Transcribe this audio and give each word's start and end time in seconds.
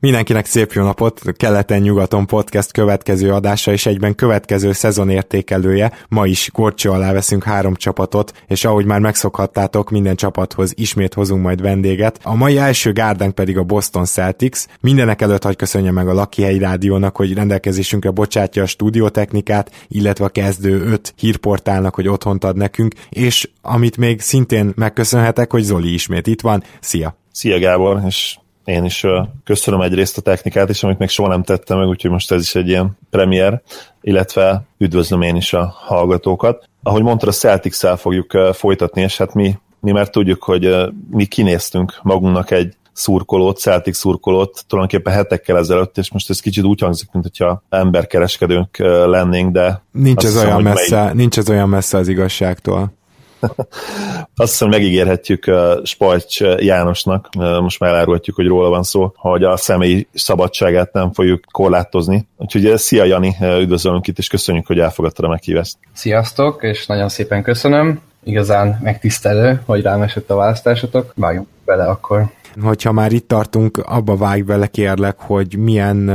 Mindenkinek 0.00 0.46
szép 0.46 0.72
jó 0.72 0.82
napot, 0.82 1.20
Keleten-nyugaton 1.36 2.26
podcast 2.26 2.72
következő 2.72 3.32
adása 3.32 3.72
és 3.72 3.86
egyben 3.86 4.14
következő 4.14 4.72
szezon 4.72 5.10
értékelője. 5.10 5.92
Ma 6.08 6.26
is 6.26 6.50
korcsó 6.52 6.92
alá 6.92 7.12
veszünk 7.12 7.44
három 7.44 7.74
csapatot, 7.74 8.32
és 8.46 8.64
ahogy 8.64 8.84
már 8.84 9.00
megszokhattátok, 9.00 9.90
minden 9.90 10.16
csapathoz 10.16 10.72
ismét 10.76 11.14
hozunk 11.14 11.42
majd 11.42 11.60
vendéget. 11.60 12.20
A 12.22 12.34
mai 12.34 12.58
első 12.58 12.92
gárdánk 12.92 13.34
pedig 13.34 13.58
a 13.58 13.62
Boston 13.62 14.04
Celtics. 14.04 14.64
Mindenek 14.80 15.22
előtt 15.22 15.42
hagy 15.42 15.56
köszönje 15.56 15.90
meg 15.90 16.08
a 16.08 16.12
Laki 16.12 16.42
Helyi 16.42 16.58
Rádiónak, 16.58 17.16
hogy 17.16 17.34
rendelkezésünkre 17.34 18.10
bocsátja 18.10 18.62
a 18.62 18.66
stúdiótechnikát, 18.66 19.86
illetve 19.88 20.24
a 20.24 20.28
kezdő 20.28 20.80
öt 20.80 21.14
hírportálnak, 21.16 21.94
hogy 21.94 22.08
otthont 22.08 22.44
ad 22.44 22.56
nekünk, 22.56 22.94
és 23.08 23.48
amit 23.62 23.96
még 23.96 24.20
szintén 24.20 24.72
megköszönhetek, 24.76 25.50
hogy 25.50 25.62
Zoli 25.62 25.92
ismét 25.92 26.26
itt 26.26 26.40
van. 26.40 26.62
Szia! 26.80 27.16
Szia 27.32 27.58
Gábor, 27.58 28.02
és 28.06 28.38
én 28.68 28.84
is 28.84 29.06
köszönöm 29.44 29.80
egyrészt 29.80 30.18
a 30.18 30.20
technikát 30.20 30.68
is, 30.68 30.82
amit 30.82 30.98
még 30.98 31.08
soha 31.08 31.28
nem 31.28 31.42
tettem 31.42 31.78
meg, 31.78 31.88
úgyhogy 31.88 32.10
most 32.10 32.32
ez 32.32 32.42
is 32.42 32.54
egy 32.54 32.68
ilyen 32.68 32.98
premier, 33.10 33.62
illetve 34.00 34.62
üdvözlöm 34.78 35.22
én 35.22 35.36
is 35.36 35.52
a 35.52 35.74
hallgatókat. 35.78 36.68
Ahogy 36.82 37.02
mondtad, 37.02 37.28
a 37.28 37.32
celtics 37.32 37.76
fogjuk 37.76 38.38
folytatni, 38.52 39.02
és 39.02 39.16
hát 39.16 39.34
mi, 39.34 39.58
mi 39.80 39.90
már 39.90 40.10
tudjuk, 40.10 40.42
hogy 40.42 40.76
mi 41.10 41.24
kinéztünk 41.24 41.98
magunknak 42.02 42.50
egy 42.50 42.76
szurkolót, 42.92 43.58
Celtic 43.58 43.96
szurkolót 43.96 44.64
tulajdonképpen 44.66 45.12
hetekkel 45.12 45.58
ezelőtt, 45.58 45.98
és 45.98 46.12
most 46.12 46.30
ez 46.30 46.40
kicsit 46.40 46.64
úgy 46.64 46.80
hangzik, 46.80 47.08
mint 47.12 47.24
hogyha 47.24 47.62
emberkereskedőnk 47.68 48.76
lennénk, 49.06 49.52
de... 49.52 49.82
Nincs 49.92 50.24
ez, 50.24 50.36
olyan 50.36 50.62
messze, 50.62 51.04
mely... 51.04 51.14
nincs 51.14 51.38
ez 51.38 51.50
olyan 51.50 51.68
messze 51.68 51.98
az 51.98 52.08
igazságtól. 52.08 52.92
Azt 54.36 54.50
hiszem 54.50 54.68
megígérhetjük 54.68 55.44
uh, 55.46 55.84
Spajcs 55.84 56.40
Jánosnak, 56.40 57.28
uh, 57.38 57.60
most 57.60 57.80
már 57.80 57.90
elárulhatjuk, 57.90 58.36
hogy 58.36 58.46
róla 58.46 58.68
van 58.68 58.82
szó, 58.82 59.12
hogy 59.16 59.44
a 59.44 59.56
személyi 59.56 60.08
szabadságát 60.12 60.92
nem 60.92 61.12
fogjuk 61.12 61.44
korlátozni. 61.50 62.28
Úgyhogy 62.36 62.66
uh, 62.66 62.74
szia 62.74 63.04
Jani, 63.04 63.36
üdvözlünk 63.40 64.06
itt, 64.06 64.18
és 64.18 64.28
köszönjük, 64.28 64.66
hogy 64.66 64.78
elfogadtad 64.78 65.24
a 65.24 65.28
meghívást. 65.28 65.76
Sziasztok, 65.92 66.62
és 66.62 66.86
nagyon 66.86 67.08
szépen 67.08 67.42
köszönöm. 67.42 68.00
Igazán 68.24 68.78
megtisztelő, 68.82 69.62
hogy 69.66 69.82
rám 69.82 70.02
esett 70.02 70.30
a 70.30 70.36
választásotok. 70.36 71.12
Vágjunk 71.16 71.46
bele 71.64 71.84
akkor 71.84 72.24
hogyha 72.62 72.92
már 72.92 73.12
itt 73.12 73.28
tartunk, 73.28 73.76
abba 73.76 74.16
vágj 74.16 74.40
bele 74.40 74.66
kérlek, 74.66 75.18
hogy 75.18 75.56
milyen 75.58 76.10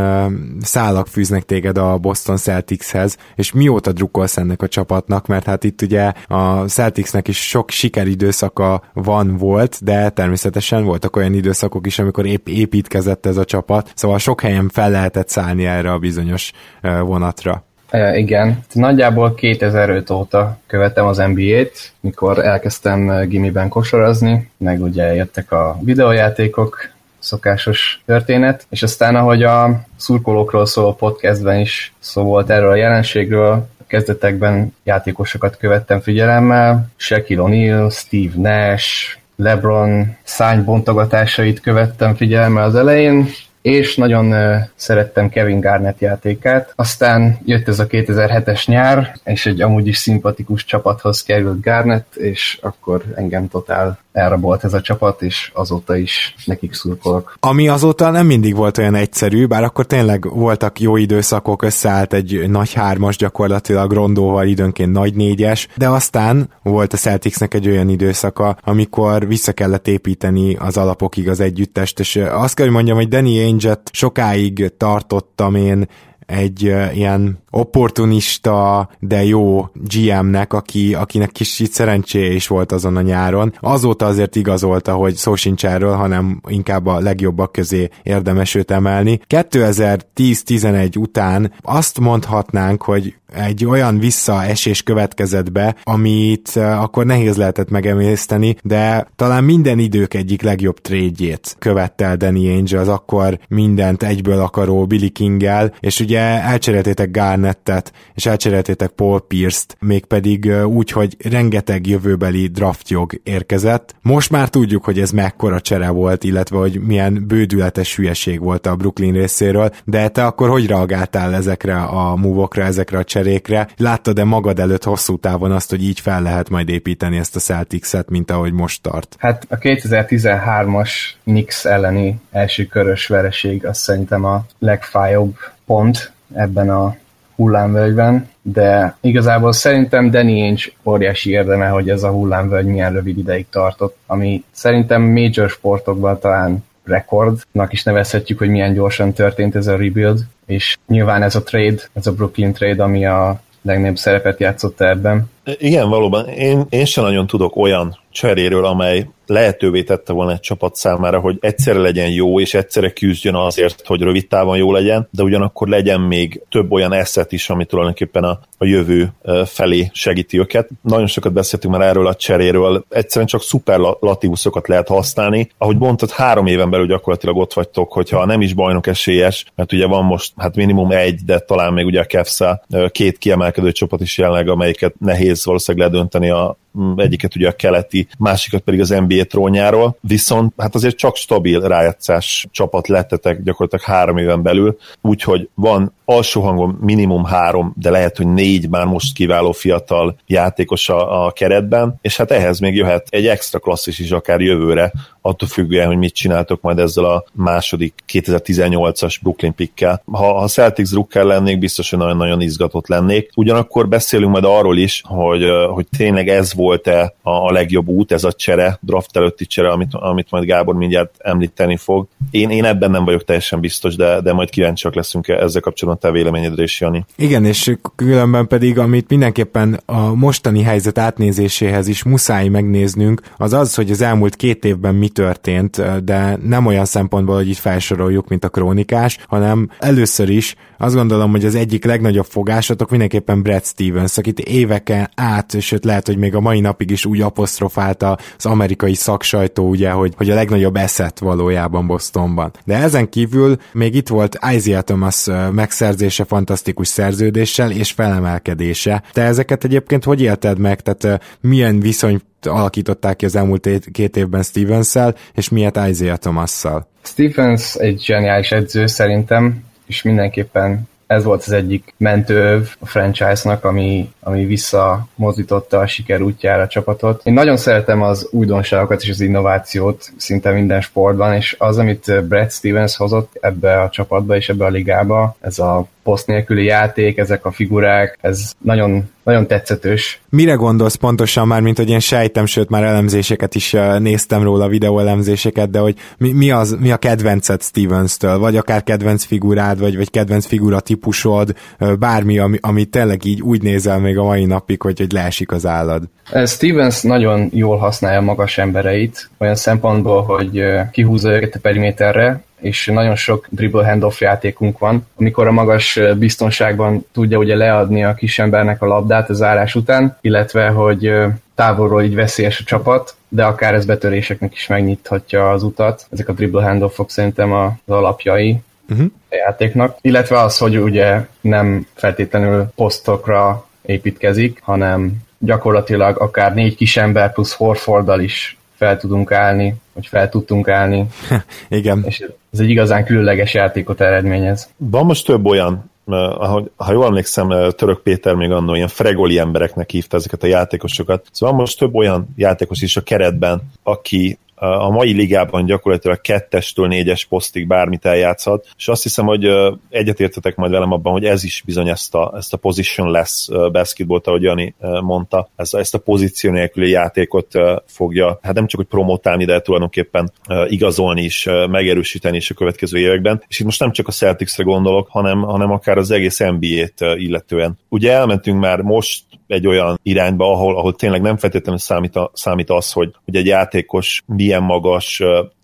szálak 0.62 1.08
fűznek 1.08 1.44
téged 1.44 1.78
a 1.78 1.98
Boston 1.98 2.38
Celticshez, 2.38 3.18
és 3.36 3.52
mióta 3.52 3.92
drukkolsz 3.92 4.38
ennek 4.38 4.62
a 4.62 4.68
csapatnak, 4.68 5.28
mert 5.28 5.46
hát 5.46 5.64
itt 5.64 5.82
ugye 5.82 6.12
a 6.28 6.68
Celticsnek 6.68 7.28
is 7.28 7.48
sok 7.48 7.70
sikeridőszaka 7.70 8.82
van 8.94 9.38
volt, 9.38 9.84
de 9.84 10.10
természetesen 10.10 10.84
voltak 10.84 11.16
olyan 11.16 11.34
időszakok 11.34 11.88
is, 11.88 12.00
amikor 12.00 12.26
épp 12.26 12.48
építkezett 12.48 13.26
ez 13.26 13.38
a 13.38 13.46
csapat, 13.46 13.92
szóval 13.96 14.18
sok 14.18 14.42
helyen 14.42 14.70
fel 14.70 14.92
lehetett 14.92 15.30
szállni 15.30 15.66
erre 15.66 15.92
a 15.92 16.00
bizonyos 16.00 16.52
vonatra. 16.82 17.64
E, 17.94 18.18
igen, 18.18 18.60
nagyjából 18.72 19.34
2005 19.34 20.10
óta 20.10 20.58
követem 20.68 21.06
az 21.06 21.18
NBA-t, 21.18 21.94
mikor 22.00 22.46
elkezdtem 22.46 23.28
gimiben 23.28 23.70
kosarazni, 23.70 24.50
meg 24.58 24.82
ugye 24.82 25.14
jöttek 25.14 25.52
a 25.52 25.78
videójátékok, 25.82 26.90
szokásos 27.20 28.02
történet, 28.06 28.66
és 28.70 28.84
aztán 28.84 29.16
ahogy 29.16 29.44
a 29.44 29.82
szurkolókról 29.96 30.66
szóló 30.66 30.94
podcastben 30.94 31.60
is 31.60 31.94
szó 32.00 32.24
volt 32.24 32.50
erről 32.50 32.72
a 32.72 32.76
jelenségről, 32.76 33.68
kezdetekben 33.88 34.76
játékosokat 34.84 35.58
követtem 35.58 36.00
figyelemmel, 36.00 36.88
Shaquille 36.96 37.44
O'Neal, 37.46 37.92
Steve 37.92 38.34
Nash, 38.36 39.18
LeBron 39.36 40.18
szánybontogatásait 40.24 41.60
követtem 41.62 42.16
figyelemmel 42.16 42.64
az 42.64 42.76
elején, 42.76 43.28
és 43.64 43.96
nagyon 43.96 44.34
szerettem 44.76 45.30
Kevin 45.30 45.60
Garnett 45.60 46.00
játékát. 46.00 46.74
Aztán 46.76 47.38
jött 47.46 47.68
ez 47.68 47.80
a 47.80 47.88
2007-es 47.88 48.68
nyár, 48.68 49.16
és 49.24 49.46
egy 49.46 49.62
amúgy 49.62 49.88
is 49.88 49.98
szimpatikus 49.98 50.66
csapathoz 50.66 51.24
került 51.24 51.62
Garnett, 51.62 52.16
és 52.16 52.60
akkor 52.62 53.04
engem 53.16 53.48
totál 53.48 54.03
elrabolt 54.14 54.64
ez 54.64 54.74
a 54.74 54.82
csapat, 54.82 55.22
és 55.22 55.52
azóta 55.54 55.96
is 55.96 56.36
nekik 56.46 56.74
szurkolok. 56.74 57.36
Ami 57.40 57.68
azóta 57.68 58.10
nem 58.10 58.26
mindig 58.26 58.56
volt 58.56 58.78
olyan 58.78 58.96
egyszerű, 58.96 59.46
bár 59.46 59.64
akkor 59.64 59.86
tényleg 59.86 60.30
voltak 60.30 60.80
jó 60.80 60.96
időszakok, 60.96 61.64
összeállt 61.64 62.14
egy 62.14 62.50
nagy 62.50 62.74
hármas 62.74 63.18
gyakorlatilag 63.18 63.92
Rondóval, 63.92 64.48
időnként 64.48 64.92
nagy 64.92 65.16
négyes, 65.16 65.68
de 65.76 65.90
aztán 65.90 66.50
volt 66.64 66.94
a 66.94 66.98
Celticsnek 66.98 67.54
egy 67.54 67.68
olyan 67.68 67.90
időszaka, 67.90 68.58
amikor 68.64 69.28
vissza 69.28 69.52
kellett 69.52 69.88
építeni 69.88 70.56
az 70.56 70.78
alapokig 70.78 71.30
az 71.30 71.40
együttest, 71.40 72.00
és 72.00 72.16
azt 72.16 72.56
kell, 72.56 72.66
hogy 72.66 72.76
mondjam, 72.76 72.98
hogy 72.98 73.08
Danny 73.08 73.38
Ainge-et 73.40 73.90
sokáig 73.94 74.74
tartottam 74.78 75.56
én 75.56 75.88
egy 76.26 76.62
ilyen 76.94 77.43
opportunista, 77.56 78.90
de 79.00 79.24
jó 79.24 79.66
GM-nek, 79.74 80.54
aki, 80.54 80.94
akinek 80.94 81.32
kicsit 81.32 81.72
szerencséje 81.72 82.32
is 82.32 82.48
volt 82.48 82.72
azon 82.72 82.98
a 82.98 83.02
nyáron. 83.02 83.54
Azóta 83.60 84.06
azért 84.06 84.36
igazolta, 84.36 84.94
hogy 84.94 85.16
szó 85.16 85.36
sincs 85.36 85.66
erről, 85.66 85.96
hanem 85.96 86.42
inkább 86.48 86.86
a 86.86 87.00
legjobbak 87.00 87.52
közé 87.52 87.90
érdemes 88.04 88.56
őt 88.56 88.72
emelni. 88.72 89.20
2010-11 89.30 90.98
után 90.98 91.54
azt 91.62 92.00
mondhatnánk, 92.00 92.82
hogy 92.84 93.16
egy 93.34 93.66
olyan 93.66 94.00
visszaesés 94.00 94.84
következett 94.84 95.52
be, 95.52 95.76
amit 95.84 96.56
akkor 96.56 97.06
nehéz 97.06 97.36
lehetett 97.38 97.70
megemészteni, 97.70 98.56
de 98.64 99.08
talán 99.16 99.44
minden 99.44 99.80
idők 99.80 100.14
egyik 100.14 100.42
legjobb 100.42 100.80
trédjét 100.80 101.56
követte 101.60 102.06
el 102.06 102.18
Danny 102.18 102.48
Ainge, 102.48 102.80
az 102.80 102.88
akkor 102.88 103.40
mindent 103.48 104.04
egyből 104.04 104.40
akaró 104.40 104.86
Billy 104.86 105.10
King-el, 105.10 105.74
és 105.80 106.00
ugye 106.00 106.20
elcseréltétek 106.20 107.12
Garnettet, 107.44 107.92
és 108.14 108.26
elcseréltétek 108.26 108.90
Paul 108.90 109.22
Pierce-t, 109.28 109.78
mégpedig 109.80 110.52
úgy, 110.66 110.92
hogy 110.92 111.18
rengeteg 111.30 111.88
jövőbeli 111.88 112.48
draftjog 112.48 113.20
érkezett. 113.24 113.96
Most 114.02 114.30
már 114.30 114.50
tudjuk, 114.50 114.84
hogy 114.84 115.00
ez 115.00 115.12
mekkora 115.12 115.62
csere 115.62 115.90
volt, 115.90 116.24
illetve 116.24 116.58
hogy 116.58 116.80
milyen 116.80 117.28
bődületes 117.28 117.96
hülyeség 117.96 118.40
volt 118.40 118.66
a 118.66 118.76
Brooklyn 118.76 119.14
részéről, 119.14 119.72
de 119.84 120.08
te 120.08 120.26
akkor 120.26 120.50
hogy 120.50 120.68
reagáltál 120.68 121.34
ezekre 121.34 121.82
a 121.82 122.16
múvokra, 122.16 122.64
ezekre 122.64 122.98
a 122.98 123.04
cserékre? 123.04 123.68
Láttad-e 123.78 124.24
magad 124.24 124.60
előtt 124.60 124.84
hosszú 124.84 125.18
távon 125.18 125.52
azt, 125.52 125.70
hogy 125.70 125.84
így 125.84 126.00
fel 126.00 126.22
lehet 126.22 126.50
majd 126.50 126.70
építeni 126.70 127.18
ezt 127.18 127.36
a 127.36 127.40
Celtics-et, 127.40 128.10
mint 128.10 128.32
ahogy 128.32 128.54
most 128.54 128.82
tart? 128.82 129.16
Hát 129.20 129.48
a 129.50 129.58
2013-as 129.58 130.90
Knicks 131.24 131.66
elleni 131.66 132.22
első 132.32 132.66
körös 132.66 133.08
vereség 133.08 133.66
az 133.66 133.78
szerintem 133.78 134.26
a 134.26 134.46
legfájóbb 134.60 135.36
pont 135.66 136.12
ebben 136.34 136.70
a 136.70 136.96
hullámvölgyben, 137.36 138.30
de 138.42 138.98
igazából 139.02 139.52
szerintem 139.52 140.12
Danny 140.12 140.42
Ainge 140.42 140.64
óriási 140.84 141.30
érdeme, 141.30 141.68
hogy 141.68 141.90
ez 141.90 142.04
a 142.04 142.12
hullámvölgy 142.12 142.66
milyen 142.66 142.94
rövid 142.94 143.18
ideig 143.18 143.46
tartott, 143.50 143.98
ami 144.06 144.44
szerintem 144.52 145.02
major 145.02 145.50
sportokban 145.50 146.20
talán 146.20 146.64
rekordnak 146.84 147.74
is 147.74 147.84
nevezhetjük, 147.84 148.38
hogy 148.38 148.50
milyen 148.50 148.74
gyorsan 148.74 149.14
történt 149.14 149.56
ez 149.56 149.68
a 149.68 149.78
rebuild, 149.78 150.20
és 150.46 150.78
nyilván 150.88 151.24
ez 151.24 151.36
a 151.36 151.44
trade, 151.44 151.82
ez 151.94 152.08
a 152.08 152.14
Brooklyn 152.14 152.54
trade, 152.54 152.84
ami 152.84 153.06
a 153.06 153.42
legnagyobb 153.62 153.98
szerepet 153.98 154.40
játszott 154.40 154.82
ebben. 154.82 155.32
Igen, 155.58 155.90
valóban. 155.90 156.28
Én, 156.28 156.66
én 156.70 156.86
sem 156.86 157.04
nagyon 157.04 157.28
tudok 157.28 157.56
olyan 157.56 158.00
cseréről, 158.12 158.66
amely 158.66 159.10
lehetővé 159.34 159.84
tette 159.84 160.14
volna 160.14 160.32
egy 160.32 160.40
csapat 160.40 160.76
számára, 160.76 161.20
hogy 161.20 161.38
egyszerre 161.40 161.80
legyen 161.80 162.10
jó, 162.10 162.40
és 162.40 162.54
egyszerre 162.54 162.90
küzdjön 162.90 163.36
azért, 163.36 163.82
hogy 163.86 164.02
rövid 164.02 164.28
távon 164.28 164.58
jó 164.58 164.72
legyen, 164.72 165.08
de 165.12 165.24
ugyanakkor 165.24 165.68
legyen 165.68 166.02
még 166.02 166.42
több 166.50 166.72
olyan 166.72 166.94
eszet 166.94 167.32
is, 167.32 167.50
ami 167.50 167.66
tulajdonképpen 167.66 168.24
a, 168.24 168.40
a 168.58 168.66
jövő 168.66 169.14
felé 169.46 169.90
segíti 169.94 170.40
őket. 170.40 170.70
Nagyon 170.82 171.08
sokat 171.08 171.34
beszéltünk 171.34 171.74
már 171.74 171.88
erről 171.88 172.08
a 172.08 172.16
cseréről, 172.16 172.86
egyszerűen 172.90 173.28
csak 173.28 173.42
szuperlatívuszokat 173.42 174.68
lehet 174.68 174.88
használni. 174.88 175.50
Ahogy 175.58 175.78
mondtad, 175.78 176.12
három 176.12 176.46
éven 176.46 176.70
belül 176.70 176.88
gyakorlatilag 176.88 177.38
ott 177.38 177.54
vagytok, 177.54 177.94
hogyha 177.94 178.26
nem 178.26 178.42
is 178.42 178.54
bajnok 178.54 178.88
esélyes, 178.88 179.46
mert 179.56 179.74
ugye 179.74 179.86
van 179.86 180.04
most 180.04 180.34
hát 180.38 180.56
minimum 180.56 180.92
egy, 180.92 181.20
de 181.26 181.40
talán 181.40 181.74
még 181.74 181.86
ugye 181.86 182.00
a 182.00 182.06
Kefsza 182.06 182.64
két 182.90 183.18
kiemelkedő 183.18 183.72
csapat 183.72 184.02
is 184.02 184.18
jelenleg, 184.18 184.50
amelyiket 184.50 184.94
nehéz 185.00 185.46
valószínűleg 185.46 185.92
ledönteni 185.92 186.30
a, 186.30 186.58
egyiket 186.96 187.36
ugye 187.36 187.48
a 187.48 187.52
keleti, 187.52 188.08
másikat 188.18 188.62
pedig 188.62 188.80
az 188.80 188.90
NBA 188.90 189.24
trónjáról, 189.24 189.98
viszont 190.02 190.54
hát 190.58 190.76
azért 190.76 190.96
csak 190.96 191.16
stabil 191.16 191.60
rájátszás 191.60 192.48
csapat 192.52 192.88
lettetek 192.88 193.44
gyakorlatilag 193.44 193.96
három 193.96 194.18
éven 194.18 194.42
belül, 194.42 194.78
úgyhogy 195.02 195.50
van 195.56 195.94
alsó 196.06 196.42
hangon 196.42 196.78
minimum 196.82 197.24
három, 197.24 197.74
de 197.78 197.90
lehet, 197.90 198.18
hogy 198.18 198.28
négy 198.28 198.70
már 198.70 198.86
most 198.86 199.14
kiváló 199.14 199.52
fiatal 199.52 200.18
játékos 200.28 200.90
a, 200.90 201.26
a 201.26 201.32
keretben, 201.32 201.96
és 202.02 202.18
hát 202.18 202.32
ehhez 202.32 202.60
még 202.60 202.76
jöhet 202.76 203.08
egy 203.10 203.28
extra 203.28 203.60
klasszis 203.60 204.00
is 204.00 204.12
akár 204.12 204.42
jövőre, 204.42 204.92
attól 205.26 205.48
függően, 205.48 205.88
hogy 205.88 205.98
mit 205.98 206.14
csináltok 206.14 206.62
majd 206.62 206.80
ezzel 206.80 207.06
a 207.06 207.24
második 207.34 207.94
2018-as 208.14 209.16
Brooklyn 209.22 209.56
pickkel. 209.56 210.04
Ha 210.12 210.38
a 210.38 210.48
Celtics 210.48 210.90
drukker 210.90 211.24
lennék, 211.24 211.60
biztos, 211.60 211.90
hogy 211.90 212.00
nagyon-nagyon 212.00 212.42
izgatott 212.42 212.88
lennék. 212.88 213.30
Ugyanakkor 213.36 213.88
beszélünk 213.88 214.32
majd 214.32 214.44
arról 214.44 214.78
is, 214.78 215.02
hogy, 215.06 215.46
hogy 215.70 215.88
tényleg 215.98 216.28
ez 216.28 216.54
volt-e 216.54 217.16
a 217.22 217.52
legjobb 217.52 217.88
út, 217.88 218.12
ez 218.12 218.24
a 218.24 218.34
csere, 218.34 218.78
draft 218.82 219.18
előtti 219.18 219.46
csere, 219.46 219.70
amit, 219.70 219.90
amit 219.92 220.32
majd 220.32 220.46
Gábor 220.46 220.76
mindjárt 220.76 221.16
említeni 221.18 221.78
fog. 221.78 222.08
Én, 222.32 222.50
én 222.50 222.66
ebben 222.66 222.92
nem 222.92 223.06
vagyok 223.06 223.24
teljesen 223.24 223.60
biztos, 223.60 223.96
de, 223.96 224.22
de 224.22 224.34
majd 224.34 224.50
kíváncsiak 224.50 224.96
leszünk 224.96 225.28
ezzel 225.28 225.62
kapcsolatban 225.62 226.12
te 226.12 226.18
véleményedre 226.18 226.64
is, 226.64 226.82
Jani. 226.82 227.06
Igen, 227.16 227.46
és 227.46 227.76
különben 227.96 228.48
pedig, 228.48 228.80
amit 228.80 229.10
mindenképpen 229.10 229.80
a 229.86 230.14
mostani 230.14 230.62
helyzet 230.62 230.98
átnézéséhez 230.98 231.88
is 231.88 232.04
muszáj 232.04 232.48
megnéznünk, 232.48 233.22
az 233.38 233.54
az, 233.54 233.76
hogy 233.76 233.92
az 233.92 234.02
elmúlt 234.02 234.36
két 234.36 234.66
évben 234.66 234.96
mi 234.96 235.12
történt, 235.14 236.04
de 236.04 236.38
nem 236.44 236.66
olyan 236.66 236.86
szempontból, 236.86 237.36
hogy 237.36 237.50
itt 237.50 237.58
felsoroljuk, 237.58 238.28
mint 238.28 238.46
a 238.46 238.50
krónikás, 238.50 239.18
hanem 239.28 239.70
először 239.80 240.30
is 240.30 240.56
azt 240.78 240.96
gondolom, 240.96 241.32
hogy 241.32 241.46
az 241.46 241.56
egyik 241.56 241.86
legnagyobb 241.86 242.26
fogásatok 242.26 242.90
mindenképpen 242.90 243.42
Brad 243.42 243.66
Stevens, 243.66 244.18
akit 244.18 244.40
éveken 244.40 245.10
át, 245.16 245.62
sőt 245.62 245.86
lehet, 245.86 246.08
hogy 246.08 246.18
még 246.18 246.36
a 246.36 246.40
mai 246.40 246.60
napig 246.60 246.90
is 246.90 247.06
úgy 247.06 247.22
apostrofálta 247.22 248.18
az 248.38 248.46
amerikai 248.46 248.94
szaksajtó, 248.94 249.70
ugye, 249.70 249.90
hogy, 249.90 250.14
hogy 250.18 250.30
a 250.30 250.36
legnagyobb 250.36 250.76
eszet 250.76 251.20
valójában 251.20 251.88
Bostonban. 251.88 252.52
De 252.66 252.76
ezen 252.76 253.10
kívül 253.10 253.58
még 253.74 253.96
itt 253.96 254.08
volt 254.08 254.40
Isaiah 254.56 254.82
Thomas 254.82 255.28
megszerzése 255.52 256.24
fantasztikus 256.24 256.88
szerződéssel 256.88 257.72
és 257.72 257.92
felemelkedése. 257.92 259.04
Te 259.12 259.22
ezeket 259.22 259.64
egyébként 259.64 260.04
hogy 260.04 260.22
élted 260.22 260.60
meg? 260.60 260.82
Tehát 260.82 261.24
milyen 261.42 261.80
viszony 261.80 262.22
alakították 262.46 263.16
ki 263.16 263.26
az 263.26 263.36
elmúlt 263.36 263.70
két 263.92 264.18
évben 264.18 264.44
stevens 264.44 264.96
és 265.34 265.50
miért 265.50 265.80
Isaiah 265.90 266.18
Thomas-szal? 266.18 266.88
Stevens 267.04 267.76
egy 267.76 268.02
zseniális 268.04 268.52
edző 268.52 268.86
szerintem, 268.86 269.64
és 269.86 270.02
mindenképpen 270.02 270.88
ez 271.08 271.24
volt 271.24 271.44
az 271.46 271.52
egyik 271.52 271.94
mentőöv 271.98 272.70
a 272.80 272.86
franchise-nak, 272.86 273.64
ami, 273.64 274.12
ami 274.20 274.46
visszamozdította 274.46 275.80
a 275.80 275.88
siker 275.88 276.22
útjára 276.22 276.62
a 276.62 276.68
csapatot. 276.68 277.22
Én 277.24 277.34
nagyon 277.34 277.58
szeretem 277.58 278.02
az 278.02 278.28
újdonságokat 278.32 279.02
és 279.02 279.10
az 279.10 279.22
innovációt 279.22 280.12
szinte 280.18 280.52
minden 280.52 280.82
sportban, 280.82 281.34
és 281.34 281.56
az, 281.60 281.78
amit 281.78 282.24
Brad 282.28 282.52
Stevens 282.52 282.96
hozott 282.96 283.38
ebbe 283.42 283.82
a 283.82 283.90
csapatba 283.90 284.36
és 284.36 284.50
ebbe 284.50 284.66
a 284.66 284.70
ligába, 284.70 285.36
ez 285.42 285.60
a 285.60 285.88
poszt 286.04 286.28
nélküli 286.28 286.64
játék, 286.64 287.18
ezek 287.18 287.46
a 287.46 287.52
figurák, 287.52 288.18
ez 288.22 288.52
nagyon, 288.58 289.10
nagyon 289.24 289.48
tetszetős. 289.48 290.22
Mire 290.30 290.54
gondolsz 290.54 290.96
pontosan 290.96 291.48
már, 291.48 291.62
mint 291.62 291.78
hogy 291.78 291.90
én 291.90 292.00
sejtem, 292.00 292.46
sőt 292.46 292.70
már 292.70 292.84
elemzéseket 292.84 293.56
is 293.56 293.76
néztem 294.00 294.44
róla, 294.44 294.68
videóelemzéseket, 294.68 295.70
de 295.70 295.80
hogy 295.80 295.96
mi, 296.18 296.32
mi, 296.32 296.52
az, 296.52 296.78
mi 296.80 296.92
a 296.92 296.98
kedvenced 296.98 297.62
Stevens-től, 297.62 298.40
vagy 298.40 298.58
akár 298.58 298.84
kedvenc 298.84 299.24
figurád, 299.24 299.80
vagy, 299.80 299.98
vagy 299.98 300.10
kedvenc 300.10 300.46
figura 300.46 300.80
típusod, 300.80 301.56
bármi, 302.00 302.40
ami, 302.40 302.58
ami 302.62 302.86
tényleg 302.86 303.26
így 303.26 303.42
úgy 303.42 303.62
nézel 303.62 304.00
még 304.00 304.18
a 304.18 304.24
mai 304.24 304.46
napig, 304.46 304.82
hogy, 304.82 305.00
hogy 305.00 305.12
leesik 305.12 305.52
az 305.52 305.66
állad. 305.66 306.04
Stevens 306.46 307.02
nagyon 307.02 307.50
jól 307.52 307.78
használja 307.78 308.22
magas 308.22 308.58
embereit, 308.58 309.30
olyan 309.38 309.56
szempontból, 309.56 310.22
hogy 310.22 310.64
kihúzza 310.92 311.32
őket 311.32 311.56
a 311.56 311.60
periméterre, 311.60 312.44
és 312.64 312.86
nagyon 312.86 313.16
sok 313.16 313.48
dribble 313.50 313.86
handoff 313.86 314.22
játékunk 314.22 314.80
van, 314.80 315.08
amikor 315.16 315.48
a 315.48 315.52
magas 315.52 316.00
biztonságban 316.18 317.06
tudja 317.12 317.38
ugye 317.38 317.56
leadni 317.56 318.04
a 318.04 318.14
kisembernek 318.14 318.82
a 318.82 318.86
labdát 318.86 319.30
az 319.30 319.42
állás 319.42 319.76
után, 319.76 320.18
illetve 320.22 320.68
hogy 320.68 321.12
távolról 321.56 322.04
így 322.04 322.16
veszélyes 322.16 322.60
a 322.60 322.64
csapat, 322.64 323.16
de 323.28 323.44
akár 323.44 323.74
ez 323.74 323.86
betöréseknek 323.86 324.54
is 324.54 324.68
megnyithatja 324.68 325.50
az 325.50 325.64
utat. 325.64 326.06
Ezek 326.10 326.30
a 326.30 326.34
dribble 326.34 326.64
handoffok 326.64 327.10
szerintem 327.10 327.52
az 327.52 327.72
alapjai 327.86 328.62
uh-huh. 328.90 329.08
a 329.30 329.36
játéknak. 329.36 329.98
Illetve 330.02 330.40
az, 330.40 330.58
hogy 330.58 330.78
ugye 330.78 331.26
nem 331.42 331.88
feltétlenül 331.94 332.68
posztokra 332.76 333.68
építkezik, 333.82 334.60
hanem 334.62 335.14
gyakorlatilag 335.38 336.22
akár 336.22 336.54
négy 336.54 336.76
kis 336.76 336.98
ember 336.98 337.34
plusz 337.34 337.54
Horforddal 337.54 338.20
is 338.20 338.58
fel 338.84 338.98
tudunk 338.98 339.32
állni, 339.32 339.76
vagy 339.94 340.08
fel 340.08 340.30
tudtunk 340.30 340.68
állni. 340.68 341.06
Igen. 341.70 342.04
És 342.08 342.26
ez 342.52 342.60
egy 342.60 342.70
igazán 342.70 343.06
különleges 343.06 343.54
játékot 343.54 344.02
eredményez. 344.02 344.70
Van 344.78 345.06
most 345.06 345.26
több 345.26 345.46
olyan 345.46 345.92
ahogy, 346.06 346.72
ha 346.76 346.92
jól 346.92 347.06
emlékszem, 347.06 347.48
Török 347.76 348.02
Péter 348.02 348.34
még 348.34 348.52
annól 348.52 348.76
ilyen 348.76 348.88
fregoli 348.88 349.38
embereknek 349.38 349.90
hívta 349.90 350.18
ezeket 350.18 350.44
a 350.44 350.48
játékosokat. 350.48 351.26
Szóval 351.32 351.56
most 351.56 351.78
több 351.80 351.96
olyan 351.96 352.28
játékos 352.36 352.82
is 352.82 352.98
a 352.98 353.02
keretben, 353.02 353.62
aki 353.84 354.38
a 354.64 354.90
mai 354.90 355.14
ligában 355.14 355.66
gyakorlatilag 355.66 356.22
kettestől 356.22 356.88
négyes 356.88 357.26
posztig 357.26 357.68
bármit 357.68 358.06
eljátszhat, 358.06 358.68
és 358.78 358.88
azt 358.88 359.04
hiszem, 359.04 359.26
hogy 359.26 359.50
egyetértetek 359.90 360.56
majd 360.56 360.72
velem 360.72 360.92
abban, 360.92 361.14
hogy 361.14 361.26
ez 361.26 361.44
is 361.44 361.64
bizony 361.66 361.90
ezt 361.90 362.16
a, 362.16 362.34
ezt 362.38 362.54
a 362.54 362.58
position 362.58 363.12
less 363.12 363.48
basketballt, 363.72 364.28
ahogy 364.28 364.42
Jani 364.42 364.76
mondta, 365.02 365.50
ezt, 365.56 365.76
ezt 365.76 365.96
a 365.96 366.00
pozíció 366.00 366.52
nélküli 366.52 366.90
játékot 366.90 367.48
fogja, 367.86 368.40
hát 368.42 368.54
nem 368.54 368.68
csak 368.68 368.80
hogy 368.80 368.90
promotálni, 368.90 369.46
de 369.46 369.62
tulajdonképpen 369.62 370.32
igazolni 370.68 371.24
is, 371.24 371.48
megerősíteni 371.70 372.38
is 372.38 372.50
a 372.50 372.54
következő 372.54 372.98
években. 372.98 373.44
És 373.48 373.60
itt 373.60 373.66
most 373.66 373.80
nem 373.80 373.92
csak 373.92 374.08
a 374.08 374.12
Celticsre 374.12 374.64
gondolok, 374.64 375.08
hanem, 375.10 375.42
hanem 375.42 375.72
akár 375.72 375.98
az 375.98 376.12
egész 376.12 376.40
NBA-t 376.40 377.02
illetően. 377.16 377.78
Ugye 377.90 378.12
elmentünk 378.12 378.60
már 378.60 378.82
most 378.82 379.24
egy 379.48 379.68
olyan 379.68 380.00
irányba, 380.04 380.52
ahol, 380.52 380.78
ahol 380.78 380.96
tényleg 380.96 381.22
nem 381.22 381.38
feltétlenül 381.38 381.80
számít, 381.80 382.16
a, 382.16 382.32
számít 382.34 382.70
az, 382.70 382.92
hogy, 382.92 383.14
hogy 383.26 383.36
egy 383.36 383.46
játékos 383.46 384.22
milyen 384.26 384.64
magas, 384.64 385.22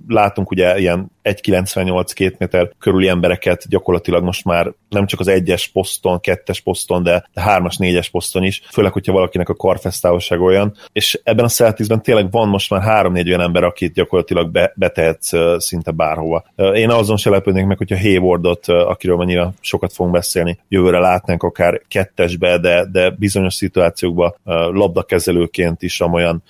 látunk 0.08 0.52
ugye 0.52 0.80
ilyen 0.80 1.12
1,98-2 1.24 2.38
méter 2.38 2.72
körüli 2.80 3.08
embereket 3.08 3.68
gyakorlatilag 3.70 4.24
most 4.24 4.46
már 4.46 4.74
nem 4.90 5.06
csak 5.06 5.20
az 5.20 5.28
egyes 5.28 5.68
poszton, 5.68 6.20
kettes 6.20 6.62
poszton, 6.62 7.04
de 7.04 7.30
hármas, 7.36 7.78
négyes 7.78 8.10
poszton 8.10 8.44
is, 8.44 8.62
főleg, 8.72 8.92
hogyha 8.92 9.14
valakinek 9.14 9.50
a 9.50 9.56
karfesztávolság 9.56 10.42
olyan, 10.42 10.74
és 10.92 11.20
ebben 11.24 11.46
a 11.46 11.50
Celticsben 11.50 12.02
tényleg 12.02 12.32
van 12.32 12.48
most 12.48 12.70
már 12.70 12.82
három-négy 12.82 13.28
olyan 13.28 13.42
ember, 13.42 13.64
akit 13.64 13.94
gyakorlatilag 13.94 14.52
be, 14.52 14.74
betehetsz 14.76 15.32
szinte 15.58 15.92
bárhova. 15.92 16.46
Én 16.74 16.90
azon 16.90 17.18
se 17.18 17.30
lepődnék 17.30 17.66
meg, 17.66 17.78
hogyha 17.78 18.00
Haywardot, 18.00 18.68
akiről 18.68 19.22
annyira 19.22 19.54
sokat 19.60 19.94
fogunk 19.94 20.16
beszélni, 20.16 20.60
jövőre 20.68 21.00
látnánk 21.00 21.44
akár 21.44 21.82
kettesbe, 21.88 22.58
de, 22.58 22.86
de 22.92 23.10
bizonyos 23.10 23.54
szituációkban 23.70 24.36
labdakezelőként 24.72 25.82
is, 25.82 26.02
amolyan 26.02 26.44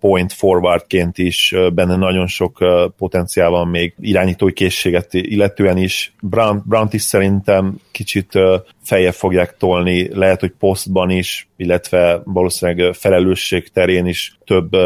point 0.00 0.32
forwardként 0.32 1.18
is 1.18 1.54
benne 1.74 1.96
nagyon 1.96 2.26
sok 2.26 2.58
potenciál 2.96 3.50
van 3.50 3.68
még 3.68 3.94
irányítói 4.00 4.52
készséget 4.52 5.14
illetően 5.14 5.76
is. 5.76 6.14
Brown, 6.20 6.62
Brown 6.66 6.88
is 6.90 7.02
szerintem 7.02 7.76
kicsit 7.90 8.32
feje 8.82 9.12
fogják 9.12 9.56
tolni, 9.56 10.14
lehet, 10.14 10.40
hogy 10.40 10.52
posztban 10.58 11.10
is, 11.10 11.48
illetve 11.56 12.20
valószínűleg 12.24 12.94
felelősség 12.94 13.68
terén 13.68 14.06
is 14.06 14.38
több 14.44 14.76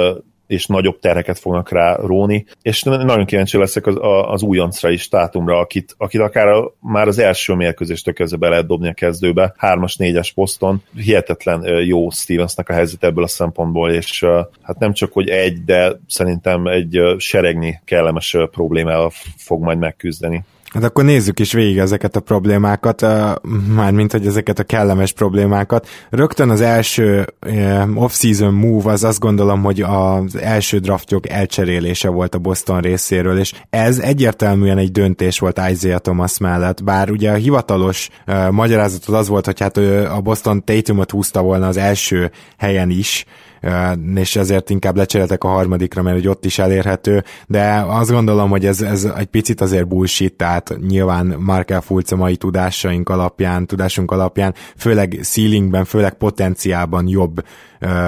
és 0.50 0.66
nagyobb 0.66 0.98
terheket 0.98 1.38
fognak 1.38 1.70
rá 1.70 1.96
róni, 1.96 2.46
és 2.62 2.82
nagyon 2.82 3.24
kíváncsi 3.24 3.58
leszek 3.58 3.86
az, 3.86 3.96
az 4.26 4.42
újoncra 4.42 4.90
is, 4.90 5.02
státumra, 5.02 5.58
akit, 5.58 5.94
akit 5.98 6.20
akár 6.20 6.46
a, 6.46 6.74
már 6.80 7.08
az 7.08 7.18
első 7.18 7.54
mérkőzést 7.54 8.12
kezdve 8.12 8.38
be 8.38 8.48
lehet 8.48 8.66
dobni 8.66 8.88
a 8.88 8.92
kezdőbe, 8.92 9.54
hármas, 9.56 9.96
négyes 9.96 10.32
poszton. 10.32 10.82
Hihetetlen 10.94 11.84
jó 11.84 12.10
Stevensnek 12.10 12.68
a 12.68 12.72
helyzet 12.72 13.04
ebből 13.04 13.24
a 13.24 13.28
szempontból, 13.28 13.90
és 13.90 14.24
hát 14.62 14.78
nem 14.78 14.92
csak, 14.92 15.12
hogy 15.12 15.28
egy, 15.28 15.64
de 15.64 15.92
szerintem 16.06 16.66
egy 16.66 17.00
seregnyi 17.18 17.74
kellemes 17.84 18.36
problémával 18.50 19.10
fog 19.36 19.62
majd 19.62 19.78
megküzdeni. 19.78 20.44
Hát 20.74 20.84
akkor 20.84 21.04
nézzük 21.04 21.40
is 21.40 21.52
végig 21.52 21.78
ezeket 21.78 22.16
a 22.16 22.20
problémákat, 22.20 23.06
mármint, 23.74 24.12
hogy 24.12 24.26
ezeket 24.26 24.58
a 24.58 24.64
kellemes 24.64 25.12
problémákat. 25.12 25.88
Rögtön 26.10 26.50
az 26.50 26.60
első 26.60 27.26
off-season 27.94 28.54
move 28.54 28.90
az 28.90 29.04
azt 29.04 29.20
gondolom, 29.20 29.62
hogy 29.62 29.80
az 29.80 30.36
első 30.36 30.78
draftjog 30.78 31.26
elcserélése 31.26 32.08
volt 32.08 32.34
a 32.34 32.38
Boston 32.38 32.80
részéről, 32.80 33.38
és 33.38 33.52
ez 33.70 33.98
egyértelműen 33.98 34.78
egy 34.78 34.92
döntés 34.92 35.38
volt 35.38 35.60
Isaiah 35.70 36.00
Thomas 36.00 36.38
mellett, 36.38 36.84
bár 36.84 37.10
ugye 37.10 37.30
a 37.30 37.34
hivatalos 37.34 38.08
magyarázatot 38.50 39.16
az 39.16 39.28
volt, 39.28 39.44
hogy 39.44 39.60
hát 39.60 39.76
a 40.10 40.20
Boston 40.22 40.64
Tatumot 40.64 41.10
húzta 41.10 41.42
volna 41.42 41.66
az 41.66 41.76
első 41.76 42.30
helyen 42.58 42.90
is, 42.90 43.24
és 44.14 44.36
ezért 44.36 44.70
inkább 44.70 44.96
lecseréltek 44.96 45.44
a 45.44 45.48
harmadikra, 45.48 46.02
mert 46.02 46.16
hogy 46.16 46.28
ott 46.28 46.44
is 46.44 46.58
elérhető, 46.58 47.24
de 47.46 47.84
azt 47.88 48.10
gondolom, 48.10 48.50
hogy 48.50 48.66
ez, 48.66 48.80
ez 48.80 49.04
egy 49.16 49.26
picit 49.26 49.60
azért 49.60 49.88
bullshit, 49.88 50.34
tehát 50.34 50.76
nyilván 50.88 51.34
Markel 51.38 51.80
Fulc 51.80 52.12
a 52.12 52.16
mai 52.16 52.36
tudásaink 52.36 53.08
alapján, 53.08 53.66
tudásunk 53.66 54.10
alapján, 54.10 54.54
főleg 54.76 55.18
ceilingben, 55.22 55.84
főleg 55.84 56.14
potenciálban 56.14 57.08
jobb 57.08 57.42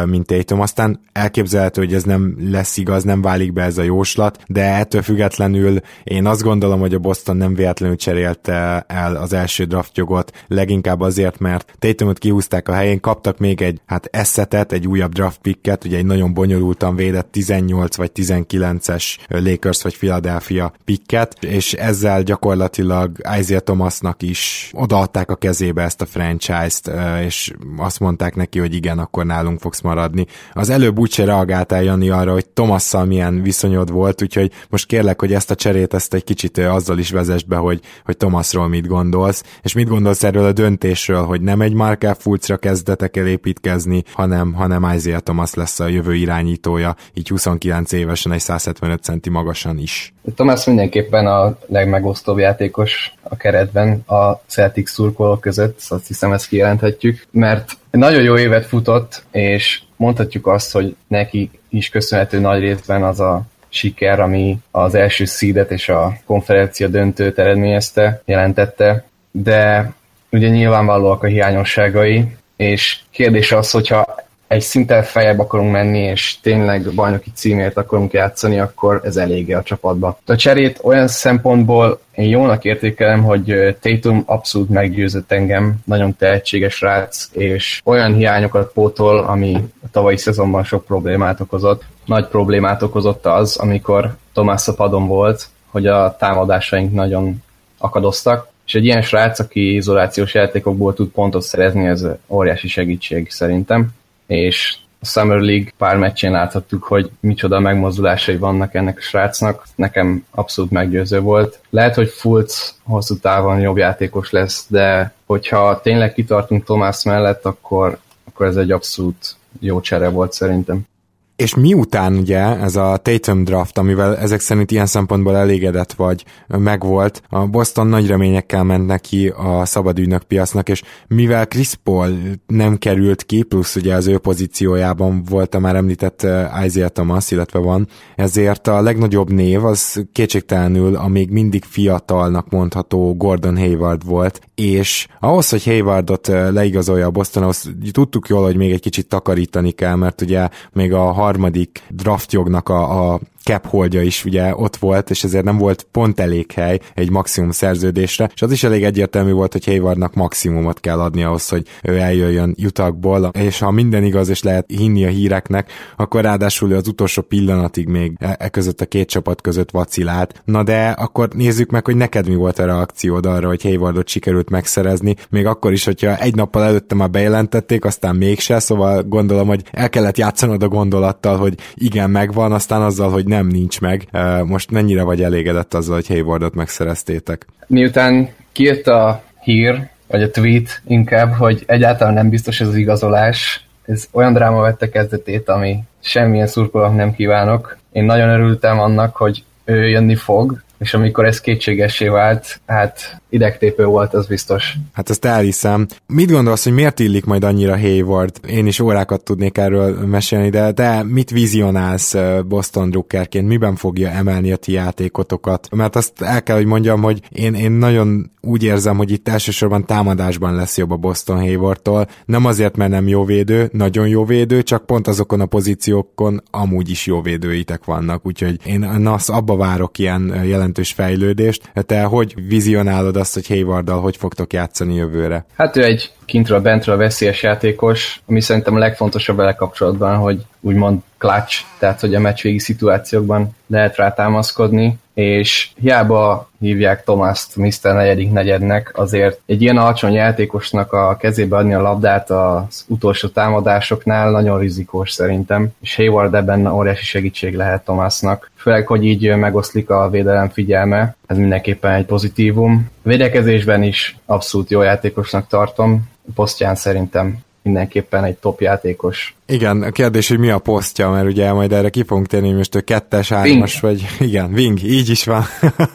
mint 0.05 0.27
Tatum. 0.27 0.61
Aztán 0.61 1.01
elképzelhető, 1.13 1.81
hogy 1.81 1.95
ez 1.95 2.03
nem 2.03 2.37
lesz 2.51 2.77
igaz, 2.77 3.05
nem 3.05 3.23
válik 3.23 3.53
be 3.53 3.63
ez 3.63 3.79
a 3.79 3.83
jóslat, 3.83 4.39
de 4.47 4.75
ettől 4.75 5.03
függetlenül 5.03 5.81
én 6.05 6.27
azt 6.27 6.43
gondolom, 6.43 6.81
hogy 6.81 6.95
a 6.95 6.99
Boston 6.99 7.37
nem 7.37 7.55
véletlenül 7.55 7.97
cserélte 7.97 8.85
el 8.89 9.17
az 9.17 9.33
első 9.33 9.65
draftjogot, 9.65 10.33
leginkább 10.49 11.01
azért, 11.01 11.39
mert 11.39 11.75
Tatumot 11.79 12.19
kihúzták 12.19 12.69
a 12.69 12.73
helyén, 12.73 13.01
kaptak 13.01 13.39
még 13.39 13.63
egy 13.63 13.81
hát 13.87 14.09
eszetet, 14.11 14.73
egy 14.73 14.87
újabb 14.87 15.13
draft 15.13 15.39
picket, 15.39 15.85
ugye 15.85 15.97
egy 15.97 16.07
nagyon 16.07 16.35
bonyolultan 16.35 16.97
védett 16.97 17.33
18 17.33 17.97
vagy 17.97 18.11
19-es 18.15 19.17
Lakers 19.29 19.83
vagy 19.83 19.99
Philadelphia 19.99 20.73
picket, 20.85 21.37
és 21.45 21.73
ezzel 21.73 22.23
gyakorlatilag 22.23 23.17
Isaiah 23.39 23.63
Thomasnak 23.63 24.23
is 24.23 24.71
odaadták 24.73 25.31
a 25.31 25.37
kezébe 25.37 25.83
ezt 25.83 26.01
a 26.01 26.07
franchise-t, 26.07 26.91
és 27.25 27.53
azt 27.77 28.01
mondták 28.01 28.35
neki, 28.35 28.59
hogy 28.59 28.75
igen, 28.75 28.99
akkor 28.99 29.27
nálunk 29.27 29.62
fogsz 29.63 29.81
maradni. 29.81 30.27
Az 30.53 30.71
előbb 30.71 30.99
úgyse 30.99 31.25
reagáltál, 31.25 31.83
Jani, 31.83 32.11
arra, 32.11 32.33
hogy 32.33 32.47
Tomasszal 32.47 33.05
milyen 33.05 33.43
viszonyod 33.43 33.91
volt, 33.91 34.23
úgyhogy 34.23 34.51
most 34.69 34.87
kérlek, 34.87 35.21
hogy 35.21 35.33
ezt 35.33 35.51
a 35.51 35.55
cserét 35.55 35.95
ezt 35.95 36.15
egy 36.15 36.25
kicsit 36.25 36.59
azzal 36.59 36.99
is 36.99 37.11
vezest 37.11 37.47
be, 37.47 37.57
hogy, 37.57 37.81
hogy 38.05 38.17
Thomasról 38.17 38.69
mit 38.69 38.87
gondolsz, 38.87 39.43
és 39.63 39.73
mit 39.73 39.89
gondolsz 39.89 40.23
erről 40.23 40.45
a 40.45 40.53
döntésről, 40.53 41.25
hogy 41.25 41.41
nem 41.41 41.61
egy 41.61 41.73
Markel 41.73 42.15
Fulcra 42.15 42.57
kezdetek 42.57 43.17
el 43.17 43.27
építkezni, 43.27 44.03
hanem, 44.13 44.53
hanem 44.53 44.93
Isaiah 44.95 45.21
Thomas 45.21 45.55
lesz 45.55 45.81
a 45.81 45.87
jövő 45.87 46.15
irányítója, 46.15 46.97
így 47.15 47.29
29 47.29 47.93
évesen, 47.93 48.33
egy 48.33 48.41
175 48.41 49.03
centi 49.03 49.31
magasan 49.31 49.79
is. 49.79 50.15
Thomas 50.35 50.65
mindenképpen 50.65 51.27
a 51.27 51.57
legmegosztóbb 51.67 52.39
játékos 52.39 53.15
a 53.23 53.37
keretben 53.37 54.03
a 54.07 54.41
Celtics 54.47 54.89
szurkolók 54.89 55.41
között, 55.41 55.81
azt 55.89 56.07
hiszem 56.07 56.33
ezt 56.33 56.49
kijelenthetjük, 56.49 57.27
mert 57.31 57.77
nagyon 57.99 58.23
jó 58.23 58.39
évet 58.39 58.67
futott, 58.67 59.25
és 59.31 59.83
mondhatjuk 59.97 60.47
azt, 60.47 60.73
hogy 60.73 60.97
neki 61.07 61.51
is 61.69 61.89
köszönhető 61.89 62.41
nagy 62.41 62.61
részben 62.61 63.03
az 63.03 63.21
a 63.21 63.43
siker, 63.69 64.21
ami 64.21 64.59
az 64.71 64.95
első 64.95 65.25
szídet 65.25 65.71
és 65.71 65.89
a 65.89 66.17
konferencia 66.27 66.89
döntőt 66.89 67.39
eredményezte, 67.39 68.23
jelentette, 68.25 69.05
de 69.31 69.93
ugye 70.31 70.49
nyilvánvalóak 70.49 71.23
a 71.23 71.27
hiányosságai, 71.27 72.37
és 72.57 72.99
kérdés 73.11 73.53
az, 73.53 73.71
hogyha 73.71 74.17
egy 74.53 74.61
szinten 74.61 75.03
feljebb 75.03 75.39
akarunk 75.39 75.73
menni, 75.73 75.99
és 75.99 76.41
tényleg 76.41 76.93
bajnoki 76.95 77.31
címért 77.35 77.77
akarunk 77.77 78.13
játszani, 78.13 78.61
akkor 78.61 79.01
ez 79.05 79.17
elége 79.17 79.57
a 79.57 79.63
csapatba. 79.63 80.19
A 80.27 80.37
cserét 80.37 80.79
olyan 80.83 81.09
szempontból 81.09 82.01
én 82.15 82.29
jónak 82.29 82.65
értékelem, 82.65 83.23
hogy 83.23 83.77
Tatum 83.81 84.23
abszolút 84.27 84.69
meggyőzött 84.69 85.33
engem, 85.33 85.75
nagyon 85.85 86.17
tehetséges 86.17 86.81
rác, 86.81 87.29
és 87.33 87.81
olyan 87.85 88.15
hiányokat 88.15 88.73
pótol, 88.73 89.19
ami 89.19 89.55
a 89.85 89.91
tavalyi 89.91 90.17
szezonban 90.17 90.65
sok 90.65 90.85
problémát 90.85 91.41
okozott. 91.41 91.83
Nagy 92.05 92.27
problémát 92.27 92.83
okozott 92.83 93.27
az, 93.27 93.57
amikor 93.57 94.17
Tomás 94.33 94.69
a 94.69 94.75
padon 94.75 95.07
volt, 95.07 95.47
hogy 95.71 95.87
a 95.87 96.17
támadásaink 96.19 96.93
nagyon 96.93 97.43
akadoztak, 97.79 98.49
és 98.67 98.75
egy 98.75 98.85
ilyen 98.85 99.03
srác, 99.03 99.39
aki 99.39 99.75
izolációs 99.75 100.35
játékokból 100.35 100.95
tud 100.95 101.09
pontot 101.09 101.43
szerezni, 101.43 101.87
ez 101.87 102.07
óriási 102.29 102.69
segítség 102.69 103.31
szerintem 103.31 103.93
és 104.27 104.77
a 105.01 105.07
Summer 105.07 105.39
League 105.39 105.73
pár 105.77 105.97
meccsén 105.97 106.31
láthattuk, 106.31 106.83
hogy 106.83 107.11
micsoda 107.21 107.61
megmozdulásai 107.61 108.37
vannak 108.37 108.75
ennek 108.75 108.99
a 108.99 109.01
srácnak. 109.01 109.65
Nekem 109.75 110.27
abszolút 110.31 110.71
meggyőző 110.71 111.21
volt. 111.21 111.61
Lehet, 111.71 111.95
hogy 111.95 112.09
Fultz 112.09 112.79
hosszú 112.83 113.19
távon 113.19 113.61
jobb 113.61 113.77
játékos 113.77 114.31
lesz, 114.31 114.67
de 114.69 115.15
hogyha 115.27 115.81
tényleg 115.81 116.13
kitartunk 116.13 116.65
Tomás 116.65 117.03
mellett, 117.03 117.45
akkor, 117.45 117.99
akkor 118.25 118.47
ez 118.47 118.57
egy 118.57 118.71
abszolút 118.71 119.37
jó 119.61 119.81
csere 119.81 120.09
volt 120.09 120.33
szerintem 120.33 120.91
és 121.37 121.55
miután 121.55 122.17
ugye 122.17 122.39
ez 122.39 122.77
a 122.77 122.97
Tatum 122.97 123.45
draft, 123.45 123.79
amivel 123.79 124.17
ezek 124.17 124.41
szerint 124.41 124.71
ilyen 124.71 124.87
szempontból 124.87 125.37
elégedett 125.37 125.93
vagy 125.93 126.25
megvolt, 126.47 127.23
a 127.29 127.47
Boston 127.47 127.87
nagy 127.87 128.07
reményekkel 128.07 128.65
ment 128.65 128.87
neki 128.87 129.29
a 129.29 129.65
szabadügynök 129.65 130.23
piacnak, 130.23 130.69
és 130.69 130.83
mivel 131.09 131.47
Chris 131.47 131.75
Paul 131.83 132.19
nem 132.47 132.77
került 132.77 133.23
ki, 133.23 133.43
plusz 133.43 133.77
ugye 133.77 133.95
az 133.95 134.07
ő 134.07 134.19
pozíciójában 134.19 135.23
volt 135.29 135.55
a 135.55 135.59
már 135.59 135.77
említett 135.77 136.27
Isaiah 136.65 136.89
Thomas, 136.89 137.31
illetve 137.31 137.59
van, 137.59 137.89
ezért 138.17 138.67
a 138.67 138.83
legnagyobb 138.83 139.33
név 139.33 139.65
az 139.65 140.05
kétségtelenül 140.13 140.97
a 140.97 141.09
még 141.09 141.31
mindig 141.31 141.65
fiatalnak 141.65 142.51
mondható 142.51 143.15
Gordon 143.17 143.57
Hayward 143.59 144.07
volt, 144.07 144.41
és 144.55 145.07
ahhoz, 145.21 145.49
hogy 145.49 145.65
Haywardot 145.65 146.27
leigazolja 146.27 147.07
a 147.07 147.11
Boston, 147.11 147.43
ahhoz 147.43 147.71
tudtuk 147.91 148.29
jól, 148.29 148.45
hogy 148.45 148.57
még 148.57 148.73
egy 148.73 148.81
kicsit 148.81 149.09
takarítani 149.09 149.71
kell, 149.71 149.95
mert 149.95 150.21
ugye 150.21 150.49
még 150.73 150.93
a 150.93 151.13
harmadik 151.25 151.83
draftjognak 151.89 152.69
a, 152.69 152.81
a 153.15 153.19
cap 153.45 153.67
holdja 153.67 154.03
is 154.03 154.25
ugye 154.25 154.55
ott 154.57 154.77
volt, 154.77 155.11
és 155.11 155.25
ezért 155.25 155.45
nem 155.45 155.59
volt 155.59 155.87
pont 155.91 156.21
elég 156.21 156.53
hely 156.53 156.81
egy 156.95 157.11
maximum 157.11 157.51
szerződésre, 157.51 158.31
és 158.35 158.43
az 158.43 158.53
is 158.53 158.65
elég 158.65 158.85
egyértelmű 158.85 159.33
volt, 159.33 159.53
hogy 159.53 159.65
Haywardnak 159.65 160.15
maximumot 160.15 160.81
kell 160.81 161.01
adni 161.01 161.23
ahhoz, 161.23 161.49
hogy 161.49 161.67
ő 161.83 161.99
eljöjjön 161.99 162.55
jutakból, 162.59 163.31
és 163.39 163.59
ha 163.59 163.71
minden 163.71 164.05
igaz, 164.05 164.29
és 164.29 164.43
lehet 164.43 164.65
hinni 164.69 165.05
a 165.05 165.09
híreknek, 165.09 165.71
akkor 165.97 166.23
ráadásul 166.23 166.75
az 166.75 166.89
utolsó 166.89 167.23
pillanatig 167.23 167.87
még 167.87 168.13
e, 168.19 168.37
e 168.39 168.49
között 168.49 168.81
a 168.81 168.87
két 168.87 169.09
csapat 169.09 169.41
között 169.41 169.71
vacilált. 169.71 170.43
Na 170.45 170.63
de 170.63 170.89
akkor 170.89 171.29
nézzük 171.29 171.71
meg, 171.71 171.85
hogy 171.85 171.97
neked 171.97 172.29
mi 172.29 172.35
volt 172.35 172.59
a 172.59 172.65
reakciód 172.65 173.27
arra, 173.27 173.47
hogy 173.47 173.63
Haywardot 173.63 174.09
sikerült 174.09 174.51
megszerezni, 174.51 175.17
még 175.31 175.47
akkor 175.47 175.73
is, 175.73 175.85
hogyha 175.85 176.17
egy 176.17 176.35
nappal 176.35 176.65
előtte 176.65 176.95
már 176.95 177.11
bejelentették, 177.11 177.85
aztán 177.85 178.17
mégse, 178.17 178.59
szóval 178.59 179.03
gondolom, 179.03 179.49
hogy 179.49 179.63
el 179.71 179.89
kellett 179.89 180.17
játszanod 180.17 180.63
a 180.63 180.69
gondolattal, 180.69 181.37
hogy 181.37 181.55
igen, 181.75 182.11
megvan, 182.11 182.53
aztán 182.53 182.83
azzal, 182.83 183.11
hogy 183.11 183.27
nem 183.33 183.47
nincs 183.47 183.81
meg. 183.81 184.09
Most 184.45 184.71
mennyire 184.71 185.03
vagy 185.03 185.23
elégedett 185.23 185.75
azzal, 185.75 185.95
hogy 185.95 186.07
Haywardot 186.07 186.55
megszereztétek? 186.55 187.47
Miután 187.67 188.29
kijött 188.53 188.87
a 188.87 189.23
hír, 189.43 189.89
vagy 190.07 190.23
a 190.23 190.31
tweet 190.31 190.83
inkább, 190.87 191.33
hogy 191.33 191.63
egyáltalán 191.67 192.15
nem 192.15 192.29
biztos 192.29 192.61
ez 192.61 192.69
az 192.69 192.77
igazolás, 192.77 193.67
ez 193.87 194.09
olyan 194.11 194.33
dráma 194.33 194.61
vette 194.61 194.89
kezdetét, 194.89 195.49
ami 195.49 195.79
semmilyen 196.01 196.47
szurkolók 196.47 196.95
nem 196.95 197.15
kívánok. 197.15 197.77
Én 197.93 198.05
nagyon 198.05 198.29
örültem 198.29 198.79
annak, 198.79 199.17
hogy 199.17 199.45
ő 199.65 199.89
jönni 199.89 200.15
fog, 200.15 200.63
és 200.79 200.95
amikor 200.95 201.25
ez 201.25 201.41
kétségessé 201.41 202.09
vált, 202.09 202.61
hát 202.67 203.22
idegtépő 203.33 203.85
volt, 203.85 204.15
az 204.15 204.27
biztos. 204.27 204.75
Hát 204.93 205.11
ezt 205.11 205.25
elhiszem. 205.25 205.87
Mit 206.07 206.31
gondolsz, 206.31 206.65
hogy 206.65 206.73
miért 206.73 207.01
illik 207.01 207.25
majd 207.25 207.45
annyira 207.45 207.79
Hayward? 207.79 208.41
Én 208.49 208.67
is 208.67 208.81
órákat 208.81 209.25
tudnék 209.25 209.59
erről 209.59 210.07
mesélni, 210.07 210.51
de 210.51 210.73
te 210.73 211.03
mit 211.03 211.31
vizionálsz 211.31 212.15
Boston 212.49 212.91
Druckerként? 212.91 213.49
Miben 213.49 213.77
fogja 213.77 214.09
emelni 214.11 214.53
a 214.53 214.57
ti 214.57 214.73
játékotokat? 214.73 215.69
Mert 215.71 215.97
azt 215.97 216.23
el 216.23 216.43
kell, 216.43 216.57
hogy 216.57 216.67
mondjam, 216.67 217.03
hogy 217.03 217.21
én, 217.31 217.55
én 217.55 217.73
nagyon 217.73 218.31
úgy 218.41 218.63
érzem, 218.63 218.97
hogy 218.97 219.11
itt 219.11 219.29
elsősorban 219.29 219.87
támadásban 219.87 220.55
lesz 220.55 220.79
jobb 220.79 220.91
a 220.91 220.97
Boston 220.97 221.39
Haywardtól. 221.39 222.09
Nem 222.25 222.45
azért, 222.45 222.77
mert 222.77 222.91
nem 222.91 223.09
jó 223.09 223.25
védő, 223.25 223.69
nagyon 223.73 224.09
jó 224.09 224.25
védő, 224.25 224.63
csak 224.63 224.87
pont 224.87 225.09
azokon 225.09 225.41
a 225.41 225.47
pozíciókon 225.47 226.43
amúgy 226.51 226.91
is 226.91 227.07
jó 227.07 227.23
védőitek 227.23 227.85
vannak, 227.85 228.27
úgyhogy 228.27 228.59
én 228.65 228.83
azt 229.07 229.31
abba 229.31 229.57
várok 229.57 229.99
ilyen 229.99 230.43
jelentős 230.45 230.93
fejlődést. 230.93 231.71
Te 231.87 232.03
hogy 232.03 232.35
vizionálod 232.49 233.17
azt, 233.23 233.35
hogy 233.35 233.47
Haywarddal 233.47 234.01
hogy 234.01 234.17
fogtok 234.17 234.53
játszani 234.53 234.95
jövőre? 234.95 235.45
Hát 235.57 235.77
ő 235.77 235.85
egy 235.85 236.13
kintről, 236.25 236.61
bentről 236.61 236.97
veszélyes 236.97 237.43
játékos, 237.43 238.23
ami 238.27 238.41
szerintem 238.41 238.75
a 238.75 238.79
legfontosabb 238.79 239.37
vele 239.37 239.55
kapcsolatban, 239.55 240.17
hogy 240.17 240.47
úgymond 240.61 240.99
clutch, 241.19 241.65
tehát 241.79 242.01
hogy 242.01 242.15
a 242.15 242.21
meccsvégi 242.21 242.59
szituációkban 242.59 243.51
lehet 243.67 243.97
rá 243.97 244.13
támaszkodni, 244.13 244.99
és 245.15 245.71
hiába 245.81 246.51
hívják 246.59 247.05
Tomaszt 247.05 247.57
Mr. 247.57 247.95
negyedik 247.95 248.33
negyednek, 248.33 248.93
azért 248.95 249.41
egy 249.47 249.63
ilyen 249.63 249.77
alacsony 249.77 250.13
játékosnak 250.13 250.93
a 250.93 251.17
kezébe 251.17 251.57
adni 251.57 251.75
a 251.75 251.81
labdát 251.81 252.31
az 252.31 252.85
utolsó 252.89 253.29
támadásoknál 253.29 254.31
nagyon 254.31 254.59
rizikós 254.59 255.11
szerintem, 255.11 255.69
és 255.81 255.97
Hayward 255.97 256.35
ebben 256.35 256.67
óriási 256.67 257.05
segítség 257.05 257.55
lehet 257.55 257.85
Tomásnak. 257.85 258.51
Főleg, 258.57 258.87
hogy 258.87 259.05
így 259.05 259.37
megoszlik 259.37 259.91
a 259.91 260.11
védelem 260.11 260.49
figyelme, 260.49 261.17
ez 261.27 261.37
mindenképpen 261.37 261.93
egy 261.93 262.05
pozitívum. 262.05 262.91
Védekezésben 263.03 263.83
is 263.83 264.17
abszolút 264.27 264.71
jó 264.71 264.83
játékosnak 264.83 265.47
tartom, 265.47 266.11
posztján 266.35 266.75
szerintem 266.75 267.39
mindenképpen 267.63 268.25
egy 268.25 268.37
top 268.37 268.61
játékos. 268.61 269.35
Igen, 269.53 269.83
a 269.83 269.91
kérdés, 269.91 270.29
hogy 270.29 270.39
mi 270.39 270.51
a 270.51 270.59
posztja, 270.59 271.11
mert 271.11 271.27
ugye 271.27 271.53
majd 271.53 271.73
erre 271.73 271.89
ki 271.89 272.03
fogunk 272.03 272.27
térni, 272.27 272.53
most 272.53 272.75
ő 272.75 272.81
kettes, 272.81 273.29
hármas, 273.29 273.81
vagy 273.81 274.07
igen, 274.19 274.53
wing, 274.53 274.83
így 274.83 275.09
is 275.09 275.25
van. 275.25 275.45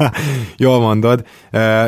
Jól 0.58 0.80
mondod. 0.80 1.26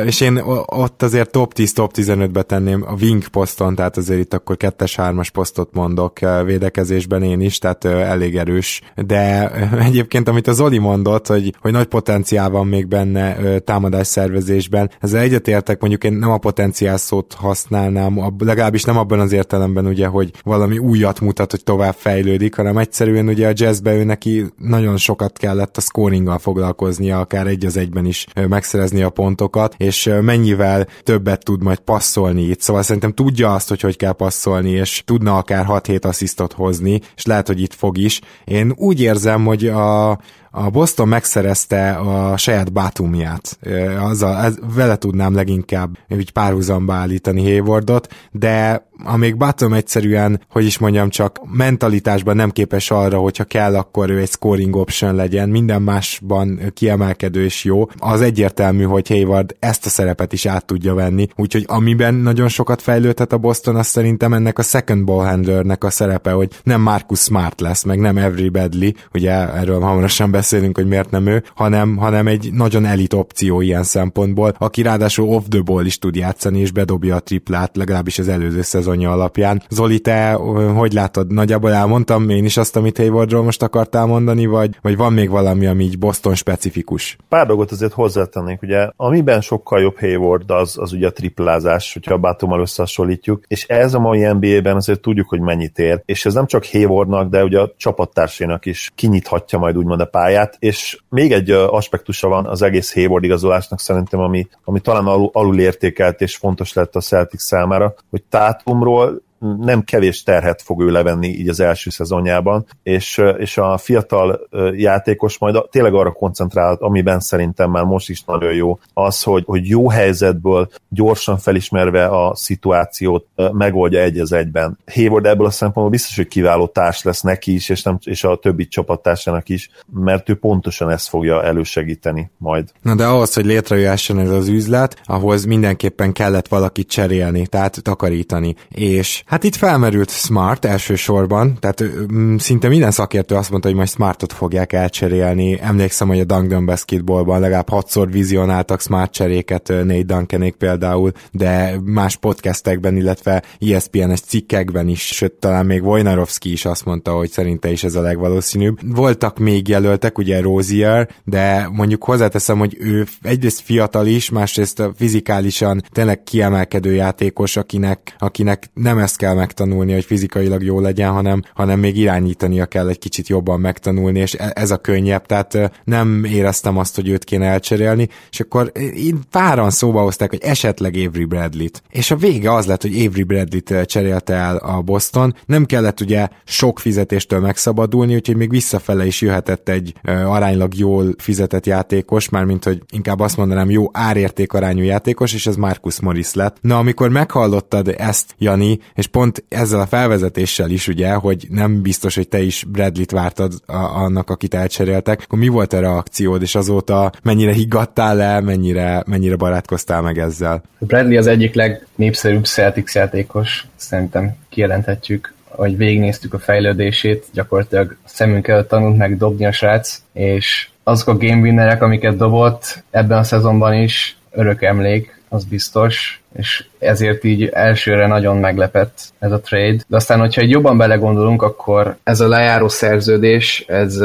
És 0.04 0.20
én 0.20 0.36
ott 0.66 1.02
azért 1.02 1.30
top 1.30 1.52
10, 1.52 1.72
top 1.72 1.92
15-be 1.96 2.42
tenném 2.42 2.84
a 2.86 2.92
wing 3.00 3.28
poszton, 3.28 3.74
tehát 3.74 3.96
azért 3.96 4.20
itt 4.20 4.34
akkor 4.34 4.56
kettes, 4.56 4.96
hármas 4.96 5.30
posztot 5.30 5.68
mondok 5.72 6.18
védekezésben 6.44 7.22
én 7.22 7.40
is, 7.40 7.58
tehát 7.58 7.84
elég 7.84 8.36
erős. 8.36 8.80
De 9.06 9.50
egyébként, 9.80 10.28
amit 10.28 10.46
az 10.46 10.56
Zoli 10.56 10.78
mondott, 10.78 11.26
hogy, 11.26 11.54
hogy 11.60 11.72
nagy 11.72 11.86
potenciál 11.86 12.50
van 12.50 12.66
még 12.66 12.86
benne 12.86 13.58
támadás 13.58 14.06
szervezésben, 14.06 14.90
ezzel 15.00 15.20
egyetértek, 15.20 15.80
mondjuk 15.80 16.04
én 16.04 16.12
nem 16.12 16.30
a 16.30 16.38
potenciál 16.38 16.96
szót 16.96 17.32
használnám, 17.32 18.34
legalábbis 18.38 18.84
nem 18.84 18.98
abban 18.98 19.20
az 19.20 19.32
értelemben, 19.32 19.69
értelemben 19.70 19.86
ugye, 19.86 20.06
hogy 20.06 20.30
valami 20.44 20.78
újat 20.78 21.20
mutat, 21.20 21.50
hogy 21.50 21.64
tovább 21.64 21.94
fejlődik, 21.94 22.54
hanem 22.54 22.78
egyszerűen 22.78 23.28
ugye 23.28 23.48
a 23.48 23.52
jazzbe 23.54 23.94
ő 23.94 24.04
neki 24.04 24.44
nagyon 24.56 24.96
sokat 24.96 25.38
kellett 25.38 25.76
a 25.76 25.80
scoringgal 25.80 26.38
foglalkoznia, 26.38 27.20
akár 27.20 27.46
egy 27.46 27.64
az 27.64 27.76
egyben 27.76 28.04
is 28.04 28.26
megszerezni 28.48 29.02
a 29.02 29.10
pontokat, 29.10 29.74
és 29.76 30.10
mennyivel 30.20 30.86
többet 31.02 31.44
tud 31.44 31.62
majd 31.62 31.78
passzolni 31.78 32.42
itt. 32.42 32.60
Szóval 32.60 32.82
szerintem 32.82 33.12
tudja 33.12 33.54
azt, 33.54 33.68
hogy 33.68 33.80
hogy 33.80 33.96
kell 33.96 34.12
passzolni, 34.12 34.70
és 34.70 35.02
tudna 35.04 35.36
akár 35.36 35.64
6-7 35.68 36.04
asszisztot 36.04 36.52
hozni, 36.52 37.00
és 37.16 37.26
lehet, 37.26 37.46
hogy 37.46 37.60
itt 37.60 37.74
fog 37.74 37.98
is. 37.98 38.20
Én 38.44 38.72
úgy 38.76 39.00
érzem, 39.00 39.44
hogy 39.44 39.68
a 39.68 40.18
a 40.50 40.70
Boston 40.70 41.08
megszerezte 41.08 41.90
a 41.90 42.36
saját 42.36 42.72
bátumját. 42.72 43.58
Azzal, 43.98 44.36
ez, 44.36 44.58
vele 44.74 44.96
tudnám 44.96 45.34
leginkább 45.34 45.96
úgy 46.08 46.30
párhuzamba 46.32 46.94
állítani 46.94 47.42
Haywardot, 47.42 48.14
de 48.30 48.88
amíg 49.04 49.36
Batum 49.36 49.72
egyszerűen, 49.72 50.40
hogy 50.50 50.64
is 50.64 50.78
mondjam, 50.78 51.08
csak 51.08 51.40
mentalitásban 51.50 52.36
nem 52.36 52.50
képes 52.50 52.90
arra, 52.90 53.18
hogyha 53.18 53.44
kell, 53.44 53.76
akkor 53.76 54.10
ő 54.10 54.18
egy 54.18 54.28
scoring 54.28 54.76
option 54.76 55.14
legyen, 55.14 55.48
minden 55.48 55.82
másban 55.82 56.60
kiemelkedő 56.74 57.44
és 57.44 57.64
jó, 57.64 57.88
az 57.98 58.20
egyértelmű, 58.20 58.82
hogy 58.82 59.08
Hayward 59.08 59.56
ezt 59.58 59.86
a 59.86 59.88
szerepet 59.88 60.32
is 60.32 60.46
át 60.46 60.64
tudja 60.64 60.94
venni, 60.94 61.28
úgyhogy 61.36 61.64
amiben 61.68 62.14
nagyon 62.14 62.48
sokat 62.48 62.82
fejlődhet 62.82 63.32
a 63.32 63.38
Boston, 63.38 63.76
az 63.76 63.86
szerintem 63.86 64.32
ennek 64.32 64.58
a 64.58 64.62
second 64.62 65.04
ball 65.04 65.26
handlernek 65.26 65.84
a 65.84 65.90
szerepe, 65.90 66.30
hogy 66.30 66.50
nem 66.62 66.80
Marcus 66.80 67.20
Smart 67.20 67.60
lesz, 67.60 67.82
meg 67.82 67.98
nem 67.98 68.16
Every 68.16 68.48
Badly, 68.48 68.94
ugye 69.14 69.32
erről 69.32 69.80
hamarosan 69.80 70.30
beszélünk, 70.40 70.76
hogy 70.76 70.86
miért 70.86 71.10
nem 71.10 71.26
ő, 71.26 71.42
hanem, 71.54 71.96
hanem 71.96 72.26
egy 72.26 72.50
nagyon 72.52 72.84
elit 72.84 73.12
opció 73.12 73.60
ilyen 73.60 73.82
szempontból, 73.82 74.54
aki 74.58 74.82
ráadásul 74.82 75.28
off 75.28 75.42
the 75.48 75.60
ball 75.60 75.84
is 75.84 75.98
tud 75.98 76.16
játszani, 76.16 76.60
és 76.60 76.70
bedobja 76.72 77.14
a 77.16 77.20
triplát, 77.20 77.76
legalábbis 77.76 78.18
az 78.18 78.28
előző 78.28 78.62
szezonja 78.62 79.12
alapján. 79.12 79.62
Zoli, 79.68 79.98
te 79.98 80.32
hogy 80.74 80.92
látod? 80.92 81.32
Nagyjából 81.32 81.72
elmondtam 81.72 82.28
én 82.28 82.44
is 82.44 82.56
azt, 82.56 82.76
amit 82.76 82.96
Haywardról 82.96 83.42
most 83.42 83.62
akartál 83.62 84.06
mondani, 84.06 84.46
vagy, 84.46 84.76
vagy 84.82 84.96
van 84.96 85.12
még 85.12 85.30
valami, 85.30 85.66
ami 85.66 85.84
így 85.84 85.98
Boston 85.98 86.34
specifikus? 86.34 87.16
Pár 87.28 87.46
dolgot 87.46 87.70
azért 87.70 87.92
hozzátennék, 87.92 88.62
ugye, 88.62 88.88
amiben 88.96 89.40
sokkal 89.40 89.80
jobb 89.80 89.98
Hayward 89.98 90.50
az, 90.50 90.78
az 90.78 90.92
ugye 90.92 91.06
a 91.06 91.12
triplázás, 91.12 91.92
hogyha 91.92 92.14
a 92.14 92.18
Bátummal 92.18 92.60
összehasonlítjuk, 92.60 93.44
és 93.48 93.66
ez 93.66 93.94
a 93.94 93.98
mai 93.98 94.32
NBA-ben 94.32 94.76
azért 94.76 95.00
tudjuk, 95.00 95.28
hogy 95.28 95.40
mennyit 95.40 95.78
ér, 95.78 96.02
és 96.04 96.26
ez 96.26 96.34
nem 96.34 96.46
csak 96.46 96.66
Haywardnak, 96.66 97.28
de 97.28 97.44
ugye 97.44 97.58
a 97.58 97.72
csapattársénak 97.76 98.66
is 98.66 98.90
kinyithatja 98.94 99.58
majd 99.58 99.76
úgymond 99.76 100.00
a 100.00 100.04
pályát, 100.04 100.29
és 100.58 100.98
még 101.08 101.32
egy 101.32 101.50
aspektusa 101.50 102.28
van 102.28 102.46
az 102.46 102.62
egész 102.62 102.94
Hayward 102.94 103.24
igazolásnak 103.24 103.80
szerintem, 103.80 104.20
ami, 104.20 104.48
ami 104.64 104.80
talán 104.80 105.06
alul, 105.32 105.58
értékelt 105.58 106.20
és 106.20 106.36
fontos 106.36 106.72
lett 106.72 106.96
a 106.96 107.00
Celtics 107.00 107.40
számára, 107.40 107.94
hogy 108.10 108.22
Tátumról 108.22 109.22
nem 109.58 109.82
kevés 109.82 110.22
terhet 110.22 110.62
fog 110.62 110.80
ő 110.82 110.90
levenni 110.90 111.28
így 111.28 111.48
az 111.48 111.60
első 111.60 111.90
szezonjában, 111.90 112.66
és, 112.82 113.22
és 113.38 113.58
a 113.58 113.76
fiatal 113.76 114.48
játékos 114.76 115.38
majd 115.38 115.64
tényleg 115.70 115.94
arra 115.94 116.12
koncentrál, 116.12 116.76
amiben 116.80 117.20
szerintem 117.20 117.70
már 117.70 117.84
most 117.84 118.08
is 118.08 118.24
nagyon 118.24 118.52
jó, 118.52 118.78
az, 118.94 119.22
hogy, 119.22 119.42
hogy 119.46 119.68
jó 119.68 119.88
helyzetből 119.88 120.70
gyorsan 120.88 121.38
felismerve 121.38 122.06
a 122.06 122.34
szituációt 122.34 123.26
megoldja 123.52 124.00
egy 124.00 124.18
az 124.18 124.32
egyben. 124.32 124.78
Hayward 124.94 125.26
ebből 125.26 125.46
a 125.46 125.50
szempontból 125.50 125.90
biztos, 125.90 126.16
hogy 126.16 126.28
kiváló 126.28 126.66
társ 126.66 127.02
lesz 127.02 127.20
neki 127.20 127.54
is, 127.54 127.68
és, 127.68 127.82
nem, 127.82 127.98
és 128.04 128.24
a 128.24 128.36
többi 128.36 128.66
csapattársának 128.66 129.48
is, 129.48 129.70
mert 129.92 130.28
ő 130.28 130.34
pontosan 130.34 130.90
ezt 130.90 131.08
fogja 131.08 131.44
elősegíteni 131.44 132.30
majd. 132.38 132.68
Na 132.82 132.94
de 132.94 133.04
ahhoz, 133.04 133.34
hogy 133.34 133.44
létrejöhessen 133.44 134.18
ez 134.18 134.30
az 134.30 134.48
üzlet, 134.48 135.00
ahhoz 135.04 135.44
mindenképpen 135.44 136.12
kellett 136.12 136.48
valakit 136.48 136.88
cserélni, 136.88 137.46
tehát 137.46 137.82
takarítani. 137.82 138.54
És 138.68 139.22
Hát 139.30 139.44
itt 139.44 139.56
felmerült 139.56 140.10
Smart 140.10 140.64
elsősorban, 140.64 141.56
tehát 141.60 141.84
m- 142.08 142.40
szinte 142.40 142.68
minden 142.68 142.90
szakértő 142.90 143.34
azt 143.34 143.50
mondta, 143.50 143.68
hogy 143.68 143.76
majd 143.76 143.88
Smartot 143.88 144.32
fogják 144.32 144.72
elcserélni. 144.72 145.60
Emlékszem, 145.60 146.08
hogy 146.08 146.20
a 146.20 146.24
Dunk 146.24 146.64
Basketballban 146.64 147.40
legalább 147.40 147.68
hatszor 147.68 148.10
vizionáltak 148.10 148.80
Smart 148.80 149.12
cseréket, 149.12 149.68
Nate 149.68 150.02
Duncanék 150.02 150.54
például, 150.54 151.12
de 151.32 151.74
más 151.84 152.16
podcastekben, 152.16 152.96
illetve 152.96 153.42
ESPN-es 153.58 154.20
cikkekben 154.20 154.88
is, 154.88 155.06
sőt, 155.06 155.32
talán 155.32 155.66
még 155.66 155.84
Wojnarowski 155.84 156.52
is 156.52 156.64
azt 156.64 156.84
mondta, 156.84 157.12
hogy 157.12 157.30
szerinte 157.30 157.70
is 157.70 157.84
ez 157.84 157.94
a 157.94 158.00
legvalószínűbb. 158.00 158.78
Voltak 158.94 159.38
még 159.38 159.68
jelöltek, 159.68 160.18
ugye 160.18 160.40
Rozier, 160.40 161.08
de 161.24 161.68
mondjuk 161.72 162.04
hozzáteszem, 162.04 162.58
hogy 162.58 162.76
ő 162.80 163.06
egyrészt 163.22 163.60
fiatal 163.60 164.06
is, 164.06 164.30
másrészt 164.30 164.82
fizikálisan 164.96 165.82
tényleg 165.92 166.22
kiemelkedő 166.22 166.94
játékos, 166.94 167.56
akinek, 167.56 168.14
akinek 168.18 168.70
nem 168.74 168.98
ezt 168.98 169.18
kell 169.20 169.34
megtanulni, 169.34 169.92
hogy 169.92 170.04
fizikailag 170.04 170.62
jó 170.62 170.80
legyen, 170.80 171.10
hanem, 171.10 171.42
hanem 171.54 171.78
még 171.78 171.96
irányítania 171.96 172.66
kell 172.66 172.88
egy 172.88 172.98
kicsit 172.98 173.28
jobban 173.28 173.60
megtanulni, 173.60 174.20
és 174.20 174.34
e, 174.34 174.52
ez 174.54 174.70
a 174.70 174.76
könnyebb, 174.76 175.26
tehát 175.26 175.82
nem 175.84 176.24
éreztem 176.24 176.78
azt, 176.78 176.94
hogy 176.94 177.08
őt 177.08 177.24
kéne 177.24 177.46
elcserélni, 177.46 178.08
és 178.30 178.40
akkor 178.40 178.72
én 178.94 179.20
páran 179.30 179.70
szóba 179.70 180.02
hozták, 180.02 180.30
hogy 180.30 180.42
esetleg 180.42 180.94
Avery 180.94 181.24
Bradley-t. 181.24 181.82
És 181.90 182.10
a 182.10 182.16
vége 182.16 182.54
az 182.54 182.66
lett, 182.66 182.82
hogy 182.82 183.04
Avery 183.06 183.22
Bradley-t 183.22 183.86
cserélte 183.86 184.34
el 184.34 184.56
a 184.56 184.82
Boston, 184.82 185.34
nem 185.46 185.64
kellett 185.64 186.00
ugye 186.00 186.28
sok 186.44 186.78
fizetéstől 186.78 187.40
megszabadulni, 187.40 188.14
úgyhogy 188.14 188.36
még 188.36 188.50
visszafele 188.50 189.06
is 189.06 189.20
jöhetett 189.20 189.68
egy 189.68 189.94
aránylag 190.04 190.74
jól 190.74 191.14
fizetett 191.18 191.66
játékos, 191.66 192.28
mármint 192.28 192.64
hogy 192.64 192.82
inkább 192.90 193.20
azt 193.20 193.36
mondanám 193.36 193.70
jó 193.70 193.84
árérték 193.92 194.52
arányú 194.52 194.82
játékos, 194.82 195.34
és 195.34 195.46
ez 195.46 195.56
Marcus 195.56 196.00
Morris 196.00 196.34
lett. 196.34 196.56
Na, 196.60 196.78
amikor 196.78 197.08
meghallottad 197.08 197.94
ezt, 197.98 198.34
Jani, 198.38 198.78
és 198.94 199.08
pont 199.10 199.44
ezzel 199.48 199.80
a 199.80 199.86
felvezetéssel 199.86 200.70
is 200.70 200.88
ugye, 200.88 201.12
hogy 201.12 201.46
nem 201.50 201.82
biztos, 201.82 202.14
hogy 202.14 202.28
te 202.28 202.40
is 202.40 202.64
Bradley-t 202.68 203.10
vártad 203.10 203.52
a, 203.66 203.76
annak, 203.76 204.30
akit 204.30 204.54
elcseréltek, 204.54 205.20
akkor 205.24 205.38
mi 205.38 205.48
volt 205.48 205.72
a 205.72 205.80
reakciód, 205.80 206.42
és 206.42 206.54
azóta 206.54 207.12
mennyire 207.22 207.52
higgadtál 207.52 208.16
le, 208.16 208.40
mennyire, 208.40 209.02
mennyire 209.06 209.36
barátkoztál 209.36 210.02
meg 210.02 210.18
ezzel? 210.18 210.62
Bradley 210.78 211.18
az 211.18 211.26
egyik 211.26 211.54
legnépszerűbb 211.54 212.44
Celtics 212.44 212.94
játékos, 212.94 213.66
szerintem 213.76 214.36
kijelenthetjük, 214.48 215.34
hogy 215.44 215.76
végignéztük 215.76 216.34
a 216.34 216.38
fejlődését, 216.38 217.24
gyakorlatilag 217.32 217.96
szemünk 218.04 218.48
előtt 218.48 218.68
tanult 218.68 218.96
meg 218.96 219.16
dobni 219.16 219.46
a 219.46 219.52
srác, 219.52 220.02
és 220.12 220.68
azok 220.82 221.08
a 221.08 221.16
game 221.16 221.40
winnerek, 221.40 221.82
amiket 221.82 222.16
dobott 222.16 222.82
ebben 222.90 223.18
a 223.18 223.22
szezonban 223.22 223.74
is, 223.74 224.16
örök 224.30 224.62
emlék, 224.62 225.19
az 225.32 225.44
biztos, 225.44 226.20
és 226.36 226.64
ezért 226.78 227.24
így 227.24 227.44
elsőre 227.44 228.06
nagyon 228.06 228.36
meglepett 228.36 228.98
ez 229.18 229.32
a 229.32 229.40
trade. 229.40 229.76
De 229.86 229.96
aztán, 229.96 230.18
hogyha 230.18 230.40
egy 230.40 230.50
jobban 230.50 230.76
belegondolunk, 230.76 231.42
akkor 231.42 231.96
ez 232.02 232.20
a 232.20 232.28
lejáró 232.28 232.68
szerződés, 232.68 233.64
ez 233.66 233.98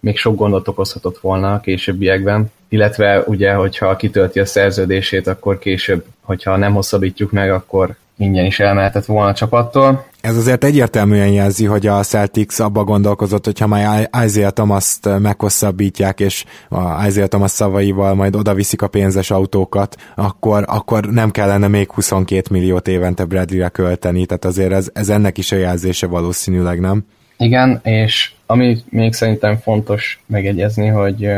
még 0.00 0.16
sok 0.16 0.36
gondot 0.36 0.68
okozhatott 0.68 1.18
volna 1.18 1.52
a 1.52 1.60
későbbiekben, 1.60 2.52
illetve 2.68 3.22
ugye, 3.26 3.52
hogyha 3.52 3.96
kitölti 3.96 4.40
a 4.40 4.46
szerződését, 4.46 5.26
akkor 5.26 5.58
később, 5.58 6.04
hogyha 6.20 6.56
nem 6.56 6.72
hosszabbítjuk 6.72 7.30
meg, 7.30 7.50
akkor 7.50 7.96
ingyen 8.18 8.44
is 8.44 8.60
elmehetett 8.60 9.04
volna 9.04 9.30
a 9.30 9.34
csapattól. 9.34 10.04
Ez 10.20 10.36
azért 10.36 10.64
egyértelműen 10.64 11.28
jelzi, 11.28 11.64
hogy 11.64 11.86
a 11.86 12.02
Celtics 12.02 12.58
abba 12.58 12.84
gondolkozott, 12.84 13.44
hogy 13.44 13.58
ha 13.58 13.66
már 13.66 14.10
Isaiah 14.24 14.50
thomas 14.50 14.98
meghosszabbítják, 15.18 16.20
és 16.20 16.44
a 16.68 17.06
Isaiah 17.06 17.28
Thomas 17.28 17.50
szavaival 17.50 18.14
majd 18.14 18.36
odaviszik 18.36 18.82
a 18.82 18.88
pénzes 18.88 19.30
autókat, 19.30 19.96
akkor, 20.14 20.64
akkor 20.66 21.04
nem 21.04 21.30
kellene 21.30 21.68
még 21.68 21.90
22 21.90 22.42
milliót 22.50 22.88
évente 22.88 23.24
Bradley-re 23.24 23.68
költeni, 23.68 24.26
tehát 24.26 24.44
azért 24.44 24.72
ez, 24.72 24.90
ez 24.92 25.08
ennek 25.08 25.38
is 25.38 25.52
a 25.52 25.56
jelzése 25.56 26.06
valószínűleg, 26.06 26.80
nem? 26.80 27.04
Igen, 27.38 27.80
és 27.82 28.32
ami 28.46 28.78
még 28.88 29.12
szerintem 29.12 29.56
fontos 29.56 30.20
megegyezni, 30.26 30.86
hogy 30.86 31.30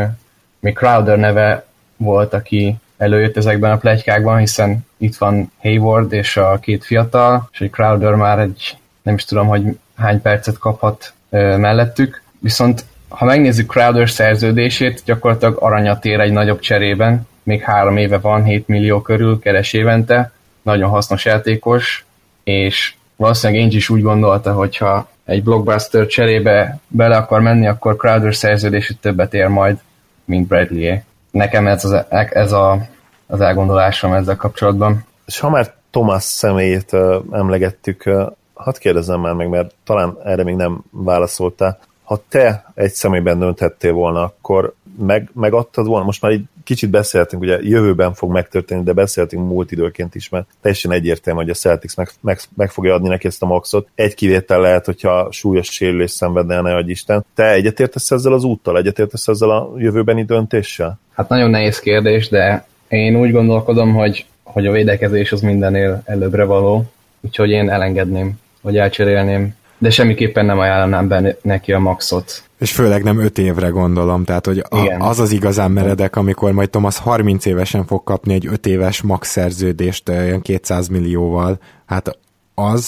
még 0.61 0.75
Crowder 0.75 1.19
neve 1.19 1.67
volt, 1.97 2.35
aki 2.35 2.77
előjött 2.99 3.37
ezekben 3.37 3.71
a 3.71 3.77
plegykákban, 3.77 4.39
hiszen 4.39 4.87
itt 4.97 5.17
van 5.17 5.53
Hayward 5.63 6.13
és 6.13 6.37
a 6.37 6.59
két 6.59 6.85
fiatal, 6.85 7.49
és 7.53 7.61
egy 7.61 7.71
Crowder 7.71 8.15
már 8.15 8.39
egy, 8.39 8.77
nem 9.03 9.15
is 9.15 9.25
tudom, 9.25 9.47
hogy 9.47 9.79
hány 9.97 10.23
percet 10.23 10.59
kaphat 10.59 11.13
ö, 11.31 11.57
mellettük, 11.57 12.23
viszont 12.39 12.85
ha 13.09 13.25
megnézzük 13.25 13.71
Crowder 13.71 14.11
szerződését, 14.11 15.03
gyakorlatilag 15.05 15.57
aranyat 15.61 16.05
ér 16.05 16.21
egy 16.21 16.33
nagyobb 16.33 16.61
cserében, 16.61 17.27
még 17.43 17.63
három 17.63 17.97
éve 17.97 18.19
van, 18.19 18.45
7 18.45 18.69
millió 18.69 19.03
körül 19.03 19.39
keres 19.39 19.73
évente, 19.73 20.33
nagyon 20.63 20.91
hasznos 20.91 21.25
játékos, 21.25 22.05
és 22.45 22.95
valószínűleg 23.17 23.63
én 23.63 23.71
is 23.71 23.89
úgy 23.89 24.03
gondolta, 24.03 24.53
hogyha 24.53 25.09
egy 25.25 25.43
blockbuster 25.43 26.07
cserébe 26.07 26.79
bele 26.89 27.17
akar 27.17 27.41
menni, 27.41 27.67
akkor 27.67 27.97
Crowder 27.97 28.35
szerződését 28.35 28.99
többet 29.01 29.35
ér 29.35 29.47
majd, 29.47 29.79
mint 30.25 30.47
Bradley. 30.47 30.97
Nekem 31.31 31.67
ez, 31.67 31.85
az, 31.85 32.05
ez 32.31 32.53
a, 32.53 32.79
az 33.27 33.41
elgondolásom 33.41 34.13
ezzel 34.13 34.37
kapcsolatban. 34.37 35.07
És 35.27 35.39
ha 35.39 35.51
már 35.51 35.75
Thomas 35.91 36.23
személyét 36.23 36.97
emlegettük, 37.31 38.11
hadd 38.55 38.79
kérdezzem 38.79 39.21
már 39.21 39.35
meg, 39.35 39.49
mert 39.49 39.75
talán 39.85 40.19
erre 40.25 40.45
még 40.45 40.55
nem 40.55 40.81
válaszoltál. 40.91 41.79
Ha 42.05 42.21
te 42.29 42.65
egy 42.75 42.93
személyben 42.93 43.39
dönthettél 43.39 43.93
volna, 43.93 44.23
akkor 44.23 44.75
meg, 44.99 45.31
megadtad 45.35 45.87
volna? 45.87 46.05
Most 46.05 46.23
már 46.23 46.33
egy 46.33 46.43
kicsit 46.65 46.91
beszéltünk, 46.91 47.43
ugye 47.43 47.59
jövőben 47.63 48.15
fog 48.15 48.31
megtörténni, 48.31 48.83
de 48.83 48.93
beszéltünk 48.93 49.49
múlt 49.49 49.73
időként 49.73 50.15
is, 50.15 50.29
mert 50.29 50.47
teljesen 50.61 50.93
egyértelmű, 50.93 51.41
hogy 51.41 51.51
a 51.51 51.55
Celtics 51.55 51.97
meg, 51.97 52.09
meg, 52.21 52.39
meg 52.57 52.71
fogja 52.71 52.95
adni 52.95 53.09
neki 53.09 53.27
ezt 53.27 53.43
a 53.43 53.47
maxot. 53.47 53.89
Egy 53.95 54.15
kivétel 54.15 54.61
lehet, 54.61 54.85
hogyha 54.85 55.29
súlyos 55.31 55.67
sérülés 55.67 56.11
szenvedne 56.11 56.61
ne 56.61 56.81
Isten. 56.81 57.25
Te 57.35 57.53
egyetértesz 57.53 58.11
ezzel 58.11 58.33
az 58.33 58.45
úttal? 58.45 58.79
Egyetértesz 58.79 59.29
ezzel 59.29 59.51
a 59.51 59.73
jövőbeni 59.77 60.25
döntéssel? 60.25 60.99
Hát 61.15 61.29
nagyon 61.29 61.51
nehéz 61.51 61.79
kérdés, 61.79 62.29
de 62.29 62.67
én 62.89 63.17
úgy 63.17 63.33
gondolkodom, 63.33 63.95
hogy, 63.95 64.27
hogy 64.43 64.67
a 64.67 64.73
védekezés 64.73 65.33
az 65.33 65.41
mindennél 65.41 66.03
előbbre 66.05 66.45
való, 66.45 66.85
úgyhogy 67.21 67.51
én 67.51 67.71
elengedném, 67.71 68.39
vagy 68.61 68.77
elcserélném 68.77 69.57
de 69.79 69.91
semmiképpen 69.91 70.47
nem 70.47 70.59
ajánlanám 70.59 71.09
be 71.09 71.37
neki 71.43 71.73
a 71.73 71.79
maxot. 71.79 72.43
És 72.59 72.73
főleg 72.73 73.03
nem 73.03 73.19
5 73.19 73.39
évre 73.39 73.69
gondolom, 73.69 74.25
tehát 74.25 74.47
hogy 74.47 74.59
a, 74.69 74.97
az 74.99 75.21
az 75.21 75.33
igazán 75.33 75.71
meredek, 75.71 76.17
amikor 76.17 76.53
majd 76.53 76.71
Thomas 76.71 76.99
30 76.99 77.45
évesen 77.45 77.87
fog 77.87 78.05
kapni 78.05 78.35
egy 78.35 78.47
5 78.47 78.67
éves 78.67 79.03
max 79.03 79.29
szerződést 79.31 80.09
olyan 80.09 80.41
200 80.41 80.89
millióval, 80.89 81.59
hát 81.87 82.19
az 82.55 82.87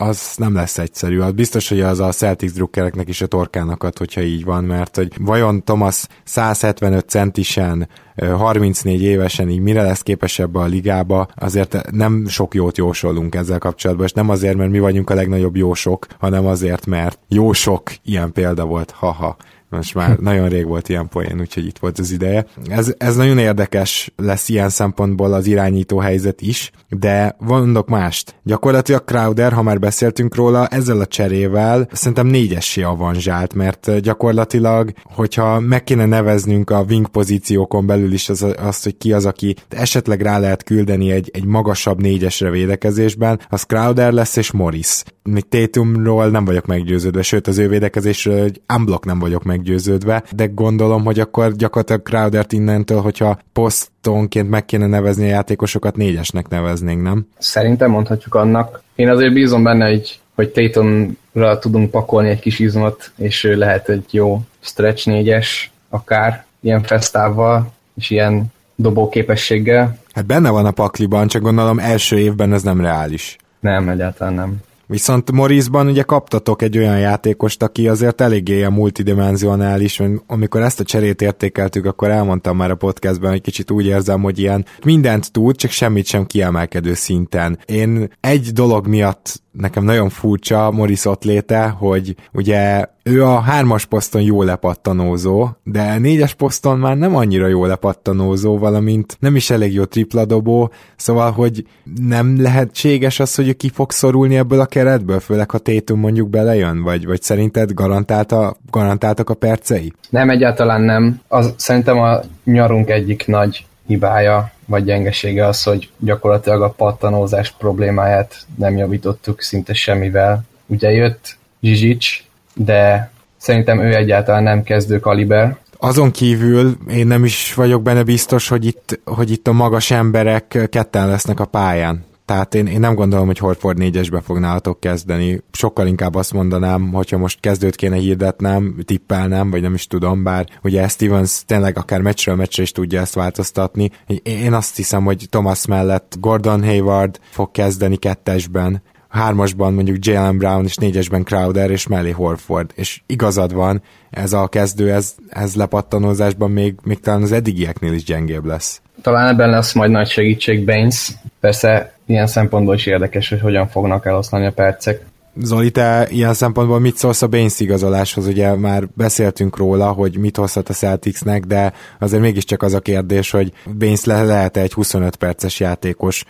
az 0.00 0.32
nem 0.36 0.54
lesz 0.54 0.78
egyszerű. 0.78 1.20
Az 1.20 1.32
biztos, 1.32 1.68
hogy 1.68 1.80
az 1.80 2.00
a 2.00 2.12
Celtics 2.12 2.52
drukkereknek 2.52 3.08
is 3.08 3.20
a 3.20 3.26
torkának 3.26 3.82
ad, 3.82 3.98
hogyha 3.98 4.20
így 4.20 4.44
van, 4.44 4.64
mert 4.64 4.96
hogy 4.96 5.12
vajon 5.18 5.64
Thomas 5.64 6.06
175 6.24 7.08
centisen, 7.08 7.88
34 8.16 9.02
évesen 9.02 9.48
így 9.48 9.60
mire 9.60 9.82
lesz 9.82 10.02
képes 10.02 10.38
ebbe 10.38 10.58
a 10.58 10.64
ligába, 10.64 11.28
azért 11.34 11.90
nem 11.90 12.26
sok 12.26 12.54
jót 12.54 12.76
jósolunk 12.76 13.34
ezzel 13.34 13.58
kapcsolatban, 13.58 14.06
és 14.06 14.12
nem 14.12 14.28
azért, 14.28 14.56
mert 14.56 14.70
mi 14.70 14.78
vagyunk 14.78 15.10
a 15.10 15.14
legnagyobb 15.14 15.56
jósok, 15.56 16.06
hanem 16.18 16.46
azért, 16.46 16.86
mert 16.86 17.18
jó 17.28 17.52
sok 17.52 17.92
ilyen 18.04 18.32
példa 18.32 18.64
volt, 18.64 18.90
haha. 18.90 19.36
Most 19.70 19.94
már 19.94 20.16
nagyon 20.18 20.48
rég 20.48 20.66
volt 20.66 20.88
ilyen 20.88 21.08
poén, 21.08 21.40
úgyhogy 21.40 21.66
itt 21.66 21.78
volt 21.78 21.98
az 21.98 22.10
ideje. 22.10 22.46
Ez, 22.68 22.94
ez 22.98 23.16
nagyon 23.16 23.38
érdekes 23.38 24.12
lesz 24.16 24.48
ilyen 24.48 24.68
szempontból 24.68 25.32
az 25.32 25.46
irányító 25.46 25.98
helyzet 25.98 26.40
is, 26.40 26.70
de 26.88 27.36
mondok 27.38 27.88
mást. 27.88 28.34
Gyakorlatilag 28.42 29.04
Crowder, 29.04 29.52
ha 29.52 29.62
már 29.62 29.78
beszéltünk 29.78 30.34
róla, 30.34 30.66
ezzel 30.66 31.00
a 31.00 31.06
cserével 31.06 31.88
szerintem 31.92 32.26
négyessé 32.26 32.82
avanzsált, 32.82 33.54
mert 33.54 34.00
gyakorlatilag, 34.00 34.92
hogyha 35.02 35.60
meg 35.60 35.84
kéne 35.84 36.06
neveznünk 36.06 36.70
a 36.70 36.84
wing 36.88 37.08
pozíciókon 37.08 37.86
belül 37.86 38.12
is 38.12 38.28
az, 38.28 38.46
azt, 38.58 38.84
hogy 38.84 38.96
ki 38.96 39.12
az, 39.12 39.26
aki 39.26 39.56
esetleg 39.68 40.20
rá 40.20 40.38
lehet 40.38 40.62
küldeni 40.62 41.10
egy, 41.10 41.30
egy 41.32 41.44
magasabb 41.44 42.00
négyesre 42.00 42.50
védekezésben, 42.50 43.40
az 43.48 43.62
Crowder 43.62 44.12
lesz 44.12 44.36
és 44.36 44.50
Morris. 44.50 45.02
Még 45.32 45.48
Tatumról 45.48 46.28
nem 46.28 46.44
vagyok 46.44 46.66
meggyőződve, 46.66 47.22
sőt 47.22 47.46
az 47.46 47.58
ő 47.58 47.68
védekezésről 47.68 48.42
egy 48.42 48.60
unblock 48.76 49.04
nem 49.04 49.18
vagyok 49.18 49.42
meggyőződve, 49.42 50.22
de 50.36 50.46
gondolom, 50.46 51.04
hogy 51.04 51.20
akkor 51.20 51.52
gyakorlatilag 51.52 52.02
Crowdert 52.02 52.52
innentől, 52.52 53.00
hogyha 53.00 53.38
posztonként 53.52 54.50
meg 54.50 54.64
kéne 54.64 54.86
nevezni 54.86 55.24
a 55.24 55.28
játékosokat, 55.28 55.96
négyesnek 55.96 56.48
neveznénk, 56.48 57.02
nem? 57.02 57.26
Szerintem 57.38 57.90
mondhatjuk 57.90 58.34
annak. 58.34 58.82
Én 58.94 59.08
azért 59.08 59.32
bízom 59.32 59.62
benne, 59.62 59.88
hogy, 59.88 60.20
hogy 60.34 60.48
Tatumra 60.48 61.58
tudunk 61.58 61.90
pakolni 61.90 62.28
egy 62.28 62.40
kis 62.40 62.58
izmot, 62.58 63.12
és 63.16 63.44
ő 63.44 63.56
lehet 63.56 63.88
egy 63.88 64.04
jó 64.10 64.40
stretch 64.60 65.06
négyes, 65.06 65.70
akár 65.88 66.44
ilyen 66.60 66.82
fesztával, 66.82 67.72
és 67.96 68.10
ilyen 68.10 68.46
dobó 68.74 69.08
képességgel. 69.08 69.98
Hát 70.12 70.26
benne 70.26 70.50
van 70.50 70.66
a 70.66 70.70
pakliban, 70.70 71.26
csak 71.26 71.42
gondolom 71.42 71.78
első 71.78 72.18
évben 72.18 72.52
ez 72.52 72.62
nem 72.62 72.80
reális. 72.80 73.36
Nem, 73.60 73.88
egyáltalán 73.88 74.34
nem. 74.34 74.56
Viszont 74.90 75.32
Morrisban 75.32 75.86
ugye 75.86 76.02
kaptatok 76.02 76.62
egy 76.62 76.78
olyan 76.78 76.98
játékost, 76.98 77.62
aki 77.62 77.88
azért 77.88 78.20
eléggé 78.20 78.62
a 78.62 78.70
multidimensionális, 78.70 80.02
amikor 80.26 80.62
ezt 80.62 80.80
a 80.80 80.84
cserét 80.84 81.22
értékeltük, 81.22 81.84
akkor 81.84 82.10
elmondtam 82.10 82.56
már 82.56 82.70
a 82.70 82.76
podcastben, 82.76 83.30
hogy 83.30 83.40
kicsit 83.40 83.70
úgy 83.70 83.86
érzem, 83.86 84.22
hogy 84.22 84.38
ilyen 84.38 84.64
mindent 84.84 85.32
tud, 85.32 85.56
csak 85.56 85.70
semmit 85.70 86.06
sem 86.06 86.26
kiemelkedő 86.26 86.94
szinten. 86.94 87.58
Én 87.66 88.08
egy 88.20 88.50
dolog 88.52 88.86
miatt 88.86 89.42
nekem 89.60 89.84
nagyon 89.84 90.08
furcsa 90.08 90.70
Morris 90.70 91.04
ott 91.04 91.24
léte, 91.24 91.68
hogy 91.68 92.14
ugye 92.32 92.84
ő 93.02 93.24
a 93.24 93.40
hármas 93.40 93.84
poszton 93.84 94.22
jó 94.22 94.42
lepattanózó, 94.42 95.48
de 95.64 95.98
négyes 95.98 96.34
poszton 96.34 96.78
már 96.78 96.96
nem 96.96 97.16
annyira 97.16 97.46
jó 97.46 97.64
lepattanózó, 97.64 98.58
valamint 98.58 99.16
nem 99.20 99.36
is 99.36 99.50
elég 99.50 99.72
jó 99.72 99.84
tripladobó, 99.84 100.70
szóval, 100.96 101.30
hogy 101.30 101.64
nem 102.00 102.42
lehetséges 102.42 103.20
az, 103.20 103.34
hogy 103.34 103.56
ki 103.56 103.68
fog 103.68 103.90
szorulni 103.90 104.36
ebből 104.36 104.60
a 104.60 104.66
keretből, 104.66 105.20
főleg 105.20 105.50
ha 105.50 105.58
Tétum 105.58 105.98
mondjuk 105.98 106.30
belejön, 106.30 106.82
vagy, 106.82 107.06
vagy 107.06 107.22
szerinted 107.22 107.72
garantálta, 107.72 108.56
garantáltak 108.70 109.30
a 109.30 109.34
percei? 109.34 109.92
Nem, 110.10 110.30
egyáltalán 110.30 110.80
nem. 110.80 111.20
Az, 111.28 111.54
szerintem 111.56 111.98
a 111.98 112.20
nyarunk 112.44 112.90
egyik 112.90 113.26
nagy 113.26 113.66
hibája 113.88 114.50
vagy 114.66 114.84
gyengesége 114.84 115.46
az, 115.46 115.62
hogy 115.62 115.90
gyakorlatilag 115.98 116.62
a 116.62 116.70
pattanózás 116.70 117.54
problémáját 117.58 118.34
nem 118.56 118.76
javítottuk 118.76 119.42
szinte 119.42 119.74
semmivel. 119.74 120.42
Ugye 120.66 120.90
jött 120.90 121.36
Zsizsics, 121.60 122.24
de 122.54 123.10
szerintem 123.36 123.80
ő 123.80 123.94
egyáltalán 123.94 124.42
nem 124.42 124.62
kezdő 124.62 125.00
kaliber. 125.00 125.56
Azon 125.78 126.10
kívül 126.10 126.76
én 126.90 127.06
nem 127.06 127.24
is 127.24 127.54
vagyok 127.54 127.82
benne 127.82 128.02
biztos, 128.02 128.48
hogy 128.48 128.64
itt, 128.66 129.00
hogy 129.04 129.30
itt 129.30 129.48
a 129.48 129.52
magas 129.52 129.90
emberek 129.90 130.68
ketten 130.70 131.08
lesznek 131.08 131.40
a 131.40 131.44
pályán. 131.44 132.04
Tehát 132.28 132.54
én, 132.54 132.66
én 132.66 132.80
nem 132.80 132.94
gondolom, 132.94 133.26
hogy 133.26 133.38
Horford 133.38 133.78
négyesbe 133.78 134.20
fog 134.20 134.38
nálatok 134.38 134.80
kezdeni. 134.80 135.42
Sokkal 135.52 135.86
inkább 135.86 136.14
azt 136.14 136.32
mondanám, 136.32 136.92
hogyha 136.92 137.18
most 137.18 137.40
kezdőt 137.40 137.76
kéne 137.76 137.96
hirdetnem, 137.96 138.76
tippelnem, 138.84 139.50
vagy 139.50 139.62
nem 139.62 139.74
is 139.74 139.86
tudom, 139.86 140.22
bár 140.22 140.46
ugye 140.62 140.88
Stevens 140.88 141.42
tényleg 141.46 141.78
akár 141.78 142.00
meccsről 142.00 142.34
meccsre 142.36 142.62
is 142.62 142.72
tudja 142.72 143.00
ezt 143.00 143.14
változtatni. 143.14 143.90
Én 144.22 144.52
azt 144.52 144.76
hiszem, 144.76 145.04
hogy 145.04 145.26
Thomas 145.30 145.66
mellett 145.66 146.16
Gordon 146.20 146.64
Hayward 146.64 147.18
fog 147.30 147.50
kezdeni 147.50 147.96
kettesben, 147.96 148.82
hármasban 149.08 149.74
mondjuk 149.74 150.04
Jalen 150.04 150.38
Brown, 150.38 150.64
és 150.64 150.76
négyesben 150.76 151.24
Crowder, 151.24 151.70
és 151.70 151.86
mellé 151.86 152.10
Horford. 152.10 152.70
És 152.74 153.00
igazad 153.06 153.52
van, 153.52 153.82
ez 154.10 154.32
a 154.32 154.48
kezdő, 154.48 154.92
ez, 154.92 155.14
ez 155.28 155.54
lepattanózásban 155.54 156.50
még, 156.50 156.74
még 156.82 157.00
talán 157.00 157.22
az 157.22 157.32
eddigieknél 157.32 157.92
is 157.92 158.04
gyengébb 158.04 158.44
lesz. 158.44 158.80
Talán 159.02 159.28
ebben 159.28 159.50
lesz 159.50 159.72
majd 159.72 159.90
nagy 159.90 160.08
segítség 160.08 160.64
Baines. 160.64 161.12
Persze 161.40 161.97
ilyen 162.08 162.26
szempontból 162.26 162.74
is 162.74 162.86
érdekes, 162.86 163.28
hogy 163.28 163.40
hogyan 163.40 163.68
fognak 163.68 164.06
eloszlani 164.06 164.46
a 164.46 164.52
percek. 164.52 165.04
Zoli, 165.40 165.70
te 165.70 166.06
ilyen 166.10 166.34
szempontból 166.34 166.80
mit 166.80 166.96
szólsz 166.96 167.22
a 167.22 167.26
Baines 167.26 167.60
igazoláshoz? 167.60 168.26
Ugye 168.26 168.54
már 168.54 168.88
beszéltünk 168.94 169.56
róla, 169.56 169.92
hogy 169.92 170.18
mit 170.18 170.36
hozhat 170.36 170.68
a 170.68 170.72
Celticsnek, 170.72 171.44
de 171.44 171.72
azért 171.98 172.22
mégiscsak 172.22 172.62
az 172.62 172.74
a 172.74 172.80
kérdés, 172.80 173.30
hogy 173.30 173.52
Baines 173.78 174.04
le- 174.04 174.24
lehet-e 174.24 174.60
egy 174.60 174.72
25 174.72 175.16
perces 175.16 175.60
játékos. 175.60 176.24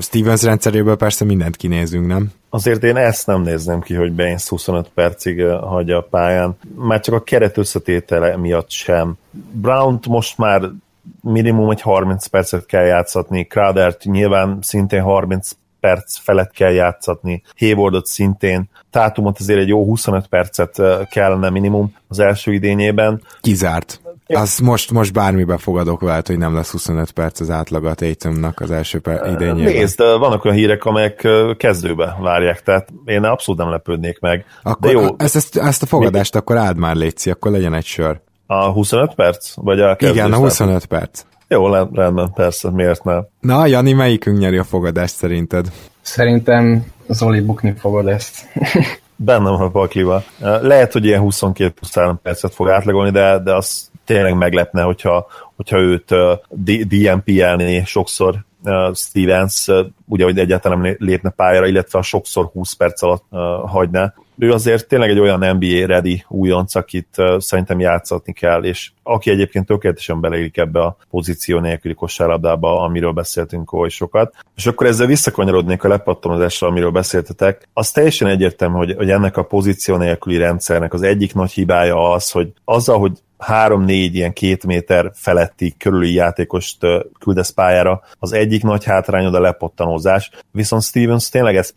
Stevens 0.00 0.42
rendszeréből 0.42 0.96
persze 0.96 1.24
mindent 1.24 1.56
kinézünk, 1.56 2.06
nem? 2.06 2.30
Azért 2.50 2.84
én 2.84 2.96
ezt 2.96 3.26
nem 3.26 3.42
nézném 3.42 3.80
ki, 3.80 3.94
hogy 3.94 4.12
Baines 4.12 4.48
25 4.48 4.90
percig 4.94 5.42
hagyja 5.44 5.98
a 5.98 6.06
pályán. 6.10 6.56
Már 6.76 7.00
csak 7.00 7.14
a 7.14 7.22
keret 7.22 7.56
összetétele 7.56 8.36
miatt 8.36 8.70
sem. 8.70 9.14
Brown-t 9.52 10.06
most 10.06 10.38
már 10.38 10.70
minimum 11.20 11.70
egy 11.70 11.80
30 11.80 12.26
percet 12.26 12.66
kell 12.66 12.84
játszatni, 12.84 13.44
Crowdert 13.44 14.04
nyilván 14.04 14.58
szintén 14.60 15.02
30 15.02 15.50
perc 15.80 16.18
felett 16.18 16.50
kell 16.50 16.72
játszatni, 16.72 17.42
Haywardot 17.58 18.06
szintén, 18.06 18.70
Tátumot 18.90 19.40
azért 19.40 19.58
egy 19.58 19.68
jó 19.68 19.84
25 19.84 20.26
percet 20.26 20.82
kellene 21.10 21.50
minimum 21.50 21.94
az 22.08 22.18
első 22.18 22.52
idényében. 22.52 23.22
Kizárt. 23.40 24.00
Az 24.26 24.58
most, 24.58 24.90
most 24.90 25.12
bármibe 25.12 25.56
fogadok 25.56 26.00
veled, 26.00 26.26
hogy 26.26 26.38
nem 26.38 26.54
lesz 26.54 26.70
25 26.70 27.10
perc 27.10 27.40
az 27.40 27.50
átlag 27.50 27.84
a 27.84 27.94
Tatumnak 27.94 28.60
az 28.60 28.70
első 28.70 28.98
per- 28.98 29.26
idényében. 29.26 29.72
Nézd, 29.72 29.98
vannak 29.98 30.44
olyan 30.44 30.56
hírek, 30.56 30.84
amelyek 30.84 31.28
kezdőbe 31.56 32.16
várják, 32.20 32.62
tehát 32.62 32.88
én 33.04 33.24
abszolút 33.24 33.60
nem 33.60 33.70
lepődnék 33.70 34.20
meg. 34.20 34.44
Akkor 34.62 34.92
De 34.92 35.00
jó. 35.00 35.14
Ezt, 35.16 35.36
ezt, 35.36 35.56
ezt 35.56 35.82
a 35.82 35.86
fogadást 35.86 36.34
akkor 36.34 36.56
áld 36.56 36.76
már, 36.76 36.96
Léci, 36.96 37.30
akkor 37.30 37.50
legyen 37.50 37.74
egy 37.74 37.84
sör. 37.84 38.20
A 38.52 38.70
25 38.70 39.14
perc? 39.14 39.52
Vagy 39.54 39.80
a 39.80 39.96
Igen, 39.98 40.32
a 40.32 40.36
25 40.36 40.84
perc. 40.84 41.22
Jó, 41.48 41.74
rendben, 41.74 42.32
persze, 42.34 42.70
miért 42.70 43.04
nem. 43.04 43.26
Na, 43.40 43.66
Jani, 43.66 43.92
melyikünk 43.92 44.38
nyeri 44.38 44.58
a 44.58 44.64
fogadást 44.64 45.14
szerinted? 45.14 45.72
Szerintem 46.00 46.86
Zoli 47.08 47.40
bukni 47.40 47.74
fogod 47.78 48.08
ezt. 48.08 48.46
Bennem 49.16 49.52
a 49.52 49.70
pakliba. 49.70 50.22
Lehet, 50.38 50.92
hogy 50.92 51.04
ilyen 51.04 51.20
22 51.20 51.70
plusz 51.70 51.94
3 51.94 52.20
percet 52.22 52.54
fog 52.54 52.68
átlagolni, 52.68 53.10
de, 53.10 53.38
de 53.38 53.54
az 53.54 53.90
tényleg 54.04 54.36
meglepne, 54.36 54.82
hogyha, 54.82 55.26
hogyha 55.56 55.78
őt 55.78 56.14
DMP-elné 56.88 57.82
sokszor 57.84 58.34
Stevens, 58.94 59.68
ugye, 60.06 60.24
hogy 60.24 60.38
egyáltalán 60.38 60.78
nem 60.78 60.96
lépne 60.98 61.30
pályára, 61.30 61.66
illetve 61.66 61.98
a 61.98 62.02
sokszor 62.02 62.44
20 62.52 62.72
perc 62.72 63.02
alatt 63.02 63.24
hagyná 63.66 64.14
ő 64.38 64.52
azért 64.52 64.88
tényleg 64.88 65.10
egy 65.10 65.18
olyan 65.18 65.56
NBA 65.56 65.86
ready 65.86 66.24
újonc, 66.28 66.74
akit 66.74 67.08
uh, 67.16 67.38
szerintem 67.38 67.80
játszatni 67.80 68.32
kell, 68.32 68.64
és 68.64 68.90
aki 69.02 69.30
egyébként 69.30 69.66
tökéletesen 69.66 70.20
beleillik 70.20 70.56
ebbe 70.56 70.80
a 70.80 70.96
pozíció 71.10 71.58
nélküli 71.58 71.94
kosárlabdába, 71.94 72.80
amiről 72.80 73.12
beszéltünk 73.12 73.72
oly 73.72 73.88
sokat. 73.88 74.34
És 74.56 74.66
akkor 74.66 74.86
ezzel 74.86 75.06
visszakanyarodnék 75.06 75.84
a 75.84 75.88
lepattanozásra, 75.88 76.68
amiről 76.68 76.90
beszéltetek. 76.90 77.68
Az 77.72 77.90
teljesen 77.90 78.28
egyértelmű, 78.28 78.76
hogy, 78.76 78.94
hogy 78.96 79.10
ennek 79.10 79.36
a 79.36 79.42
pozíció 79.42 79.96
nélküli 79.96 80.36
rendszernek 80.36 80.92
az 80.92 81.02
egyik 81.02 81.34
nagy 81.34 81.52
hibája 81.52 82.10
az, 82.10 82.30
hogy 82.30 82.52
azzal, 82.64 82.98
hogy 82.98 83.18
három-négy 83.42 84.14
ilyen 84.14 84.32
két 84.32 84.66
méter 84.66 85.10
feletti 85.14 85.74
körüli 85.78 86.12
játékost 86.12 86.78
küldesz 87.18 87.50
pályára, 87.50 88.02
az 88.18 88.32
egyik 88.32 88.62
nagy 88.62 88.84
hátrányod 88.84 89.34
a 89.34 89.40
lepottanózás, 89.40 90.30
viszont 90.50 90.82
Stevens 90.82 91.28
tényleg 91.28 91.56
ezt 91.56 91.74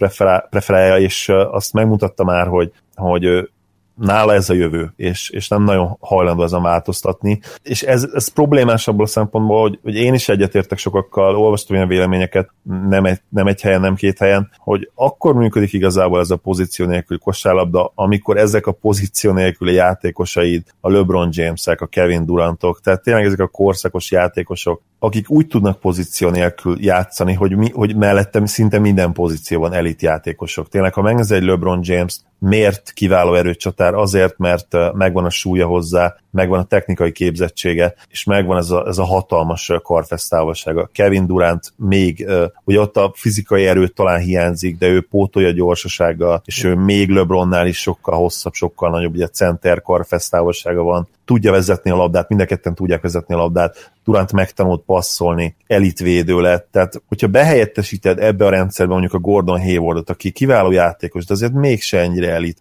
preferálja, 0.50 0.98
és 0.98 1.30
azt 1.30 1.74
megmutatta 1.74 2.24
már, 2.24 2.48
hogy, 2.48 2.72
hogy 2.96 3.50
nála 3.96 4.34
ez 4.34 4.50
a 4.50 4.54
jövő, 4.54 4.94
és, 4.96 5.30
és 5.30 5.48
nem 5.48 5.64
nagyon 5.64 5.98
hajlandó 6.00 6.44
ezen 6.44 6.62
változtatni. 6.62 7.40
És 7.64 7.82
ez, 7.82 8.08
ez 8.14 8.28
problémás 8.28 8.88
abból 8.88 9.06
a 9.06 9.08
szempontból, 9.08 9.62
hogy, 9.62 9.80
hogy 9.84 9.96
én 9.96 10.14
is 10.14 10.30
egyetértek 10.30 10.78
sokakkal, 10.78 11.36
olvastam 11.36 11.76
olyan 11.76 11.88
véleményeket, 11.88 12.50
nem 12.90 13.06
egy, 13.06 13.22
nem 13.30 13.48
egy 13.48 13.62
helyen, 13.62 13.82
nem 13.82 13.96
két 13.96 14.18
helyen, 14.18 14.52
hogy 14.58 14.92
akkor 14.96 15.36
működik 15.36 15.74
igazából 15.74 16.20
ez 16.20 16.32
a 16.32 16.36
pozíció 16.36 16.86
nélküli 16.86 17.20
kosárlabda, 17.20 17.92
amikor 17.96 18.38
ezek 18.38 18.68
a 18.68 18.72
pozíció 18.72 19.32
nélküli 19.32 19.74
játékosaid, 19.74 20.64
a 20.80 20.90
LeBron 20.90 21.30
Jamesek, 21.32 21.82
a 21.82 21.88
Kevin 21.88 22.26
Durantok, 22.26 22.82
tehát 22.82 23.04
tényleg 23.04 23.26
ezek 23.26 23.40
a 23.40 23.48
korszakos 23.48 24.12
játékosok, 24.12 24.82
akik 25.06 25.30
úgy 25.30 25.48
tudnak 25.48 25.80
pozíció 25.80 26.30
nélkül 26.30 26.78
játszani, 26.80 27.34
hogy, 27.34 27.56
mi, 27.56 27.70
hogy 27.70 27.96
mellettem 27.96 28.46
szinte 28.46 28.80
minden 28.80 29.12
pozícióban 29.12 29.74
elit 29.74 30.02
játékosok. 30.02 30.70
Tényleg, 30.70 30.94
ha 30.94 31.02
megnézel 31.02 31.38
egy 31.38 31.44
LeBron 31.44 31.80
James, 31.84 32.18
miért 32.40 32.92
kiváló 32.94 33.34
erőcsatár? 33.34 33.94
Azért, 33.94 34.38
mert 34.38 34.68
megvan 34.94 35.26
a 35.26 35.30
súlya 35.30 35.66
hozzá, 35.66 36.16
megvan 36.32 36.60
a 36.60 36.64
technikai 36.64 37.12
képzettsége, 37.12 37.94
és 38.10 38.24
megvan 38.24 38.58
ez 38.58 38.70
a, 38.70 38.88
ez 38.88 38.98
a 38.98 39.04
hatalmas 39.04 39.72
karfesztávolsága. 39.84 40.90
Kevin 40.94 41.26
Durant 41.26 41.74
még, 41.76 42.28
ugye 42.64 42.80
ott 42.80 42.98
a 42.98 43.12
fizikai 43.16 43.66
erőt 43.66 43.94
talán 43.94 44.20
hiányzik, 44.20 44.78
de 44.78 44.88
ő 44.88 45.02
pótolja 45.02 45.52
gyorsasággal, 45.52 46.42
és 46.46 46.64
ő 46.64 46.76
még 46.76 47.10
LeBronnál 47.10 47.68
is 47.68 47.78
sokkal 47.78 48.18
hosszabb, 48.18 48.54
sokkal 48.54 48.90
nagyobb, 48.90 49.14
ugye 49.14 49.28
center 49.28 49.82
karfesztávolsága 49.82 50.84
van, 50.84 51.08
tudja 51.26 51.52
vezetni 51.52 51.92
a 51.92 51.96
labdát, 51.96 52.30
mind 52.30 52.42
a 52.42 52.74
tudják 52.74 53.02
vezetni 53.02 53.34
a 53.34 53.38
labdát, 53.38 53.92
Durant 54.04 54.32
megtanult 54.32 54.82
passzolni, 54.96 55.56
elitvédő 55.68 56.40
lett, 56.42 56.68
tehát 56.72 57.02
hogyha 57.08 57.28
behelyettesíted 57.28 58.20
ebbe 58.20 58.46
a 58.46 58.50
rendszerbe 58.50 58.92
mondjuk 58.92 59.14
a 59.14 59.20
Gordon 59.20 59.62
Haywardot, 59.62 60.10
aki 60.10 60.32
kiváló 60.32 60.72
játékos, 60.72 61.26
de 61.26 61.34
azért 61.34 61.54
mégse 61.54 62.00
ennyire 62.00 62.32
elit, 62.32 62.58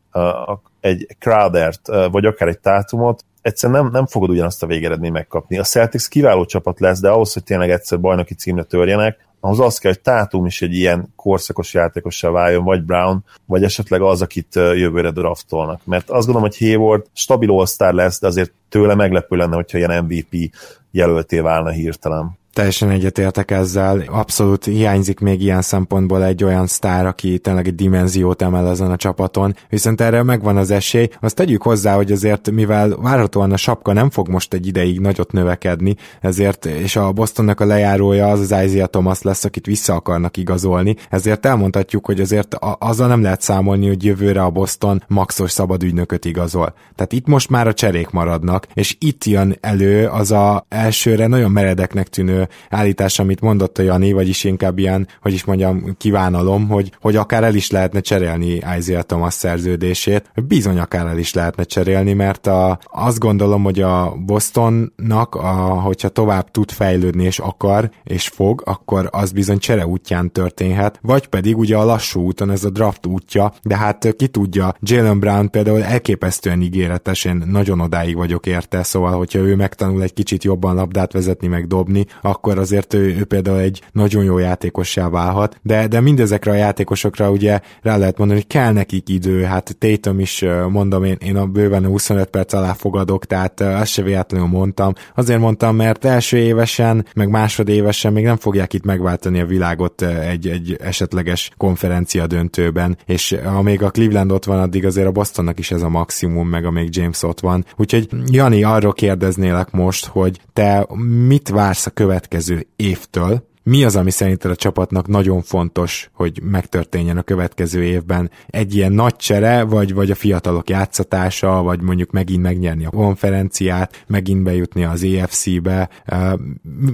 egy 0.80 1.06
Crowdert, 1.18 1.88
vagy 2.10 2.24
akár 2.24 2.48
egy 2.48 2.58
Tátumot, 2.58 3.24
egyszerűen 3.42 3.82
nem, 3.82 3.90
nem 3.92 4.06
fogod 4.06 4.30
ugyanazt 4.30 4.62
a 4.62 4.66
végeredményt 4.66 5.12
megkapni. 5.12 5.58
A 5.58 5.62
Celtics 5.62 6.08
kiváló 6.08 6.44
csapat 6.44 6.80
lesz, 6.80 7.00
de 7.00 7.08
ahhoz, 7.08 7.32
hogy 7.32 7.44
tényleg 7.44 7.70
egyszer 7.70 8.00
bajnoki 8.00 8.34
címre 8.34 8.62
törjenek, 8.62 9.26
ahhoz 9.40 9.60
az 9.60 9.78
kell, 9.78 9.92
hogy 9.92 10.00
Tátum 10.00 10.46
is 10.46 10.62
egy 10.62 10.74
ilyen 10.74 11.12
korszakos 11.16 11.74
játékossá 11.74 12.28
váljon, 12.28 12.64
vagy 12.64 12.82
Brown, 12.82 13.24
vagy 13.46 13.64
esetleg 13.64 14.00
az, 14.00 14.22
akit 14.22 14.54
jövőre 14.54 15.10
draftolnak. 15.10 15.80
Mert 15.84 16.10
azt 16.10 16.26
gondolom, 16.26 16.48
hogy 16.48 16.58
Hayward 16.58 17.06
stabil 17.12 17.50
all 17.50 17.94
lesz, 17.94 18.20
de 18.20 18.26
azért 18.26 18.52
tőle 18.68 18.94
meglepő 18.94 19.36
lenne, 19.36 19.54
hogyha 19.54 19.78
ilyen 19.78 20.04
MVP 20.04 20.50
jelölté 20.94 21.42
válna 21.42 21.70
hirtelen 21.70 22.38
teljesen 22.54 22.90
egyetértek 22.90 23.50
ezzel. 23.50 24.04
Abszolút 24.06 24.64
hiányzik 24.64 25.20
még 25.20 25.42
ilyen 25.42 25.62
szempontból 25.62 26.24
egy 26.24 26.44
olyan 26.44 26.66
sztár, 26.66 27.06
aki 27.06 27.38
tényleg 27.38 27.66
egy 27.66 27.74
dimenziót 27.74 28.42
emel 28.42 28.68
ezen 28.68 28.90
a 28.90 28.96
csapaton, 28.96 29.54
viszont 29.68 30.00
erre 30.00 30.22
megvan 30.22 30.56
az 30.56 30.70
esély. 30.70 31.08
Azt 31.20 31.34
tegyük 31.34 31.62
hozzá, 31.62 31.94
hogy 31.94 32.12
azért, 32.12 32.50
mivel 32.50 32.96
várhatóan 32.96 33.52
a 33.52 33.56
sapka 33.56 33.92
nem 33.92 34.10
fog 34.10 34.28
most 34.28 34.54
egy 34.54 34.66
ideig 34.66 35.00
nagyot 35.00 35.32
növekedni, 35.32 35.96
ezért, 36.20 36.64
és 36.64 36.96
a 36.96 37.12
Bostonnak 37.12 37.60
a 37.60 37.64
lejárója 37.64 38.30
az 38.30 38.40
az 38.40 38.64
Isaiah 38.64 38.88
Thomas 38.88 39.22
lesz, 39.22 39.44
akit 39.44 39.66
vissza 39.66 39.94
akarnak 39.94 40.36
igazolni, 40.36 40.96
ezért 41.10 41.46
elmondhatjuk, 41.46 42.06
hogy 42.06 42.20
azért 42.20 42.56
azzal 42.78 43.08
nem 43.08 43.22
lehet 43.22 43.40
számolni, 43.40 43.86
hogy 43.86 44.04
jövőre 44.04 44.42
a 44.42 44.50
Boston 44.50 45.02
maxos 45.08 45.50
szabad 45.50 45.82
ügynököt 45.82 46.24
igazol. 46.24 46.74
Tehát 46.94 47.12
itt 47.12 47.26
most 47.26 47.50
már 47.50 47.66
a 47.66 47.74
cserék 47.74 48.10
maradnak, 48.10 48.66
és 48.74 48.96
itt 48.98 49.24
jön 49.24 49.56
elő 49.60 50.06
az 50.06 50.30
a 50.30 50.66
elsőre 50.68 51.26
nagyon 51.26 51.50
meredeknek 51.50 52.08
tűnő 52.08 52.43
állítás, 52.70 53.18
amit 53.18 53.40
mondott 53.40 53.78
a 53.78 53.83
Jani, 53.83 54.12
vagyis 54.12 54.44
inkább 54.44 54.78
ilyen, 54.78 55.09
hogy 55.22 55.33
is 55.33 55.44
mondjam, 55.44 55.94
kívánalom, 55.98 56.68
hogy, 56.68 56.92
hogy 57.00 57.16
akár 57.16 57.44
el 57.44 57.54
is 57.54 57.70
lehetne 57.70 58.00
cserélni 58.00 58.61
Isaiah 58.78 59.02
Thomas 59.02 59.35
szerződését. 59.35 60.30
Bizony 60.46 60.78
akár 60.78 61.07
el 61.07 61.18
is 61.18 61.35
lehetne 61.35 61.62
cserélni, 61.62 62.12
mert 62.12 62.46
a, 62.46 62.78
azt 62.92 63.18
gondolom, 63.18 63.62
hogy 63.62 63.80
a 63.80 64.14
Bostonnak, 64.26 65.35
a, 65.35 65.80
hogyha 65.80 66.09
tovább 66.09 66.50
tud 66.50 66.70
fejlődni 66.70 67.24
és 67.24 67.38
akar 67.38 67.90
és 68.04 68.28
fog, 68.28 68.62
akkor 68.64 69.09
az 69.12 69.33
bizony 69.33 69.59
csere 69.59 69.87
útján 69.87 70.33
történhet, 70.33 70.98
vagy 71.02 71.26
pedig 71.26 71.57
ugye 71.59 71.76
a 71.76 71.85
lassú 71.85 72.20
úton, 72.20 72.50
ez 72.50 72.64
a 72.64 72.70
draft 72.70 73.07
útja, 73.07 73.52
de 73.62 73.76
hát 73.76 74.14
ki 74.16 74.28
tudja, 74.28 74.74
Jalen 74.80 75.20
Brown 75.20 75.50
például 75.50 75.83
elképesztően 75.83 76.61
ígéretes, 76.62 77.24
én 77.24 77.42
nagyon 77.46 77.80
odáig 77.80 78.16
vagyok 78.16 78.46
érte, 78.46 78.83
szóval 78.83 79.16
hogyha 79.16 79.38
ő 79.38 79.57
megtanul 79.57 80.02
egy 80.02 80.12
kicsit 80.12 80.44
jobban 80.44 80.74
labdát 80.74 81.12
vezetni, 81.12 81.46
meg 81.46 81.66
dobni, 81.66 82.07
akkor 82.34 82.58
azért 82.58 82.94
ő, 82.94 83.16
ő 83.18 83.24
például 83.24 83.58
egy 83.58 83.82
nagyon 83.92 84.24
jó 84.24 84.38
játékossá 84.38 85.08
válhat, 85.08 85.58
de, 85.62 85.86
de 85.86 86.00
mindezekre 86.00 86.50
a 86.50 86.54
játékosokra 86.54 87.30
ugye 87.30 87.60
rá 87.82 87.96
lehet 87.96 88.18
mondani, 88.18 88.40
hogy 88.40 88.48
kell 88.48 88.72
nekik 88.72 89.08
idő, 89.08 89.42
hát 89.42 89.76
Tatum 89.78 90.20
is 90.20 90.44
mondom, 90.68 91.04
én, 91.04 91.16
én 91.20 91.36
a 91.36 91.46
bőven 91.46 91.86
25 91.86 92.28
perc 92.28 92.52
alá 92.52 92.72
fogadok, 92.72 93.24
tehát 93.24 93.60
azt 93.60 93.90
se 93.90 94.02
véletlenül 94.02 94.46
mondtam. 94.46 94.92
Azért 95.14 95.38
mondtam, 95.38 95.76
mert 95.76 96.04
első 96.04 96.36
évesen, 96.36 97.06
meg 97.14 97.28
másodévesen 97.28 98.12
még 98.12 98.24
nem 98.24 98.36
fogják 98.36 98.72
itt 98.72 98.84
megváltani 98.84 99.40
a 99.40 99.46
világot 99.46 100.02
egy, 100.02 100.48
egy 100.48 100.76
esetleges 100.80 101.50
konferencia 101.56 102.26
döntőben, 102.26 102.96
és 103.06 103.36
amíg 103.44 103.82
a 103.82 103.90
Cleveland 103.90 104.32
ott 104.32 104.44
van, 104.44 104.60
addig 104.60 104.86
azért 104.86 105.06
a 105.06 105.10
Bostonnak 105.12 105.58
is 105.58 105.70
ez 105.70 105.82
a 105.82 105.88
maximum, 105.88 106.48
meg 106.48 106.64
amíg 106.64 106.96
James 106.96 107.22
ott 107.22 107.40
van. 107.40 107.64
Úgyhogy 107.76 108.08
Jani, 108.26 108.62
arról 108.62 108.92
kérdeznélek 108.92 109.70
most, 109.70 110.06
hogy 110.06 110.40
te 110.52 110.86
mit 111.26 111.48
vársz 111.48 111.86
a 111.86 111.90
következő 111.90 112.23
következő 112.28 112.66
évtől, 112.76 113.42
mi 113.62 113.84
az, 113.84 113.96
ami 113.96 114.10
szerinted 114.10 114.50
a 114.50 114.56
csapatnak 114.56 115.06
nagyon 115.06 115.42
fontos, 115.42 116.10
hogy 116.12 116.40
megtörténjen 116.42 117.16
a 117.16 117.22
következő 117.22 117.84
évben? 117.84 118.30
Egy 118.46 118.74
ilyen 118.74 118.92
nagy 118.92 119.16
csere, 119.16 119.62
vagy, 119.62 119.94
vagy 119.94 120.10
a 120.10 120.14
fiatalok 120.14 120.70
játszatása, 120.70 121.62
vagy 121.62 121.80
mondjuk 121.80 122.10
megint 122.10 122.42
megnyerni 122.42 122.84
a 122.84 122.90
konferenciát, 122.90 124.04
megint 124.06 124.42
bejutni 124.42 124.84
az 124.84 125.04
EFC-be? 125.04 125.88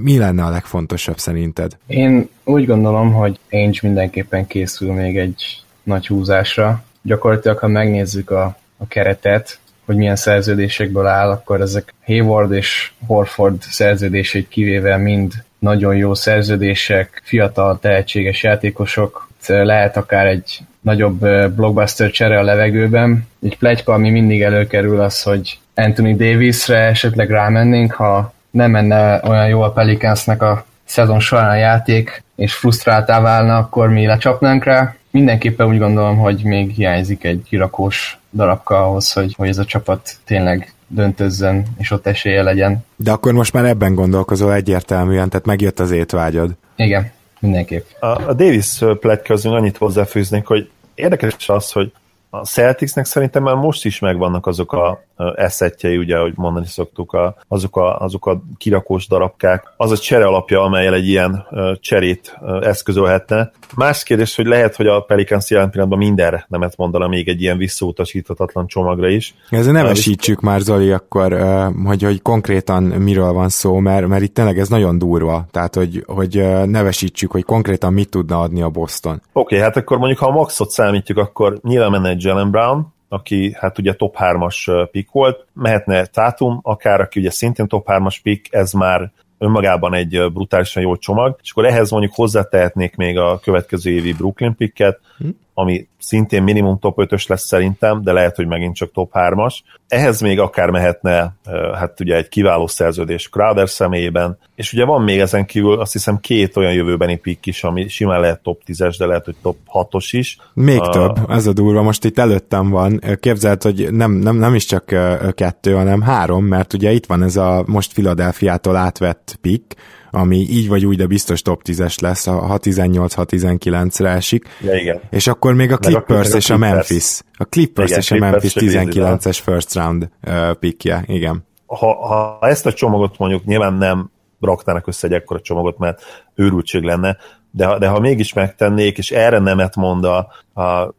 Mi 0.01 0.17
lenne 0.17 0.43
a 0.43 0.49
legfontosabb 0.49 1.17
szerinted? 1.17 1.77
Én 1.87 2.29
úgy 2.43 2.65
gondolom, 2.65 3.13
hogy 3.13 3.39
Ainge 3.51 3.79
mindenképpen 3.81 4.47
készül 4.47 4.93
még 4.93 5.17
egy 5.17 5.63
nagy 5.83 6.07
húzásra. 6.07 6.83
Gyakorlatilag, 7.01 7.57
ha 7.57 7.67
megnézzük 7.67 8.29
a, 8.29 8.57
a 8.77 8.87
keretet, 8.87 9.59
hogy 9.91 9.99
milyen 9.99 10.15
szerződésekből 10.15 11.07
áll, 11.07 11.29
akkor 11.29 11.61
ezek 11.61 11.93
Hayward 12.05 12.51
és 12.51 12.91
Horford 13.07 13.61
szerződését 13.61 14.47
kivéve 14.47 14.97
mind 14.97 15.33
nagyon 15.59 15.95
jó 15.95 16.13
szerződések, 16.13 17.21
fiatal, 17.23 17.79
tehetséges 17.79 18.43
játékosok, 18.43 19.29
lehet 19.47 19.97
akár 19.97 20.25
egy 20.25 20.59
nagyobb 20.81 21.19
blockbuster 21.55 22.11
csere 22.11 22.39
a 22.39 22.43
levegőben. 22.43 23.27
Egy 23.43 23.57
plegyka, 23.57 23.93
ami 23.93 24.09
mindig 24.09 24.41
előkerül 24.41 25.01
az, 25.01 25.21
hogy 25.21 25.59
Anthony 25.75 26.17
Davisre 26.17 26.77
esetleg 26.77 27.29
rámennénk, 27.29 27.93
ha 27.93 28.33
nem 28.51 28.71
menne 28.71 29.19
olyan 29.23 29.47
jó 29.47 29.61
a 29.61 29.71
Pelicansnek 29.71 30.41
a 30.41 30.65
szezon 30.85 31.19
során 31.19 31.49
a 31.49 31.55
játék, 31.55 32.23
és 32.35 32.53
frusztráltá 32.53 33.21
válna, 33.21 33.57
akkor 33.57 33.89
mi 33.89 34.05
lecsapnánk 34.05 34.63
rá. 34.63 34.95
Mindenképpen 35.11 35.67
úgy 35.67 35.77
gondolom, 35.77 36.17
hogy 36.17 36.41
még 36.43 36.71
hiányzik 36.71 37.23
egy 37.23 37.41
kirakós 37.45 38.19
darabka 38.31 38.83
ahhoz, 38.83 39.11
hogy, 39.11 39.33
hogy 39.37 39.47
ez 39.47 39.57
a 39.57 39.65
csapat 39.65 40.15
tényleg 40.25 40.73
döntözzen, 40.87 41.65
és 41.77 41.91
ott 41.91 42.07
esélye 42.07 42.43
legyen. 42.43 42.85
De 42.95 43.11
akkor 43.11 43.33
most 43.33 43.53
már 43.53 43.65
ebben 43.65 43.95
gondolkozol 43.95 44.53
egyértelműen, 44.53 45.29
tehát 45.29 45.45
megjött 45.45 45.79
az 45.79 45.91
étvágyad. 45.91 46.51
Igen, 46.75 47.11
mindenképp. 47.39 47.85
A, 47.99 48.05
a 48.05 48.33
Davis 48.33 48.79
plek 48.99 49.21
közül 49.21 49.53
annyit 49.53 49.77
hozzáfűznék, 49.77 50.45
hogy 50.45 50.69
érdekes 50.95 51.49
az, 51.49 51.71
hogy 51.71 51.91
a 52.33 52.45
Celticsnek 52.45 53.05
szerintem 53.05 53.43
már 53.43 53.55
most 53.55 53.85
is 53.85 53.99
megvannak 53.99 54.47
azok 54.47 54.73
a 54.73 55.03
eszetjei, 55.35 55.97
ugye, 55.97 56.17
ahogy 56.17 56.33
mondani 56.35 56.65
szoktuk, 56.65 57.13
a, 57.13 57.35
azok, 57.47 57.77
a, 57.77 57.99
azok 57.99 58.25
a 58.25 58.41
kirakós 58.57 59.07
darabkák. 59.07 59.73
Az 59.77 59.91
a 59.91 59.97
csere 59.97 60.25
alapja, 60.25 60.63
amelyel 60.63 60.93
egy 60.93 61.07
ilyen 61.07 61.45
cserét 61.79 62.37
eszközölhetne. 62.61 63.51
Más 63.75 64.03
kérdés, 64.03 64.35
hogy 64.35 64.45
lehet, 64.45 64.75
hogy 64.75 64.87
a 64.87 64.99
Pelicans 64.99 65.49
jelen 65.49 65.69
pillanatban 65.69 65.99
mindenre 65.99 66.45
nemet 66.49 66.77
mondana 66.77 67.07
még 67.07 67.27
egy 67.27 67.41
ilyen 67.41 67.57
visszautasíthatatlan 67.57 68.67
csomagra 68.67 69.07
is. 69.07 69.35
Ezzel 69.49 69.73
nevesítsük 69.73 70.37
uh, 70.37 70.43
már, 70.43 70.59
Zoli, 70.59 70.91
akkor, 70.91 71.37
hogy, 71.85 72.03
hogy 72.03 72.21
konkrétan 72.21 72.83
miről 72.83 73.31
van 73.31 73.49
szó, 73.49 73.77
mert, 73.79 74.07
mert 74.07 74.23
itt 74.23 74.33
tényleg 74.33 74.59
ez 74.59 74.69
nagyon 74.69 74.97
durva. 74.97 75.45
Tehát, 75.51 75.75
hogy, 75.75 76.03
hogy 76.07 76.35
nevesítsük, 76.65 77.31
hogy 77.31 77.43
konkrétan 77.43 77.93
mit 77.93 78.09
tudna 78.09 78.39
adni 78.39 78.61
a 78.61 78.69
Boston. 78.69 79.13
Oké, 79.13 79.55
okay, 79.55 79.59
hát 79.59 79.77
akkor 79.77 79.97
mondjuk, 79.97 80.19
ha 80.19 80.27
a 80.27 80.31
maxot 80.31 80.69
számítjuk, 80.69 81.17
akkor 81.17 81.59
nyilván 81.63 81.91
menne 81.91 82.09
egy 82.09 82.20
Jalen 82.23 82.51
Brown, 82.51 82.93
aki 83.09 83.55
hát 83.59 83.77
ugye 83.77 83.93
top 83.93 84.15
3-as 84.19 84.87
pick 84.91 85.11
volt, 85.11 85.45
mehetne 85.53 86.05
Tatum, 86.05 86.59
akár 86.63 87.01
aki 87.01 87.19
ugye 87.19 87.29
szintén 87.29 87.67
top 87.67 87.85
3-as 87.89 88.17
pick, 88.23 88.53
ez 88.53 88.71
már 88.71 89.11
önmagában 89.37 89.93
egy 89.93 90.31
brutálisan 90.33 90.83
jó 90.83 90.95
csomag, 90.95 91.37
és 91.41 91.51
akkor 91.51 91.65
ehhez 91.65 91.91
mondjuk 91.91 92.13
hozzátehetnék 92.15 92.95
még 92.95 93.17
a 93.17 93.39
következő 93.39 93.91
évi 93.91 94.13
Brooklyn 94.13 94.55
picket, 94.55 94.99
hm? 95.17 95.27
Ami 95.61 95.87
szintén 95.99 96.43
minimum 96.43 96.79
top 96.79 96.95
5-ös 96.97 97.27
lesz 97.27 97.45
szerintem, 97.45 98.03
de 98.03 98.11
lehet, 98.11 98.35
hogy 98.35 98.47
megint 98.47 98.75
csak 98.75 98.91
top 98.91 99.11
3-as. 99.13 99.55
Ehhez 99.87 100.21
még 100.21 100.39
akár 100.39 100.69
mehetne, 100.69 101.35
hát 101.73 101.99
ugye 101.99 102.15
egy 102.15 102.29
kiváló 102.29 102.67
szerződés 102.67 103.29
Crowder 103.29 103.69
személyében, 103.69 104.37
és 104.55 104.73
ugye 104.73 104.85
van 104.85 105.01
még 105.01 105.19
ezen 105.19 105.45
kívül 105.45 105.79
azt 105.79 105.91
hiszem 105.91 106.19
két 106.19 106.57
olyan 106.57 106.73
jövőbeni 106.73 107.15
pick 107.15 107.45
is, 107.45 107.63
ami 107.63 107.87
simán 107.87 108.19
lehet 108.19 108.43
top 108.43 108.61
10-es, 108.67 108.95
de 108.97 109.05
lehet, 109.05 109.25
hogy 109.25 109.35
top 109.41 109.57
6-os 109.73 110.07
is. 110.11 110.37
Még 110.53 110.79
uh, 110.79 110.89
több, 110.89 111.29
ez 111.29 111.47
a 111.47 111.53
durva, 111.53 111.81
most 111.81 112.05
itt 112.05 112.19
előttem 112.19 112.69
van. 112.69 113.01
Képzeld, 113.19 113.61
hogy 113.61 113.87
nem, 113.91 114.11
nem, 114.11 114.35
nem 114.35 114.55
is 114.55 114.65
csak 114.65 114.85
kettő, 115.33 115.73
hanem 115.73 116.01
három, 116.01 116.45
mert 116.45 116.73
ugye 116.73 116.91
itt 116.91 117.05
van 117.05 117.23
ez 117.23 117.35
a 117.35 117.63
most 117.65 117.93
Philadelphiától 117.93 118.75
átvett 118.75 119.37
pick, 119.41 119.75
ami 120.11 120.37
így 120.37 120.67
vagy 120.67 120.85
úgy, 120.85 120.97
de 120.97 121.05
biztos 121.05 121.41
top 121.41 121.61
10-es 121.65 122.01
lesz, 122.01 122.25
ha 122.25 122.59
18-19-re 122.61 124.09
esik. 124.09 124.47
Ja, 124.61 124.75
igen. 124.75 124.99
És 125.09 125.27
akkor 125.27 125.53
még 125.53 125.71
a 125.71 125.77
Clippers 125.77 126.33
a, 126.33 126.37
és 126.37 126.49
a, 126.49 126.57
Memphis. 126.57 127.21
A 127.33 127.43
Clippers 127.43 127.89
igen, 127.89 127.99
és 127.99 128.11
a 128.11 128.17
Memphis 128.17 128.53
19-es 128.55 129.39
first 129.43 129.73
round 129.73 130.09
uh, 130.27 130.53
pickje, 130.53 131.03
igen. 131.07 131.45
Ha, 131.65 132.07
ha 132.07 132.47
ezt 132.47 132.65
a 132.65 132.73
csomagot 132.73 133.17
mondjuk 133.17 133.45
nyilván 133.45 133.73
nem 133.73 134.11
raknának 134.39 134.87
össze 134.87 135.07
egy 135.07 135.13
ekkora 135.13 135.41
csomagot, 135.41 135.77
mert 135.77 136.01
őrültség 136.35 136.83
lenne, 136.83 137.17
de, 137.51 137.77
de 137.77 137.87
ha 137.87 137.99
mégis 137.99 138.33
megtennék, 138.33 138.97
és 138.97 139.11
erre 139.11 139.39
nemet 139.39 139.75
mond 139.75 140.05
a, 140.05 140.17
a 140.61 140.93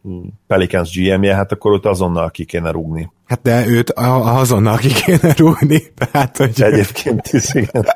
Pelicans 0.46 0.96
GM-je, 0.96 1.34
hát 1.34 1.52
akkor 1.52 1.72
ott 1.72 1.86
azonnal 1.86 2.30
ki 2.30 2.44
kéne 2.44 2.70
rúgni. 2.70 3.12
Hát 3.24 3.42
de 3.42 3.66
őt 3.66 3.90
azonnal 3.90 4.76
ki 4.76 4.88
kéne 4.88 5.34
rúgni. 5.36 5.82
Tehát, 6.10 6.36
hogy... 6.36 6.62
Egyébként 6.62 7.32
is, 7.32 7.54
igen. 7.54 7.86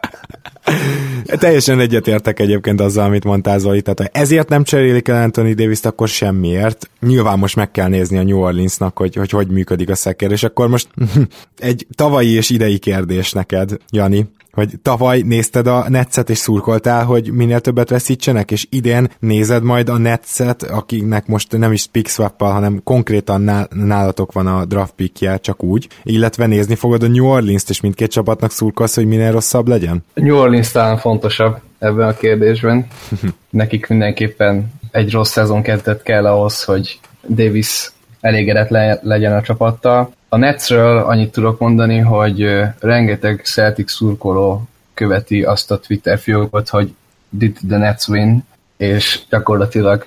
Teljesen 1.24 1.80
egyetértek 1.80 2.40
egyébként 2.40 2.80
azzal, 2.80 3.04
amit 3.04 3.24
mondtál 3.24 3.58
Zoli, 3.58 3.82
tehát 3.82 4.00
ha 4.00 4.20
ezért 4.20 4.48
nem 4.48 4.64
cserélik 4.64 5.08
el 5.08 5.22
Anthony 5.22 5.54
davis 5.54 5.80
akkor 5.82 6.08
semmiért. 6.08 6.90
Nyilván 7.00 7.38
most 7.38 7.56
meg 7.56 7.70
kell 7.70 7.88
nézni 7.88 8.18
a 8.18 8.22
New 8.22 8.38
Orleansnak, 8.38 8.98
hogy 8.98 9.14
hogy, 9.14 9.30
hogy 9.30 9.48
működik 9.48 9.90
a 9.90 9.94
szekér, 9.94 10.30
és 10.30 10.42
akkor 10.42 10.68
most 10.68 10.88
egy 11.58 11.86
tavalyi 11.94 12.30
és 12.30 12.50
idei 12.50 12.78
kérdés 12.78 13.32
neked, 13.32 13.76
Jani 13.90 14.28
hogy 14.56 14.70
tavaly 14.82 15.20
nézted 15.20 15.66
a 15.66 15.88
Netszet 15.88 16.30
és 16.30 16.38
szurkoltál, 16.38 17.04
hogy 17.04 17.32
minél 17.32 17.60
többet 17.60 17.90
veszítsenek, 17.90 18.50
és 18.50 18.66
idén 18.70 19.10
nézed 19.18 19.62
majd 19.62 19.88
a 19.88 19.98
Netszet, 19.98 20.62
akiknek 20.62 21.26
most 21.26 21.58
nem 21.58 21.72
is 21.72 21.86
pick 21.86 22.08
swap 22.08 22.42
hanem 22.42 22.80
konkrétan 22.84 23.68
nálatok 23.70 24.32
van 24.32 24.46
a 24.46 24.64
draft 24.64 24.92
pickje, 24.92 25.38
csak 25.38 25.62
úgy, 25.62 25.88
illetve 26.02 26.46
nézni 26.46 26.74
fogod 26.74 27.02
a 27.02 27.08
New 27.08 27.26
Orleans-t, 27.26 27.70
és 27.70 27.80
mindkét 27.80 28.10
csapatnak 28.10 28.50
szurkolsz, 28.50 28.94
hogy 28.94 29.06
minél 29.06 29.32
rosszabb 29.32 29.68
legyen? 29.68 30.04
New 30.14 30.36
Orleans 30.36 30.55
talán 30.62 30.96
fontosabb 30.96 31.58
ebben 31.78 32.08
a 32.08 32.14
kérdésben. 32.14 32.86
Nekik 33.50 33.86
mindenképpen 33.86 34.72
egy 34.90 35.12
rossz 35.12 35.30
szezon 35.30 35.62
kezdet 35.62 36.02
kell 36.02 36.26
ahhoz, 36.26 36.64
hogy 36.64 37.00
Davis 37.28 37.90
elégedett 38.20 38.68
le, 38.68 38.98
legyen 39.02 39.32
a 39.32 39.42
csapattal. 39.42 40.12
A 40.28 40.36
Netsről 40.36 40.98
annyit 40.98 41.32
tudok 41.32 41.58
mondani, 41.58 41.98
hogy 41.98 42.62
rengeteg 42.80 43.40
Celtic 43.44 43.90
szurkoló 43.90 44.68
követi 44.94 45.42
azt 45.42 45.70
a 45.70 45.78
Twitter 45.78 46.18
fiókot, 46.18 46.68
hogy 46.68 46.94
did 47.28 47.58
the 47.68 47.78
Nets 47.78 48.08
win, 48.08 48.44
és 48.76 49.20
gyakorlatilag 49.30 50.04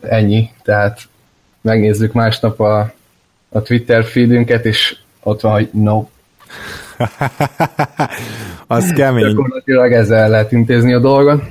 ennyi, 0.00 0.50
tehát 0.62 1.00
megnézzük 1.60 2.12
másnap 2.12 2.60
a, 2.60 2.92
a 3.48 3.62
Twitter 3.62 4.04
feedünket, 4.04 4.64
és 4.64 4.96
ott 5.22 5.40
van, 5.40 5.52
hogy 5.52 5.68
no. 5.72 6.04
Az 8.66 8.92
kemény. 8.92 9.24
Gyakorlatilag 9.24 9.92
ezzel 9.92 10.28
lehet 10.28 10.52
intézni 10.52 10.92
a 10.92 10.98
dolgot. 10.98 11.42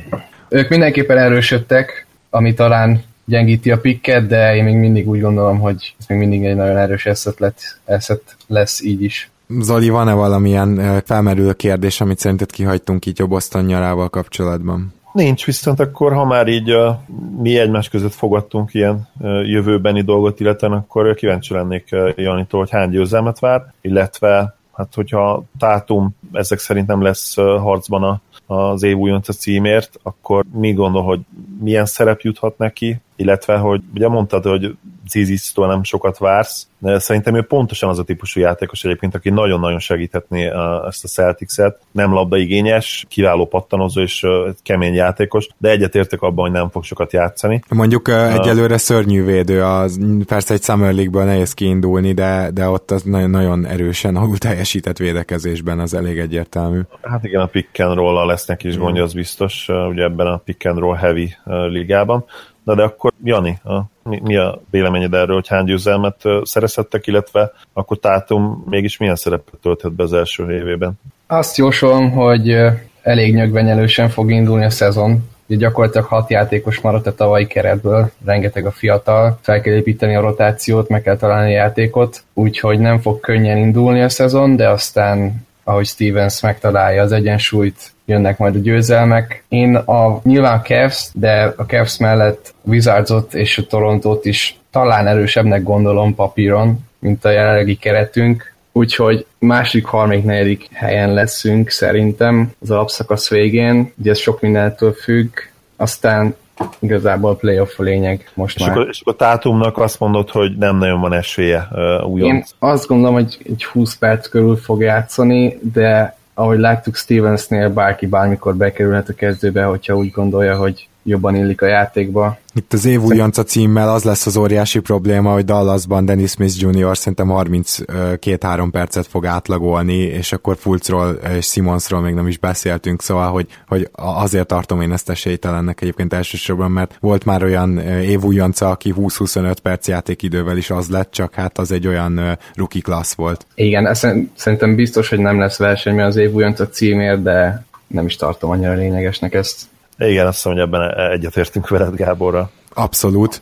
Ők 0.50 0.70
mindenképpen 0.70 1.18
erősödtek, 1.18 2.08
ami 2.30 2.54
talán 2.54 3.04
gyengíti 3.26 3.72
a 3.72 3.80
pikket, 3.80 4.28
de 4.28 4.56
én 4.56 4.64
még 4.64 4.76
mindig 4.76 5.10
úgy 5.10 5.22
gondolom, 5.22 5.60
hogy 5.60 5.96
ez 6.00 6.06
még 6.08 6.18
mindig 6.18 6.46
egy 6.46 6.56
nagyon 6.56 6.78
erős 6.78 7.06
eszet, 7.06 7.40
lett, 7.40 7.60
eszet 7.86 8.36
lesz 8.48 8.84
így 8.84 9.04
is. 9.04 9.30
Zoli, 9.60 9.90
van-e 9.90 10.14
valamilyen 10.14 11.02
felmerülő 11.06 11.54
kérdés, 11.54 12.02
amit 12.02 12.20
szerinted 12.20 12.52
kihagytunk 12.52 13.06
így 13.06 13.22
a 13.22 13.28
Boston 13.28 13.66
nyarával 13.66 14.10
kapcsolatban? 14.10 14.94
Nincs, 15.14 15.46
viszont 15.46 15.80
akkor, 15.80 16.14
ha 16.14 16.26
már 16.26 16.48
így 16.48 16.74
uh, 16.74 16.96
mi 17.42 17.60
egymás 17.60 17.90
között 17.90 18.14
fogadtunk 18.14 18.74
ilyen 18.74 19.08
uh, 19.20 19.50
jövőbeni 19.50 20.02
dolgot, 20.02 20.40
illetve 20.40 20.68
akkor 20.68 21.14
kíváncsi 21.14 21.54
lennék 21.54 21.88
uh, 21.92 22.10
Janitól, 22.16 22.60
hogy 22.60 22.70
hány 22.70 22.90
győzelmet 22.90 23.40
vár, 23.40 23.74
illetve 23.82 24.56
hát 24.74 24.94
hogyha 24.94 25.44
Tátum 25.58 26.16
ezek 26.32 26.60
szerint 26.60 26.88
nem 26.88 27.02
lesz 27.02 27.36
harcban 27.36 28.04
a, 28.04 28.22
az 28.54 28.84
év 28.84 28.98
újonca 28.98 29.34
címért, 29.34 30.00
akkor 30.04 30.46
mi 30.54 30.74
gondol, 30.74 31.04
hogy 31.04 31.20
milyen 31.60 31.86
szerep 31.86 32.22
juthat 32.22 32.58
neki, 32.58 33.02
illetve, 33.16 33.58
hogy 33.58 33.82
ugye 33.94 34.08
mondtad, 34.08 34.44
hogy 34.44 34.76
Zizisztól 35.10 35.68
nem 35.68 35.84
sokat 35.84 36.18
vársz, 36.18 36.68
de 36.78 37.00
szerintem 37.00 37.36
ő 37.36 37.42
pontosan 37.42 37.90
az 37.90 38.00
a 38.00 38.04
típusú 38.04 38.40
játékos 38.40 38.84
egyébként, 38.84 39.16
aki 39.16 39.30
nagyon-nagyon 39.30 39.80
segíthetné 39.80 40.46
ezt 40.88 41.04
a 41.04 41.08
Celtics-et. 41.08 41.80
Nem 41.92 42.14
labdaigényes, 42.14 43.06
kiváló 43.10 43.46
pattanozó 43.46 44.02
és 44.02 44.26
kemény 44.64 44.94
játékos, 44.94 45.48
de 45.58 45.70
egyetértek 45.70 46.22
abban, 46.22 46.46
hogy 46.46 46.60
nem 46.60 46.70
fog 46.70 46.84
sokat 46.84 47.14
játszani. 47.14 47.62
Mondjuk 47.70 48.08
egyelőre 48.08 48.78
szörnyű 48.78 49.24
védő, 49.24 49.64
az, 49.64 50.00
persze 50.28 50.54
egy 50.54 50.64
Summer 50.64 50.94
League-ből 50.94 51.24
nehéz 51.24 51.54
kiindulni, 51.54 52.14
de, 52.14 52.50
de 52.54 52.68
ott 52.68 52.92
az 52.92 53.04
nagyon, 53.04 53.30
nagyon 53.30 53.66
erősen 53.66 54.16
ahol 54.16 54.38
teljesített 54.38 54.98
védekezésben, 54.98 55.80
az 55.80 55.94
elég 55.94 56.18
egyértelmű. 56.18 56.80
Hát 57.02 57.24
igen, 57.24 57.42
a 57.42 57.46
pick 57.46 57.80
and 57.80 57.96
roll 57.96 58.26
lesznek 58.26 58.64
is 58.64 58.78
gondja, 58.78 59.04
az 59.04 59.14
biztos, 59.14 59.68
ugye 59.90 60.04
ebben 60.04 60.28
a 60.28 60.38
pick 60.38 60.66
and 60.66 60.78
roll 60.78 60.96
heavy 60.96 61.36
ligában. 61.70 62.26
Na 62.64 62.76
de 62.76 62.84
akkor 62.84 63.12
Jani, 63.24 63.60
a, 63.64 63.82
mi, 64.04 64.20
mi 64.24 64.36
a 64.36 64.62
véleményed 64.70 65.14
erről, 65.14 65.36
hogy 65.36 65.48
hány 65.48 65.66
győzelmet 65.66 66.22
szerezhettek, 66.44 67.08
illetve 67.08 67.52
akkor 67.74 67.98
Tátum 67.98 68.64
mégis 68.70 68.98
milyen 68.98 69.16
szerepet 69.16 69.54
tölthet 69.62 69.92
be 69.92 70.04
az 70.04 70.14
első 70.14 70.52
évében? 70.52 71.00
Azt 71.28 71.58
jósolom, 71.58 72.12
hogy 72.12 72.56
elég 73.02 73.34
nyögvenyelősen 73.34 74.10
fog 74.10 74.32
indulni 74.32 74.66
a 74.66 74.70
szezon. 74.70 75.30
Ugye 75.48 75.60
gyakorlatilag 75.60 76.08
hat 76.08 76.30
játékos 76.30 76.80
maradt 76.80 77.08
a 77.08 77.16
tavalyi 77.16 77.48
keretből, 77.48 78.12
rengeteg 78.26 78.66
a 78.66 78.72
fiatal, 78.72 79.38
fel 79.42 79.62
kell 79.62 79.74
építeni 79.74 80.16
a 80.16 80.22
rotációt, 80.22 80.90
meg 80.90 81.02
kell 81.02 81.18
találni 81.18 81.52
a 81.52 81.58
játékot, 81.58 82.24
úgyhogy 82.34 82.80
nem 82.80 83.00
fog 83.00 83.20
könnyen 83.20 83.58
indulni 83.58 84.02
a 84.02 84.10
szezon, 84.10 84.56
de 84.56 84.70
aztán 84.70 85.48
ahogy 85.64 85.86
Stevens 85.86 86.42
megtalálja 86.42 87.04
az 87.04 87.12
egyensúlyt, 87.12 87.92
jönnek 88.06 88.38
majd 88.38 88.56
a 88.56 88.60
győzelmek. 88.60 89.44
Én 89.50 89.76
a 89.76 90.22
nyilván 90.24 90.58
a 90.58 90.62
Cavs, 90.62 91.10
de 91.14 91.54
a 91.58 91.64
Cavs 91.64 91.98
mellett 91.98 92.54
Wizardsot 92.62 93.34
és 93.34 93.58
a 93.58 93.68
Torontót 93.68 94.26
is 94.26 94.60
talán 94.72 95.08
erősebbnek 95.08 95.64
gondolom 95.64 96.16
papíron, 96.16 96.80
mint 97.00 97.26
a 97.26 97.30
jelenlegi 97.30 97.76
keretünk, 97.76 98.54
úgyhogy 98.72 99.26
másik, 99.40 99.86
harmadik, 99.86 100.24
negyedik 100.24 100.68
helyen 100.72 101.14
leszünk 101.14 101.70
szerintem 101.70 102.52
az 102.62 102.72
alapszakasz 102.72 103.30
végén, 103.30 103.94
ugye 103.98 104.12
ez 104.12 104.18
sok 104.18 104.42
mindentől 104.42 104.94
függ, 104.94 105.30
aztán 105.76 106.36
igazából 106.80 107.32
a 107.32 107.36
playoff 107.36 107.80
a 107.80 107.84
lényeg 107.84 108.32
most 108.34 108.56
és 108.56 108.62
már. 108.62 108.72
Akkor, 108.72 108.88
és 108.90 109.02
akkor 109.02 109.14
a 109.14 109.16
Tátumnak 109.16 109.78
azt 109.78 110.00
mondod, 110.00 110.30
hogy 110.30 110.58
nem 110.58 110.78
nagyon 110.78 111.00
van 111.02 111.14
esélye 111.14 111.68
uh, 111.72 112.10
újon. 112.10 112.36
Én 112.36 112.44
azt 112.60 112.88
gondolom, 112.88 113.14
hogy 113.14 113.38
egy 113.44 113.64
20 113.64 113.98
perc 113.98 114.28
körül 114.28 114.56
fog 114.56 114.82
játszani, 114.82 115.60
de 115.74 116.16
ahogy 116.34 116.60
láttuk 116.60 116.96
Stevensnél, 116.96 117.70
bárki 117.70 118.06
bármikor 118.08 118.56
bekerülhet 118.56 119.10
a 119.10 119.14
kezdőbe, 119.14 119.64
hogyha 119.64 119.98
úgy 119.98 120.12
gondolja, 120.12 120.56
hogy 120.56 120.88
jobban 121.04 121.36
illik 121.36 121.62
a 121.62 121.68
játékba. 121.68 122.38
Itt 122.54 122.74
az 122.74 122.86
év 122.86 123.02
újonca 123.02 123.44
címmel 123.44 123.90
az 123.90 124.04
lesz 124.04 124.26
az 124.26 124.38
óriási 124.38 124.80
probléma, 124.80 125.32
hogy 125.34 125.46
Dallasban 125.46 126.06
Dennis 126.06 126.32
Smith 126.32 126.62
Jr. 126.62 126.98
szerintem 126.98 127.28
32-3 127.32 128.68
percet 128.72 129.08
fog 129.08 129.26
átlagolni, 129.26 129.98
és 129.98 130.32
akkor 130.32 130.58
Fulcról 130.58 131.20
és 131.38 131.46
Simonsról 131.46 132.02
még 132.02 132.14
nem 132.14 132.28
is 132.28 132.38
beszéltünk, 132.38 133.02
szóval, 133.02 133.32
hogy, 133.32 133.48
hogy 133.68 133.90
azért 133.92 134.48
tartom 134.48 134.82
én 134.82 134.92
ezt 134.92 135.10
esélytelennek 135.10 135.82
egyébként 135.82 136.14
elsősorban, 136.14 136.72
mert 136.72 136.98
volt 137.00 137.26
már 137.26 137.44
olyan 137.44 137.78
év 137.88 138.24
újonca, 138.24 138.70
aki 138.70 138.94
20-25 138.98 139.56
perc 139.62 139.88
játékidővel 139.88 140.58
is 140.58 140.70
az 140.70 140.90
lett, 140.90 141.12
csak 141.12 141.34
hát 141.34 141.58
az 141.58 141.72
egy 141.72 141.88
olyan 141.88 142.38
rookie 142.56 142.82
class 142.82 143.14
volt. 143.14 143.46
Igen, 143.56 143.94
szerintem 144.36 144.76
biztos, 144.76 145.10
hogy 145.10 145.20
nem 145.20 145.40
lesz 145.40 145.58
verseny, 145.58 146.02
az 146.02 146.16
év 146.16 146.34
újonca 146.34 146.70
címért, 146.70 147.22
de 147.22 147.66
nem 147.88 148.06
is 148.06 148.16
tartom 148.16 148.50
annyira 148.50 148.74
lényegesnek 148.74 149.34
ezt. 149.34 149.70
Igen, 150.08 150.28
azt 150.28 150.36
hiszem, 150.36 150.52
hogy 150.52 150.62
ebben 150.62 151.12
egyetértünk 151.12 151.70
veled 151.70 151.96
Gáborra. 151.96 152.50
Abszolút. 152.74 153.42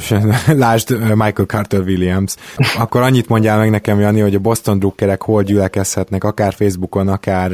Lásd 0.46 0.90
Michael 1.00 1.46
Carter 1.46 1.80
Williams. 1.80 2.34
Akkor 2.78 3.02
annyit 3.02 3.28
mondjál 3.28 3.58
meg 3.58 3.70
nekem, 3.70 4.00
Jani, 4.00 4.20
hogy 4.20 4.34
a 4.34 4.38
Boston 4.38 4.78
drukkerek 4.78 5.22
hol 5.22 5.42
gyülekezhetnek, 5.42 6.24
akár 6.24 6.52
Facebookon, 6.52 7.08
akár 7.08 7.50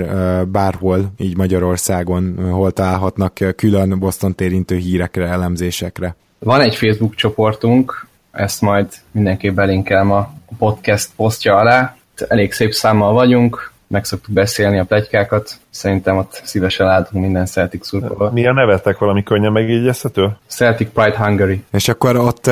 bárhol, 0.48 1.12
így 1.16 1.36
Magyarországon, 1.36 2.50
hol 2.50 2.70
találhatnak 2.70 3.38
külön 3.56 3.98
Boston 3.98 4.34
térintő 4.34 4.76
hírekre, 4.76 5.26
elemzésekre. 5.26 6.16
Van 6.38 6.60
egy 6.60 6.74
Facebook 6.74 7.14
csoportunk, 7.14 8.06
ezt 8.32 8.60
majd 8.60 8.86
mindenképp 9.10 9.54
belinkelem 9.54 10.12
a 10.12 10.32
podcast 10.58 11.08
posztja 11.16 11.56
alá. 11.56 11.96
Elég 12.28 12.52
szép 12.52 12.72
számmal 12.72 13.12
vagyunk, 13.12 13.72
meg 13.88 14.04
szoktuk 14.04 14.34
beszélni 14.34 14.78
a 14.78 14.84
plegykákat. 14.84 15.58
Szerintem 15.70 16.16
ott 16.16 16.40
szívesen 16.44 16.86
látunk 16.86 17.24
minden 17.24 17.46
Celtic 17.46 17.86
szurkolót. 17.86 18.32
Mi 18.32 18.46
a 18.46 18.52
nevetek 18.52 18.98
valami 18.98 19.22
könnyen 19.22 19.52
megígyezhető? 19.52 20.36
Celtic 20.46 20.88
Pride 20.92 21.16
Hungary. 21.16 21.64
És 21.72 21.88
akkor 21.88 22.16
ott 22.16 22.46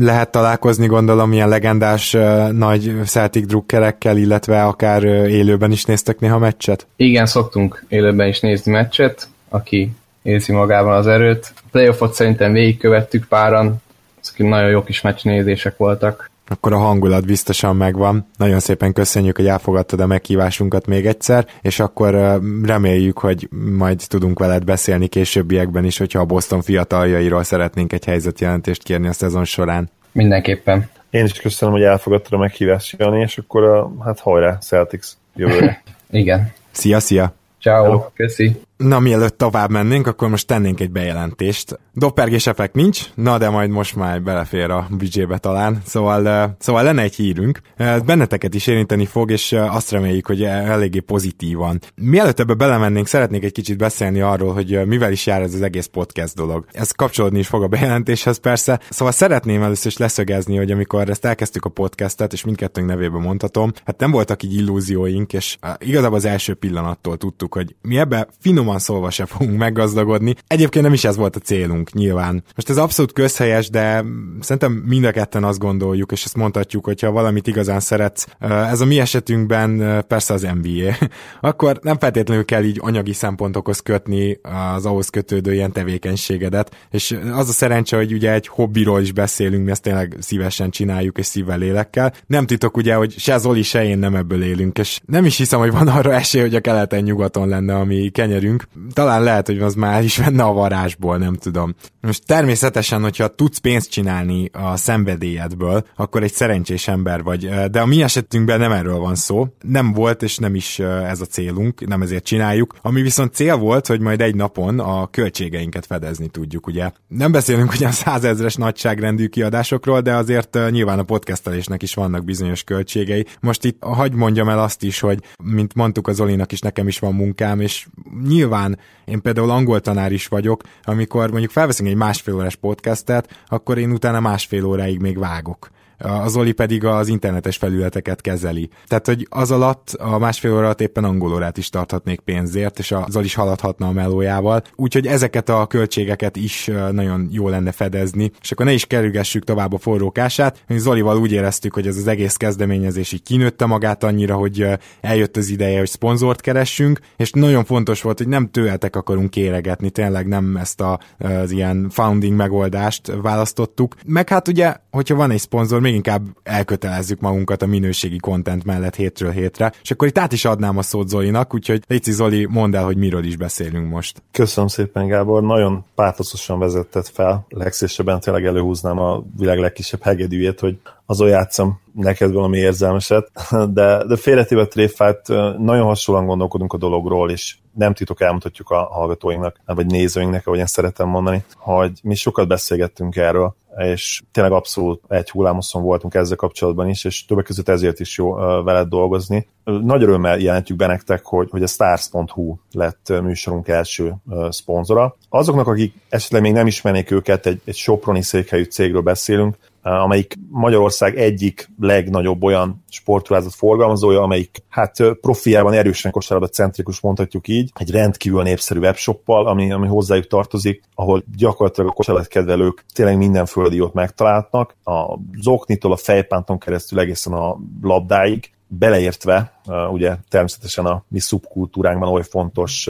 lehet 0.00 0.30
találkozni, 0.30 0.86
gondolom, 0.86 1.32
ilyen 1.32 1.48
legendás 1.48 2.16
nagy 2.52 2.94
Celtic 3.04 3.46
drukkerekkel, 3.46 4.16
illetve 4.16 4.64
akár 4.64 5.04
élőben 5.04 5.70
is 5.70 5.84
néztek 5.84 6.18
néha 6.18 6.38
meccset? 6.38 6.86
Igen, 6.96 7.26
szoktunk 7.26 7.84
élőben 7.88 8.28
is 8.28 8.40
nézni 8.40 8.72
meccset, 8.72 9.28
aki 9.48 9.92
érzi 10.22 10.52
magában 10.52 10.96
az 10.96 11.06
erőt. 11.06 11.52
A 11.56 11.68
playoffot 11.70 12.14
szerintem 12.14 12.52
végigkövettük 12.52 13.24
páran, 13.28 13.76
ezek 14.22 14.38
nagyon 14.38 14.70
jó 14.70 14.82
kis 14.82 15.00
meccsnézések 15.00 15.76
voltak 15.76 16.30
akkor 16.52 16.72
a 16.72 16.78
hangulat 16.78 17.26
biztosan 17.26 17.76
megvan. 17.76 18.26
Nagyon 18.36 18.60
szépen 18.60 18.92
köszönjük, 18.92 19.36
hogy 19.36 19.46
elfogadtad 19.46 20.00
a 20.00 20.06
meghívásunkat 20.06 20.86
még 20.86 21.06
egyszer, 21.06 21.46
és 21.60 21.80
akkor 21.80 22.40
reméljük, 22.62 23.18
hogy 23.18 23.48
majd 23.76 24.02
tudunk 24.08 24.38
veled 24.38 24.64
beszélni 24.64 25.06
későbbiekben 25.06 25.84
is, 25.84 25.98
hogyha 25.98 26.20
a 26.20 26.24
Boston 26.24 26.62
fiataljairól 26.62 27.42
szeretnénk 27.42 27.92
egy 27.92 28.04
helyzetjelentést 28.04 28.82
kérni 28.82 29.06
a 29.08 29.12
szezon 29.12 29.44
során. 29.44 29.90
Mindenképpen. 30.12 30.88
Én 31.10 31.24
is 31.24 31.32
köszönöm, 31.32 31.74
hogy 31.74 31.82
elfogadtad 31.82 32.32
a 32.32 32.38
meghívást, 32.38 32.98
Jani, 32.98 33.20
és 33.20 33.38
akkor 33.38 33.90
hát 34.04 34.20
hajrá, 34.20 34.58
Celtics 34.58 35.06
jövőre. 35.34 35.82
Igen. 36.10 36.52
Szia, 36.70 37.00
szia! 37.00 37.34
Ciao, 37.60 38.04
köszi! 38.14 38.60
Na, 38.82 38.98
mielőtt 38.98 39.38
tovább 39.38 39.70
mennénk, 39.70 40.06
akkor 40.06 40.28
most 40.28 40.46
tennénk 40.46 40.80
egy 40.80 40.90
bejelentést. 40.90 41.78
Doppergés 41.94 42.46
effekt 42.46 42.74
nincs, 42.74 43.02
na 43.14 43.38
de 43.38 43.50
majd 43.50 43.70
most 43.70 43.96
már 43.96 44.22
belefér 44.22 44.70
a 44.70 44.86
büdzsébe 44.90 45.38
talán. 45.38 45.80
Szóval, 45.84 46.56
szóval 46.58 46.82
lenne 46.82 47.02
egy 47.02 47.14
hírünk. 47.14 47.60
Benneteket 48.04 48.54
is 48.54 48.66
érinteni 48.66 49.06
fog, 49.06 49.30
és 49.30 49.52
azt 49.52 49.90
reméljük, 49.90 50.26
hogy 50.26 50.42
eléggé 50.42 50.98
pozitívan. 50.98 51.80
Mielőtt 51.94 52.40
ebbe 52.40 52.54
belemennénk, 52.54 53.06
szeretnék 53.06 53.44
egy 53.44 53.52
kicsit 53.52 53.76
beszélni 53.76 54.20
arról, 54.20 54.52
hogy 54.52 54.86
mivel 54.86 55.12
is 55.12 55.26
jár 55.26 55.42
ez 55.42 55.54
az 55.54 55.62
egész 55.62 55.86
podcast 55.86 56.34
dolog. 56.34 56.66
Ez 56.72 56.90
kapcsolódni 56.90 57.38
is 57.38 57.46
fog 57.46 57.62
a 57.62 57.68
bejelentéshez 57.68 58.38
persze. 58.38 58.80
Szóval 58.90 59.12
szeretném 59.12 59.62
először 59.62 59.86
is 59.86 59.96
leszögezni, 59.96 60.56
hogy 60.56 60.70
amikor 60.70 61.08
ezt 61.08 61.24
elkezdtük 61.24 61.64
a 61.64 61.68
podcastet, 61.68 62.32
és 62.32 62.44
mindkettőnk 62.44 62.86
nevében 62.86 63.20
mondhatom, 63.20 63.72
hát 63.84 63.98
nem 63.98 64.10
voltak 64.10 64.42
így 64.42 64.54
illúzióink, 64.54 65.32
és 65.32 65.56
igazából 65.78 66.16
az 66.16 66.24
első 66.24 66.54
pillanattól 66.54 67.16
tudtuk, 67.16 67.54
hogy 67.54 67.74
mi 67.82 67.98
ebbe 67.98 68.28
finoman 68.40 68.71
finoman 68.72 68.78
szólva 68.78 69.10
se 69.10 69.26
fogunk 69.26 69.58
meggazdagodni. 69.58 70.34
Egyébként 70.46 70.84
nem 70.84 70.92
is 70.92 71.04
ez 71.04 71.16
volt 71.16 71.36
a 71.36 71.40
célunk, 71.40 71.92
nyilván. 71.92 72.44
Most 72.54 72.70
ez 72.70 72.76
abszolút 72.76 73.12
közhelyes, 73.12 73.70
de 73.70 74.04
szerintem 74.40 74.72
mind 74.72 75.04
a 75.04 75.10
ketten 75.10 75.44
azt 75.44 75.58
gondoljuk, 75.58 76.12
és 76.12 76.24
ezt 76.24 76.36
mondhatjuk, 76.36 76.84
hogyha 76.84 77.10
valamit 77.10 77.46
igazán 77.46 77.80
szeretsz, 77.80 78.26
ez 78.40 78.80
a 78.80 78.84
mi 78.84 79.00
esetünkben 79.00 80.04
persze 80.08 80.34
az 80.34 80.46
NBA, 80.60 80.96
akkor 81.48 81.78
nem 81.82 81.98
feltétlenül 81.98 82.44
kell 82.44 82.64
így 82.64 82.78
anyagi 82.80 83.12
szempontokhoz 83.12 83.80
kötni 83.80 84.40
az 84.74 84.86
ahhoz 84.86 85.08
kötődő 85.08 85.52
ilyen 85.54 85.72
tevékenységedet, 85.72 86.76
és 86.90 87.18
az 87.32 87.48
a 87.48 87.52
szerencse, 87.52 87.96
hogy 87.96 88.12
ugye 88.12 88.32
egy 88.32 88.46
hobbiról 88.46 89.00
is 89.00 89.12
beszélünk, 89.12 89.64
mi 89.64 89.70
ezt 89.70 89.82
tényleg 89.82 90.16
szívesen 90.20 90.70
csináljuk, 90.70 91.18
és 91.18 91.26
szívvel 91.26 91.58
lélekkel. 91.58 92.12
Nem 92.26 92.46
titok 92.46 92.76
ugye, 92.76 92.94
hogy 92.94 93.18
se 93.18 93.38
Zoli, 93.38 93.62
se 93.62 93.84
én 93.84 93.98
nem 93.98 94.14
ebből 94.14 94.42
élünk, 94.42 94.78
és 94.78 95.00
nem 95.06 95.24
is 95.24 95.36
hiszem, 95.36 95.58
hogy 95.58 95.70
van 95.70 95.88
arra 95.88 96.14
esély, 96.14 96.40
hogy 96.40 96.54
a 96.54 96.60
keleten-nyugaton 96.60 97.48
lenne, 97.48 97.74
ami 97.74 98.10
kenyerünk, 98.10 98.61
talán 98.92 99.22
lehet, 99.22 99.46
hogy 99.46 99.60
az 99.60 99.74
már 99.74 100.04
is 100.04 100.16
venne 100.16 100.42
a 100.42 100.52
varázsból, 100.52 101.16
nem 101.16 101.34
tudom. 101.34 101.74
Most 102.06 102.26
természetesen, 102.26 103.02
hogyha 103.02 103.34
tudsz 103.34 103.58
pénzt 103.58 103.90
csinálni 103.90 104.50
a 104.52 104.76
szenvedélyedből, 104.76 105.86
akkor 105.96 106.22
egy 106.22 106.32
szerencsés 106.32 106.88
ember 106.88 107.22
vagy, 107.22 107.48
de 107.70 107.80
a 107.80 107.86
mi 107.86 108.02
esetünkben 108.02 108.58
nem 108.58 108.72
erről 108.72 108.98
van 108.98 109.14
szó. 109.14 109.46
Nem 109.60 109.92
volt, 109.92 110.22
és 110.22 110.36
nem 110.36 110.54
is 110.54 110.78
ez 110.78 111.20
a 111.20 111.24
célunk, 111.24 111.86
nem 111.86 112.02
ezért 112.02 112.24
csináljuk. 112.24 112.74
Ami 112.80 113.02
viszont 113.02 113.34
cél 113.34 113.56
volt, 113.56 113.86
hogy 113.86 114.00
majd 114.00 114.20
egy 114.20 114.34
napon 114.34 114.78
a 114.80 115.06
költségeinket 115.06 115.86
fedezni 115.86 116.28
tudjuk, 116.28 116.66
ugye. 116.66 116.90
Nem 117.08 117.32
beszélünk 117.32 117.72
ugyan 117.72 117.90
százezres 117.90 118.54
nagyságrendű 118.54 119.26
kiadásokról, 119.26 120.00
de 120.00 120.14
azért 120.14 120.58
nyilván 120.70 120.98
a 120.98 121.02
podcastelésnek 121.02 121.82
is 121.82 121.94
vannak 121.94 122.24
bizonyos 122.24 122.62
költségei. 122.64 123.26
Most 123.40 123.64
itt 123.64 123.82
hagy 123.82 124.12
mondjam 124.12 124.48
el 124.48 124.58
azt 124.58 124.82
is, 124.82 125.00
hogy 125.00 125.18
mint 125.42 125.74
mondtuk 125.74 126.08
az 126.08 126.20
Olinak 126.20 126.52
is, 126.52 126.60
nekem 126.60 126.88
is 126.88 126.98
van 126.98 127.14
munkám, 127.14 127.60
és 127.60 127.86
nyilván 128.26 128.78
én 129.04 129.22
például 129.22 129.50
angol 129.50 129.80
tanár 129.80 130.12
is 130.12 130.26
vagyok, 130.26 130.62
amikor 130.82 131.30
mondjuk 131.30 131.50
felveszünk 131.50 131.90
egy 131.92 131.98
másfél 131.98 132.34
órás 132.34 132.56
podcastet, 132.56 133.44
akkor 133.46 133.78
én 133.78 133.92
utána 133.92 134.20
másfél 134.20 134.64
óráig 134.64 135.00
még 135.00 135.18
vágok 135.18 135.70
az 136.02 136.36
Oli 136.36 136.52
pedig 136.52 136.84
az 136.84 137.08
internetes 137.08 137.56
felületeket 137.56 138.20
kezeli. 138.20 138.68
Tehát, 138.86 139.06
hogy 139.06 139.26
az 139.30 139.50
alatt, 139.50 139.90
a 139.98 140.18
másfél 140.18 140.52
óra 140.52 140.64
alatt 140.64 140.80
éppen 140.80 141.04
angol 141.04 141.32
órát 141.32 141.58
is 141.58 141.68
tarthatnék 141.68 142.20
pénzért, 142.20 142.78
és 142.78 142.92
az 142.92 143.16
Oli 143.16 143.24
is 143.24 143.34
haladhatna 143.34 143.86
a 143.86 143.92
melójával. 143.92 144.62
Úgyhogy 144.76 145.06
ezeket 145.06 145.48
a 145.48 145.66
költségeket 145.66 146.36
is 146.36 146.70
nagyon 146.90 147.28
jó 147.30 147.48
lenne 147.48 147.72
fedezni, 147.72 148.30
és 148.40 148.52
akkor 148.52 148.66
ne 148.66 148.72
is 148.72 148.86
kerülgessük 148.86 149.44
tovább 149.44 149.72
a 149.72 149.78
forrókását. 149.78 150.64
Mi 150.66 150.78
Zolival 150.78 151.18
úgy 151.18 151.32
éreztük, 151.32 151.74
hogy 151.74 151.86
ez 151.86 151.96
az 151.96 152.06
egész 152.06 152.36
kezdeményezés 152.36 153.12
így 153.12 153.22
kinőtte 153.22 153.66
magát 153.66 154.04
annyira, 154.04 154.34
hogy 154.34 154.66
eljött 155.00 155.36
az 155.36 155.48
ideje, 155.48 155.78
hogy 155.78 155.88
szponzort 155.88 156.40
keressünk, 156.40 157.00
és 157.16 157.30
nagyon 157.30 157.64
fontos 157.64 158.02
volt, 158.02 158.18
hogy 158.18 158.28
nem 158.28 158.50
tőletek 158.50 158.96
akarunk 158.96 159.30
kéregetni, 159.30 159.90
tényleg 159.90 160.26
nem 160.26 160.56
ezt 160.56 160.80
a, 160.80 160.98
az 161.18 161.50
ilyen 161.50 161.88
founding 161.90 162.36
megoldást 162.36 163.12
választottuk. 163.22 163.94
Meg 164.06 164.28
hát 164.28 164.48
ugye, 164.48 164.76
hogyha 164.92 165.14
van 165.14 165.30
egy 165.30 165.38
szponzor, 165.38 165.80
még 165.80 165.94
inkább 165.94 166.22
elkötelezzük 166.42 167.20
magunkat 167.20 167.62
a 167.62 167.66
minőségi 167.66 168.16
content 168.16 168.64
mellett 168.64 168.94
hétről 168.94 169.30
hétre. 169.30 169.72
És 169.82 169.90
akkor 169.90 170.08
itt 170.08 170.18
át 170.18 170.32
is 170.32 170.44
adnám 170.44 170.78
a 170.78 170.82
szót 170.82 171.08
Zolinak, 171.08 171.54
úgyhogy 171.54 171.82
Léci 171.86 172.12
Zoli, 172.12 172.46
mondd 172.50 172.76
el, 172.76 172.84
hogy 172.84 172.96
miről 172.96 173.24
is 173.24 173.36
beszélünk 173.36 173.90
most. 173.90 174.22
Köszönöm 174.30 174.68
szépen, 174.68 175.06
Gábor. 175.06 175.42
Nagyon 175.42 175.84
pátoszosan 175.94 176.58
vezetted 176.58 177.06
fel. 177.06 177.46
Legszésebben 177.48 178.20
tényleg 178.20 178.46
előhúznám 178.46 178.98
a 178.98 179.22
világ 179.36 179.58
legkisebb 179.58 180.02
hegedűjét, 180.02 180.60
hogy 180.60 180.78
azon 181.06 181.28
játszom 181.28 181.80
neked 181.94 182.32
valami 182.32 182.58
érzelmeset, 182.58 183.30
de, 183.74 184.04
de 184.06 184.16
félretéve 184.16 184.66
tréfát, 184.66 185.28
nagyon 185.58 185.84
hasonlóan 185.84 186.26
gondolkodunk 186.26 186.72
a 186.72 186.78
dologról, 186.78 187.30
és 187.30 187.56
nem 187.74 187.94
titok 187.94 188.20
elmutatjuk 188.20 188.70
a 188.70 188.84
hallgatóinknak, 188.84 189.60
vagy 189.64 189.86
nézőinknek, 189.86 190.46
ahogy 190.46 190.58
én 190.58 190.66
szeretem 190.66 191.08
mondani, 191.08 191.44
hogy 191.56 192.00
mi 192.02 192.14
sokat 192.14 192.48
beszélgettünk 192.48 193.16
erről, 193.16 193.54
és 193.76 194.22
tényleg 194.32 194.52
abszolút 194.52 195.02
egy 195.08 195.30
hullámoszon 195.30 195.82
voltunk 195.82 196.14
ezzel 196.14 196.36
kapcsolatban 196.36 196.88
is, 196.88 197.04
és 197.04 197.24
többek 197.24 197.44
között 197.44 197.68
ezért 197.68 198.00
is 198.00 198.18
jó 198.18 198.34
veled 198.62 198.88
dolgozni. 198.88 199.48
Nagy 199.64 200.02
örömmel 200.02 200.38
jelentjük 200.38 200.78
be 200.78 200.86
nektek, 200.86 201.24
hogy, 201.24 201.48
hogy 201.50 201.62
a 201.62 201.66
stars.hu 201.66 202.56
lett 202.72 203.12
műsorunk 203.22 203.68
első 203.68 204.14
szponzora. 204.48 205.16
Azoknak, 205.28 205.66
akik 205.66 205.94
esetleg 206.08 206.42
még 206.42 206.52
nem 206.52 206.66
ismernék 206.66 207.10
őket, 207.10 207.46
egy, 207.46 207.60
egy 207.64 207.76
Soproni 207.76 208.22
székhelyű 208.22 208.64
cégről 208.64 209.02
beszélünk, 209.02 209.56
amelyik 209.82 210.34
Magyarország 210.50 211.18
egyik 211.18 211.70
legnagyobb 211.80 212.42
olyan 212.42 212.84
sportruházat 212.88 213.54
forgalmazója, 213.54 214.20
amelyik 214.20 214.62
hát 214.68 214.96
profiában 215.20 215.72
erősen 215.72 216.10
kosárlabda 216.10 216.52
centrikus, 216.52 217.00
mondhatjuk 217.00 217.48
így, 217.48 217.70
egy 217.74 217.90
rendkívül 217.90 218.42
népszerű 218.42 218.78
webshoppal, 218.78 219.46
ami, 219.46 219.72
ami 219.72 219.86
hozzájuk 219.86 220.26
tartozik, 220.26 220.82
ahol 220.94 221.24
gyakorlatilag 221.36 221.90
a 221.90 221.92
kosárlabdakedvelők 221.92 222.84
tényleg 222.94 223.16
minden 223.16 223.46
földi 223.46 223.76
jót 223.76 223.92
megtalálnak, 223.92 224.76
a 224.84 225.18
zoknitól 225.40 225.92
a 225.92 225.96
fejpánton 225.96 226.58
keresztül 226.58 226.98
egészen 226.98 227.32
a 227.32 227.58
labdáig, 227.82 228.50
beleértve 228.66 229.51
ugye 229.90 230.16
természetesen 230.28 230.86
a 230.86 231.04
mi 231.08 231.20
szubkultúránkban 231.20 232.08
oly 232.08 232.22
fontos 232.22 232.88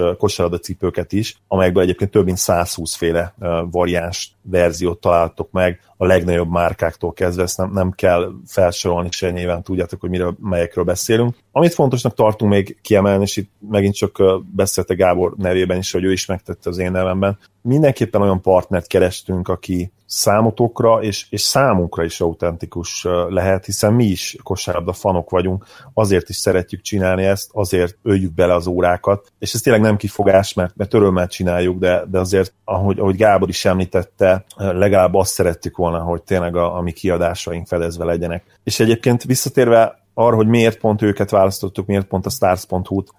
cipőket 0.62 1.12
is, 1.12 1.36
amelyekből 1.48 1.82
egyébként 1.82 2.10
több 2.10 2.24
mint 2.24 2.36
120 2.36 2.94
féle 2.94 3.34
variáns 3.70 4.32
verziót 4.42 5.00
találtok 5.00 5.50
meg, 5.50 5.80
a 5.96 6.06
legnagyobb 6.06 6.50
márkáktól 6.50 7.12
kezdve, 7.12 7.42
ezt 7.42 7.56
nem, 7.56 7.70
nem 7.72 7.90
kell 7.90 8.32
felsorolni 8.46 9.10
se 9.10 9.30
nyilván 9.30 9.62
tudjátok, 9.62 10.00
hogy 10.00 10.10
miről, 10.10 10.36
melyekről 10.40 10.84
beszélünk. 10.84 11.36
Amit 11.52 11.74
fontosnak 11.74 12.14
tartunk 12.14 12.52
még 12.52 12.78
kiemelni, 12.82 13.22
és 13.22 13.36
itt 13.36 13.50
megint 13.70 13.94
csak 13.94 14.22
beszélte 14.54 14.94
Gábor 14.94 15.34
nevében 15.36 15.78
is, 15.78 15.92
hogy 15.92 16.04
ő 16.04 16.12
is 16.12 16.26
megtette 16.26 16.70
az 16.70 16.78
én 16.78 16.90
nevemben, 16.90 17.38
mindenképpen 17.62 18.22
olyan 18.22 18.40
partnert 18.40 18.86
kerestünk, 18.86 19.48
aki 19.48 19.92
számotokra 20.06 21.02
és, 21.02 21.26
és 21.30 21.40
számunkra 21.40 22.04
is 22.04 22.20
autentikus 22.20 23.06
lehet, 23.28 23.64
hiszen 23.64 23.92
mi 23.92 24.04
is 24.04 24.36
kosárlabda 24.42 24.92
fanok 24.92 25.30
vagyunk, 25.30 25.66
azért 25.94 26.28
is 26.28 26.36
szeretjük 26.62 26.80
csinálni 26.80 27.24
ezt, 27.24 27.50
azért 27.52 27.96
öljük 28.02 28.34
bele 28.34 28.54
az 28.54 28.66
órákat, 28.66 29.32
és 29.38 29.54
ez 29.54 29.60
tényleg 29.60 29.82
nem 29.82 29.96
kifogás, 29.96 30.54
mert, 30.54 30.76
mert 30.76 30.94
örömmel 30.94 31.26
csináljuk, 31.26 31.78
de, 31.78 32.04
de 32.10 32.18
azért, 32.18 32.52
ahogy, 32.64 32.98
ahogy 32.98 33.16
Gábor 33.16 33.48
is 33.48 33.64
említette, 33.64 34.44
legalább 34.56 35.14
azt 35.14 35.32
szerettük 35.32 35.76
volna, 35.76 35.98
hogy 35.98 36.22
tényleg 36.22 36.56
a, 36.56 36.76
a 36.76 36.80
mi 36.80 36.92
kiadásaink 36.92 37.66
fedezve 37.66 38.04
legyenek. 38.04 38.58
És 38.64 38.80
egyébként 38.80 39.22
visszatérve 39.22 40.04
arra, 40.14 40.36
hogy 40.36 40.46
miért 40.46 40.78
pont 40.78 41.02
őket 41.02 41.30
választottuk, 41.30 41.86
miért 41.86 42.06
pont 42.06 42.26
a 42.26 42.30
stars.hu-t, 42.30 43.10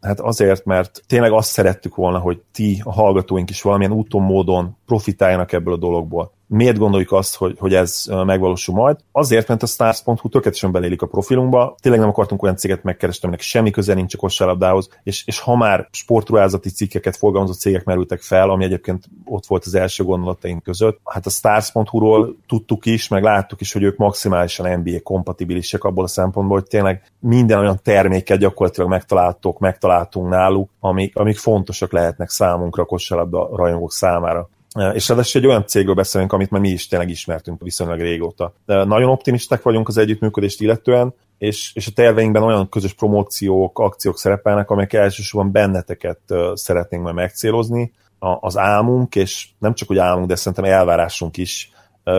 Hát 0.00 0.20
azért, 0.20 0.64
mert 0.64 1.02
tényleg 1.06 1.32
azt 1.32 1.50
szerettük 1.50 1.94
volna, 1.94 2.18
hogy 2.18 2.40
ti, 2.52 2.82
a 2.84 2.92
hallgatóink 2.92 3.50
is 3.50 3.62
valamilyen 3.62 3.92
úton, 3.92 4.22
módon 4.22 4.76
profitáljanak 4.86 5.52
ebből 5.52 5.74
a 5.74 5.76
dologból 5.76 6.32
Miért 6.52 6.78
gondoljuk 6.78 7.12
azt, 7.12 7.36
hogy, 7.36 7.56
hogy 7.58 7.74
ez 7.74 8.04
megvalósul 8.08 8.74
majd? 8.74 8.96
Azért, 9.12 9.48
mert 9.48 9.62
a 9.62 9.66
Stars.hu 9.66 10.28
tökéletesen 10.28 10.72
belélik 10.72 11.02
a 11.02 11.06
profilunkba. 11.06 11.74
Tényleg 11.80 12.00
nem 12.00 12.08
akartunk 12.08 12.42
olyan 12.42 12.56
céget 12.56 12.82
megkeresni, 12.82 13.22
aminek 13.22 13.44
semmi 13.44 13.70
köze 13.70 13.94
nincs 13.94 14.14
a 14.14 14.18
kosárlabdához, 14.18 14.88
és, 15.02 15.26
és 15.26 15.40
ha 15.40 15.56
már 15.56 15.88
sportruházati 15.90 16.70
cikkeket 16.70 17.16
forgalmazó 17.16 17.52
cégek 17.52 17.84
merültek 17.84 18.20
fel, 18.20 18.50
ami 18.50 18.64
egyébként 18.64 19.04
ott 19.24 19.46
volt 19.46 19.64
az 19.64 19.74
első 19.74 20.04
gondolataink 20.04 20.62
között, 20.62 21.00
hát 21.04 21.26
a 21.26 21.30
Stars.hu-ról 21.30 22.36
tudtuk 22.48 22.86
is, 22.86 23.08
meg 23.08 23.22
láttuk 23.22 23.60
is, 23.60 23.72
hogy 23.72 23.82
ők 23.82 23.96
maximálisan 23.96 24.78
NBA 24.78 25.00
kompatibilisek 25.02 25.84
abból 25.84 26.04
a 26.04 26.08
szempontból, 26.08 26.58
hogy 26.58 26.68
tényleg 26.68 27.02
minden 27.18 27.58
olyan 27.58 27.80
terméket 27.82 28.38
gyakorlatilag 28.38 28.90
megtaláltok, 28.90 29.58
megtaláltunk 29.58 30.28
náluk, 30.28 30.70
amik, 30.80 31.16
amik 31.16 31.36
fontosak 31.36 31.92
lehetnek 31.92 32.28
számunkra 32.28 32.82
a 32.82 32.86
kosárlabda 32.86 33.48
rajongók 33.56 33.92
számára. 33.92 34.48
És 34.92 35.08
ráadásul 35.08 35.40
egy 35.40 35.46
olyan 35.46 35.66
cégről 35.66 35.94
beszélünk, 35.94 36.32
amit 36.32 36.50
már 36.50 36.60
mi 36.60 36.68
is 36.68 36.86
tényleg 36.86 37.08
ismertünk 37.08 37.62
viszonylag 37.62 38.00
régóta. 38.00 38.54
De 38.66 38.84
nagyon 38.84 39.08
optimisták 39.08 39.62
vagyunk 39.62 39.88
az 39.88 39.96
együttműködést 39.96 40.60
illetően, 40.60 41.14
és, 41.38 41.70
és 41.74 41.86
a 41.86 41.92
terveinkben 41.94 42.42
olyan 42.42 42.68
közös 42.68 42.92
promóciók, 42.92 43.78
akciók 43.78 44.18
szerepelnek, 44.18 44.70
amelyek 44.70 44.92
elsősorban 44.92 45.52
benneteket 45.52 46.20
szeretnénk 46.54 47.02
majd 47.02 47.14
megcélozni. 47.14 47.92
Az 48.40 48.56
álmunk, 48.56 49.14
és 49.14 49.48
nem 49.58 49.74
csak 49.74 49.88
hogy 49.88 49.98
álmunk, 49.98 50.26
de 50.26 50.34
szerintem 50.34 50.72
elvárásunk 50.72 51.36
is 51.36 51.70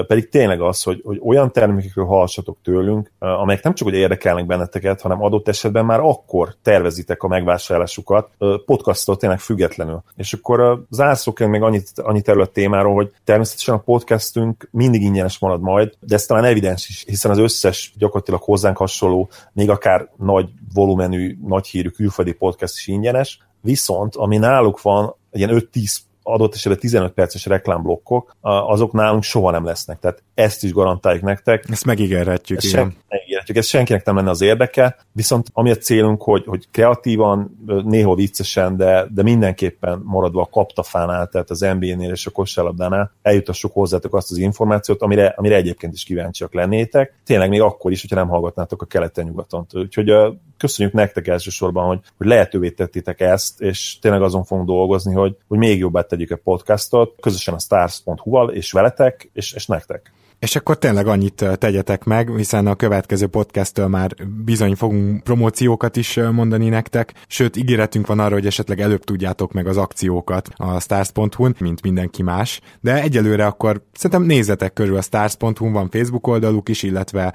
pedig 0.07 0.29
tényleg 0.29 0.61
az, 0.61 0.83
hogy, 0.83 1.01
hogy 1.05 1.19
olyan 1.23 1.51
termékekről 1.51 2.05
hallhassatok 2.05 2.57
tőlünk, 2.63 3.11
amelyek 3.19 3.63
nem 3.63 3.73
csak 3.73 3.87
hogy 3.87 3.97
érdekelnek 3.97 4.45
benneteket, 4.45 5.01
hanem 5.01 5.23
adott 5.23 5.47
esetben 5.47 5.85
már 5.85 5.99
akkor 5.99 6.55
tervezitek 6.61 7.23
a 7.23 7.27
megvásárlásukat 7.27 8.29
podcasttól 8.65 9.17
tényleg 9.17 9.39
függetlenül. 9.39 10.03
És 10.15 10.33
akkor 10.33 10.83
zárszok 10.89 11.39
még 11.39 11.61
annyit, 11.61 11.89
annyit 11.95 12.29
erről 12.29 12.41
a 12.41 12.45
témáról, 12.45 12.93
hogy 12.93 13.11
természetesen 13.23 13.75
a 13.75 13.77
podcastünk 13.77 14.69
mindig 14.71 15.01
ingyenes 15.01 15.39
marad 15.39 15.61
majd, 15.61 15.93
de 15.99 16.15
ez 16.15 16.25
talán 16.25 16.43
evidens 16.43 16.89
is, 16.89 17.03
hiszen 17.07 17.31
az 17.31 17.37
összes 17.37 17.93
gyakorlatilag 17.97 18.41
hozzánk 18.41 18.77
hasonló, 18.77 19.29
még 19.53 19.69
akár 19.69 20.09
nagy 20.17 20.49
volumenű, 20.73 21.37
nagy 21.47 21.67
hírű 21.67 21.89
külföldi 21.89 22.33
podcast 22.33 22.77
is 22.77 22.87
ingyenes, 22.87 23.39
viszont 23.61 24.15
ami 24.15 24.37
náluk 24.37 24.81
van, 24.81 25.15
ilyen 25.31 25.67
5-10 25.73 25.97
adott 26.23 26.53
esetben 26.53 26.79
15 26.81 27.11
perces 27.13 27.45
reklámblokkok, 27.45 28.35
azok 28.41 28.91
nálunk 28.91 29.23
soha 29.23 29.51
nem 29.51 29.65
lesznek. 29.65 29.99
Tehát 29.99 30.23
ezt 30.33 30.63
is 30.63 30.73
garantáljuk 30.73 31.23
nektek. 31.23 31.65
Ezt 31.69 31.85
megígérhetjük, 31.85 32.63
igen. 32.63 32.95
Megígérhetjük. 33.41 33.57
Ez 33.57 33.67
senkinek 33.67 34.05
nem 34.05 34.15
lenne 34.15 34.29
az 34.29 34.41
érdeke, 34.41 34.95
viszont 35.11 35.47
ami 35.53 35.71
a 35.71 35.75
célunk, 35.75 36.21
hogy, 36.21 36.43
hogy 36.45 36.67
kreatívan, 36.71 37.57
néha 37.83 38.15
viccesen, 38.15 38.77
de, 38.77 39.07
de 39.13 39.23
mindenképpen 39.23 40.01
maradva 40.03 40.41
a 40.41 40.49
kaptafánál, 40.51 41.27
tehát 41.27 41.49
az 41.49 41.59
NBA-nél 41.59 42.11
és 42.11 42.25
a 42.25 42.31
kosárlabdánál 42.31 43.11
eljutassuk 43.21 43.73
hozzátok 43.73 44.15
azt 44.15 44.31
az 44.31 44.37
információt, 44.37 45.01
amire, 45.01 45.33
amire 45.37 45.55
egyébként 45.55 45.93
is 45.93 46.03
kíváncsiak 46.03 46.53
lennétek. 46.53 47.13
Tényleg 47.25 47.49
még 47.49 47.61
akkor 47.61 47.91
is, 47.91 48.01
hogyha 48.01 48.15
nem 48.15 48.27
hallgatnátok 48.27 48.81
a 48.81 48.85
keleten-nyugaton. 48.85 49.65
Úgyhogy 49.73 50.11
köszönjük 50.57 50.93
nektek 50.93 51.27
elsősorban, 51.27 51.85
hogy, 51.85 51.99
hogy 52.17 52.27
lehetővé 52.27 52.69
tettétek 52.69 53.19
ezt, 53.19 53.61
és 53.61 53.99
tényleg 53.99 54.21
azon 54.21 54.43
fogunk 54.43 54.67
dolgozni, 54.67 55.13
hogy, 55.13 55.35
hogy 55.47 55.57
még 55.57 55.79
jobbá 55.79 56.01
tegyük 56.01 56.31
a 56.31 56.39
podcastot, 56.43 57.15
közösen 57.21 57.53
a 57.53 57.59
stars.hu-val, 57.59 58.49
és 58.49 58.71
veletek, 58.71 59.29
és, 59.33 59.53
és 59.53 59.65
nektek. 59.65 60.11
És 60.41 60.55
akkor 60.55 60.77
tényleg 60.77 61.07
annyit 61.07 61.45
tegyetek 61.57 62.03
meg, 62.03 62.35
hiszen 62.35 62.67
a 62.67 62.75
következő 62.75 63.27
podcasttől 63.27 63.87
már 63.87 64.15
bizony 64.45 64.75
fogunk 64.75 65.23
promóciókat 65.23 65.95
is 65.95 66.19
mondani 66.31 66.69
nektek, 66.69 67.13
sőt 67.27 67.55
ígéretünk 67.55 68.07
van 68.07 68.19
arra, 68.19 68.33
hogy 68.33 68.45
esetleg 68.45 68.79
előbb 68.79 69.03
tudjátok 69.03 69.51
meg 69.51 69.67
az 69.67 69.77
akciókat 69.77 70.49
a 70.55 70.79
stars.hu-n, 70.79 71.55
mint 71.59 71.81
mindenki 71.81 72.23
más, 72.23 72.61
de 72.79 73.01
egyelőre 73.01 73.45
akkor 73.45 73.85
szerintem 73.93 74.25
nézzetek 74.25 74.73
körül 74.73 74.97
a 74.97 75.01
stars.hu-n, 75.01 75.71
van 75.71 75.89
Facebook 75.89 76.27
oldaluk 76.27 76.69
is, 76.69 76.83
illetve 76.83 77.33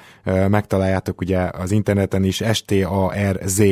megtaláljátok 0.48 1.20
ugye 1.20 1.38
az 1.38 1.70
interneten 1.70 2.24
is 2.24 2.42
starz 2.52 3.62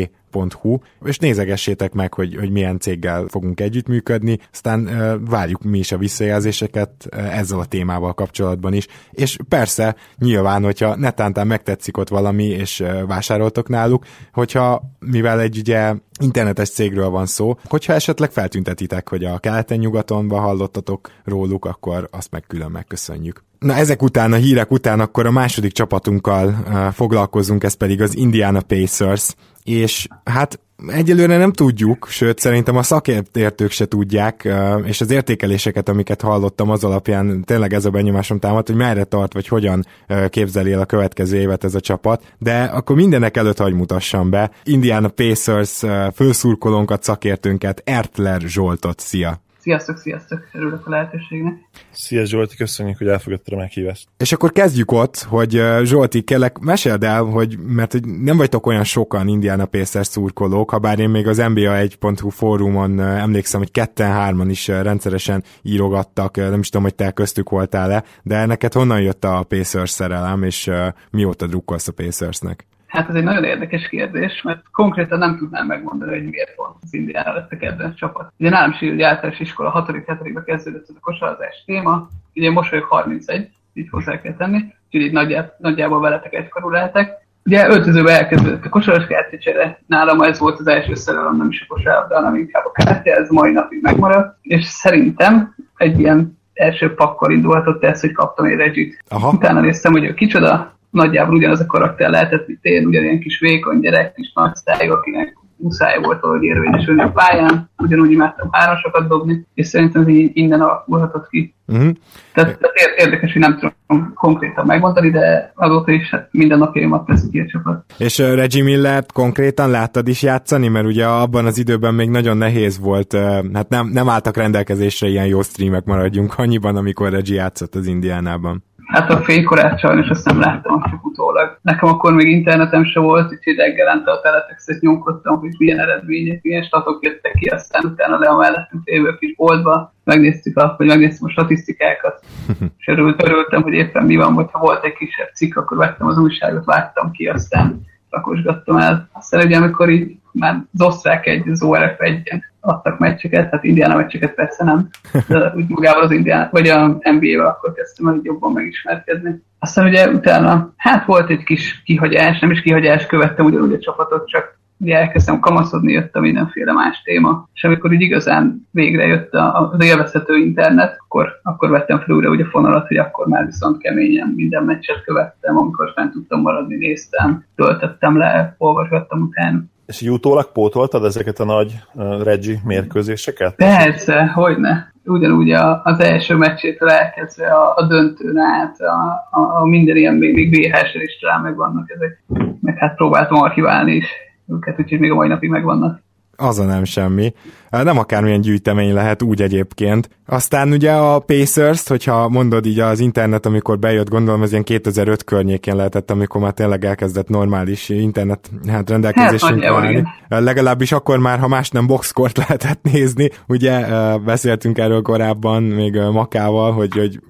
hu 0.61 0.78
és 1.05 1.18
nézegessétek 1.18 1.93
meg, 1.93 2.14
hogy, 2.14 2.37
hogy 2.37 2.51
milyen 2.51 2.78
céggel 2.78 3.26
fogunk 3.28 3.61
együttműködni, 3.61 4.39
aztán 4.53 4.89
várjuk 5.24 5.62
mi 5.62 5.78
is 5.78 5.93
a 5.93 5.99
visszajelzéseket 5.99 7.07
ezzel 7.11 7.59
a 7.59 7.64
témával 7.64 8.14
kapcsolatban 8.14 8.72
is, 8.72 8.87
és 9.11 9.37
persze, 9.49 9.97
nyilván, 10.18 10.62
hogyha 10.62 10.97
netántán 10.97 11.47
megtetszik 11.47 11.97
ott 11.97 12.09
valami, 12.09 12.45
és 12.45 12.85
vásároltok 13.07 13.68
náluk, 13.68 14.05
hogyha, 14.32 14.82
mivel 14.99 15.41
egy 15.41 15.59
ugye 15.59 15.95
internetes 16.20 16.70
cégről 16.70 17.09
van 17.09 17.26
szó, 17.26 17.59
hogyha 17.64 17.93
esetleg 17.93 18.30
feltüntetitek, 18.30 19.09
hogy 19.09 19.24
a 19.24 19.39
keleten-nyugatonban 19.39 20.41
hallottatok 20.41 21.11
róluk, 21.24 21.64
akkor 21.64 22.09
azt 22.11 22.30
meg 22.30 22.45
külön 22.47 22.70
megköszönjük. 22.70 23.45
Na 23.59 23.74
ezek 23.74 24.03
után, 24.03 24.32
a 24.32 24.37
hírek 24.37 24.70
után 24.70 25.01
akkor 25.01 25.26
a 25.26 25.30
második 25.30 25.72
csapatunkkal 25.72 26.47
uh, 26.49 26.87
foglalkozunk, 26.87 27.64
ez 27.64 27.74
pedig 27.74 28.03
az 28.03 28.16
Indiana 28.16 28.61
Pacers, 28.61 29.35
és 29.64 30.06
hát 30.24 30.60
egyelőre 30.86 31.36
nem 31.36 31.52
tudjuk, 31.52 32.06
sőt 32.08 32.38
szerintem 32.38 32.76
a 32.76 32.82
szakértők 32.82 33.70
se 33.70 33.86
tudják, 33.86 34.48
és 34.84 35.00
az 35.00 35.10
értékeléseket, 35.10 35.88
amiket 35.88 36.20
hallottam, 36.20 36.70
az 36.70 36.84
alapján 36.84 37.44
tényleg 37.44 37.72
ez 37.72 37.84
a 37.84 37.90
benyomásom 37.90 38.38
támad, 38.38 38.66
hogy 38.66 38.76
merre 38.76 39.04
tart, 39.04 39.32
vagy 39.32 39.48
hogyan 39.48 39.86
képzeli 40.28 40.72
el 40.72 40.80
a 40.80 40.84
következő 40.84 41.36
évet 41.36 41.64
ez 41.64 41.74
a 41.74 41.80
csapat, 41.80 42.34
de 42.38 42.62
akkor 42.62 42.96
mindenek 42.96 43.36
előtt 43.36 43.58
hagy 43.58 43.74
mutassam 43.74 44.30
be. 44.30 44.50
Indiana 44.64 45.08
Pacers 45.08 45.82
főszurkolónkat, 46.14 47.02
szakértőnket, 47.02 47.82
Ertler 47.84 48.40
Zsoltot. 48.40 49.00
Szia! 49.00 49.43
Sziasztok, 49.64 49.98
sziasztok, 49.98 50.48
örülök 50.52 50.86
a 50.86 50.90
lehetőségnek. 50.90 51.54
Szia 51.90 52.24
Zsolti, 52.24 52.56
köszönjük, 52.56 52.98
hogy 52.98 53.06
elfogadtad 53.06 53.54
a 53.54 53.56
meghívást. 53.56 54.08
És 54.18 54.32
akkor 54.32 54.52
kezdjük 54.52 54.92
ott, 54.92 55.16
hogy 55.16 55.62
Zsolti, 55.82 56.22
kellek, 56.22 56.58
meséld 56.58 57.04
el, 57.04 57.22
hogy 57.22 57.58
mert 57.58 57.92
hogy 57.92 58.06
nem 58.06 58.36
vagytok 58.36 58.66
olyan 58.66 58.84
sokan 58.84 59.28
Indiana 59.28 59.66
Pacers 59.66 60.06
szurkolók, 60.06 60.70
ha 60.70 60.78
bár 60.78 60.98
én 60.98 61.08
még 61.08 61.26
az 61.26 61.36
NBA 61.36 61.70
1.hu 61.70 62.28
fórumon 62.28 63.00
emlékszem, 63.00 63.60
hogy 63.60 63.70
ketten-hárman 63.70 64.50
is 64.50 64.68
rendszeresen 64.68 65.44
írogattak, 65.62 66.36
nem 66.36 66.60
is 66.60 66.68
tudom, 66.68 66.82
hogy 66.82 66.94
te 66.94 67.10
köztük 67.10 67.50
voltál-e, 67.50 68.04
de 68.22 68.46
neked 68.46 68.72
honnan 68.72 69.00
jött 69.00 69.24
a 69.24 69.42
Pacers 69.48 69.90
szerelem, 69.90 70.42
és 70.42 70.70
mióta 71.10 71.46
drukkolsz 71.46 71.88
a 71.88 71.92
Pacersnek? 71.92 72.66
Hát 72.95 73.09
ez 73.09 73.14
egy 73.14 73.24
nagyon 73.24 73.45
érdekes 73.45 73.88
kérdés, 73.88 74.42
mert 74.42 74.62
konkrétan 74.72 75.18
nem 75.18 75.36
tudnám 75.36 75.66
megmondani, 75.66 76.11
hogy 76.11 76.28
miért 76.28 76.57
van 76.57 76.76
az 76.82 76.95
Indiára 76.95 77.32
lett 77.32 77.53
a 77.53 77.57
kedvenc 77.57 77.95
csapat. 77.95 78.32
Ugye 78.38 78.51
nálam 78.51 78.70
is 78.70 78.80
egy 78.80 79.03
általános 79.03 79.40
iskola 79.40 79.70
6 79.70 79.90
7 79.90 80.45
kezdődött 80.45 80.88
ez 80.88 80.95
a 80.97 81.01
kosarazás 81.01 81.62
téma, 81.66 82.09
ugye 82.34 82.51
most 82.51 82.70
vagyok 82.70 82.84
31, 82.84 83.49
így 83.72 83.88
hozzá 83.90 84.20
kell 84.20 84.34
tenni, 84.34 84.57
úgyhogy 84.86 85.01
így 85.01 85.12
nagyjából, 85.12 85.55
nagyjából 85.59 86.01
veletek 86.01 86.34
egykorú 86.34 86.70
lehetek. 86.70 87.12
Ugye 87.45 87.68
öltözőbe 87.68 88.11
elkezdődött 88.11 88.64
a 88.64 88.68
kosaras 88.68 89.07
kártyacsere, 89.07 89.78
nálam 89.86 90.20
ez 90.20 90.38
volt 90.38 90.59
az 90.59 90.66
első 90.66 90.95
szerelem, 90.95 91.36
nem 91.36 91.49
is 91.49 91.61
a 91.68 91.74
kosárlabda, 91.74 92.14
hanem 92.14 92.34
inkább 92.34 92.64
a 92.64 92.72
kártya, 92.72 93.11
ez 93.11 93.28
mai 93.28 93.53
napig 93.53 93.82
megmaradt, 93.82 94.38
és 94.42 94.64
szerintem 94.64 95.55
egy 95.76 95.99
ilyen 95.99 96.38
első 96.53 96.95
pakkal 96.95 97.32
indulhatott 97.32 97.84
ez, 97.84 98.01
hogy 98.01 98.12
kaptam 98.12 98.45
egy 98.45 98.57
Regit. 98.57 99.05
Utána 99.32 99.61
néztem, 99.61 99.92
hogy 99.92 100.05
ő 100.05 100.14
kicsoda, 100.14 100.74
nagyjából 100.95 101.34
ugyanaz 101.34 101.61
a 101.61 101.66
karakter 101.66 102.11
lehetett, 102.11 102.47
mint 102.47 102.64
én, 102.64 102.86
ugyanilyen 102.86 103.20
kis 103.20 103.38
vékony 103.40 103.80
gyerek, 103.80 104.14
kis 104.14 104.32
nagy 104.34 104.55
szájú, 104.55 104.92
akinek 104.92 105.36
muszáj 105.57 105.99
volt 106.03 106.20
valahogy 106.20 106.45
érvényesülni 106.45 107.03
a 107.03 107.11
pályán, 107.11 107.70
ugyanúgy 107.78 108.11
imádtam 108.11 108.49
hárosokat 108.51 109.09
dobni, 109.09 109.47
és 109.55 109.66
szerintem 109.66 110.03
ez 110.03 110.09
így 110.09 110.30
innen 110.32 110.61
alakulhatott 110.61 111.28
ki. 111.28 111.55
Uh-huh. 111.66 111.90
Tehát, 112.34 112.59
tehát 112.59 112.76
érdekes, 112.97 113.32
hogy 113.32 113.40
nem 113.40 113.59
tudom 113.59 114.12
konkrétan 114.14 114.66
megmondani, 114.66 115.11
de 115.11 115.53
azóta 115.55 115.92
is 115.92 116.11
hát 116.11 116.28
minden 116.30 116.59
napjaimat 116.59 117.07
teszik 117.07 117.30
ki 117.30 117.40
a 117.40 117.47
csapat. 117.47 117.84
És 117.99 118.18
uh, 118.18 118.34
Reggie 118.34 118.62
Millert 118.62 119.12
konkrétán 119.12 119.70
láttad 119.70 120.09
is 120.09 120.22
játszani, 120.22 120.68
mert 120.68 120.86
ugye 120.86 121.07
abban 121.07 121.47
az 121.47 121.59
időben 121.59 121.95
még 121.95 122.09
nagyon 122.09 122.36
nehéz 122.36 122.78
volt, 122.78 123.12
uh, 123.12 123.53
hát 123.53 123.68
nem, 123.68 123.88
nem 123.92 124.09
álltak 124.09 124.36
rendelkezésre 124.36 125.09
ilyen 125.09 125.26
jó 125.26 125.42
streamek, 125.42 125.84
maradjunk 125.84 126.34
annyiban, 126.36 126.76
amikor 126.76 127.11
Reggie 127.11 127.36
játszott 127.36 127.74
az 127.74 127.86
Indiánában. 127.86 128.64
Hát 128.87 129.11
a 129.11 129.16
fénykorát 129.16 129.78
sajnos 129.78 130.09
azt 130.09 130.24
nem 130.24 130.41
láttam, 130.41 130.82
csak 130.91 131.07
utólag. 131.07 131.59
Nekem 131.62 131.89
akkor 131.89 132.14
még 132.14 132.30
internetem 132.30 132.85
se 132.85 133.01
volt, 133.01 133.32
úgyhogy 133.32 133.57
reggelente 133.57 134.11
a 134.11 134.20
teletexet 134.20 134.80
nyomkodtam, 134.80 135.39
hogy 135.39 135.55
milyen 135.59 135.78
eredmények, 135.78 136.43
milyen 136.43 136.62
statok 136.62 137.05
jöttek 137.05 137.32
ki, 137.32 137.49
aztán 137.49 137.85
utána 137.85 138.18
le 138.18 138.26
a 138.26 138.37
mellettünk 138.37 138.82
lévő 138.85 139.16
kis 139.18 139.35
boltba, 139.35 139.95
megnéztük 140.05 140.57
a, 140.57 140.74
vagy 140.78 140.87
megnéztem 140.87 141.28
a 141.28 141.30
statisztikákat, 141.30 142.24
és 142.78 142.87
örült, 142.87 143.22
örültem, 143.22 143.62
hogy 143.62 143.72
éppen 143.72 144.05
mi 144.05 144.16
van, 144.16 144.32
hogyha 144.32 144.59
volt 144.59 144.85
egy 144.85 144.93
kisebb 144.93 145.30
cikk, 145.35 145.57
akkor 145.57 145.76
vettem 145.76 146.07
az 146.07 146.18
újságot, 146.18 146.64
vágtam 146.64 147.11
ki, 147.11 147.26
aztán 147.26 147.80
rakosgattam 148.11 148.76
el. 148.76 149.09
Aztán 149.12 149.45
ugye, 149.45 149.57
amikor 149.57 149.91
így 149.91 150.16
már 150.32 150.64
az 150.72 150.82
osztrák 150.82 151.26
egy, 151.26 151.49
az 151.49 151.62
ORF 151.62 152.01
egyen 152.01 152.45
adtak 152.64 152.98
meccseket, 152.98 153.50
hát 153.50 153.64
Indiana 153.64 153.96
meccseket 153.96 154.34
persze 154.34 154.64
nem, 154.64 154.88
de 155.28 155.52
úgy 155.56 155.68
magával 155.68 156.02
az 156.02 156.10
Indiana, 156.10 156.48
vagy 156.50 156.68
a 156.68 156.86
NBA-vel 156.86 157.46
akkor 157.46 157.72
kezdtem 157.72 158.06
el 158.06 158.20
jobban 158.22 158.52
megismerkedni. 158.52 159.42
Aztán 159.58 159.86
ugye 159.86 160.08
utána, 160.08 160.72
hát 160.76 161.04
volt 161.04 161.30
egy 161.30 161.42
kis 161.42 161.82
kihagyás, 161.84 162.38
nem 162.38 162.50
is 162.50 162.60
kihagyás, 162.60 163.06
követtem 163.06 163.44
ugyanúgy 163.46 163.72
a 163.72 163.78
csapatot, 163.78 164.28
csak 164.28 164.58
ugye 164.78 164.96
elkezdtem 164.96 165.40
kamaszodni, 165.40 165.92
jött 165.92 166.14
a 166.14 166.20
mindenféle 166.20 166.72
más 166.72 167.02
téma, 167.02 167.48
és 167.54 167.64
amikor 167.64 167.92
így 167.92 168.00
igazán 168.00 168.68
végre 168.70 169.06
jött 169.06 169.32
az 169.32 169.84
élvezhető 169.84 170.36
internet, 170.36 170.96
akkor, 170.98 171.28
akkor 171.42 171.70
vettem 171.70 171.98
fel 171.98 172.14
újra 172.14 172.30
ugye 172.30 172.44
fonalat, 172.44 172.86
hogy 172.86 172.96
akkor 172.96 173.26
már 173.26 173.44
viszont 173.44 173.78
keményen 173.78 174.28
minden 174.36 174.64
meccset 174.64 175.04
követtem, 175.04 175.56
amikor 175.56 175.92
fent 175.94 176.12
tudtam 176.12 176.40
maradni, 176.40 176.76
néztem, 176.76 177.44
töltöttem 177.54 178.16
le, 178.16 178.54
olvasgattam 178.58 179.22
utána. 179.22 179.72
És 179.87 180.01
így 180.01 180.11
utólag 180.11 180.53
pótoltad 180.53 181.05
ezeket 181.05 181.39
a 181.39 181.45
nagy 181.45 181.74
uh, 181.95 182.22
Reggie 182.22 182.61
mérkőzéseket? 182.64 183.55
Persze, 183.55 184.26
hogyne. 184.26 184.93
Ugyanúgy 185.05 185.51
a, 185.51 185.80
az 185.85 186.01
első 186.01 186.37
meccsétől 186.37 186.89
elkezdve 186.89 187.47
a, 187.47 187.74
a 187.76 187.87
döntőn 187.87 188.37
át, 188.37 188.80
a, 188.80 189.28
a, 189.30 189.61
a 189.61 189.64
minden 189.64 189.97
ilyen 189.97 190.14
még, 190.14 190.35
még 190.35 190.51
VHS-re 190.51 191.03
is 191.03 191.18
talán 191.20 191.41
megvannak 191.41 191.91
ezek. 191.91 192.22
Meg 192.61 192.78
hát 192.78 192.97
próbáltam 192.97 193.43
archiválni 193.43 193.93
is 193.93 194.07
őket, 194.49 194.80
úgyhogy 194.80 194.99
még 194.99 195.11
a 195.11 195.14
mai 195.14 195.28
napig 195.28 195.51
megvannak. 195.51 196.03
Az 196.37 196.59
a 196.59 196.64
nem 196.64 196.85
semmi. 196.85 197.32
Nem 197.70 197.99
akármilyen 197.99 198.41
gyűjtemény 198.41 198.93
lehet 198.93 199.22
úgy 199.22 199.43
egyébként. 199.43 200.09
Aztán 200.26 200.72
ugye 200.72 200.93
a 200.93 201.18
Pacers, 201.18 201.89
hogyha 201.89 202.28
mondod 202.28 202.66
így 202.66 202.80
az 202.80 203.01
internet, 203.01 203.47
amikor 203.47 203.78
bejött, 203.78 204.09
gondolom 204.09 204.43
ez 204.43 204.51
ilyen 204.51 204.64
2005 204.64 205.24
környékén 205.24 205.76
lehetett, 205.76 206.11
amikor 206.11 206.41
már 206.41 206.53
tényleg 206.53 206.85
elkezdett 206.85 207.28
normális 207.28 207.89
internet 207.89 208.51
hát 208.68 208.91
rendelkezésünk 208.91 209.62
hát, 209.62 209.72
állni. 209.72 210.05
Legalábbis 210.28 210.93
akkor 210.93 211.18
már, 211.18 211.39
ha 211.39 211.49
más 211.49 211.70
nem 211.70 211.87
boxkort 211.87 212.37
lehetett 212.47 212.82
nézni. 212.82 213.30
Ugye 213.47 213.87
beszéltünk 214.18 214.78
erről 214.78 215.03
korábban 215.03 215.62
még 215.62 215.97
Makával, 216.12 216.72
hogy, 216.72 216.93
hogy 216.93 217.20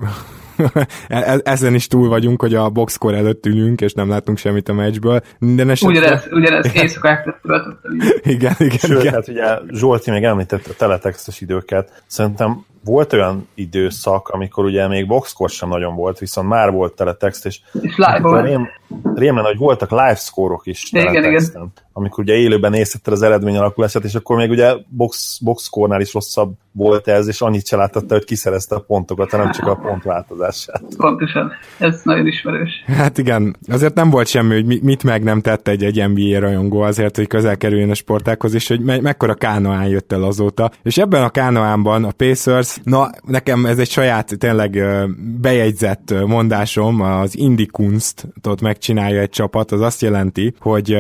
ezen 1.45 1.75
is 1.75 1.87
túl 1.87 2.09
vagyunk, 2.09 2.41
hogy 2.41 2.55
a 2.55 2.71
boxkor 2.71 3.15
előtt 3.15 3.47
ülünk, 3.47 3.81
és 3.81 3.93
nem 3.93 4.09
látunk 4.09 4.39
semmit 4.39 4.69
a 4.69 4.73
meccsből. 4.73 5.21
Minden 5.39 5.71
esetre... 5.71 5.99
Ugyanez, 5.99 6.27
ugyanez 6.31 6.75
éjszakák 6.75 7.41
Igen, 8.23 8.55
igen, 8.59 8.79
Sőt, 8.79 9.01
igen. 9.01 9.13
hát 9.15 9.29
ugye 9.29 9.59
Zsolti 9.69 10.11
még 10.11 10.25
említette 10.25 10.71
a 10.71 10.75
teletextes 10.77 11.41
időket. 11.41 12.03
Szerintem 12.07 12.65
volt 12.85 13.13
olyan 13.13 13.49
időszak, 13.55 14.29
amikor 14.29 14.65
ugye 14.65 14.89
még 14.89 15.07
boxkor 15.07 15.51
sem 15.51 15.69
nagyon 15.69 15.95
volt, 15.95 16.19
viszont 16.19 16.49
már 16.49 16.71
volt 16.71 16.95
teletext, 16.95 17.47
és, 17.47 17.61
és 17.81 17.97
live 17.97 18.19
volt. 18.21 18.45
Rém, 18.45 18.69
rém 19.15 19.35
lenne, 19.35 19.47
hogy 19.47 19.59
voltak 19.59 19.91
live 19.91 20.15
score-ok 20.15 20.67
is 20.67 20.93
igen, 20.93 21.25
igen. 21.25 21.73
amikor 21.93 22.25
ugye 22.25 22.35
élőben 22.35 22.71
nézhetted 22.71 23.13
az 23.13 23.23
eredmény 23.23 23.57
alakulását, 23.57 24.05
és 24.05 24.15
akkor 24.15 24.37
még 24.37 24.51
ugye 24.51 24.75
box, 24.89 25.39
boxkornál 25.39 26.01
is 26.01 26.13
rosszabb 26.13 26.53
volt 26.73 27.09
ez, 27.09 27.29
és 27.29 27.41
annyit 27.41 27.67
se 27.67 27.77
láttatta, 27.77 28.15
hogy 28.15 28.25
kiszerezte 28.25 28.75
a 28.75 28.81
pontokat, 28.81 29.31
hanem 29.31 29.51
csak 29.51 29.67
a 29.67 29.75
pontváltozását. 29.77 30.83
Pontosan, 30.97 31.53
ez 31.79 32.01
nagyon 32.05 32.27
ismerős. 32.27 32.85
Hát 32.87 33.19
igen, 33.19 33.57
azért 33.69 33.95
nem 33.95 34.11
volt 34.11 34.27
semmi, 34.27 34.55
hogy 34.55 34.83
mit 34.83 35.03
meg 35.03 35.23
nem 35.23 35.41
tette 35.41 35.71
egy, 35.71 35.85
egy 35.85 36.09
NBA 36.09 36.39
rajongó 36.39 36.81
azért, 36.81 37.17
hogy 37.17 37.27
közel 37.27 37.57
kerüljön 37.57 37.91
a 37.91 37.95
sportákhoz, 37.95 38.55
és 38.55 38.69
hogy 38.69 38.81
me- 38.81 39.01
mekkora 39.01 39.35
kánoán 39.35 39.87
jött 39.87 40.13
el 40.13 40.23
azóta. 40.23 40.71
És 40.83 40.99
ebben 40.99 41.23
a 41.23 41.31
kánoánban 41.31 42.05
a 42.05 42.11
Pacers 42.11 42.79
Na, 42.85 43.11
nekem 43.27 43.67
ez 43.67 43.79
egy 43.79 43.91
saját, 43.91 44.39
tényleg 44.39 44.83
bejegyzett 45.41 46.15
mondásom, 46.27 47.01
az 47.01 47.37
Indie 47.37 47.67
Kunstot 47.71 48.61
megcsinálja 48.75 49.21
egy 49.21 49.31
csapat, 49.31 49.73
az 49.73 49.81
azt 49.81 50.03
jelenti, 50.03 50.55
hogy 50.59 50.99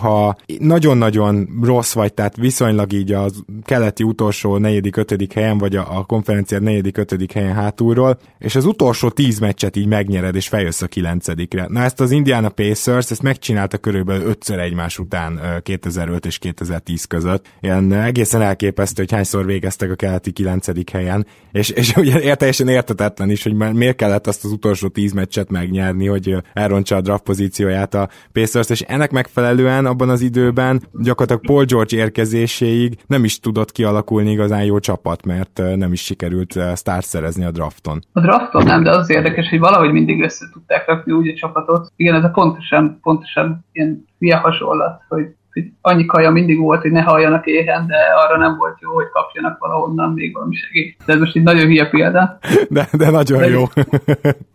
ha 0.00 0.36
nagyon-nagyon 0.58 1.48
rossz 1.62 1.92
vagy, 1.92 2.14
tehát 2.14 2.36
viszonylag 2.36 2.92
így 2.92 3.12
a 3.12 3.26
keleti 3.64 4.02
utolsó 4.02 4.56
negyedik, 4.56 4.96
ötödik 4.96 5.32
helyen, 5.32 5.58
vagy 5.58 5.76
a, 5.76 6.06
a 6.06 6.58
negyedik, 6.58 6.96
ötödik 6.96 7.32
helyen 7.32 7.54
hátulról, 7.54 8.18
és 8.38 8.54
az 8.54 8.64
utolsó 8.64 9.08
tíz 9.08 9.38
meccset 9.38 9.76
így 9.76 9.86
megnyered, 9.86 10.34
és 10.34 10.48
feljössz 10.48 10.82
a 10.82 10.86
kilencedikre. 10.86 11.66
Na 11.68 11.82
ezt 11.82 12.00
az 12.00 12.10
Indiana 12.10 12.48
Pacers, 12.48 13.10
ezt 13.10 13.22
megcsinálta 13.22 13.78
körülbelül 13.78 14.26
ötször 14.26 14.58
egymás 14.58 14.98
után 14.98 15.40
2005 15.62 16.26
és 16.26 16.38
2010 16.38 17.04
között. 17.04 17.46
Ilyen 17.60 17.92
egészen 17.92 18.42
elképesztő, 18.42 19.02
hogy 19.02 19.12
hányszor 19.12 19.46
végeztek 19.46 19.90
a 19.90 19.94
keleti 19.94 20.30
kilencedik 20.30 20.90
helyen 20.90 21.26
és, 21.52 21.68
és 21.70 21.96
ugye 21.96 22.34
teljesen 22.34 22.68
értetetlen 22.68 23.30
is, 23.30 23.42
hogy 23.42 23.54
miért 23.54 23.96
kellett 23.96 24.26
azt 24.26 24.44
az 24.44 24.50
utolsó 24.50 24.88
tíz 24.88 25.12
meccset 25.12 25.50
megnyerni, 25.50 26.06
hogy 26.06 26.36
elrontsa 26.52 26.96
a 26.96 27.00
draft 27.08 27.22
pozícióját 27.22 27.94
a 27.94 28.08
Pacers, 28.32 28.70
és 28.70 28.80
ennek 28.80 29.10
megfelelően 29.10 29.86
abban 29.86 30.08
az 30.08 30.20
időben 30.20 30.82
gyakorlatilag 30.92 31.46
Paul 31.46 31.64
George 31.64 31.96
érkezéséig 31.96 32.98
nem 33.06 33.24
is 33.24 33.40
tudott 33.40 33.72
kialakulni 33.72 34.30
igazán 34.30 34.64
jó 34.64 34.78
csapat, 34.78 35.26
mert 35.26 35.62
nem 35.76 35.92
is 35.92 36.00
sikerült 36.00 36.58
sztárt 36.74 37.06
szerezni 37.06 37.44
a 37.44 37.50
drafton. 37.50 38.00
A 38.12 38.20
drafton 38.20 38.64
nem, 38.64 38.82
de 38.82 38.90
az 38.90 39.10
érdekes, 39.10 39.48
hogy 39.48 39.58
valahogy 39.58 39.92
mindig 39.92 40.22
össze 40.22 40.46
tudták 40.52 40.86
rakni 40.86 41.12
úgy 41.12 41.28
a 41.28 41.34
csapatot. 41.34 41.92
Igen, 41.96 42.14
ez 42.14 42.24
a 42.24 42.30
pontosan, 42.30 42.98
pontosan 43.02 43.64
ilyen 43.72 44.04
hülye 44.18 44.36
hasonlat, 44.36 45.02
hogy 45.08 45.26
hogy 45.52 45.72
annyi 45.80 46.04
kaja 46.04 46.30
mindig 46.30 46.58
volt, 46.58 46.82
hogy 46.82 46.90
ne 46.90 47.02
halljanak 47.02 47.46
éhen, 47.46 47.86
de 47.86 47.96
arra 48.26 48.38
nem 48.38 48.56
volt 48.56 48.80
jó, 48.80 48.94
hogy 48.94 49.08
kapjanak 49.12 49.58
valahonnan 49.58 50.12
még 50.12 50.32
valami 50.32 50.54
segít. 50.54 50.96
De 51.06 51.12
ez 51.12 51.18
most 51.18 51.36
egy 51.36 51.42
nagyon 51.42 51.66
hülye 51.66 51.88
példa. 51.88 52.38
De, 52.68 52.88
de 52.92 53.10
nagyon 53.10 53.38
de, 53.38 53.48
jó. 53.48 53.64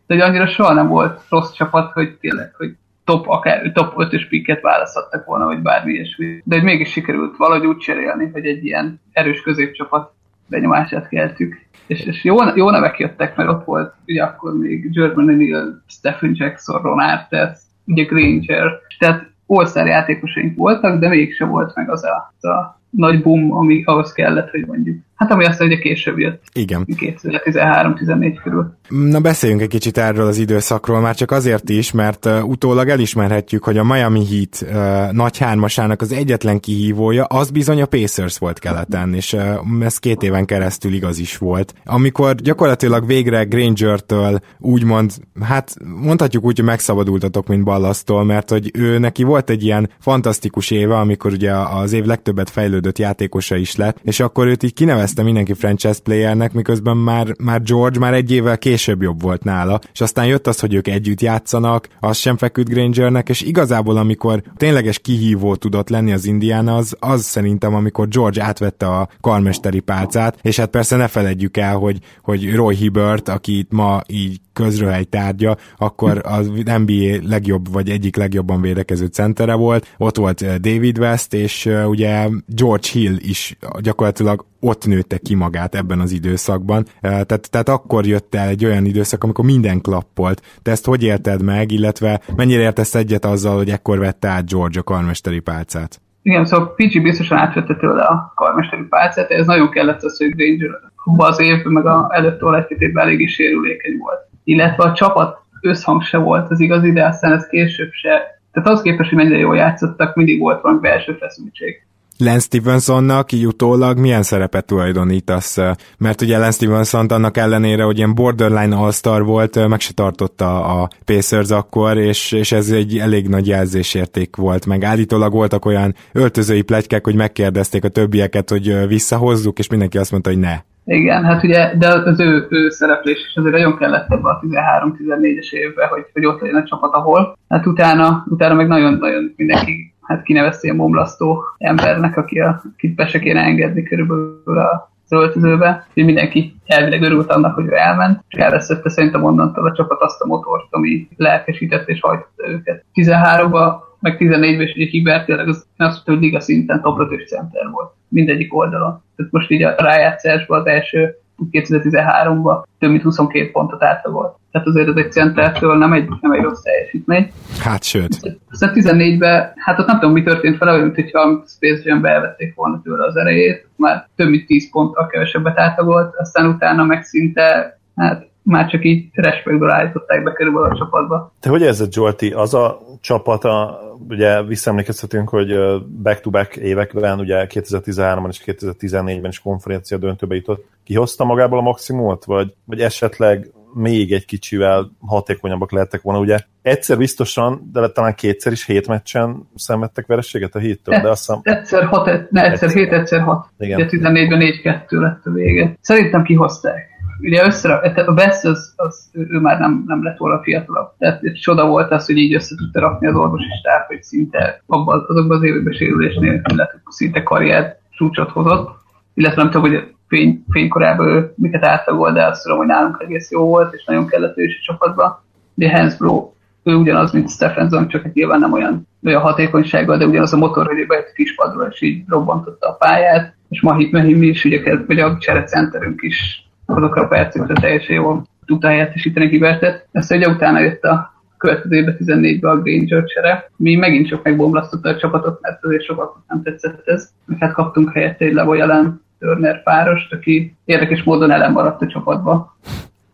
de 0.07 0.13
hogy 0.13 0.19
annyira 0.19 0.47
soha 0.47 0.73
nem 0.73 0.87
volt 0.87 1.21
rossz 1.29 1.51
csapat, 1.51 1.91
hogy 1.91 2.17
tényleg, 2.19 2.53
hogy 2.57 2.75
top, 3.03 3.27
akár 3.27 3.71
top 3.71 3.93
5-ös 3.97 4.25
pikket 4.29 4.61
választhattak 4.61 5.25
volna, 5.25 5.45
vagy 5.45 5.59
bármi 5.59 5.93
ilyesmi. 5.93 6.41
De 6.43 6.55
hogy 6.55 6.63
mégis 6.63 6.91
sikerült 6.91 7.37
valahogy 7.37 7.65
úgy 7.65 7.77
cserélni, 7.77 8.29
hogy 8.33 8.45
egy 8.45 8.65
ilyen 8.65 9.01
erős 9.11 9.41
középcsapat 9.41 10.11
benyomását 10.47 11.07
keltük. 11.07 11.61
És, 11.87 11.99
és 11.99 12.23
jó, 12.23 12.35
jó 12.55 12.69
nevek 12.69 12.99
jöttek, 12.99 13.35
mert 13.35 13.49
ott 13.49 13.65
volt 13.65 13.93
ugye 14.07 14.23
akkor 14.23 14.57
még 14.57 14.91
Germany 14.91 15.37
Neal, 15.37 15.83
Stephen 15.87 16.31
Jackson, 16.33 16.81
Ron 16.81 16.99
Artest, 16.99 17.61
ugye 17.85 18.03
Granger. 18.03 18.79
Tehát 18.99 19.31
all 19.57 19.87
játékosaink 19.87 20.57
voltak, 20.57 20.99
de 20.99 21.07
mégse 21.09 21.45
volt 21.45 21.75
meg 21.75 21.89
az 21.89 22.03
a, 22.03 22.47
a 22.47 22.79
nagy 22.89 23.21
boom, 23.21 23.55
ami 23.55 23.83
ahhoz 23.83 24.11
kellett, 24.11 24.49
hogy 24.49 24.65
mondjuk 24.65 24.97
Hát 25.23 25.31
ami 25.31 25.45
azt 25.45 25.59
mondja, 25.59 25.77
később 25.77 26.19
jött. 26.19 26.43
Igen. 26.53 26.87
2013-14 26.87 28.39
körül. 28.43 28.77
Na 28.89 29.19
beszéljünk 29.19 29.61
egy 29.61 29.67
kicsit 29.69 29.97
erről 29.97 30.27
az 30.27 30.37
időszakról, 30.37 30.99
már 30.99 31.15
csak 31.15 31.31
azért 31.31 31.69
is, 31.69 31.91
mert 31.91 32.25
uh, 32.25 32.47
utólag 32.47 32.89
elismerhetjük, 32.89 33.63
hogy 33.63 33.77
a 33.77 33.83
Miami 33.83 34.25
Heat 34.25 34.73
uh, 34.75 35.11
nagy 35.11 35.37
hármasának 35.37 36.01
az 36.01 36.11
egyetlen 36.11 36.59
kihívója, 36.59 37.23
az 37.23 37.49
bizony 37.49 37.81
a 37.81 37.85
Pacers 37.85 38.37
volt 38.37 38.59
keleten, 38.59 39.13
és 39.13 39.33
uh, 39.33 39.85
ez 39.85 39.97
két 39.97 40.23
éven 40.23 40.45
keresztül 40.45 40.93
igaz 40.93 41.19
is 41.19 41.37
volt. 41.37 41.73
Amikor 41.85 42.35
gyakorlatilag 42.35 43.07
végre 43.07 43.43
Granger-től 43.43 44.39
úgymond, 44.59 45.11
hát 45.41 45.73
mondhatjuk 46.01 46.43
úgy, 46.43 46.57
hogy 46.57 46.65
megszabadultatok, 46.65 47.47
mint 47.47 47.63
Ballasztól, 47.63 48.23
mert 48.23 48.49
hogy 48.49 48.71
ő 48.73 48.97
neki 48.97 49.23
volt 49.23 49.49
egy 49.49 49.63
ilyen 49.63 49.89
fantasztikus 49.99 50.71
éve, 50.71 50.97
amikor 50.97 51.31
ugye 51.31 51.51
az 51.53 51.93
év 51.93 52.05
legtöbbet 52.05 52.49
fejlődött 52.49 52.97
játékosa 52.97 53.55
is 53.55 53.75
lett, 53.75 53.99
és 54.03 54.19
akkor 54.19 54.47
őt 54.47 54.63
így 54.63 54.73
kinevezte 54.73 55.12
nevezte 55.15 55.23
mindenki 55.23 55.53
franchise 55.53 56.01
playernek, 56.03 56.53
miközben 56.53 56.97
már, 56.97 57.35
már 57.43 57.61
George 57.61 57.99
már 57.99 58.13
egy 58.13 58.31
évvel 58.31 58.57
később 58.57 59.01
jobb 59.01 59.21
volt 59.21 59.43
nála, 59.43 59.79
és 59.93 60.01
aztán 60.01 60.25
jött 60.25 60.47
az, 60.47 60.59
hogy 60.59 60.73
ők 60.73 60.87
együtt 60.87 61.21
játszanak, 61.21 61.87
az 61.99 62.17
sem 62.17 62.37
feküdt 62.37 62.69
Grangernek, 62.69 63.29
és 63.29 63.41
igazából 63.41 63.97
amikor 63.97 64.43
tényleges 64.57 64.99
kihívó 64.99 65.55
tudott 65.55 65.89
lenni 65.89 66.11
az 66.11 66.25
Indiana, 66.25 66.75
az, 66.75 66.95
az 66.99 67.23
szerintem, 67.23 67.75
amikor 67.75 68.07
George 68.07 68.43
átvette 68.43 68.87
a 68.87 69.09
karmesteri 69.21 69.79
pálcát, 69.79 70.37
és 70.41 70.57
hát 70.57 70.69
persze 70.69 70.95
ne 70.95 71.07
feledjük 71.07 71.57
el, 71.57 71.75
hogy, 71.75 71.97
hogy 72.21 72.55
Roy 72.55 72.75
Hibbert, 72.75 73.29
aki 73.29 73.57
itt 73.57 73.71
ma 73.71 74.01
így 74.07 74.39
közröhely 74.53 75.03
tárgya, 75.03 75.57
akkor 75.77 76.21
az 76.23 76.51
NBA 76.65 77.27
legjobb, 77.27 77.71
vagy 77.71 77.89
egyik 77.89 78.15
legjobban 78.15 78.61
védekező 78.61 79.05
centere 79.05 79.53
volt, 79.53 79.95
ott 79.97 80.17
volt 80.17 80.41
eh, 80.41 80.55
David 80.55 80.99
West, 80.99 81.33
és 81.33 81.65
uh, 81.65 81.89
ugye 81.89 82.27
George 82.47 82.87
Hill 82.91 83.15
is 83.17 83.57
gyakorlatilag 83.79 84.45
ott 84.59 84.85
nőtte 84.85 85.17
ki 85.17 85.35
magát 85.35 85.75
ebben 85.75 85.99
az 85.99 86.11
időszakban. 86.11 86.85
Uh, 86.85 87.01
tehát, 87.01 87.49
tehát 87.49 87.69
akkor 87.69 88.05
jött 88.05 88.35
el 88.35 88.47
egy 88.47 88.65
olyan 88.65 88.85
időszak, 88.85 89.23
amikor 89.23 89.45
minden 89.45 89.81
klappolt. 89.81 90.41
Te 90.61 90.71
ezt 90.71 90.85
hogy 90.85 91.03
élted 91.03 91.43
meg, 91.43 91.71
illetve 91.71 92.21
mennyire 92.35 92.61
értesz 92.61 92.95
egyet 92.95 93.25
azzal, 93.25 93.55
hogy 93.55 93.69
ekkor 93.69 93.99
vette 93.99 94.27
át 94.27 94.49
George 94.49 94.79
a 94.79 94.83
karmesteri 94.83 95.39
pálcát? 95.39 96.01
Igen, 96.21 96.45
szóval 96.45 96.73
Pichi 96.75 96.99
biztosan 96.99 97.37
átvette 97.37 97.75
tőle 97.75 98.03
a 98.03 98.33
karmesteri 98.35 98.83
pálcát, 98.89 99.29
ez 99.29 99.45
nagyon 99.45 99.69
kellett 99.69 100.03
az, 100.03 100.17
hogy 100.17 100.35
Granger 100.35 100.69
az 101.17 101.39
évben, 101.39 101.73
meg 101.73 101.85
a 101.85 102.09
előtt 102.13 102.41
egy 102.69 102.81
évben 102.81 103.03
eléggé 103.03 103.25
sérülékeny 103.25 103.97
volt 103.97 104.31
illetve 104.43 104.83
a 104.83 104.93
csapat 104.93 105.37
összhang 105.61 106.03
se 106.03 106.17
volt 106.17 106.51
az 106.51 106.59
igazi, 106.59 106.91
de 106.91 107.05
aztán 107.05 107.31
ez 107.31 107.47
később 107.47 107.91
se. 107.91 108.41
Tehát 108.51 108.69
az 108.69 108.81
képest, 108.81 109.09
hogy 109.09 109.17
mennyire 109.17 109.37
jól 109.37 109.55
játszottak, 109.55 110.15
mindig 110.15 110.39
volt 110.39 110.61
valami 110.61 110.79
belső 110.79 111.17
feszültség. 111.19 111.85
Lance 112.17 112.39
Stevensonnak 112.39 113.29
utólag 113.31 113.97
milyen 113.97 114.23
szerepet 114.23 114.65
tulajdonítasz? 114.65 115.57
Mert 115.97 116.21
ugye 116.21 116.37
Lance 116.37 116.55
Stevenson 116.55 117.05
annak 117.05 117.37
ellenére, 117.37 117.83
hogy 117.83 117.97
ilyen 117.97 118.15
borderline 118.15 118.75
all 119.03 119.19
volt, 119.19 119.67
meg 119.67 119.79
se 119.79 119.93
tartotta 119.93 120.65
a 120.65 120.89
Pacers 121.05 121.49
akkor, 121.49 121.97
és, 121.97 122.31
és 122.31 122.51
ez 122.51 122.69
egy 122.69 122.97
elég 122.97 123.27
nagy 123.27 123.47
jelzésérték 123.47 124.35
volt, 124.35 124.65
meg 124.65 124.83
állítólag 124.83 125.33
voltak 125.33 125.65
olyan 125.65 125.95
öltözői 126.11 126.61
plegykák, 126.61 127.03
hogy 127.03 127.15
megkérdezték 127.15 127.83
a 127.83 127.89
többieket, 127.89 128.49
hogy 128.49 128.87
visszahozzuk, 128.87 129.59
és 129.59 129.67
mindenki 129.67 129.97
azt 129.97 130.11
mondta, 130.11 130.29
hogy 130.29 130.39
ne. 130.39 130.72
Igen, 130.85 131.23
hát 131.23 131.43
ugye, 131.43 131.75
de 131.77 131.87
az 131.87 132.19
ő, 132.19 132.47
ő 132.49 132.69
szereplés 132.69 133.25
is 133.27 133.35
azért 133.35 133.55
nagyon 133.55 133.77
kellett 133.77 134.11
ebbe 134.11 134.29
a 134.29 134.39
13-14-es 134.39 135.51
évben, 135.51 135.87
hogy, 135.87 136.05
hogy 136.13 136.25
ott 136.25 136.41
legyen 136.41 136.61
a 136.61 136.63
csapat, 136.63 136.93
ahol. 136.93 137.37
Hát 137.49 137.65
utána, 137.65 138.25
utána 138.29 138.53
meg 138.53 138.67
nagyon-nagyon 138.67 139.33
mindenki 139.35 139.93
hát 140.01 140.23
kinevezte 140.23 140.71
a 140.71 140.75
momlasztó 140.75 141.43
embernek, 141.57 142.17
aki 142.17 142.39
a, 142.39 142.61
akit 142.73 142.95
be 142.95 143.07
se 143.07 143.19
kéne 143.19 143.41
engedni 143.41 143.83
körülbelül 143.83 144.59
a 144.59 144.91
öltözőbe, 145.09 145.87
hogy 145.93 146.05
mindenki 146.05 146.55
elvileg 146.65 147.01
örült 147.01 147.31
annak, 147.31 147.55
hogy 147.55 147.65
ő 147.65 147.75
elment, 147.75 148.23
és 148.27 148.37
elveszette 148.37 148.89
szerintem 148.89 149.23
onnantól 149.23 149.65
a 149.65 149.73
csapat 149.73 150.01
azt 150.01 150.21
a 150.21 150.25
motort, 150.25 150.67
ami 150.69 151.07
lelkesített 151.17 151.87
és 151.87 151.99
hajtotta 151.99 152.49
őket. 152.49 152.85
13-ban, 152.93 153.73
meg 154.03 154.15
14-ben 154.19 154.67
is 154.73 154.89
Hibert 154.89 155.25
tényleg 155.25 155.47
az, 155.47 155.65
azt 155.77 155.93
mondta, 155.93 156.11
hogy 156.11 156.21
liga 156.21 156.39
szinten 156.39 156.81
5 157.09 157.27
center 157.27 157.69
volt 157.71 157.91
mindegyik 158.07 158.55
oldalon. 158.55 159.03
Tehát 159.15 159.31
most 159.31 159.51
így 159.51 159.63
a 159.63 159.75
rájátszásban 159.77 160.59
az 160.59 160.65
első 160.65 161.15
2013-ban 161.51 162.63
több 162.79 162.89
mint 162.89 163.03
22 163.03 163.51
pontot 163.51 163.83
átlagolt. 163.83 164.35
Tehát 164.51 164.67
azért 164.67 164.87
ez 164.87 164.95
egy 164.95 165.11
centertől 165.11 165.77
nem 165.77 165.93
egy, 165.93 166.09
nem 166.21 166.31
egy 166.31 166.41
rossz 166.41 166.61
teljesítmény. 166.61 167.31
Hát 167.59 167.83
sőt. 167.83 168.37
Aztán 168.49 168.71
14-ben, 168.75 169.51
hát 169.55 169.79
ott 169.79 169.87
nem 169.87 169.99
tudom, 169.99 170.13
mi 170.13 170.23
történt 170.23 170.57
vele, 170.57 170.81
mint 170.81 170.95
hogyha 170.95 171.43
Space 171.47 171.81
Jam 171.83 172.05
elvették 172.05 172.55
volna 172.55 172.81
tőle 172.83 173.05
az 173.05 173.15
erejét, 173.15 173.67
már 173.75 174.07
több 174.15 174.29
mint 174.29 174.45
10 174.45 174.71
ponttal 174.71 175.07
kevesebbet 175.07 175.59
átlagolt, 175.59 176.15
aztán 176.15 176.47
utána 176.47 176.83
meg 176.83 177.03
szinte, 177.03 177.79
hát 177.95 178.27
már 178.43 178.69
csak 178.69 178.85
így 178.85 179.09
respektből 179.11 179.69
állították 179.69 180.23
be 180.23 180.31
körülbelül 180.31 180.69
a 180.69 180.77
csapatba. 180.77 181.33
Te 181.39 181.49
hogy 181.49 181.61
érzed, 181.61 181.93
Zsolti, 181.93 182.31
az 182.31 182.53
a 182.53 182.79
csapat, 183.01 183.43
a, 183.43 183.79
ugye 184.09 184.43
visszaemlékezhetünk, 184.43 185.29
hogy 185.29 185.55
back-to-back 186.01 186.55
években, 186.55 187.19
ugye 187.19 187.47
2013-ban 187.49 188.27
és 188.29 188.41
2014-ben 188.45 189.29
is 189.29 189.39
konferencia 189.39 189.97
döntőbe 189.97 190.35
jutott, 190.35 190.65
kihozta 190.83 191.23
magából 191.23 191.57
a 191.57 191.61
maximumot, 191.61 192.25
vagy, 192.25 192.53
vagy 192.65 192.81
esetleg 192.81 193.51
még 193.73 194.11
egy 194.11 194.25
kicsivel 194.25 194.91
hatékonyabbak 194.99 195.71
lehettek 195.71 196.01
volna, 196.01 196.19
ugye 196.19 196.39
egyszer 196.61 196.97
biztosan, 196.97 197.69
de 197.71 197.87
talán 197.87 198.15
kétszer 198.15 198.51
is 198.51 198.65
hét 198.65 198.87
meccsen 198.87 199.49
szenvedtek 199.55 200.05
verességet 200.05 200.55
a 200.55 200.59
hittől, 200.59 200.99
de 201.01 201.09
azt 201.09 201.19
hiszem... 201.25 201.39
Egyszer 201.43 201.83
hat, 201.83 202.05
ne, 202.05 202.13
egyszer, 202.15 202.51
egyszer 202.51 202.69
hét, 202.69 202.91
egyszer 202.91 203.21
hat. 203.21 203.47
Igen. 203.57 203.81
Ugye 203.81 203.97
14-ben 203.97 204.39
4-2 204.87 204.89
lett 204.89 205.25
a 205.25 205.31
vége. 205.31 205.77
Szerintem 205.81 206.23
kihozták 206.23 206.92
ugye 207.19 207.45
össze, 207.45 207.73
a 208.05 208.13
Best 208.13 208.45
az, 208.45 208.73
az 208.75 209.09
ő, 209.11 209.39
már 209.39 209.59
nem, 209.59 209.83
nem 209.87 210.03
lett 210.03 210.17
volna 210.17 210.43
fiatalabb. 210.43 210.91
Tehát 210.97 211.23
egy 211.23 211.33
csoda 211.33 211.67
volt 211.67 211.91
az, 211.91 212.05
hogy 212.05 212.17
így 212.17 212.33
össze 212.33 212.55
tudta 212.55 212.79
rakni 212.79 213.07
az 213.07 213.15
orvosi 213.15 213.49
stáb, 213.59 213.87
hogy 213.87 214.03
szinte 214.03 214.61
abban, 214.65 215.05
azokban 215.07 215.37
az 215.37 215.43
években 215.43 215.73
sérülés 215.73 216.15
nélkül 216.15 216.57
szinte 216.89 217.23
karrier 217.23 217.77
csúcsot 217.89 218.31
hozott. 218.31 218.69
Illetve 219.13 219.41
nem 219.41 219.51
tudom, 219.51 219.69
hogy 219.69 219.93
fény, 220.07 220.43
fénykorában 220.49 221.07
ő 221.07 221.33
miket 221.35 221.65
átlagol, 221.65 222.11
de 222.11 222.25
azt 222.25 222.43
tudom, 222.43 222.57
hogy 222.57 222.67
nálunk 222.67 222.97
egész 222.99 223.31
jó 223.31 223.45
volt, 223.45 223.73
és 223.73 223.83
nagyon 223.85 224.07
kellett 224.07 224.37
ő 224.37 224.43
is 224.43 224.57
a 224.59 224.71
csapatban. 224.71 225.21
De 225.53 225.77
Hansbro, 225.77 226.33
ő 226.63 226.75
ugyanaz, 226.75 227.11
mint 227.11 227.29
Stephenson, 227.29 227.87
csak 227.87 228.05
egy 228.05 228.13
nyilván 228.13 228.39
nem 228.39 228.53
olyan, 228.53 228.87
olyan 229.05 229.21
hatékonysággal, 229.21 229.97
de 229.97 230.05
ugyanaz 230.05 230.33
a 230.33 230.37
motor, 230.37 230.65
hogy 230.65 230.87
bejött 230.87 231.09
a 231.09 231.13
kispadról, 231.15 231.67
és 231.71 231.81
így 231.81 232.03
robbantotta 232.07 232.67
a 232.67 232.73
pályát, 232.73 233.35
és 233.49 233.61
Mahit 233.61 233.91
Mehim 233.91 234.23
is, 234.23 234.45
ugye, 234.45 234.77
vagy 234.87 234.99
a 234.99 235.17
cserecenterünk 235.17 236.01
is 236.01 236.42
azokra 236.65 237.01
a 237.01 237.07
percekre 237.07 237.53
teljesen 237.53 237.95
jól 237.95 238.25
tudta 238.45 238.67
helyettesíteni 238.67 239.27
Gibertet. 239.27 239.87
Ezt 239.91 240.11
ugye 240.11 240.27
utána 240.27 240.59
jött 240.59 240.83
a 240.83 241.13
következő 241.37 241.75
évben 241.75 241.97
14-ben 241.99 242.51
a 242.51 242.61
Granger 242.61 243.03
csere. 243.03 243.49
Mi 243.55 243.75
megint 243.75 244.07
csak 244.07 244.23
megbomlasztotta 244.23 244.89
a 244.89 244.97
csapatot, 244.97 245.41
mert 245.41 245.63
azért 245.63 245.83
sokat 245.83 246.15
nem 246.27 246.41
tetszett 246.43 246.87
ez. 246.87 247.09
Hát 247.39 247.53
kaptunk 247.53 247.91
helyette 247.91 248.25
egy 248.25 248.33
Levoyalen 248.33 249.01
Turner 249.19 249.63
párost, 249.63 250.13
aki 250.13 250.55
érdekes 250.65 251.03
módon 251.03 251.31
ellenmaradt 251.31 251.81
a 251.81 251.87
csapatba. 251.87 252.57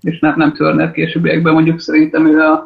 És 0.02 0.20
nem, 0.20 0.34
nem 0.38 0.54
Turner 0.54 0.92
későbbiekben, 0.92 1.54
mondjuk 1.54 1.80
szerintem 1.80 2.28
ő 2.28 2.40
a, 2.40 2.64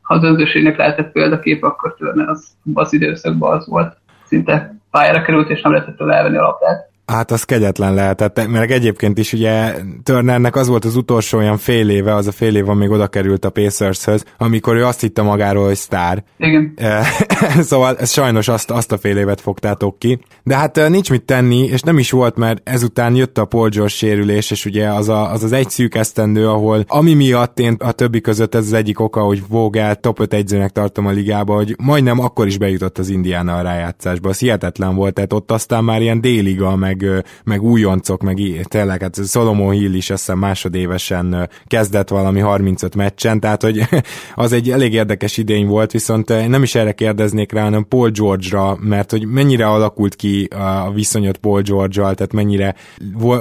ha 0.00 0.14
az 0.14 0.22
önzőségnek 0.22 0.76
lehetett 0.76 1.12
példakép, 1.12 1.64
akkor 1.64 1.94
Turner 1.94 2.28
az, 2.28 2.46
az 2.74 2.92
időszakban 2.92 3.56
az 3.56 3.66
volt. 3.66 3.96
Szinte 4.24 4.74
pályára 4.90 5.22
került, 5.22 5.50
és 5.50 5.62
nem 5.62 5.72
lehetett 5.72 6.00
elvenni 6.00 6.36
a 6.36 6.42
labdát. 6.42 6.89
Hát 7.10 7.30
az 7.30 7.44
kegyetlen 7.44 7.94
lehetett, 7.94 8.46
mert 8.46 8.70
egyébként 8.70 9.18
is 9.18 9.32
ugye 9.32 9.74
Turnernek 10.02 10.56
az 10.56 10.68
volt 10.68 10.84
az 10.84 10.96
utolsó 10.96 11.38
olyan 11.38 11.58
fél 11.58 11.88
éve, 11.88 12.14
az 12.14 12.26
a 12.26 12.32
fél 12.32 12.56
év, 12.56 12.68
amíg 12.68 12.90
oda 12.90 13.06
került 13.06 13.44
a 13.44 13.50
Pacershöz, 13.50 14.24
amikor 14.38 14.76
ő 14.76 14.84
azt 14.84 15.00
hitte 15.00 15.22
magáról, 15.22 15.64
hogy 15.64 15.76
sztár. 15.76 16.24
Igen. 16.38 16.74
szóval 17.70 17.96
ez 17.96 18.10
sajnos 18.10 18.48
azt, 18.48 18.70
azt 18.70 18.92
a 18.92 18.98
fél 18.98 19.16
évet 19.16 19.40
fogtátok 19.40 19.98
ki. 19.98 20.18
De 20.42 20.56
hát 20.56 20.88
nincs 20.88 21.10
mit 21.10 21.22
tenni, 21.22 21.64
és 21.64 21.80
nem 21.80 21.98
is 21.98 22.10
volt, 22.10 22.36
mert 22.36 22.68
ezután 22.68 23.14
jött 23.14 23.38
a 23.38 23.44
Paul 23.44 23.68
George 23.68 23.92
sérülés, 23.92 24.50
és 24.50 24.64
ugye 24.64 24.88
az 24.88 25.08
a, 25.08 25.32
az, 25.32 25.42
az 25.44 25.52
egy 25.52 25.70
szűk 25.70 25.94
esztendő, 25.94 26.48
ahol 26.48 26.84
ami 26.86 27.14
miatt 27.14 27.58
én 27.58 27.76
a 27.78 27.92
többi 27.92 28.20
között 28.20 28.54
ez 28.54 28.64
az 28.64 28.72
egyik 28.72 29.00
oka, 29.00 29.20
hogy 29.20 29.42
Vogel 29.48 29.94
top 29.94 30.20
5 30.20 30.32
egyzőnek 30.32 30.70
tartom 30.70 31.06
a 31.06 31.10
ligába, 31.10 31.54
hogy 31.54 31.74
majdnem 31.82 32.20
akkor 32.20 32.46
is 32.46 32.58
bejutott 32.58 32.98
az 32.98 33.08
Indiana 33.08 33.56
a 33.56 33.62
rájátszásba. 33.62 34.28
Az 34.28 34.38
hihetetlen 34.38 34.94
volt, 34.94 35.14
tehát 35.14 35.32
ott 35.32 35.50
aztán 35.50 35.84
már 35.84 36.02
ilyen 36.02 36.20
déliga, 36.20 36.76
meg 36.76 36.99
meg, 37.00 37.24
meg 37.44 37.62
újoncok, 37.62 38.22
meg 38.22 38.38
tényleg, 38.62 39.02
hát 39.02 39.26
Solomon 39.26 39.72
Hill 39.72 39.94
is 39.94 40.10
azt 40.10 40.34
másodévesen 40.34 41.48
kezdett 41.66 42.08
valami 42.08 42.40
35 42.40 42.96
meccsen, 42.96 43.40
tehát 43.40 43.62
hogy 43.62 43.82
az 44.34 44.52
egy 44.52 44.70
elég 44.70 44.92
érdekes 44.92 45.36
idény 45.36 45.66
volt, 45.66 45.92
viszont 45.92 46.48
nem 46.48 46.62
is 46.62 46.74
erre 46.74 46.92
kérdeznék 46.92 47.52
rá, 47.52 47.62
hanem 47.62 47.86
Paul 47.88 48.10
George-ra, 48.10 48.76
mert 48.80 49.10
hogy 49.10 49.26
mennyire 49.26 49.66
alakult 49.66 50.16
ki 50.16 50.44
a 50.44 50.92
viszonyot 50.92 51.36
Paul 51.36 51.62
George-al, 51.62 52.14
tehát 52.14 52.32
mennyire 52.32 52.74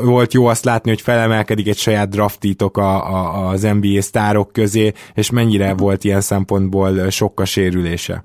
volt 0.03 0.33
jó 0.33 0.45
azt 0.45 0.65
látni, 0.65 0.89
hogy 0.89 1.01
felemelkedik 1.01 1.67
egy 1.67 1.77
saját 1.77 2.09
draftítok 2.09 2.77
a, 2.77 3.13
a, 3.13 3.47
az 3.47 3.61
NBA 3.61 4.01
sztárok 4.01 4.51
közé, 4.51 4.91
és 5.13 5.29
mennyire 5.29 5.73
volt 5.73 6.03
ilyen 6.03 6.21
szempontból 6.21 7.09
sok 7.09 7.39
a 7.39 7.45
sérülése. 7.45 8.23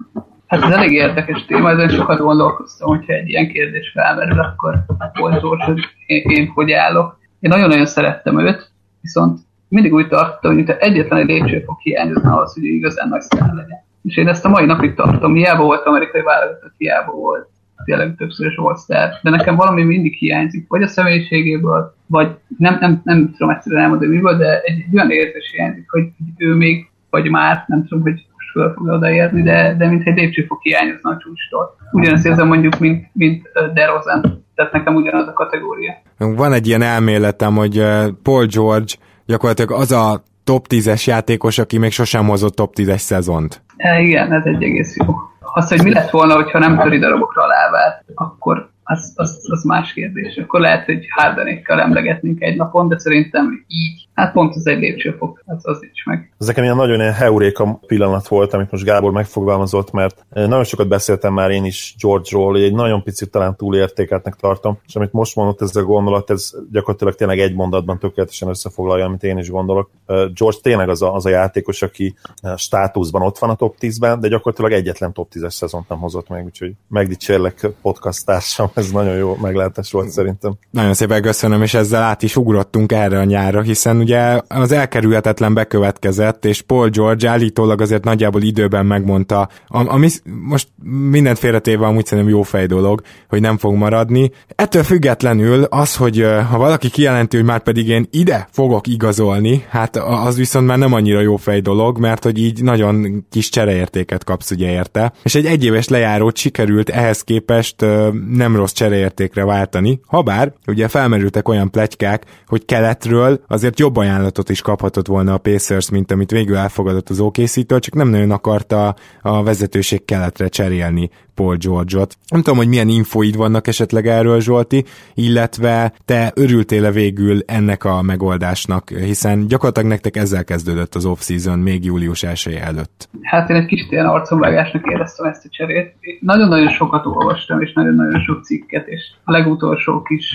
Hát 0.61 0.71
ez 0.71 0.77
elég 0.77 0.93
érdekes 0.93 1.45
téma, 1.45 1.71
ezen 1.71 1.89
sokat 1.89 2.19
gondolkoztam, 2.19 2.89
hogyha 2.89 3.13
egy 3.13 3.29
ilyen 3.29 3.49
kérdés 3.49 3.91
felmerül, 3.91 4.41
akkor 4.41 4.85
volt 5.13 5.41
hogy 5.41 5.81
én, 6.07 6.23
én 6.27 6.51
hogy 6.55 6.73
állok. 6.73 7.19
Én 7.41 7.51
nagyon-nagyon 7.51 7.87
szerettem 7.87 8.39
őt, 8.39 8.71
viszont 9.01 9.39
mindig 9.69 9.93
úgy 9.93 10.09
tartottam, 10.09 10.55
hogy 10.55 10.77
egyetlen 10.79 11.21
egy 11.21 11.27
lépcsőfok 11.27 11.81
hiányozna 11.81 12.37
ahhoz, 12.37 12.55
hogy 12.55 12.65
igazán 12.65 13.09
nagy 13.09 13.21
sztár 13.21 13.53
legyen. 13.55 13.85
És 14.03 14.17
én 14.17 14.29
ezt 14.29 14.45
a 14.45 14.49
mai 14.49 14.65
napig 14.65 14.95
tartom, 14.95 15.35
hiába 15.35 15.65
volt 15.65 15.87
amerikai 15.87 16.23
válogatott, 16.23 16.75
hiába 16.77 17.13
volt 17.13 17.49
tényleg 17.85 18.15
többszörös 18.17 18.55
volt 18.55 18.77
sztár, 18.77 19.19
de 19.23 19.31
nekem 19.31 19.57
valami 19.57 19.83
mindig 19.83 20.15
hiányzik, 20.15 20.69
vagy 20.69 20.83
a 20.83 20.87
személyiségéből, 20.87 21.95
vagy 22.07 22.37
nem, 22.59 22.77
nem, 22.81 23.01
nem 23.05 23.31
tudom 23.31 23.55
egyszerűen 23.55 23.83
elmondani 23.83 24.15
miből, 24.15 24.37
de 24.37 24.61
egy, 24.61 24.85
egy 24.89 24.95
olyan 24.95 25.11
érzés 25.11 25.51
hiányzik, 25.51 25.91
hogy 25.91 26.09
ő 26.37 26.55
még, 26.55 26.91
vagy 27.11 27.31
már, 27.31 27.65
nem 27.67 27.83
tudom, 27.87 28.03
hogy 28.03 28.27
föl 28.55 28.73
fog 28.77 28.87
odaérni, 28.87 29.43
de, 29.43 29.75
de 29.79 29.89
mintha 29.89 30.11
egy 30.11 30.17
lépcsőfok 30.17 30.63
hiányozna 30.63 31.11
a 31.11 31.17
csúcstól. 31.19 31.77
Ugyanazt 31.93 32.27
érzem 32.27 32.47
mondjuk, 32.47 32.79
mint, 32.79 33.11
mint 33.13 33.49
DeRozan, 33.75 34.45
tehát 34.55 34.73
nekem 34.73 34.95
ugyanaz 34.95 35.29
a 35.29 35.33
kategória. 35.33 35.93
Van 36.19 36.53
egy 36.53 36.67
ilyen 36.67 36.83
elméletem, 36.83 37.55
hogy 37.55 37.83
Paul 38.23 38.47
George 38.47 38.93
gyakorlatilag 39.27 39.71
az 39.71 39.93
a 39.93 40.23
top 40.45 40.67
10-es 40.69 41.05
játékos, 41.05 41.59
aki 41.59 41.79
még 41.79 41.93
sosem 41.93 42.27
hozott 42.27 42.55
top 42.55 42.73
10-es 42.77 42.99
szezont. 42.99 43.63
E, 43.77 44.01
igen, 44.01 44.33
ez 44.33 44.45
egy 44.45 44.63
egész 44.63 44.97
jó. 44.97 45.15
Azt, 45.55 45.69
hogy 45.69 45.83
mi 45.83 45.93
lett 45.93 46.11
volna, 46.11 46.35
hogyha 46.35 46.59
nem 46.59 46.79
töri 46.79 46.99
darabokra 46.99 47.43
a 47.43 47.47
lábát, 47.47 48.05
akkor 48.15 48.69
az, 48.83 49.13
az, 49.15 49.39
az 49.51 49.65
más 49.65 49.93
kérdés. 49.93 50.37
Akkor 50.37 50.61
lehet, 50.61 50.85
hogy 50.85 51.07
Hardenékkal 51.11 51.81
emlegetnénk 51.81 52.43
egy 52.43 52.57
napon, 52.57 52.89
de 52.89 52.99
szerintem 52.99 53.65
így, 53.67 54.04
hát 54.15 54.33
pont 54.33 54.55
az 54.55 54.67
egy 54.67 54.79
lépcsőfok, 54.79 55.43
az, 55.47 55.61
az 55.63 55.79
nincs 55.81 56.05
meg. 56.05 56.33
Ez 56.39 56.47
nekem 56.47 56.65
ilyen 56.65 56.77
nagyon 56.77 57.01
ilyen 57.01 57.13
heuréka 57.13 57.81
pillanat 57.87 58.29
volt, 58.29 58.53
amit 58.53 58.71
most 58.71 58.85
Gábor 58.85 59.13
megfogalmazott, 59.13 59.91
mert 59.91 60.25
nagyon 60.31 60.65
sokat 60.65 60.89
beszéltem 60.89 61.33
már 61.33 61.51
én 61.51 61.65
is 61.65 61.95
George-ról, 61.99 62.51
hogy 62.51 62.63
egy 62.63 62.75
nagyon 62.75 63.03
picit 63.03 63.31
talán 63.31 63.57
túlértékeltnek 63.57 64.35
tartom, 64.35 64.79
és 64.87 64.97
amit 64.97 65.13
most 65.13 65.37
mondott 65.37 65.63
ez 65.63 65.77
a 65.77 65.83
gondolat, 65.83 66.31
ez 66.31 66.51
gyakorlatilag 66.73 67.15
tényleg 67.15 67.39
egy 67.39 67.55
mondatban 67.55 67.99
tökéletesen 67.99 68.49
összefoglalja, 68.49 69.05
amit 69.05 69.23
én 69.23 69.39
is 69.39 69.51
gondolok. 69.51 69.91
George 70.07 70.59
tényleg 70.63 70.89
az 70.89 71.03
a, 71.03 71.15
az 71.15 71.27
a 71.27 71.29
játékos, 71.29 71.83
aki 71.83 72.15
státuszban 72.57 73.23
ott 73.23 73.39
van 73.39 73.51
a 73.51 73.55
top 73.55 73.77
10-ben, 73.81 74.21
de 74.21 74.29
gyakorlatilag 74.29 74.73
egyetlen 74.73 75.13
top 75.13 75.33
10-es 75.35 75.53
szezont 75.53 75.89
nem 75.89 75.99
hozott 75.99 76.29
meg, 76.29 76.45
úgyhogy 76.45 76.73
megdicsérlek 76.89 77.69
podcast 77.83 78.27
társam, 78.27 78.71
ez 78.75 78.91
nagyon 78.91 79.17
jó 79.17 79.37
meglátás 79.41 79.93
volt 79.93 80.09
szerintem. 80.09 80.55
Nagyon 80.71 80.95
szépen 80.95 81.23
köszönöm, 81.23 81.63
és 81.63 81.75
ezzel 81.75 82.03
át 82.03 82.23
is 82.23 82.37
ugrottunk 82.37 82.93
erre 82.93 83.19
a 83.19 83.25
nyárra, 83.25 83.61
hiszen 83.61 84.04
ugye 84.05 84.41
az 84.49 84.73
elkerülhetetlen 84.73 85.55
bekövetkezett, 85.55 86.45
és 86.45 86.63
Paul 86.63 86.89
George 86.89 87.29
állítólag 87.29 87.81
azért 87.81 88.05
nagyjából 88.05 88.43
időben 88.43 88.87
megmondta, 88.87 89.49
ami 89.69 90.09
most 90.41 90.69
mindent 91.11 91.39
félretéve 91.39 91.87
amúgy 91.87 92.07
szerintem 92.07 92.35
jó 92.35 92.43
fej 92.43 92.67
dolog, 92.67 93.03
hogy 93.29 93.41
nem 93.41 93.59
fog 93.59 93.75
maradni. 93.75 94.31
Ettől 94.55 94.83
függetlenül 94.83 95.63
az, 95.63 95.97
hogy 95.97 96.27
ha 96.51 96.59
valaki 96.59 96.91
kijelenti, 96.91 97.37
hogy 97.37 97.47
már 97.47 97.63
pedig 97.63 97.89
én 97.89 98.07
ide 98.11 98.49
fogok 98.51 98.87
igazolni, 98.87 99.65
hát 99.69 99.97
az 99.97 100.37
viszont 100.37 100.67
már 100.67 100.79
nem 100.79 100.93
annyira 100.93 101.21
jó 101.21 101.37
fej 101.37 101.61
dolog, 101.61 101.99
mert 101.99 102.25
hogy 102.25 102.39
így 102.39 102.63
nagyon 102.63 103.27
kis 103.31 103.49
csereértéket 103.49 104.25
kapsz 104.25 104.51
ugye 104.51 104.71
érte. 104.71 105.13
És 105.23 105.35
egy 105.35 105.47
egyéves 105.47 105.89
lejárót 105.89 106.37
sikerült 106.37 106.89
ehhez 106.89 107.23
képest 107.23 107.81
nem 108.29 108.57
rossz 108.57 108.73
csereértékre 108.73 109.45
váltani, 109.45 110.01
habár 110.07 110.53
ugye 110.67 110.89
felmerültek 110.89 111.49
olyan 111.49 111.71
plegykák, 111.71 112.25
hogy 112.47 112.65
keletről 112.65 113.41
azért 113.49 113.79
jobb 113.79 113.94
jobb 113.95 114.07
ajánlatot 114.07 114.49
is 114.49 114.61
kaphatott 114.61 115.07
volna 115.07 115.33
a 115.33 115.39
Pacers, 115.39 115.91
mint 115.91 116.11
amit 116.11 116.31
végül 116.31 116.57
elfogadott 116.57 117.09
az 117.09 117.21
okc 117.21 117.67
csak 117.67 117.95
nem 117.95 118.09
nagyon 118.09 118.31
akarta 118.31 118.95
a 119.23 119.43
vezetőség 119.43 120.05
keletre 120.05 120.49
cserélni 120.49 121.11
Paul 121.35 121.57
George-ot. 121.57 122.17
Nem 122.29 122.43
tudom, 122.43 122.59
hogy 122.59 122.69
milyen 122.69 122.89
infóid 122.89 123.37
vannak 123.37 123.67
esetleg 123.67 124.07
erről, 124.07 124.41
Zsolti, 124.41 124.85
illetve 125.15 125.93
te 126.05 126.33
örültél-e 126.35 126.91
végül 126.91 127.43
ennek 127.47 127.85
a 127.85 128.03
megoldásnak, 128.03 128.91
hiszen 128.91 129.47
gyakorlatilag 129.47 129.89
nektek 129.89 130.17
ezzel 130.17 130.45
kezdődött 130.45 130.95
az 130.95 131.05
off-season 131.05 131.59
még 131.59 131.85
július 131.85 132.23
1 132.23 132.59
előtt. 132.61 133.09
Hát 133.23 133.51
én 133.51 133.57
egy 133.57 133.67
kis 133.67 133.87
ilyen 133.91 134.07
arcomvágásnak 134.07 134.91
éreztem 134.91 135.27
ezt 135.27 135.45
a 135.45 135.49
cserét. 135.51 135.95
Nagyon-nagyon 136.21 136.69
sokat 136.69 137.07
olvastam, 137.07 137.61
és 137.61 137.73
nagyon-nagyon 137.73 138.21
sok 138.21 138.45
cikket, 138.45 138.89
és 138.89 139.03
a 139.25 139.33
legutolsó 139.33 140.03
kis, 140.03 140.33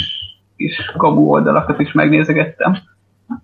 kis 0.57 0.91
kabu 0.97 1.30
oldalakat 1.30 1.80
is 1.80 1.91
megnézegettem, 1.91 2.78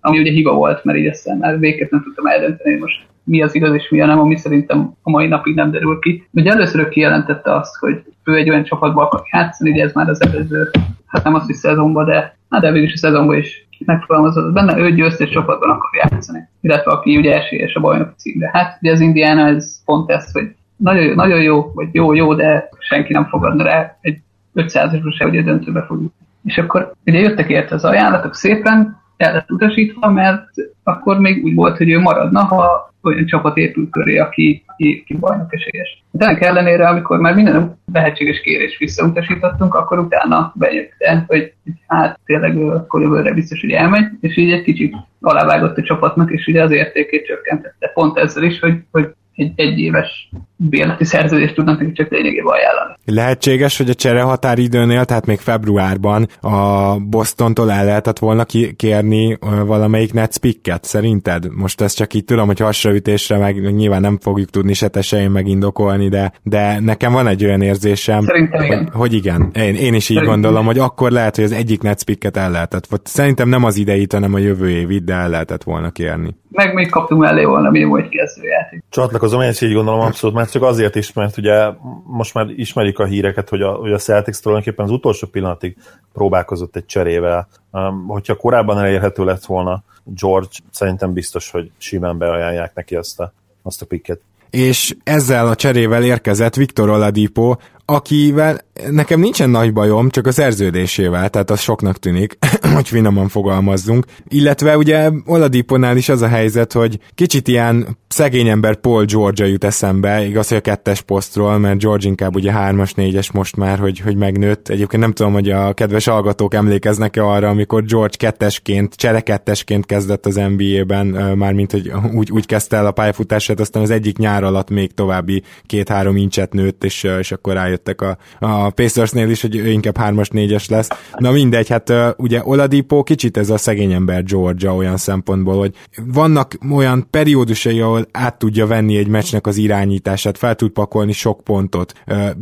ami 0.02 0.20
ugye 0.20 0.32
hiba 0.32 0.54
volt, 0.54 0.84
mert 0.84 0.98
így 0.98 1.08
aztán 1.08 1.38
már 1.38 1.60
végképp 1.60 1.92
nem 1.92 2.04
tudtam 2.04 2.26
eldönteni, 2.26 2.72
hogy 2.72 2.82
most 2.82 3.06
mi 3.24 3.42
az 3.42 3.56
igaz 3.56 3.74
és 3.74 3.90
mi 3.90 4.02
a 4.02 4.06
nem, 4.06 4.20
ami 4.20 4.38
szerintem 4.38 4.94
a 5.02 5.10
mai 5.10 5.28
napig 5.28 5.56
nem 5.56 5.72
derül 5.72 6.00
ki. 6.00 6.28
Ugye 6.32 6.52
először 6.52 6.90
kijelentette 6.90 7.56
azt, 7.56 7.76
hogy 7.76 8.04
ő 8.24 8.36
egy 8.36 8.50
olyan 8.50 8.64
csapatba 8.64 9.02
akar 9.02 9.22
játszani, 9.32 9.72
ugye 9.72 9.84
ez 9.84 9.94
már 9.94 10.10
az 10.10 10.22
előző, 10.22 10.70
hát 11.06 11.24
nem 11.24 11.34
azt, 11.34 11.46
hogy 11.46 11.56
szezonban, 11.56 12.06
de, 12.06 12.38
hát 12.50 12.62
de 12.62 12.72
végül 12.72 12.88
is 12.88 12.94
a 12.94 12.98
szezonban 12.98 13.38
is 13.38 13.68
megfogalmazott 13.86 14.54
benne, 14.54 14.78
ő 14.78 14.92
győztes 14.92 15.30
csapatban 15.30 15.70
akar 15.70 15.90
játszani, 15.94 16.48
illetve 16.62 16.92
aki 16.92 17.18
ugye 17.18 17.36
esélyes 17.36 17.74
a 17.74 17.80
bajnok 17.80 18.14
címre. 18.18 18.50
Hát 18.54 18.78
ugye 18.82 18.92
az 18.92 19.00
Indiana 19.00 19.48
ez 19.48 19.84
pont 19.86 20.10
ez, 20.10 20.32
hogy 20.32 20.56
nagyon, 20.76 21.16
nagyon 21.16 21.42
jó, 21.42 21.72
vagy 21.74 21.88
jó, 21.92 22.14
jó, 22.14 22.34
de 22.34 22.70
senki 22.80 23.14
nem 23.14 23.26
fogadna 23.26 23.64
rá 23.64 23.98
egy 24.02 24.20
500-asra 24.56 25.16
se, 25.18 25.24
hogy 25.24 25.38
a 25.38 25.42
döntőbe 25.42 25.82
fog 25.82 26.02
És 26.44 26.58
akkor 26.58 26.92
ugye 27.06 27.20
jöttek 27.20 27.50
érte 27.50 27.76
az 27.76 27.86
ajánlatok 27.86 28.36
szépen, 28.36 29.04
el 29.18 29.34
lett 29.34 29.52
utasítva, 29.52 30.10
mert 30.12 30.48
akkor 30.84 31.20
még 31.20 31.44
úgy 31.44 31.54
volt, 31.54 31.78
hogy 31.78 31.90
ő 31.90 32.00
maradna, 32.00 32.40
ha 32.44 32.94
olyan 33.06 33.26
csapat 33.26 33.58
épül 33.58 33.90
köré, 33.90 34.18
aki, 34.18 34.64
aki, 34.66 35.02
aki 35.04 35.18
bajnok 35.18 35.54
esélyes. 35.54 36.04
De 36.12 36.26
ennek 36.26 36.42
ellenére, 36.42 36.88
amikor 36.88 37.20
már 37.20 37.36
minden 37.36 37.78
lehetséges 37.94 38.42
kérés 38.42 38.78
visszautasítottunk, 38.78 39.74
akkor 39.74 40.00
utána 40.00 40.52
bejötte, 40.56 41.24
hogy 41.28 41.54
hát 41.88 42.20
tényleg 42.26 42.58
akkor 42.58 43.02
jövőre 43.02 43.34
biztos, 43.34 43.62
hogy 43.62 43.72
elmegy, 43.72 44.06
és 44.20 44.38
így 44.38 44.52
egy 44.52 44.64
kicsit 44.64 44.96
alávágott 45.22 45.78
a 45.78 45.84
csapatnak, 45.84 46.32
és 46.32 46.48
ugye 46.48 46.64
az 46.64 46.72
értékét 46.72 47.26
csökkentette 47.26 47.88
pont 47.94 48.18
ezzel 48.18 48.44
is, 48.44 48.60
hogy, 48.60 48.78
hogy 48.92 49.14
egy 49.36 49.52
egyéves 49.56 50.30
bérleti 50.56 51.04
szerződést 51.04 51.56
tudnak 51.56 51.80
nekik 51.80 51.96
csak 51.96 52.12
lényegében 52.12 52.54
ajánlani. 52.54 52.96
Lehetséges, 53.06 53.78
hogy 53.78 53.90
a 53.90 53.94
csere 53.94 54.22
határidőnél, 54.22 55.06
tehát 55.06 55.26
még 55.26 55.40
februárban 55.40 56.28
a 56.42 56.96
Bostontól 57.00 57.72
el 57.72 57.86
lehetett 57.86 58.20
volna 58.20 58.46
kérni 58.76 59.38
valamelyik 59.66 60.14
Nets 60.14 60.38
picket, 60.38 60.84
szerinted? 60.84 61.48
Most 61.56 61.82
ezt 61.82 61.96
csak 61.96 62.14
így 62.14 62.26
tudom, 62.26 62.46
hogy 62.46 62.60
hasraütésre 62.60 63.38
meg 63.38 63.74
nyilván 63.76 64.02
nem 64.02 64.18
fogjuk 64.22 64.50
tudni 64.50 64.74
se 64.74 64.88
te 64.88 65.02
se 65.02 65.22
én 65.22 65.30
megindokolni, 65.30 66.10
de, 66.10 66.34
de 66.44 66.80
nekem 66.80 67.14
van 67.14 67.28
egy 67.28 67.46
olyan 67.46 67.62
érzésem, 67.62 68.24
Szerintem 68.24 68.64
igen. 68.64 68.78
Hogy, 68.78 68.90
hogy 68.94 69.14
igen. 69.14 69.52
Én, 69.54 69.76
én 69.76 69.94
is 69.94 70.10
így 70.10 70.18
Szerintem. 70.18 70.28
gondolom, 70.28 70.66
hogy 70.66 70.80
akkor 70.80 71.12
lehet, 71.12 71.36
hogy 71.36 71.44
az 71.44 71.52
egyik 71.52 71.82
Nets 71.82 72.04
picket 72.04 72.38
el 72.38 72.52
lehetett. 72.52 72.88
Szerintem 73.04 73.50
nem 73.50 73.64
az 73.64 73.78
idejét, 73.78 74.14
hanem 74.14 74.34
a 74.34 74.38
jövő 74.38 74.70
évit, 74.70 75.04
de 75.04 75.14
el 75.14 75.30
lehetett 75.30 75.64
volna 75.64 75.90
kérni. 75.90 76.36
Meg 76.50 76.74
még 76.74 76.90
kaptunk 76.90 77.26
elé 77.26 77.44
volna 77.44 77.70
mi 77.70 77.84
volt 77.84 78.10
kezdőjáték. 78.10 78.84
Csatlakozom, 78.90 79.25
én 79.34 79.50
is 79.50 79.62
így 79.62 79.74
gondolom 79.74 80.00
abszolút, 80.00 80.36
mert 80.36 80.52
csak 80.52 80.64
azért 80.64 80.96
is, 80.96 81.14
mert 81.14 81.38
ugye 81.38 81.70
most 82.04 82.34
már 82.34 82.50
ismerik 82.50 83.00
a 83.00 83.06
híreket, 83.06 83.50
hogy 83.50 83.62
a, 83.62 83.72
hogy 83.72 83.92
a 83.92 83.98
Celtics 83.98 84.40
tulajdonképpen 84.40 84.86
az 84.86 84.92
utolsó 84.92 85.28
pillanatig 85.28 85.78
próbálkozott 86.14 86.76
egy 86.76 86.86
cserével. 86.86 87.48
Um, 87.72 88.06
hogyha 88.08 88.36
korábban 88.36 88.80
elérhető 88.80 89.24
lett 89.24 89.46
volna 89.46 89.84
George, 90.04 90.58
szerintem 90.72 91.14
biztos, 91.14 91.52
hogy 91.52 91.72
simán 91.78 92.18
beajánlják 92.18 92.74
neki 92.74 92.96
azt 92.96 93.20
a, 93.20 93.34
azt 93.62 93.82
a 93.82 93.86
picket. 93.86 94.22
És 94.50 94.96
ezzel 95.04 95.48
a 95.48 95.56
cserével 95.56 96.04
érkezett 96.04 96.56
Viktor 96.56 96.90
Oladipo, 96.90 97.56
akivel 97.86 98.60
nekem 98.90 99.20
nincsen 99.20 99.50
nagy 99.50 99.74
bajom, 99.74 100.10
csak 100.10 100.28
a 100.28 100.32
szerződésével, 100.32 101.30
tehát 101.30 101.52
az 101.52 101.60
soknak 101.60 101.98
tűnik, 101.98 102.38
hogy 102.76 102.88
finoman 102.88 103.28
fogalmazzunk. 103.28 104.06
Illetve 104.28 104.78
ugye 104.78 105.10
Oladiponál 105.26 105.98
is 105.98 106.10
az 106.10 106.22
a 106.22 106.28
helyzet, 106.28 106.74
hogy 106.74 107.00
kicsit 107.16 107.48
ilyen 107.48 107.98
szegény 108.08 108.48
ember 108.48 108.76
Paul 108.76 109.06
George 109.06 109.48
jut 109.48 109.64
eszembe, 109.64 110.26
igaz, 110.26 110.48
hogy 110.48 110.58
a 110.58 110.62
kettes 110.62 111.02
posztról, 111.02 111.58
mert 111.58 111.80
George 111.80 112.08
inkább 112.08 112.36
ugye 112.36 112.52
hármas, 112.52 112.94
négyes 112.94 113.32
most 113.32 113.56
már, 113.56 113.80
hogy, 113.80 114.00
hogy 114.00 114.16
megnőtt. 114.16 114.70
Egyébként 114.70 115.02
nem 115.02 115.12
tudom, 115.12 115.34
hogy 115.34 115.50
a 115.50 115.74
kedves 115.74 116.06
hallgatók 116.06 116.54
emlékeznek-e 116.54 117.24
arra, 117.24 117.50
amikor 117.50 117.84
George 117.84 118.18
kettesként, 118.18 118.96
cserekettesként 118.96 119.86
kezdett 119.86 120.26
az 120.26 120.36
NBA-ben, 120.36 121.08
mármint, 121.38 121.72
hogy 121.72 121.92
úgy, 122.14 122.32
úgy 122.32 122.46
kezdte 122.46 122.78
el 122.78 122.86
a 122.86 122.92
pályafutását, 122.92 123.60
aztán 123.60 123.84
az 123.84 123.90
egyik 123.90 124.18
nyár 124.18 124.44
alatt 124.44 124.70
még 124.70 124.94
további 124.94 125.44
két-három 125.66 126.18
incset 126.18 126.54
nőtt, 126.54 126.84
és, 126.84 127.04
és 127.20 127.32
akkor 127.32 127.58
rájöttek 127.76 128.02
a, 128.02 128.18
a 128.40 128.70
Pacersnél 128.70 129.30
is, 129.30 129.42
hogy 129.42 129.56
inkább 129.56 129.98
hármas, 129.98 130.30
négyes 130.30 130.68
lesz. 130.70 130.88
Na 131.18 131.32
mindegy, 131.32 131.70
hát 131.70 131.94
ugye 132.18 132.42
Oladipo 132.44 133.04
kicsit 133.04 133.38
ez 133.38 133.50
a 133.50 133.58
szegény 133.58 133.92
ember 133.92 134.24
Georgia 134.24 134.76
olyan 134.76 134.98
szempontból, 134.98 135.58
hogy 135.58 135.74
vannak 136.06 136.58
olyan 136.72 137.08
periódusai, 137.10 137.80
ahol 137.80 138.08
át 138.12 138.38
tudja 138.38 138.68
venni 138.68 138.98
egy 138.98 139.08
meccsnek 139.08 139.48
az 139.48 139.58
irányítását, 139.58 140.38
fel 140.38 140.56
tud 140.56 140.72
pakolni 140.72 141.12
sok 141.12 141.42
pontot. 141.44 141.94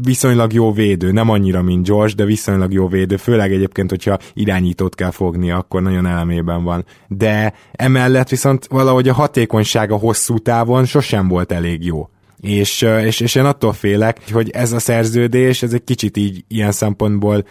Viszonylag 0.04 0.54
jó 0.54 0.72
védő, 0.72 1.12
nem 1.12 1.30
annyira, 1.30 1.62
mint 1.62 1.88
George, 1.88 2.14
de 2.14 2.26
viszonylag 2.26 2.74
jó 2.74 2.88
védő, 2.88 3.18
főleg 3.18 3.52
egyébként, 3.52 3.90
hogyha 3.90 4.18
irányítót 4.34 4.96
kell 4.96 5.12
fogni, 5.12 5.52
akkor 5.52 5.82
nagyon 5.82 6.06
elemében 6.06 6.64
van. 6.64 6.86
De 7.08 7.54
emellett 7.72 8.30
viszont 8.30 8.68
valahogy 8.70 9.10
a 9.10 9.14
hatékonysága 9.14 9.96
hosszú 9.96 10.38
távon 10.38 10.86
sosem 10.86 11.28
volt 11.28 11.52
elég 11.52 11.86
jó. 11.86 12.08
És, 12.44 12.82
és, 12.82 13.20
és 13.20 13.36
én 13.36 13.46
attól 13.46 13.74
félek, 13.74 14.18
hogy 14.32 14.50
ez 14.50 14.72
a 14.72 14.80
szerződés, 14.80 15.64
ez 15.64 15.74
egy 15.74 15.84
kicsit 15.84 16.18
így 16.18 16.44
ilyen 16.48 16.72
szempontból, 16.72 17.44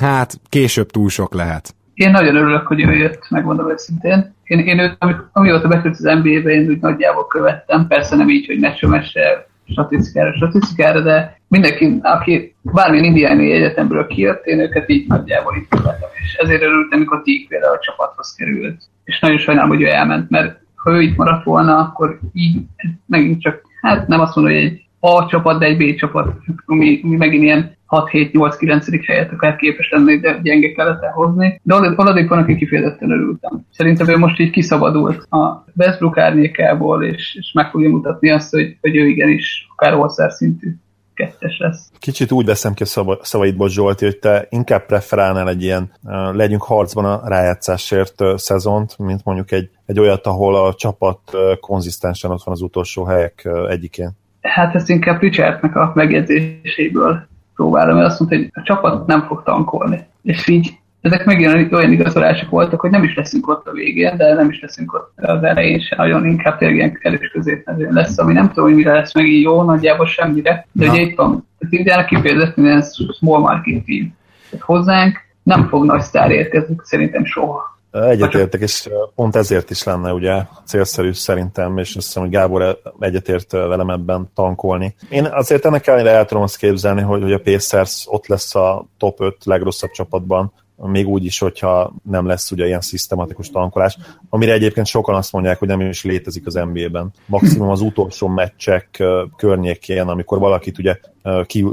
hát 0.00 0.40
később 0.48 0.90
túl 0.90 1.08
sok 1.08 1.34
lehet. 1.34 1.74
Én 1.94 2.10
nagyon 2.10 2.36
örülök, 2.36 2.66
hogy 2.66 2.80
ő 2.80 2.94
jött, 2.94 3.26
megmondom 3.30 3.70
őszintén. 3.70 4.34
Én, 4.44 4.58
én 4.58 4.78
őt, 4.78 4.96
amióta 5.32 5.68
bekerült 5.68 5.94
az 5.94 6.22
NBA-be, 6.22 6.50
én 6.50 6.68
úgy 6.68 6.80
nagyjából 6.80 7.26
követtem, 7.26 7.86
persze 7.86 8.16
nem 8.16 8.28
így, 8.28 8.46
hogy 8.46 8.58
meccsömesre, 8.58 9.46
statisztikára, 9.68 10.34
statisztikára, 10.34 11.00
de 11.00 11.40
mindenki, 11.48 11.98
aki 12.02 12.54
bármilyen 12.62 13.04
indiáni 13.04 13.52
egyetemről 13.52 14.06
kijött, 14.06 14.44
én 14.44 14.60
őket 14.60 14.88
így 14.88 15.06
nagyjából 15.08 15.56
itt 15.56 15.68
követem. 15.68 16.08
És 16.24 16.34
ezért 16.34 16.62
örültem, 16.62 16.98
amikor 16.98 17.22
Tík 17.22 17.48
például 17.48 17.74
a 17.74 17.80
csapathoz 17.82 18.34
került. 18.34 18.82
És 19.04 19.20
nagyon 19.20 19.38
sajnálom, 19.38 19.70
hogy 19.70 19.82
ő 19.82 19.86
elment, 19.86 20.30
mert 20.30 20.60
ha 20.82 20.90
ő 20.90 21.00
itt 21.00 21.16
maradt 21.16 21.44
volna, 21.44 21.78
akkor 21.78 22.18
így 22.32 22.60
megint 23.06 23.40
csak, 23.40 23.62
hát 23.80 24.08
nem 24.08 24.20
azt 24.20 24.36
mondom, 24.36 24.54
hogy 24.54 24.62
egy 24.62 24.86
A 25.00 25.26
csapat, 25.26 25.58
de 25.58 25.66
egy 25.66 25.76
B 25.76 25.96
csapat, 25.96 26.36
ami, 26.66 27.00
ami 27.04 27.16
megint 27.16 27.42
ilyen 27.42 27.76
6-7-8-9. 27.88 29.02
helyet 29.06 29.32
akár 29.32 29.56
képes 29.56 29.90
lenni, 29.90 30.18
de 30.18 30.40
gyenge 30.42 30.72
kellett 30.72 31.02
elhozni. 31.02 31.60
De 31.62 31.74
Oladik 31.96 32.28
van, 32.28 32.38
aki 32.38 32.56
kifejezetten 32.56 33.10
örültem. 33.10 33.66
Szerintem 33.70 34.08
ő 34.08 34.18
most 34.18 34.40
így 34.40 34.50
kiszabadult 34.50 35.26
a 35.30 35.64
Westbrook 35.76 36.18
árnyékából, 36.18 37.04
és, 37.04 37.36
és 37.40 37.52
meg 37.52 37.70
fogja 37.70 37.90
mutatni 37.90 38.30
azt, 38.30 38.50
hogy, 38.50 38.76
hogy 38.80 38.96
ő 38.96 39.06
igenis 39.06 39.66
akár 39.76 39.94
ország 39.94 40.30
szintű 40.30 40.74
kettes 41.22 41.58
lesz. 41.58 41.90
Kicsit 41.98 42.32
úgy 42.32 42.46
veszem 42.46 42.74
ki 42.74 42.82
a 42.82 43.18
szavaidból, 43.22 43.68
Zsolti, 43.68 44.04
hogy 44.04 44.18
te 44.18 44.46
inkább 44.50 44.86
preferálnál 44.86 45.48
egy 45.48 45.62
ilyen 45.62 45.92
legyünk 46.32 46.62
harcban 46.62 47.04
a 47.04 47.28
rájátszásért 47.28 48.22
szezont, 48.36 48.98
mint 48.98 49.24
mondjuk 49.24 49.50
egy, 49.50 49.70
egy 49.86 50.00
olyat, 50.00 50.26
ahol 50.26 50.54
a 50.56 50.74
csapat 50.74 51.18
konzisztensen 51.60 52.30
ott 52.30 52.42
van 52.42 52.54
az 52.54 52.60
utolsó 52.60 53.04
helyek 53.04 53.48
egyikén. 53.68 54.10
Hát 54.40 54.74
ezt 54.74 54.88
inkább 54.88 55.20
Richardnek 55.20 55.76
a 55.76 55.92
megjegyzéséből 55.94 57.26
próbálom, 57.54 57.96
mert 57.96 58.08
azt 58.08 58.18
mondta, 58.20 58.38
hogy 58.38 58.50
a 58.52 58.62
csapat 58.62 59.06
nem 59.06 59.22
fog 59.22 59.42
tankolni. 59.42 60.06
És 60.22 60.48
így 60.48 60.78
ezek 61.02 61.24
megint 61.24 61.72
olyan 61.72 61.92
igazolások 61.92 62.50
voltak, 62.50 62.80
hogy 62.80 62.90
nem 62.90 63.02
is 63.02 63.14
leszünk 63.14 63.48
ott 63.48 63.66
a 63.66 63.72
végén, 63.72 64.16
de 64.16 64.34
nem 64.34 64.50
is 64.50 64.60
leszünk 64.60 64.94
ott 64.94 65.12
az 65.16 65.42
elején 65.42 65.80
se, 65.80 65.96
nagyon 65.96 66.26
inkább 66.26 66.58
tényleg 66.58 66.76
ilyen 66.76 66.98
elős 67.00 67.30
középmezőn 67.32 67.92
lesz, 67.92 68.18
ami 68.18 68.32
nem 68.32 68.48
tudom, 68.48 68.64
hogy 68.64 68.74
mire 68.74 68.92
lesz 68.92 69.14
meg 69.14 69.26
így 69.26 69.42
jó, 69.42 69.62
nagyjából 69.62 70.06
semmire, 70.06 70.66
de 70.72 70.88
ugye 70.88 71.00
itt 71.00 71.16
van, 71.16 71.46
az 71.58 71.66
Indiának 71.70 72.06
kifejezetten 72.06 72.64
ilyen 72.64 72.84
small 73.18 73.40
market 73.40 73.84
team. 73.84 74.16
Tehát 74.50 74.66
hozzánk 74.66 75.16
nem 75.42 75.68
fog 75.68 75.84
nagy 75.84 76.00
sztár 76.00 76.30
érkezni 76.30 76.76
szerintem 76.82 77.24
soha. 77.24 77.70
Egyetértek, 77.90 78.60
és 78.60 78.88
pont 79.14 79.36
ezért 79.36 79.70
is 79.70 79.82
lenne 79.82 80.12
ugye 80.12 80.42
célszerű 80.64 81.12
szerintem, 81.12 81.78
és 81.78 81.96
azt 81.96 82.06
hiszem, 82.06 82.22
hogy 82.22 82.30
Gábor 82.30 82.78
egyetért 82.98 83.52
velem 83.52 83.90
ebben 83.90 84.30
tankolni. 84.34 84.94
Én 85.08 85.24
azért 85.24 85.64
ennek 85.64 85.86
ellenére 85.86 86.10
el 86.10 86.24
tudom 86.24 86.42
azt 86.42 86.56
képzelni, 86.56 87.00
hogy, 87.00 87.22
hogy 87.22 87.32
a 87.32 87.40
Pacers 87.40 88.04
ott 88.08 88.26
lesz 88.26 88.54
a 88.54 88.86
top 88.98 89.20
5 89.20 89.36
legrosszabb 89.44 89.90
csapatban, 89.90 90.52
még 90.88 91.08
úgy 91.08 91.24
is, 91.24 91.38
hogyha 91.38 91.94
nem 92.02 92.26
lesz 92.26 92.50
ugye 92.50 92.66
ilyen 92.66 92.80
szisztematikus 92.80 93.50
tankolás, 93.50 93.98
amire 94.28 94.52
egyébként 94.52 94.86
sokan 94.86 95.14
azt 95.14 95.32
mondják, 95.32 95.58
hogy 95.58 95.68
nem 95.68 95.80
is 95.80 96.04
létezik 96.04 96.46
az 96.46 96.54
NBA-ben. 96.54 97.12
Maximum 97.26 97.68
az 97.68 97.80
utolsó 97.80 98.28
meccsek 98.28 99.02
környékén, 99.36 100.08
amikor 100.08 100.38
valakit 100.38 100.78
ugye 100.78 100.98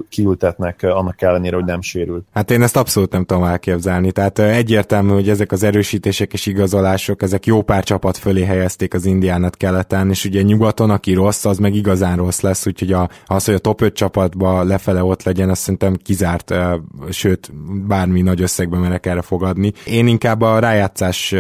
kiültetnek 0.10 0.84
annak 0.84 1.22
ellenére, 1.22 1.56
hogy 1.56 1.66
nem 1.66 1.82
sérült. 1.82 2.26
Hát 2.34 2.52
én 2.52 2.62
ezt 2.62 2.78
abszolút 2.78 3.12
nem 3.12 3.26
tudom 3.26 3.44
elképzelni. 3.44 4.12
Tehát 4.12 4.40
egyértelmű, 4.40 5.12
hogy 5.12 5.30
ezek 5.30 5.52
az 5.52 5.64
erősítések 5.64 6.34
és 6.34 6.46
igazolások, 6.46 7.22
ezek 7.22 7.46
jó 7.46 7.62
pár 7.62 7.84
csapat 7.84 8.18
fölé 8.18 8.44
helyezték 8.44 8.94
az 8.94 9.06
indiánat 9.06 9.58
keleten, 9.58 10.10
és 10.10 10.26
ugye 10.26 10.42
nyugaton, 10.42 10.90
aki 10.90 11.14
rossz, 11.14 11.46
az 11.46 11.58
meg 11.58 11.76
igazán 11.76 12.18
rossz 12.18 12.40
lesz, 12.40 12.68
úgyhogy 12.68 12.92
a, 12.92 13.10
az, 13.26 13.46
hogy 13.46 13.54
a 13.54 13.60
top 13.60 13.82
5 13.82 13.94
csapatba 13.94 14.64
lefele 14.64 15.04
ott 15.04 15.24
legyen, 15.24 15.50
azt 15.50 15.62
szerintem 15.62 15.96
kizárt, 15.96 16.54
sőt, 17.10 17.52
bármi 17.88 18.22
nagy 18.22 18.42
összegben 18.42 18.80
merek 18.80 19.06
erre 19.06 19.22
fogadni. 19.22 19.72
Én 19.86 20.08
inkább 20.08 20.42
a 20.42 20.60
rájátszás 20.60 21.36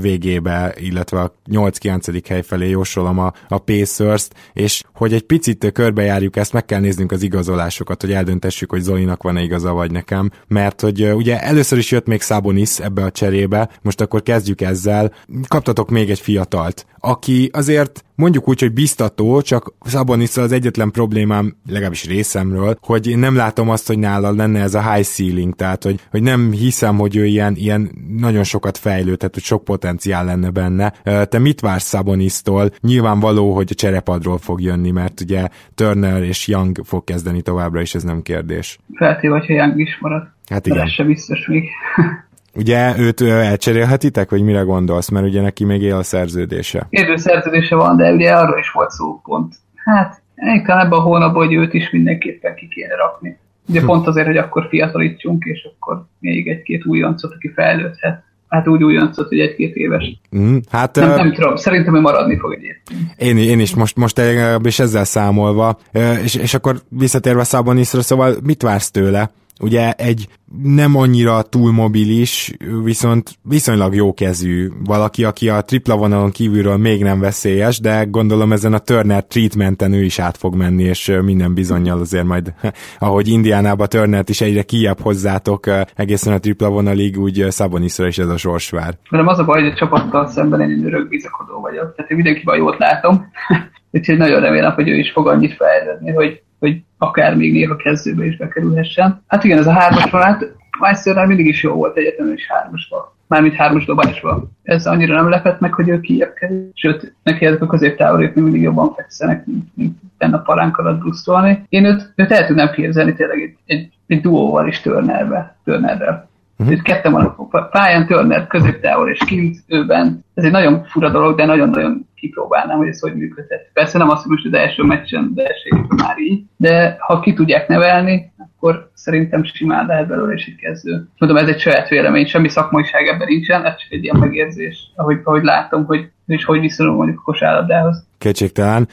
végébe, 0.00 0.74
illetve 0.78 1.20
a 1.20 1.34
8-9. 1.50 2.22
hely 2.28 2.42
felé 2.42 2.68
jósolom 2.68 3.18
a, 3.18 3.32
a 3.48 3.58
Pacers-t, 3.58 4.34
és 4.52 4.82
hogy 4.94 5.12
egy 5.12 5.22
picit 5.22 5.72
körbejárjuk 5.72 6.36
ezt, 6.36 6.52
meg 6.52 6.64
kell 6.64 6.80
néznünk 6.80 7.12
az 7.12 7.22
igazolásokat, 7.46 8.00
hogy 8.00 8.12
eldöntessük, 8.12 8.70
hogy 8.70 8.80
Zolinak 8.80 9.22
van-e 9.22 9.42
igaza 9.42 9.72
vagy 9.72 9.90
nekem, 9.90 10.30
mert 10.48 10.80
hogy 10.80 11.12
ugye 11.12 11.40
először 11.40 11.78
is 11.78 11.90
jött 11.90 12.06
még 12.06 12.20
Szabonis 12.20 12.78
ebbe 12.78 13.04
a 13.04 13.10
cserébe, 13.10 13.70
most 13.82 14.00
akkor 14.00 14.22
kezdjük 14.22 14.60
ezzel, 14.60 15.12
kaptatok 15.48 15.90
még 15.90 16.10
egy 16.10 16.20
fiatalt, 16.20 16.86
aki 17.00 17.50
azért 17.52 18.04
mondjuk 18.16 18.48
úgy, 18.48 18.60
hogy 18.60 18.72
biztató, 18.72 19.40
csak 19.40 19.72
Szabonisszal 19.80 20.44
az 20.44 20.52
egyetlen 20.52 20.90
problémám, 20.90 21.56
legalábbis 21.68 22.06
részemről, 22.06 22.78
hogy 22.80 23.08
én 23.08 23.18
nem 23.18 23.36
látom 23.36 23.68
azt, 23.68 23.86
hogy 23.86 23.98
nála 23.98 24.32
lenne 24.32 24.60
ez 24.60 24.74
a 24.74 24.92
high 24.92 25.06
ceiling, 25.06 25.54
tehát 25.54 25.82
hogy, 25.82 26.00
hogy 26.10 26.22
nem 26.22 26.50
hiszem, 26.50 26.96
hogy 26.96 27.16
ő 27.16 27.26
ilyen, 27.26 27.54
ilyen 27.56 27.90
nagyon 28.18 28.44
sokat 28.44 28.78
fejlő, 28.78 29.16
tehát 29.16 29.34
hogy 29.34 29.42
sok 29.42 29.64
potenciál 29.64 30.24
lenne 30.24 30.50
benne. 30.50 30.92
Te 31.24 31.38
mit 31.38 31.60
vársz 31.60 31.84
Szabonisztól? 31.84 32.70
Nyilvánvaló, 32.80 33.54
hogy 33.54 33.68
a 33.70 33.74
cserepadról 33.74 34.38
fog 34.38 34.60
jönni, 34.60 34.90
mert 34.90 35.20
ugye 35.20 35.48
Turner 35.74 36.22
és 36.22 36.48
Young 36.48 36.80
fog 36.84 37.04
kezdeni 37.04 37.42
továbbra 37.42 37.80
is, 37.80 37.94
ez 37.94 38.02
nem 38.02 38.22
kérdés. 38.22 38.78
Feltéve, 38.94 39.38
hogyha 39.38 39.54
Young 39.54 39.80
is 39.80 39.98
marad. 40.00 40.22
Hát 40.50 40.66
igen. 40.66 40.80
Ez 40.80 40.90
se 40.90 41.04
biztos 41.04 41.46
még. 41.46 41.64
Ugye 42.56 42.98
őt 42.98 43.20
elcserélhetitek, 43.20 44.30
vagy 44.30 44.42
mire 44.42 44.60
gondolsz? 44.60 45.08
Mert 45.08 45.26
ugye 45.26 45.40
neki 45.40 45.64
még 45.64 45.82
él 45.82 45.96
a 45.96 46.02
szerződése. 46.02 46.86
Élő 46.90 47.16
szerződése 47.16 47.74
van, 47.74 47.96
de 47.96 48.12
ugye 48.12 48.32
arról 48.32 48.58
is 48.58 48.70
volt 48.70 48.90
szó 48.90 49.20
pont. 49.22 49.54
Hát, 49.74 50.22
talán 50.66 50.86
ebben 50.86 50.98
a 50.98 51.02
hónapban, 51.02 51.46
hogy 51.46 51.54
őt 51.54 51.74
is 51.74 51.90
mindenképpen 51.90 52.54
ki 52.54 52.68
kéne 52.68 52.94
rakni. 52.94 53.38
Ugye 53.68 53.80
hm. 53.80 53.86
pont 53.86 54.06
azért, 54.06 54.26
hogy 54.26 54.36
akkor 54.36 54.66
fiatalítsunk, 54.68 55.44
és 55.44 55.68
akkor 55.74 56.04
még 56.18 56.48
egy-két 56.48 56.86
újoncot, 56.86 57.32
aki 57.32 57.52
fejlődhet. 57.54 58.24
Hát 58.48 58.68
úgy 58.68 58.82
újoncot, 58.82 59.28
hogy 59.28 59.38
egy-két 59.38 59.74
éves. 59.74 60.20
Mm, 60.36 60.56
hát, 60.70 60.94
nem, 60.94 61.08
nem 61.08 61.32
tudom, 61.32 61.56
szerintem 61.56 61.96
ő 61.96 62.00
maradni 62.00 62.38
fog 62.38 62.52
egyébként. 62.52 63.00
Én, 63.16 63.36
én 63.36 63.60
is 63.60 63.74
most, 63.74 63.96
most 63.96 64.20
is 64.62 64.78
ezzel 64.78 65.04
számolva, 65.04 65.78
és, 66.22 66.34
és 66.34 66.54
akkor 66.54 66.76
visszatérve 66.88 67.44
Szabonisra, 67.44 68.02
szóval 68.02 68.34
mit 68.42 68.62
vársz 68.62 68.90
tőle? 68.90 69.30
Ugye 69.60 69.92
egy 69.92 70.28
nem 70.62 70.96
annyira 70.96 71.42
túl 71.42 71.72
mobilis, 71.72 72.52
viszont 72.84 73.30
viszonylag 73.42 73.94
jó 73.94 74.14
kezű 74.14 74.68
valaki, 74.84 75.24
aki 75.24 75.48
a 75.48 75.60
tripla 75.60 75.96
vonalon 75.96 76.30
kívülről 76.30 76.76
még 76.76 77.02
nem 77.02 77.20
veszélyes, 77.20 77.80
de 77.80 78.04
gondolom 78.04 78.52
ezen 78.52 78.72
a 78.72 78.78
Turner 78.78 79.24
treatmenten 79.24 79.92
ő 79.92 80.02
is 80.02 80.18
át 80.18 80.36
fog 80.36 80.54
menni, 80.54 80.82
és 80.82 81.18
minden 81.22 81.54
bizonyal 81.54 82.00
azért 82.00 82.24
majd, 82.24 82.54
ahogy 82.98 83.28
Indiánába 83.28 83.86
Turnert 83.86 84.28
is 84.28 84.40
egyre 84.40 84.62
kijebb 84.62 85.00
hozzátok 85.00 85.66
egészen 85.94 86.32
a 86.32 86.38
tripla 86.38 86.68
vonalig, 86.68 87.18
úgy 87.18 87.46
Szaboniszra 87.48 88.06
is 88.06 88.18
ez 88.18 88.28
a 88.28 88.36
sors 88.36 88.70
vár. 88.70 88.94
Mert 89.10 89.28
az 89.28 89.38
a 89.38 89.44
baj, 89.44 89.62
hogy 89.62 89.72
a 89.72 89.76
csapattal 89.76 90.26
szemben 90.26 90.60
én 90.60 90.86
örök 90.86 91.08
bizakodó 91.08 91.60
vagyok, 91.60 91.94
tehát 91.94 92.10
én 92.10 92.16
mindenkiben 92.16 92.56
jót 92.56 92.78
látom, 92.78 93.26
úgyhogy 93.92 94.16
nagyon 94.16 94.40
remélem, 94.40 94.72
hogy 94.72 94.88
ő 94.88 94.94
is 94.94 95.12
fog 95.12 95.28
annyit 95.28 95.56
fejlődni, 95.56 96.12
hogy 96.12 96.42
hogy 96.58 96.82
akár 96.98 97.36
még 97.36 97.52
néha 97.52 97.76
kezdőbe 97.76 98.24
is 98.24 98.36
bekerülhessen. 98.36 99.22
Hát 99.26 99.44
igen, 99.44 99.58
ez 99.58 99.66
a 99.66 99.72
hármas 99.72 100.10
vonat, 100.10 100.56
Weiszerrel 100.80 101.26
mindig 101.26 101.46
is 101.46 101.62
jó 101.62 101.74
volt 101.74 101.96
egyetemen 101.96 102.32
is 102.32 102.46
hármasban. 102.46 103.14
Mármint 103.28 103.54
hármas 103.54 103.84
dobásban. 103.84 104.56
Ez 104.62 104.86
annyira 104.86 105.14
nem 105.14 105.28
lepett 105.28 105.60
meg, 105.60 105.72
hogy 105.72 105.88
ő 105.88 106.00
kerül. 106.34 106.70
Sőt, 106.74 107.14
neki 107.22 107.46
ezek 107.46 107.62
a 107.62 107.66
középtávolok 107.66 108.34
mindig 108.34 108.62
jobban 108.62 108.94
fekszenek, 108.94 109.46
mint, 109.46 109.64
mint 109.74 109.96
benne 110.18 110.36
a 110.36 110.40
palánk 110.40 110.78
alatt 110.78 110.98
brusztolni. 110.98 111.64
Én 111.68 111.84
őt, 111.84 112.12
őt 112.16 112.30
el 112.30 112.46
tudnám 112.46 112.70
képzelni 112.70 113.14
tényleg 113.14 113.40
egy, 113.40 113.56
egy, 113.66 113.92
egy 114.06 114.20
duóval 114.20 114.68
is 114.68 114.80
Turnerbe, 114.80 115.56
Turnerrel. 115.64 116.28
Uh-huh. 116.58 116.74
Itt 116.76 116.82
ketten 116.82 117.12
van 117.12 117.36
a 117.50 117.60
pályán, 117.62 118.06
Turner 118.06 118.46
középtávol 118.46 119.10
és 119.10 119.18
kint, 119.26 119.56
őben. 119.66 120.24
Ez 120.34 120.44
egy 120.44 120.50
nagyon 120.50 120.84
fura 120.84 121.10
dolog, 121.10 121.36
de 121.36 121.44
nagyon-nagyon 121.44 122.08
kipróbálnám, 122.14 122.76
hogy 122.76 122.88
ez 122.88 123.00
hogy 123.00 123.14
működhet. 123.14 123.70
Persze 123.72 123.98
nem 123.98 124.08
azt, 124.08 124.22
hogy 124.22 124.30
most 124.30 124.46
az 124.46 124.52
első 124.52 124.82
meccsen, 124.82 125.32
de 125.34 125.42
első 125.42 125.86
már 125.96 126.18
így, 126.18 126.44
de 126.56 126.96
ha 126.98 127.20
ki 127.20 127.32
tudják 127.32 127.68
nevelni, 127.68 128.32
akkor 128.38 128.90
szerintem 128.94 129.44
simán 129.44 129.86
lehet 129.86 130.08
belőle 130.08 130.32
is 130.32 130.46
egy 130.46 130.56
kezdő. 130.56 131.08
Mondom, 131.18 131.38
ez 131.38 131.48
egy 131.48 131.60
saját 131.60 131.88
vélemény, 131.88 132.26
semmi 132.26 132.48
szakmaiság 132.48 133.06
ebben 133.06 133.26
nincsen, 133.26 133.64
ez 133.64 133.76
csak 133.76 133.92
egy 133.92 134.04
ilyen 134.04 134.18
megérzés, 134.18 134.92
ahogy, 134.94 135.20
ahogy 135.24 135.42
látom, 135.42 135.84
hogy 135.84 136.10
és 136.26 136.44
hogy 136.44 136.60
viszonyul 136.60 136.94
mondjuk 136.94 137.18
a 137.18 137.22
kosárlabdához. 137.22 138.06
Kétségtelen. 138.18 138.88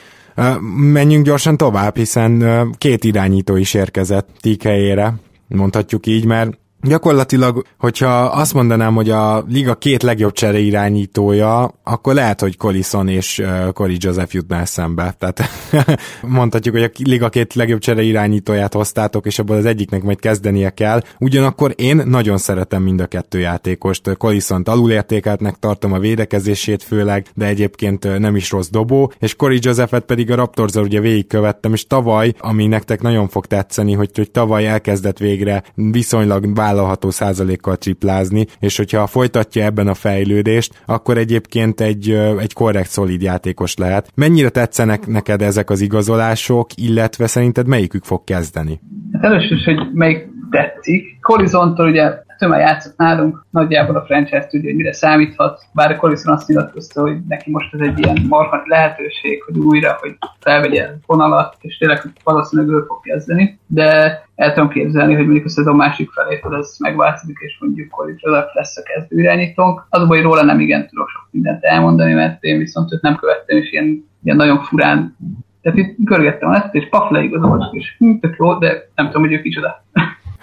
Menjünk 0.76 1.26
gyorsan 1.26 1.58
tovább, 1.58 1.96
hiszen 1.96 2.44
két 2.78 3.04
irányító 3.04 3.56
is 3.56 3.74
érkezett 3.74 4.30
Tík 4.42 4.64
helyére, 4.64 5.14
mondhatjuk 5.48 6.06
így, 6.06 6.26
mert 6.26 6.58
Gyakorlatilag, 6.86 7.66
hogyha 7.78 8.24
azt 8.24 8.54
mondanám, 8.54 8.96
hogy 8.96 9.10
a 9.10 9.44
liga 9.48 9.76
két 9.76 10.04
legjobb 10.04 10.32
csere 10.32 10.60
irányítója, 10.60 11.74
akkor 11.84 12.14
lehet, 12.14 12.42
hogy 12.42 12.58
Collison 12.58 13.08
és 13.08 13.44
Corey 13.74 13.98
Joseph 14.00 14.34
jutna 14.34 14.56
eszembe. 14.56 15.16
Tehát 15.20 15.42
mondhatjuk, 16.22 16.76
hogy 16.76 16.84
a 16.84 16.90
liga 17.04 17.30
két 17.30 17.54
legjobb 17.54 17.80
csere 17.80 18.02
irányítóját 18.02 18.74
hoztátok, 18.74 19.26
és 19.26 19.40
abból 19.40 19.56
az 19.56 19.66
egyiknek 19.66 20.04
majd 20.04 20.20
kezdenie 20.20 20.70
kell. 20.70 21.02
Ugyanakkor 21.20 21.74
én 21.78 22.02
nagyon 22.06 22.38
szeretem 22.38 22.84
mind 22.84 23.00
a 23.00 23.06
kettő 23.06 23.40
játékost. 23.40 24.18
Collison-t 24.18 24.68
alulértékeltnek 24.68 25.56
tartom 25.60 25.94
a 25.94 26.00
védekezését 26.00 26.84
főleg, 26.84 27.28
de 27.36 27.46
egyébként 27.46 28.20
nem 28.20 28.36
is 28.36 28.52
rossz 28.52 28.70
dobó, 28.70 29.12
és 29.20 29.36
Corey 29.36 29.60
Josephet 29.62 30.06
pedig 30.06 30.32
a 30.32 30.36
raptors 30.36 30.74
ugye 30.74 31.00
végigkövettem, 31.00 31.74
és 31.74 31.88
tavaly, 31.88 32.34
ami 32.40 32.68
nektek 32.68 33.02
nagyon 33.02 33.28
fog 33.28 33.46
tetszeni, 33.46 33.94
hogy, 33.94 34.10
hogy 34.16 34.32
tavaly 34.32 34.68
elkezdett 34.68 35.18
végre 35.18 35.64
viszonylag 35.76 36.54
vállalható 36.74 37.10
százalékkal 37.10 37.78
triplázni, 37.78 38.46
és 38.60 38.78
hogyha 38.78 39.08
folytatja 39.08 39.64
ebben 39.64 39.88
a 39.88 39.94
fejlődést, 39.94 40.82
akkor 40.86 41.18
egyébként 41.18 41.82
egy, 41.82 42.10
egy 42.40 42.54
korrekt, 42.54 42.90
szolid 42.90 43.22
játékos 43.22 43.76
lehet. 43.76 44.12
Mennyire 44.16 44.50
tetszenek 44.50 45.08
neked 45.08 45.42
ezek 45.42 45.70
az 45.70 45.82
igazolások, 45.82 46.68
illetve 46.76 47.28
szerinted 47.28 47.68
melyikük 47.68 48.04
fog 48.04 48.24
kezdeni? 48.24 48.80
Hát 49.12 49.24
először 49.24 49.58
is, 49.58 49.66
hogy 49.66 49.94
melyik 49.94 50.28
tetszik. 50.50 51.04
Horizontól 51.22 51.90
ugye 51.90 52.12
már 52.48 52.60
játszott 52.60 52.98
nálunk, 52.98 53.46
nagyjából 53.50 53.96
a 53.96 54.06
franchise 54.06 54.48
tudja, 54.48 54.70
hogy 54.70 54.78
mire 54.78 54.94
számíthat, 54.94 55.62
bár 55.74 55.92
a 55.92 55.96
Collison 55.96 56.34
azt 56.34 56.48
nyilatkozta, 56.48 57.02
hogy 57.02 57.18
neki 57.28 57.52
most 57.52 57.74
ez 57.74 57.80
egy 57.80 58.00
ilyen 58.00 58.26
marha 58.30 58.62
lehetőség, 58.66 59.44
hogy 59.44 59.58
újra, 59.58 59.98
hogy 60.00 60.18
felvegye 60.40 60.90
vonalat, 61.06 61.56
és 61.62 61.78
tényleg 61.78 62.14
valószínűleg 62.24 62.72
ő 62.72 62.84
fog 62.88 63.00
kezdeni, 63.02 63.60
de 63.68 64.22
el 64.36 64.54
tudom 64.54 64.70
képzelni, 64.70 65.14
hogy 65.14 65.24
mondjuk 65.24 65.46
a 65.46 65.50
szezon 65.50 65.76
másik 65.76 66.12
felétől 66.12 66.56
ez 66.56 66.76
megváltozik, 66.80 67.38
és 67.40 67.58
mondjuk 67.60 67.90
Collison 67.90 68.44
lesz 68.54 68.78
a 68.78 68.84
kezdő 68.84 69.20
irányítónk. 69.20 69.86
Az 69.90 70.08
hogy 70.08 70.22
róla 70.22 70.44
nem 70.44 70.60
igen 70.60 70.88
tudok 70.88 71.10
sok 71.10 71.28
mindent 71.32 71.64
elmondani, 71.64 72.14
mert 72.14 72.44
én 72.44 72.58
viszont 72.58 72.94
őt 72.94 73.02
nem 73.02 73.16
követtem, 73.16 73.58
és 73.58 73.72
ilyen, 73.72 74.10
ilyen 74.24 74.38
nagyon 74.38 74.64
furán 74.64 75.16
tehát 75.64 75.78
itt 75.78 75.96
görgettem 75.98 76.52
ezt, 76.52 76.76
és 76.76 76.90
paf 76.90 77.12
leigazolt, 77.12 77.74
és 77.74 77.96
hm, 77.98 78.18
tök 78.20 78.36
jó, 78.38 78.58
de 78.58 78.90
nem 78.96 79.06
tudom, 79.06 79.22
hogy 79.22 79.34
ő 79.34 79.42
kicsoda. 79.42 79.84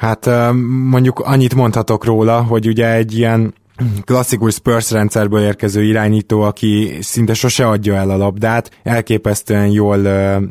Hát 0.00 0.30
mondjuk 0.90 1.18
annyit 1.18 1.54
mondhatok 1.54 2.04
róla, 2.04 2.42
hogy 2.42 2.66
ugye 2.66 2.94
egy 2.94 3.16
ilyen 3.18 3.54
klasszikus 4.04 4.54
Spurs 4.54 4.90
rendszerből 4.90 5.40
érkező 5.40 5.82
irányító, 5.82 6.40
aki 6.40 6.98
szinte 7.00 7.34
sose 7.34 7.68
adja 7.68 7.94
el 7.94 8.10
a 8.10 8.16
labdát, 8.16 8.70
elképesztően 8.82 9.66
jól, 9.66 9.98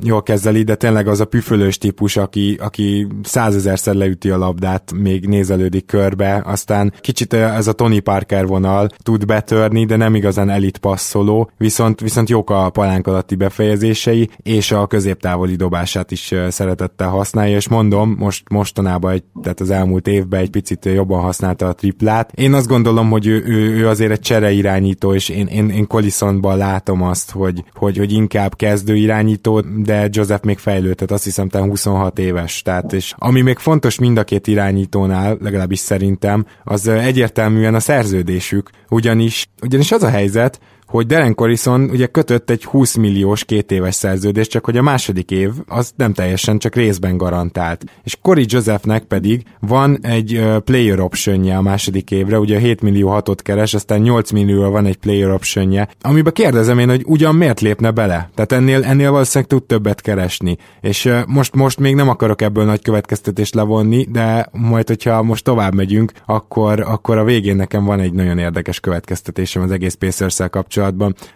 jól 0.03 0.23
kezeli, 0.23 0.63
de 0.63 0.75
tényleg 0.75 1.07
az 1.07 1.19
a 1.19 1.25
püfölős 1.25 1.77
típus, 1.77 2.17
aki, 2.17 2.57
aki 2.61 3.07
százezerszer 3.23 3.95
leüti 3.95 4.29
a 4.29 4.37
labdát, 4.37 4.93
még 4.95 5.25
nézelődik 5.25 5.85
körbe, 5.85 6.41
aztán 6.45 6.93
kicsit 7.01 7.33
ez 7.33 7.67
a 7.67 7.73
Tony 7.73 8.03
Parker 8.03 8.47
vonal 8.47 8.89
tud 9.03 9.25
betörni, 9.25 9.85
de 9.85 9.95
nem 9.95 10.15
igazán 10.15 10.49
elit 10.49 10.77
passzoló, 10.77 11.51
viszont, 11.57 11.99
viszont 11.99 12.29
jók 12.29 12.49
a 12.49 12.69
palánk 12.69 13.07
alatti 13.07 13.35
befejezései, 13.35 14.29
és 14.37 14.71
a 14.71 14.87
középtávoli 14.87 15.55
dobását 15.55 16.11
is 16.11 16.33
szeretettel 16.49 17.09
használja, 17.09 17.55
és 17.55 17.67
mondom, 17.67 18.15
most 18.17 18.49
mostanában, 18.49 19.11
egy, 19.11 19.23
tehát 19.41 19.59
az 19.59 19.69
elmúlt 19.69 20.07
évben 20.07 20.39
egy 20.39 20.49
picit 20.49 20.85
jobban 20.85 21.21
használta 21.21 21.67
a 21.67 21.73
triplát. 21.73 22.31
Én 22.35 22.53
azt 22.53 22.67
gondolom, 22.67 23.09
hogy 23.09 23.18
hogy 23.19 23.27
ő, 23.27 23.43
ő, 23.45 23.75
ő 23.77 23.87
azért 23.87 24.11
egy 24.11 24.19
csere 24.19 24.51
irányító, 24.51 25.13
és 25.13 25.29
én, 25.29 25.47
én, 25.47 25.69
én 25.69 25.87
Collisonban 25.87 26.57
látom 26.57 27.01
azt, 27.01 27.31
hogy, 27.31 27.63
hogy, 27.73 27.97
hogy 27.97 28.11
inkább 28.11 28.55
kezdő 28.55 28.95
irányító, 28.95 29.59
de 29.59 30.07
Joseph 30.11 30.43
még 30.43 30.57
fejlődhet, 30.57 31.11
azt 31.11 31.23
hiszem, 31.23 31.49
te 31.49 31.59
26 31.59 32.19
éves. 32.19 32.61
Tehát, 32.61 32.93
és 32.93 33.13
ami 33.17 33.41
még 33.41 33.57
fontos 33.57 33.99
mind 33.99 34.17
a 34.17 34.23
két 34.23 34.47
irányítónál, 34.47 35.37
legalábbis 35.41 35.79
szerintem, 35.79 36.45
az 36.63 36.87
egyértelműen 36.87 37.75
a 37.75 37.79
szerződésük, 37.79 38.69
ugyanis, 38.89 39.49
ugyanis 39.61 39.91
az 39.91 40.03
a 40.03 40.09
helyzet, 40.09 40.59
hogy 40.89 41.05
Darren 41.05 41.35
Corrison 41.35 41.89
ugye 41.89 42.05
kötött 42.05 42.49
egy 42.49 42.65
20 42.65 42.95
milliós 42.95 43.45
két 43.45 43.71
éves 43.71 43.95
szerződést, 43.95 44.49
csak 44.49 44.65
hogy 44.65 44.77
a 44.77 44.81
második 44.81 45.31
év 45.31 45.51
az 45.67 45.91
nem 45.95 46.13
teljesen, 46.13 46.57
csak 46.57 46.75
részben 46.75 47.17
garantált. 47.17 47.83
És 48.03 48.17
Corey 48.21 48.45
Josephnek 48.47 49.03
pedig 49.03 49.43
van 49.59 49.99
egy 50.01 50.45
player 50.63 50.99
optionje 50.99 51.57
a 51.57 51.61
második 51.61 52.11
évre, 52.11 52.39
ugye 52.39 52.59
7 52.59 52.81
millió 52.81 53.09
hatot 53.09 53.41
keres, 53.41 53.73
aztán 53.73 54.01
8 54.01 54.31
millió 54.31 54.69
van 54.69 54.85
egy 54.85 54.97
player 54.97 55.31
optionje, 55.31 55.87
amiben 56.01 56.33
kérdezem 56.33 56.79
én, 56.79 56.89
hogy 56.89 57.03
ugyan 57.05 57.35
miért 57.35 57.61
lépne 57.61 57.91
bele? 57.91 58.29
Tehát 58.35 58.51
ennél, 58.51 58.83
ennél 58.83 59.11
valószínűleg 59.11 59.49
tud 59.49 59.63
többet 59.63 60.01
keresni. 60.01 60.57
És 60.81 61.09
most, 61.27 61.55
most 61.55 61.79
még 61.79 61.95
nem 61.95 62.09
akarok 62.09 62.41
ebből 62.41 62.65
nagy 62.65 62.81
következtetést 62.81 63.55
levonni, 63.55 64.07
de 64.11 64.49
majd, 64.51 64.87
hogyha 64.87 65.23
most 65.23 65.43
tovább 65.43 65.73
megyünk, 65.73 66.11
akkor, 66.25 66.79
akkor 66.79 67.17
a 67.17 67.23
végén 67.23 67.55
nekem 67.55 67.85
van 67.85 67.99
egy 67.99 68.13
nagyon 68.13 68.37
érdekes 68.37 68.79
következtetésem 68.79 69.61
az 69.61 69.71
egész 69.71 69.93
pacers 69.93 70.37
kapcsolatban. 70.49 70.77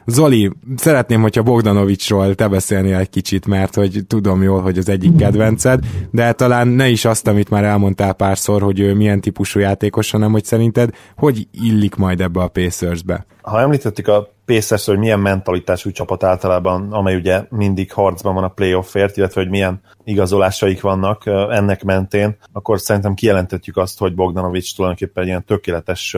Zoli, 0.06 0.52
szeretném, 0.76 1.22
hogyha 1.22 1.44
Bogdanovicsról 1.44 2.36
te 2.36 2.48
beszélnél 2.48 2.98
egy 2.98 3.10
kicsit, 3.10 3.48
mert 3.48 3.76
hogy 3.76 4.02
tudom 4.08 4.42
jól, 4.42 4.62
hogy 4.62 4.78
az 4.78 4.90
egyik 4.90 5.16
kedvenced, 5.16 5.80
de 6.12 6.32
talán 6.32 6.68
ne 6.68 6.90
is 6.90 7.06
azt, 7.06 7.28
amit 7.28 7.50
már 7.50 7.64
elmondtál 7.64 8.14
párszor, 8.14 8.62
hogy 8.62 8.80
ő 8.80 8.94
milyen 8.94 9.22
típusú 9.22 9.60
játékos, 9.60 10.12
hanem 10.12 10.32
hogy 10.32 10.44
szerinted 10.44 10.90
hogy 11.16 11.48
illik 11.52 11.96
majd 11.96 12.22
ebbe 12.22 12.42
a 12.42 12.48
Pacersbe? 12.48 13.26
Ha 13.42 13.60
említettük 13.60 14.08
a 14.08 14.33
Pacers, 14.46 14.86
hogy 14.86 14.98
milyen 14.98 15.20
mentalitású 15.20 15.92
csapat 15.92 16.24
általában, 16.24 16.92
amely 16.92 17.16
ugye 17.16 17.44
mindig 17.50 17.92
harcban 17.92 18.34
van 18.34 18.44
a 18.44 18.48
playoffért, 18.48 19.18
illetve 19.18 19.42
hogy 19.42 19.50
milyen 19.50 19.82
igazolásaik 20.04 20.82
vannak 20.82 21.26
ennek 21.50 21.84
mentén, 21.84 22.38
akkor 22.52 22.80
szerintem 22.80 23.14
kijelentetjük 23.14 23.78
azt, 23.78 24.00
hogy 24.00 24.16
Bogdanovics 24.16 24.76
tulajdonképpen 24.76 25.24
egy 25.24 25.30
ilyen 25.30 25.46
tökéletes 25.46 26.16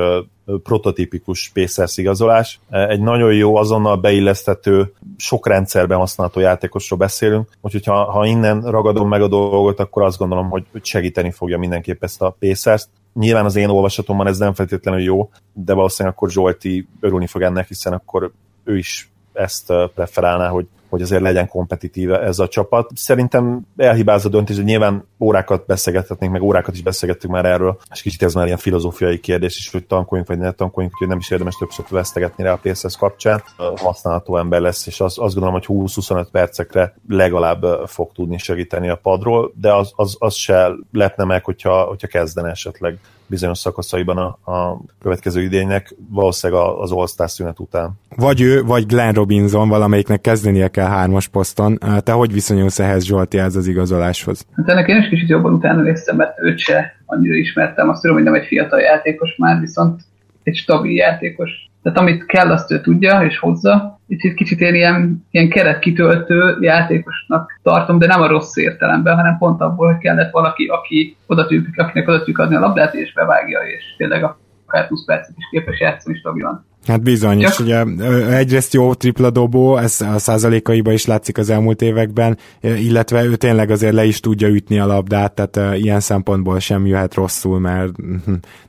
prototípikus 0.63 1.51
Pacers 1.53 1.97
igazolás. 1.97 2.59
Egy 2.69 3.01
nagyon 3.01 3.33
jó, 3.33 3.55
azonnal 3.55 3.95
beillesztető, 3.95 4.93
sok 5.17 5.47
rendszerben 5.47 5.97
használható 5.97 6.39
játékosról 6.39 6.99
beszélünk, 6.99 7.49
úgyhogy 7.61 7.85
ha, 7.85 8.11
ha 8.11 8.25
innen 8.25 8.61
ragadom 8.61 9.07
meg 9.07 9.21
a 9.21 9.27
dolgot, 9.27 9.79
akkor 9.79 10.03
azt 10.03 10.17
gondolom, 10.17 10.49
hogy 10.49 10.63
segíteni 10.81 11.31
fogja 11.31 11.57
mindenképp 11.57 12.03
ezt 12.03 12.21
a 12.21 12.35
Pacers-t. 12.39 12.87
Nyilván 13.19 13.45
az 13.45 13.55
én 13.55 13.69
olvasatomban 13.69 14.27
ez 14.27 14.37
nem 14.37 14.53
feltétlenül 14.53 15.01
jó, 15.01 15.29
de 15.53 15.73
valószínűleg 15.73 16.15
akkor 16.17 16.31
Zsolti 16.31 16.87
örülni 16.99 17.27
fog 17.27 17.41
ennek, 17.41 17.67
hiszen 17.67 17.93
akkor 17.93 18.31
ő 18.63 18.77
is 18.77 19.11
ezt 19.33 19.73
preferálná, 19.95 20.49
hogy 20.49 20.67
hogy 20.89 21.01
azért 21.01 21.21
legyen 21.21 21.47
kompetitíve 21.47 22.21
ez 22.21 22.39
a 22.39 22.47
csapat. 22.47 22.89
Szerintem 22.95 23.61
elhibázott 23.77 24.31
döntés, 24.31 24.55
hogy 24.55 24.65
nyilván 24.65 25.07
órákat 25.19 25.65
beszélgethetnénk, 25.65 26.31
meg 26.31 26.41
órákat 26.41 26.73
is 26.73 26.81
beszélgettünk 26.81 27.33
már 27.33 27.45
erről, 27.45 27.77
és 27.91 28.01
kicsit 28.01 28.23
ez 28.23 28.33
már 28.33 28.45
ilyen 28.45 28.57
filozófiai 28.57 29.19
kérdés 29.19 29.57
is, 29.57 29.71
hogy 29.71 29.85
tankoljunk 29.85 30.29
vagy 30.29 30.37
ne 30.37 30.51
tankoljunk, 30.51 30.93
úgyhogy 30.93 31.09
nem 31.09 31.17
is 31.17 31.29
érdemes 31.29 31.55
többször 31.55 31.85
vesztegetni 31.89 32.43
rá 32.43 32.51
a 32.51 32.59
PSS 32.61 32.97
kapcsán. 32.97 33.43
Használható 33.75 34.37
ember 34.37 34.61
lesz, 34.61 34.87
és 34.87 34.99
az, 35.01 35.19
azt 35.19 35.35
gondolom, 35.35 35.53
hogy 35.53 35.65
20-25 35.67 36.27
percekre 36.31 36.95
legalább 37.09 37.65
fog 37.85 38.11
tudni 38.11 38.37
segíteni 38.37 38.89
a 38.89 38.95
padról, 38.95 39.51
de 39.55 39.73
az, 39.73 39.91
az, 39.95 40.15
az 40.19 40.35
se 40.35 40.71
lepne 40.91 41.23
meg, 41.23 41.43
hogyha, 41.43 41.83
hogyha 41.83 42.07
kezdene 42.07 42.49
esetleg 42.49 42.97
bizonyos 43.27 43.57
szakaszaiban 43.57 44.17
a, 44.17 44.51
a 44.51 44.81
következő 45.01 45.41
idénynek, 45.41 45.95
valószínűleg 46.09 46.63
az 46.79 46.91
All-Star 46.91 47.29
szünet 47.29 47.59
után. 47.59 47.91
Vagy 48.15 48.41
ő, 48.41 48.63
vagy 48.63 48.85
Glenn 48.85 49.13
Robinson, 49.13 49.69
valamelyiknek 49.69 50.21
kezdenie 50.21 50.67
kell 50.75 50.87
hármas 50.87 51.27
poszton. 51.27 51.77
Te 52.03 52.11
hogy 52.11 52.33
viszonyulsz 52.33 52.79
ehhez, 52.79 53.05
Zsolti, 53.05 53.37
ez 53.37 53.55
az 53.55 53.67
igazoláshoz? 53.67 54.45
Hát 54.55 54.69
ennek 54.69 54.87
én 54.87 54.97
is 54.97 55.09
kicsit 55.09 55.29
jobban 55.29 55.53
utána 55.53 55.81
néztem, 55.81 56.15
mert 56.15 56.41
őt 56.41 56.57
se 56.57 56.95
annyira 57.05 57.35
ismertem. 57.35 57.89
Azt 57.89 58.01
tudom, 58.01 58.15
hogy 58.15 58.25
nem 58.25 58.33
egy 58.33 58.45
fiatal 58.45 58.79
játékos 58.79 59.35
már, 59.37 59.59
viszont 59.59 60.01
egy 60.43 60.55
stabil 60.55 60.91
játékos. 60.91 61.49
Tehát 61.83 61.99
amit 61.99 62.25
kell, 62.25 62.51
azt 62.51 62.71
ő 62.71 62.81
tudja 62.81 63.21
és 63.21 63.39
hozza. 63.39 63.99
Itt 64.07 64.33
kicsit 64.33 64.59
én 64.59 64.75
ilyen, 64.75 65.25
ilyen 65.31 65.49
keretkitöltő 65.49 66.57
játékosnak 66.61 67.59
tartom, 67.63 67.99
de 67.99 68.07
nem 68.07 68.21
a 68.21 68.27
rossz 68.27 68.55
értelemben, 68.55 69.15
hanem 69.15 69.37
pont 69.37 69.61
abból, 69.61 69.87
hogy 69.87 70.01
kellett 70.01 70.31
valaki, 70.31 70.65
aki 70.65 71.17
oda 71.27 71.47
tűnik, 71.47 71.79
akinek 71.79 72.07
oda 72.07 72.23
adni 72.33 72.55
a 72.55 72.59
labdát, 72.59 72.93
és 72.93 73.13
bevágja, 73.13 73.59
és 73.59 73.83
tényleg 73.97 74.23
akár 74.65 74.87
20 74.87 75.05
percet 75.05 75.35
is 75.37 75.47
képes 75.51 75.79
játszani 75.79 76.17
stabilan. 76.17 76.65
Hát 76.85 77.03
bizony, 77.03 77.39
és 77.39 77.59
ugye 77.59 77.83
egyrészt 78.29 78.73
jó 78.73 78.93
tripla 78.93 79.29
dobó, 79.29 79.77
ez 79.77 80.01
a 80.01 80.17
százalékaiba 80.17 80.91
is 80.91 81.05
látszik 81.05 81.37
az 81.37 81.49
elmúlt 81.49 81.81
években, 81.81 82.37
illetve 82.61 83.23
ő 83.23 83.35
tényleg 83.35 83.69
azért 83.69 83.93
le 83.93 84.05
is 84.05 84.19
tudja 84.19 84.47
ütni 84.47 84.79
a 84.79 84.85
labdát, 84.85 85.33
tehát 85.33 85.77
ilyen 85.77 85.99
szempontból 85.99 86.59
sem 86.59 86.85
jöhet 86.85 87.13
rosszul, 87.13 87.59
mert 87.59 87.91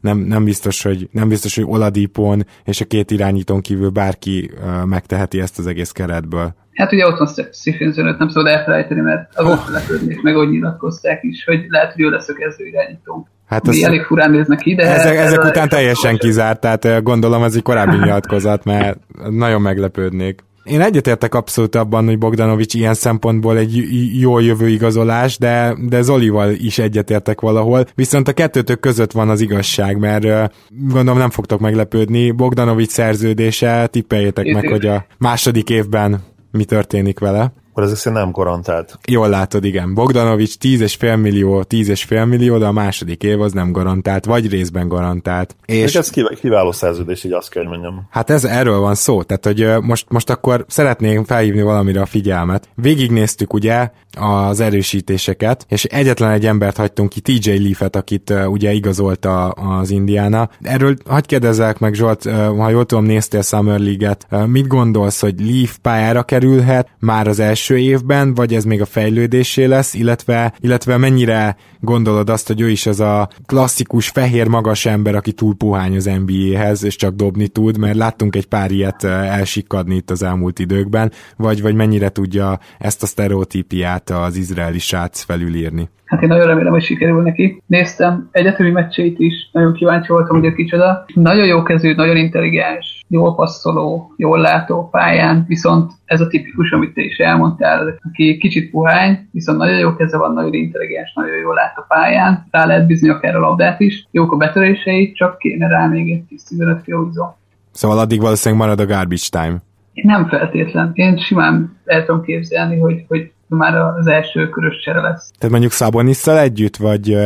nem, 0.01 0.19
nem, 0.19 0.45
biztos, 0.45 0.83
hogy, 0.83 1.09
nem 1.13 1.29
biztos, 1.29 1.55
hogy 1.55 1.65
Oladipon 1.69 2.47
és 2.65 2.81
a 2.81 2.85
két 2.85 3.11
irányítón 3.11 3.61
kívül 3.61 3.91
bárki 3.91 4.51
megteheti 4.85 5.41
ezt 5.41 5.59
az 5.59 5.67
egész 5.67 5.91
keretből. 5.91 6.55
Hát 6.73 6.93
ugye 6.93 7.07
ott 7.07 7.19
van 7.19 7.29
Stephen 7.53 8.17
nem 8.19 8.29
szabad 8.29 8.47
elfelejteni, 8.47 9.01
mert 9.01 9.39
azon 9.39 9.53
oh. 9.53 9.71
lepődnék, 9.71 10.23
meg 10.23 10.35
hogy 10.35 10.49
nyilatkozták 10.49 11.23
is, 11.23 11.45
hogy 11.45 11.65
lehet, 11.69 11.93
hogy 11.93 12.03
ő 12.03 12.09
lesz 12.09 12.29
a 12.29 12.33
kezdő 12.33 12.67
irányító. 12.67 13.29
Hát 13.47 13.69
az 13.69 13.83
elég 13.83 14.03
furán 14.03 14.31
néznek 14.31 14.59
ki, 14.59 14.75
de... 14.75 14.95
Ezek, 14.95 15.17
ezek 15.17 15.45
után 15.45 15.69
teljesen 15.69 16.17
kizárt, 16.17 16.61
tehát 16.61 17.03
gondolom 17.03 17.43
ez 17.43 17.55
egy 17.55 17.63
korábbi 17.63 17.97
nyilatkozat, 17.97 18.65
mert 18.65 18.99
nagyon 19.31 19.61
meglepődnék. 19.61 20.45
Én 20.65 20.81
egyetértek 20.81 21.35
abszolút 21.35 21.75
abban, 21.75 22.05
hogy 22.05 22.19
Bogdanovics 22.19 22.75
ilyen 22.75 22.95
szempontból 22.95 23.59
egy 23.59 23.85
jó 24.21 24.39
jövő 24.39 24.69
igazolás, 24.69 25.39
de, 25.39 25.77
de 25.89 26.03
Zolival 26.03 26.51
is 26.51 26.79
egyetértek 26.79 27.41
valahol. 27.41 27.85
Viszont 27.95 28.29
a 28.29 28.33
kettőtök 28.33 28.81
között 28.81 29.13
van 29.13 29.29
az 29.29 29.41
igazság, 29.41 29.99
mert 29.99 30.55
gondolom 30.93 31.19
nem 31.19 31.31
fogtok 31.31 31.61
meglepődni. 31.61 32.31
Bogdanovics 32.31 32.91
szerződése, 32.91 33.87
tippeljétek 33.87 34.53
meg, 34.53 34.69
hogy 34.69 34.87
a 34.87 35.07
második 35.19 35.71
évben 35.71 36.21
mi 36.51 36.65
történik 36.65 37.19
vele 37.19 37.53
akkor 37.77 37.89
ezek 37.89 38.01
szerint 38.01 38.23
nem 38.23 38.31
garantált. 38.31 38.99
Jól 39.09 39.29
látod, 39.29 39.65
igen. 39.65 39.95
Bogdanovics 39.95 40.55
10,5 40.61 41.21
millió, 41.21 41.65
10,5 41.69 42.29
millió, 42.29 42.59
de 42.59 42.67
a 42.67 42.73
második 42.73 43.23
év 43.23 43.41
az 43.41 43.53
nem 43.53 43.73
garantált, 43.73 44.25
vagy 44.25 44.51
részben 44.51 44.89
garantált. 44.89 45.57
És 45.67 45.95
ez 45.95 46.11
kiváló 46.41 46.73
szerződés, 46.73 47.25
így 47.25 47.33
azt 47.33 47.51
kell, 47.51 47.63
hogy 47.63 47.73
mondjam. 47.73 48.07
Hát 48.11 48.31
ez 48.31 48.45
erről 48.45 48.79
van 48.79 48.95
szó, 48.95 49.23
tehát 49.23 49.45
hogy 49.45 49.85
most, 49.85 50.07
most 50.09 50.31
akkor 50.31 50.65
szeretném 50.69 51.25
felhívni 51.25 51.63
valamire 51.63 52.01
a 52.01 52.07
figyelmet. 52.07 52.69
Végignéztük 52.75 53.53
ugye 53.53 53.91
az 54.19 54.61
erősítéseket, 54.61 55.67
és 55.69 55.85
egyetlen 55.85 56.31
egy 56.31 56.47
embert 56.47 56.77
hagytunk 56.77 57.09
ki, 57.09 57.21
TJ 57.21 57.51
Leafet, 57.51 57.97
akit 57.97 58.33
ugye 58.47 58.73
igazolta 58.73 59.49
az 59.49 59.91
Indiana. 59.91 60.49
Erről 60.63 60.97
hagyd 61.07 61.27
kérdezzek 61.27 61.79
meg, 61.79 61.95
Zsolt, 61.95 62.31
ha 62.59 62.71
jól 62.71 62.87
tudom, 62.87 63.05
néztél 63.05 63.43
Summer 63.43 63.79
League-et, 63.79 64.27
mit 64.47 64.67
gondolsz, 64.67 65.21
hogy 65.21 65.35
Leaf 65.41 65.77
pályára 65.83 66.23
kerülhet 66.23 66.89
már 66.99 67.29
az 67.29 67.39
első 67.39 67.66
évben, 67.75 68.35
vagy 68.35 68.55
ez 68.55 68.65
még 68.65 68.81
a 68.81 68.85
fejlődésé 68.85 69.65
lesz, 69.65 69.95
illetve, 69.95 70.55
illetve 70.61 70.97
mennyire 70.97 71.57
gondolod 71.81 72.31
azt, 72.31 72.47
hogy 72.47 72.61
ő 72.61 72.71
is 72.71 72.87
az 72.87 73.01
a 73.01 73.29
klasszikus 73.47 74.09
fehér 74.09 74.47
magas 74.47 74.87
ember, 74.87 75.15
aki 75.15 75.33
túl 75.33 75.55
puhány 75.55 75.97
az 75.97 76.05
NBA-hez, 76.05 76.85
és 76.85 76.97
csak 76.97 77.15
dobni 77.15 77.49
tud, 77.49 77.79
mert 77.79 77.97
láttunk 77.97 78.37
egy 78.37 78.47
pár 78.47 78.71
ilyet 78.71 79.05
elsikadni 79.05 79.95
itt 79.95 80.11
az 80.11 80.23
elmúlt 80.23 80.59
időkben, 80.59 81.13
vagy, 81.37 81.63
vagy 81.63 81.75
mennyire 81.75 82.09
tudja 82.09 82.61
ezt 82.79 83.03
a 83.03 83.07
sztereotípiát 83.07 84.11
az 84.11 84.37
izraeli 84.37 84.79
srác 84.79 85.21
felülírni? 85.23 85.89
Hát 86.07 86.23
én 86.23 86.29
nagyon 86.29 86.47
remélem, 86.47 86.73
hogy 86.73 86.83
sikerül 86.83 87.23
neki. 87.23 87.63
Néztem 87.67 88.29
egyetemi 88.33 88.71
meccseit 88.71 89.19
is, 89.19 89.49
nagyon 89.53 89.73
kíváncsi 89.73 90.13
voltam, 90.13 90.41
hogy 90.41 90.55
kicsoda. 90.55 91.05
Nagyon 91.15 91.47
jó 91.47 91.63
kezű, 91.63 91.95
nagyon 91.95 92.17
intelligens, 92.17 93.05
jól 93.09 93.35
passzoló, 93.35 94.13
jól 94.17 94.39
látó 94.39 94.89
pályán, 94.89 95.45
viszont 95.49 95.93
ez 96.05 96.21
a 96.21 96.27
tipikus, 96.27 96.71
amit 96.71 96.95
te 96.95 97.03
is 97.03 97.17
elmondtál, 97.17 97.99
aki 98.03 98.37
kicsit 98.39 98.71
puhány, 98.71 99.29
viszont 99.33 99.59
nagyon 99.59 99.79
jó 99.79 99.95
keze 99.95 100.19
van, 100.19 100.33
nagyon 100.33 100.55
intelligens, 100.55 101.13
nagyon 101.15 101.37
jól 101.37 101.55
lát 101.55 101.77
a 101.77 101.85
pályán, 101.89 102.47
rá 102.51 102.67
lehet 102.67 102.87
bízni 102.87 103.09
akár 103.09 103.37
a 103.37 103.41
labdát 103.41 103.81
is, 103.81 104.07
jók 104.11 104.33
a 104.33 104.37
betörései, 104.37 105.13
csak 105.13 105.39
kéne 105.39 105.69
rá 105.69 105.87
még 105.87 106.11
egy 106.11 106.41
10-15 106.59 106.81
kilózó. 106.85 107.25
Szóval 107.71 107.99
addig 107.99 108.21
valószínűleg 108.21 108.65
marad 108.65 108.81
a 108.81 108.87
garbage 108.87 109.29
time. 109.31 109.57
Nem 109.93 110.29
feltétlen. 110.29 110.91
Én 110.95 111.19
simán 111.19 111.77
el 111.85 112.05
tudom 112.05 112.23
képzelni, 112.23 112.79
hogy, 112.79 113.05
hogy 113.09 113.33
már 113.49 113.77
az 113.77 114.07
első 114.07 114.49
körös 114.49 114.81
csere 114.81 115.01
lesz. 115.01 115.31
Tehát 115.39 115.51
mondjuk 115.51 115.73
Szabonisszal 115.73 116.39
együtt, 116.39 116.77
vagy, 116.77 117.17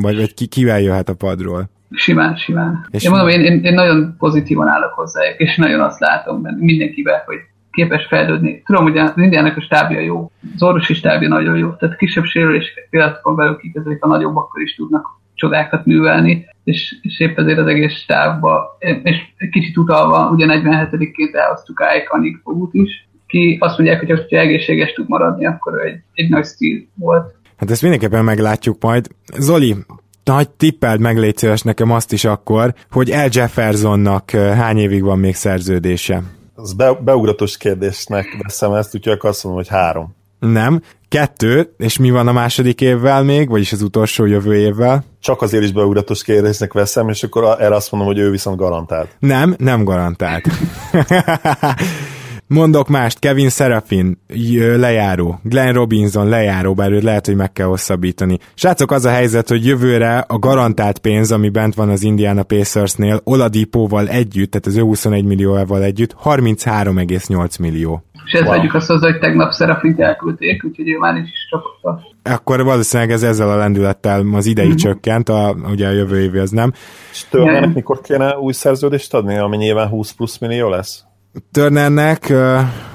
vagy, 0.00 0.16
vagy 0.16 0.34
ki, 0.34 0.46
kivel 0.46 0.80
jöhet 0.80 1.08
a 1.08 1.14
padról? 1.14 1.70
Simán, 1.90 2.36
simán. 2.36 2.86
És 2.90 3.04
én 3.04 3.10
mondom, 3.10 3.28
én, 3.28 3.40
én, 3.40 3.64
én 3.64 3.74
nagyon 3.74 4.14
pozitívan 4.18 4.68
állok 4.68 4.92
hozzájuk, 4.92 5.38
és 5.38 5.56
nagyon 5.56 5.80
azt 5.80 6.00
látom 6.00 6.42
benne 6.42 6.56
mindenkivel, 6.64 7.22
hogy 7.26 7.36
képes 7.70 8.06
fejlődni. 8.06 8.62
Tudom, 8.64 8.82
hogy 8.82 8.98
az 8.98 9.12
indiának 9.16 9.56
a 9.56 9.60
stábja 9.60 10.00
jó, 10.00 10.30
az 10.54 10.62
orvosi 10.62 10.94
stábja 10.94 11.28
nagyon 11.28 11.56
jó, 11.56 11.70
tehát 11.70 11.96
kisebb 11.96 12.24
sérüléseket 12.24 12.86
pillanatokon 12.90 13.36
belül 13.36 13.56
kikezelik, 13.56 14.02
a 14.02 14.08
nagyobbakkal 14.08 14.62
is 14.62 14.74
tudnak 14.74 15.06
csodákat 15.34 15.84
művelni, 15.86 16.46
és, 16.64 16.96
és 17.02 17.20
épp 17.20 17.38
ezért 17.38 17.58
az 17.58 17.66
egész 17.66 17.92
stávba, 17.92 18.78
és 19.02 19.16
kicsit 19.50 19.76
utalva, 19.76 20.30
ugye 20.30 20.46
47-ként 20.48 21.34
elhoztuk 21.34 21.82
Anik 22.08 22.40
Fogut 22.42 22.74
is, 22.74 23.07
ki 23.28 23.56
azt 23.60 23.78
mondják, 23.78 23.98
hogy 23.98 24.10
ha 24.10 24.36
egészséges 24.36 24.92
tud 24.92 25.08
maradni, 25.08 25.46
akkor 25.46 25.80
egy, 25.84 26.00
egy 26.14 26.28
nagy 26.28 26.44
stíl 26.44 26.82
volt. 26.94 27.34
Hát 27.56 27.70
ezt 27.70 27.82
mindenképpen 27.82 28.24
meglátjuk 28.24 28.82
majd. 28.82 29.08
Zoli, 29.36 29.76
nagy 30.24 30.48
tippeld 30.48 31.00
meg 31.00 31.18
légy 31.18 31.36
szíves 31.36 31.62
nekem 31.62 31.90
azt 31.90 32.12
is 32.12 32.24
akkor, 32.24 32.74
hogy 32.90 33.10
El 33.10 33.28
Jeffersonnak 33.32 34.30
hány 34.30 34.78
évig 34.78 35.02
van 35.02 35.18
még 35.18 35.34
szerződése? 35.34 36.22
Az 36.54 36.72
be, 36.72 36.92
beugratos 37.04 37.56
kérdésnek 37.56 38.26
veszem 38.42 38.72
ezt, 38.72 38.94
úgyhogy 38.94 39.12
akkor 39.12 39.30
azt 39.30 39.44
mondom, 39.44 39.62
hogy 39.62 39.70
három. 39.70 40.16
Nem. 40.38 40.82
Kettő, 41.08 41.74
és 41.76 41.98
mi 41.98 42.10
van 42.10 42.28
a 42.28 42.32
második 42.32 42.80
évvel 42.80 43.22
még, 43.22 43.48
vagyis 43.48 43.72
az 43.72 43.82
utolsó 43.82 44.24
jövő 44.24 44.54
évvel? 44.54 45.04
Csak 45.20 45.42
azért 45.42 45.64
is 45.64 45.72
beugratos 45.72 46.22
kérdésnek 46.22 46.72
veszem, 46.72 47.08
és 47.08 47.22
akkor 47.22 47.56
erre 47.58 47.74
azt 47.74 47.92
mondom, 47.92 48.12
hogy 48.12 48.18
ő 48.18 48.30
viszont 48.30 48.56
garantált. 48.56 49.16
Nem, 49.18 49.54
nem 49.58 49.84
garantált. 49.84 50.44
Mondok 52.50 52.88
mást, 52.88 53.18
Kevin 53.18 53.48
Serafin 53.48 54.18
lejáró, 54.76 55.40
Glenn 55.42 55.72
Robinson 55.72 56.28
lejáró, 56.28 56.74
bár 56.74 56.90
őt 56.90 57.02
lehet, 57.02 57.26
hogy 57.26 57.36
meg 57.36 57.52
kell 57.52 57.66
hosszabbítani. 57.66 58.38
Srácok, 58.54 58.90
az 58.90 59.04
a 59.04 59.10
helyzet, 59.10 59.48
hogy 59.48 59.66
jövőre 59.66 60.18
a 60.18 60.38
garantált 60.38 60.98
pénz, 60.98 61.32
ami 61.32 61.48
bent 61.48 61.74
van 61.74 61.88
az 61.88 62.02
Indiana 62.02 62.42
Pacersnél, 62.42 63.20
Oladipóval 63.24 64.08
együtt, 64.08 64.50
tehát 64.50 64.66
az 64.66 64.76
ő 64.76 64.82
21 64.82 65.24
millióval 65.24 65.82
együtt, 65.82 66.16
33,8 66.24 67.60
millió. 67.60 68.02
És 68.24 68.32
ezt 68.32 68.42
wow. 68.42 68.56
vegyük 68.56 68.74
azt 68.74 68.86
hozzá, 68.86 69.10
hogy 69.10 69.18
tegnap 69.18 69.54
Serafint 69.54 70.00
elküldték, 70.00 70.64
úgyhogy 70.64 70.88
ő 70.88 70.98
már 70.98 71.16
is 71.16 71.30
csapott. 71.50 72.00
Akkor 72.22 72.64
valószínűleg 72.64 73.12
ez 73.12 73.22
ezzel 73.22 73.50
a 73.50 73.56
lendülettel 73.56 74.26
az 74.32 74.46
idei 74.46 74.66
mm-hmm. 74.66 74.76
csökkent, 74.76 75.28
a, 75.28 75.56
ugye 75.70 75.86
a 75.86 75.92
jövő 75.92 76.20
évi 76.20 76.38
az 76.38 76.50
nem. 76.50 76.72
És 77.10 77.24
Törnernek 77.30 77.74
mikor 77.74 78.00
kéne 78.00 78.38
új 78.38 78.52
szerződést 78.52 79.14
adni, 79.14 79.38
ami 79.38 79.56
nyilván 79.56 79.88
20 79.88 80.12
plusz 80.12 80.38
millió 80.38 80.68
lesz? 80.68 81.06
Turnernek, 81.52 82.26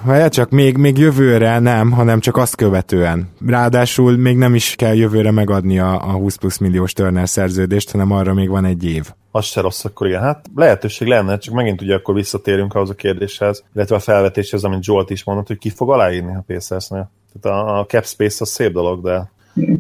uh, 0.06 0.28
csak 0.28 0.50
még, 0.50 0.78
még 0.78 0.98
jövőre 0.98 1.60
nem, 1.60 1.92
hanem 1.92 2.20
csak 2.20 2.38
azt 2.38 2.56
követően. 2.56 3.30
Ráadásul 3.48 4.18
még 4.18 4.38
nem 4.38 4.56
is 4.56 4.76
kell 4.76 4.96
jövőre 4.96 5.32
megadni 5.32 5.80
a, 5.80 5.94
a 5.94 6.12
20 6.12 6.36
plusz 6.36 6.58
milliós 6.58 6.94
Turner 6.94 7.30
szerződést, 7.30 7.92
hanem 7.92 8.12
arra 8.12 8.34
még 8.34 8.50
van 8.50 8.66
egy 8.66 8.86
év. 8.86 9.10
Az 9.32 9.46
se 9.46 9.62
rossz, 9.62 9.86
akkor 9.86 10.08
igen. 10.08 10.22
Hát 10.22 10.46
lehetőség 10.56 11.08
lenne, 11.08 11.38
csak 11.38 11.54
megint 11.54 11.82
ugye 11.82 11.96
akkor 11.96 12.16
visszatérünk 12.16 12.76
ahhoz 12.76 12.90
a 12.90 12.94
kérdéshez, 12.94 13.64
illetve 13.76 13.96
a 13.96 14.00
felvetéshez, 14.00 14.64
amit 14.64 14.86
Jolt 14.86 15.10
is 15.10 15.24
mondott, 15.24 15.48
hogy 15.48 15.58
ki 15.58 15.70
fog 15.70 15.92
aláírni 15.92 16.36
a 16.36 16.44
Pacersnél. 16.48 17.12
Tehát 17.42 17.60
a, 17.60 17.80
a 17.80 17.86
cap 17.86 18.06
space 18.06 18.38
az 18.40 18.50
szép 18.50 18.72
dolog, 18.72 19.04
de 19.04 19.32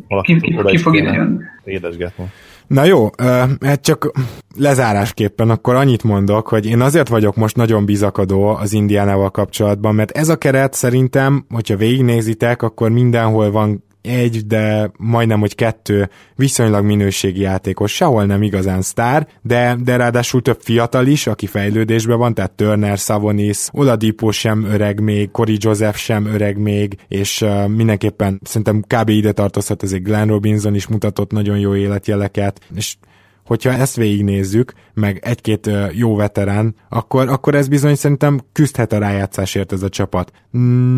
valaki 0.07 0.35
ki, 0.40 0.53
ki, 0.53 0.64
ki 0.65 0.77
fog 0.77 0.95
édesgetni. 1.64 2.31
Na 2.74 2.84
jó, 2.84 3.10
hát 3.62 3.82
csak 3.82 4.12
lezárásképpen 4.56 5.50
akkor 5.50 5.76
annyit 5.76 6.04
mondok, 6.04 6.48
hogy 6.48 6.66
én 6.66 6.82
azért 6.82 7.08
vagyok 7.08 7.36
most 7.36 7.56
nagyon 7.56 7.86
bizakadó 7.86 8.48
az 8.48 8.74
Indiánával 8.74 9.30
kapcsolatban, 9.32 9.95
mert 9.95 10.12
ez 10.12 10.30
a 10.30 10.36
keret 10.36 10.74
szerintem, 10.74 11.45
hogyha 11.50 11.76
végignézitek, 11.76 12.62
akkor 12.62 12.90
mindenhol 12.90 13.52
van 13.52 13.84
egy, 14.03 14.47
de 14.47 14.91
majdnem, 14.97 15.39
hogy 15.39 15.55
kettő 15.55 16.09
viszonylag 16.35 16.85
minőségi 16.85 17.41
játékos, 17.41 17.91
sehol 17.91 18.25
nem 18.25 18.41
igazán 18.41 18.81
sztár, 18.81 19.27
de, 19.41 19.77
de 19.84 19.95
ráadásul 19.95 20.41
több 20.41 20.59
fiatal 20.61 21.07
is, 21.07 21.27
aki 21.27 21.45
fejlődésben 21.45 22.17
van, 22.17 22.34
tehát 22.34 22.51
Turner, 22.51 22.97
Savonis, 22.97 23.67
Oladipo 23.71 24.31
sem 24.31 24.65
öreg 24.65 24.99
még, 24.99 25.31
Cory 25.31 25.57
Joseph 25.59 25.97
sem 25.97 26.25
öreg 26.25 26.57
még, 26.57 26.95
és 27.07 27.41
uh, 27.41 27.67
mindenképpen 27.67 28.39
szerintem 28.43 28.84
kb. 28.88 29.09
ide 29.09 29.31
tartozhat 29.31 29.84
egy 29.84 30.01
Glenn 30.01 30.27
Robinson 30.27 30.75
is 30.75 30.88
mutatott 30.88 31.31
nagyon 31.31 31.59
jó 31.59 31.75
életjeleket, 31.75 32.59
és 32.75 32.95
hogyha 33.45 33.71
ezt 33.71 33.95
végignézzük, 33.95 34.73
meg 34.93 35.19
egy-két 35.23 35.69
jó 35.91 36.15
veterán, 36.15 36.75
akkor, 36.89 37.30
akkor 37.30 37.55
ez 37.55 37.67
bizony 37.67 37.95
szerintem 37.95 38.39
küzdhet 38.51 38.93
a 38.93 38.97
rájátszásért 38.97 39.71
ez 39.71 39.84
a 39.84 39.89
csapat. 39.89 40.31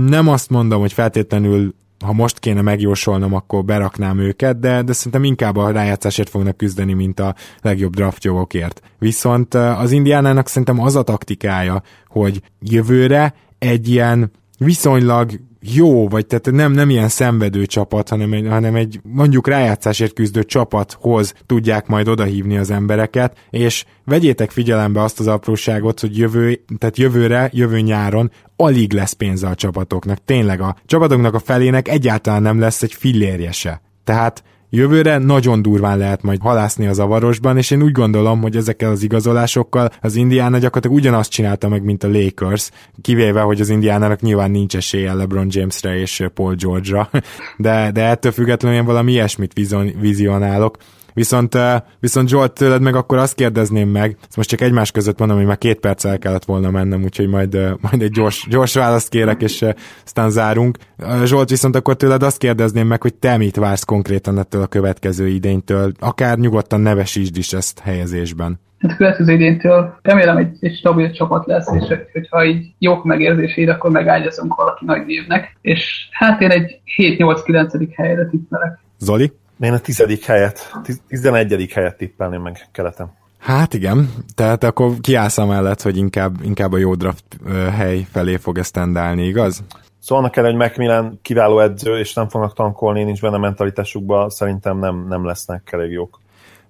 Nem 0.08 0.28
azt 0.28 0.50
mondom, 0.50 0.80
hogy 0.80 0.94
feltétlenül 0.94 1.74
ha 2.00 2.14
most 2.14 2.40
kéne 2.40 2.62
megjósolnom, 2.62 3.34
akkor 3.34 3.66
beraknám 3.66 4.20
őket, 4.20 4.60
de, 4.60 4.82
de 4.82 4.94
szerintem 4.94 5.24
inkább 5.24 5.58
a 5.58 5.72
rájátszásért 5.72 6.30
fognak 6.30 6.58
küzdeni, 6.58 6.94
mint 6.94 7.20
a 7.20 7.36
legjobb 7.62 7.94
draftjogokért. 7.94 8.82
Viszont 9.00 9.54
az 9.54 9.92
Indiánának 9.92 10.48
szerintem 10.48 10.82
az 10.82 10.96
a 10.96 11.04
taktikája, 11.04 11.82
hogy 12.08 12.42
jövőre 12.60 13.34
egy 13.60 13.90
ilyen 13.90 14.32
viszonylag 14.58 15.32
jó, 15.74 16.08
vagy 16.08 16.26
tehát 16.26 16.52
nem, 16.52 16.72
nem 16.72 16.90
ilyen 16.90 17.10
szenvedő 17.10 17.66
csapat, 17.66 18.10
hanem 18.10 18.34
egy, 18.34 18.48
hanem 18.48 18.76
egy 18.76 19.00
mondjuk 19.04 19.48
rájátszásért 19.48 20.14
küzdő 20.14 20.44
csapathoz 20.44 21.34
tudják 21.46 21.88
majd 21.88 22.08
odahívni 22.08 22.58
az 22.58 22.72
embereket, 22.72 23.38
és 23.50 23.86
vegyétek 24.04 24.52
figyelembe 24.52 25.02
azt 25.02 25.20
az 25.20 25.28
apróságot, 25.28 26.00
hogy 26.00 26.18
jövő, 26.18 26.64
tehát 26.78 26.98
jövőre, 26.98 27.50
jövő 27.54 27.80
nyáron 27.80 28.32
alig 28.56 28.94
lesz 28.94 29.14
pénze 29.14 29.48
a 29.48 29.56
csapatoknak. 29.56 30.18
Tényleg 30.26 30.62
a 30.62 30.76
csapatoknak 30.86 31.34
a 31.34 31.40
felének 31.40 31.88
egyáltalán 31.88 32.42
nem 32.42 32.60
lesz 32.60 32.82
egy 32.82 32.94
fillérje 32.94 33.52
se. 33.52 33.82
Tehát 34.04 34.44
Jövőre 34.70 35.18
nagyon 35.18 35.62
durván 35.62 35.98
lehet 35.98 36.22
majd 36.22 36.42
halászni 36.42 36.88
az 36.88 37.00
avarosban, 37.00 37.58
és 37.58 37.72
én 37.72 37.82
úgy 37.82 37.92
gondolom, 37.92 38.42
hogy 38.42 38.56
ezekkel 38.56 38.92
az 38.92 39.04
igazolásokkal 39.04 39.90
az 40.02 40.16
Indiana 40.16 40.58
gyakorlatilag 40.58 40.98
ugyanazt 40.98 41.32
csinálta 41.32 41.68
meg, 41.68 41.84
mint 41.84 42.04
a 42.04 42.08
Lakers, 42.08 42.70
kivéve, 43.02 43.42
hogy 43.42 43.62
az 43.62 43.70
Indiánának 43.70 44.22
nyilván 44.22 44.52
nincs 44.52 44.76
esélye 44.76 45.14
LeBron 45.14 45.48
Jamesre 45.50 46.00
és 46.00 46.24
Paul 46.34 46.56
George-ra, 46.56 47.10
de, 47.58 47.92
de 47.92 48.04
ettől 48.04 48.32
függetlenül 48.32 48.78
én 48.78 48.86
valami 48.86 49.12
ilyesmit 49.12 49.54
vizionálok. 50.00 50.78
Viszont, 51.16 51.58
viszont 52.00 52.30
Zsolt, 52.30 52.54
tőled 52.54 52.82
meg 52.82 52.96
akkor 52.96 53.18
azt 53.18 53.36
kérdezném 53.36 53.90
meg, 53.90 54.18
ezt 54.22 54.38
most 54.38 54.50
csak 54.50 54.62
egymás 54.62 54.92
között 54.92 55.20
mondom, 55.20 55.38
hogy 55.38 55.46
már 55.46 55.58
két 55.58 55.80
perccel 55.80 56.18
kellett 56.18 56.46
volna 56.46 56.72
mennem, 56.72 57.04
úgyhogy 57.04 57.28
majd, 57.28 57.54
majd 57.82 58.02
egy 58.02 58.12
gyors, 58.12 58.48
gyors 58.50 58.74
választ 58.74 59.10
kérek, 59.10 59.42
és 59.42 59.66
aztán 60.06 60.30
zárunk. 60.30 60.78
Zsolt, 61.24 61.50
viszont 61.50 61.76
akkor 61.76 61.96
tőled 61.96 62.24
azt 62.24 62.38
kérdezném 62.38 62.88
meg, 62.88 63.02
hogy 63.02 63.14
te 63.14 63.38
mit 63.38 63.56
vársz 63.56 63.84
konkrétan 63.84 64.38
ettől 64.38 64.62
a 64.62 64.68
következő 64.68 65.28
idénytől, 65.28 65.92
akár 66.00 66.38
nyugodtan 66.38 66.80
nevesítsd 66.82 67.38
is 67.38 67.54
ezt 67.54 67.80
helyezésben. 67.80 68.60
Hát 68.80 68.92
a 68.92 68.96
következő 68.96 69.34
idéntől 69.34 70.00
remélem 70.02 70.38
egy, 70.38 70.58
egy 70.60 70.76
stabil 70.76 71.12
csapat 71.12 71.46
lesz, 71.46 71.68
és 71.80 71.98
hogyha 72.14 72.46
így 72.46 72.74
jók 72.80 73.04
megérzéseid, 73.04 73.70
akkor 73.70 73.92
megágyazunk 73.92 74.56
valaki 74.56 74.86
nagy 74.86 75.06
névnek. 75.06 75.58
És 75.62 76.08
hát 76.12 76.42
én 76.42 76.50
egy 76.50 76.80
7-8-9. 76.98 77.90
helyre 77.96 78.28
tippelek. 78.30 78.80
Zoli? 78.98 79.32
Én 79.60 79.74
a 79.74 79.80
tizedik 79.80 80.26
helyet, 80.26 80.72
tizenegyedik 81.08 81.74
helyet 81.74 81.98
tippelném 81.98 82.42
meg 82.42 82.68
keleten. 82.72 83.12
Hát 83.40 83.74
igen, 83.74 84.10
tehát 84.36 84.64
akkor 84.64 84.92
kiállsz 85.02 85.38
mellett, 85.38 85.82
hogy 85.82 85.98
inkább, 85.98 86.36
inkább 86.44 86.72
a 86.72 86.78
jó 86.78 86.96
draft 86.96 87.24
hely 87.72 88.08
felé 88.12 88.36
fog 88.36 88.58
ezt 88.58 88.74
tendálni, 88.74 89.26
igaz? 89.26 89.64
Szóval 90.00 90.24
annak 90.24 90.36
kell, 90.36 90.44
hogy 90.44 90.56
Macmillan 90.56 91.20
kiváló 91.22 91.60
edző, 91.60 92.00
és 92.00 92.14
nem 92.14 92.30
fognak 92.30 92.54
tankolni, 92.54 93.04
nincs 93.04 93.22
benne 93.22 93.38
mentalitásukban, 93.38 94.30
szerintem 94.30 94.78
nem, 94.78 95.06
nem 95.08 95.26
lesznek 95.26 95.70
elég 95.72 95.92
jók. 95.92 96.20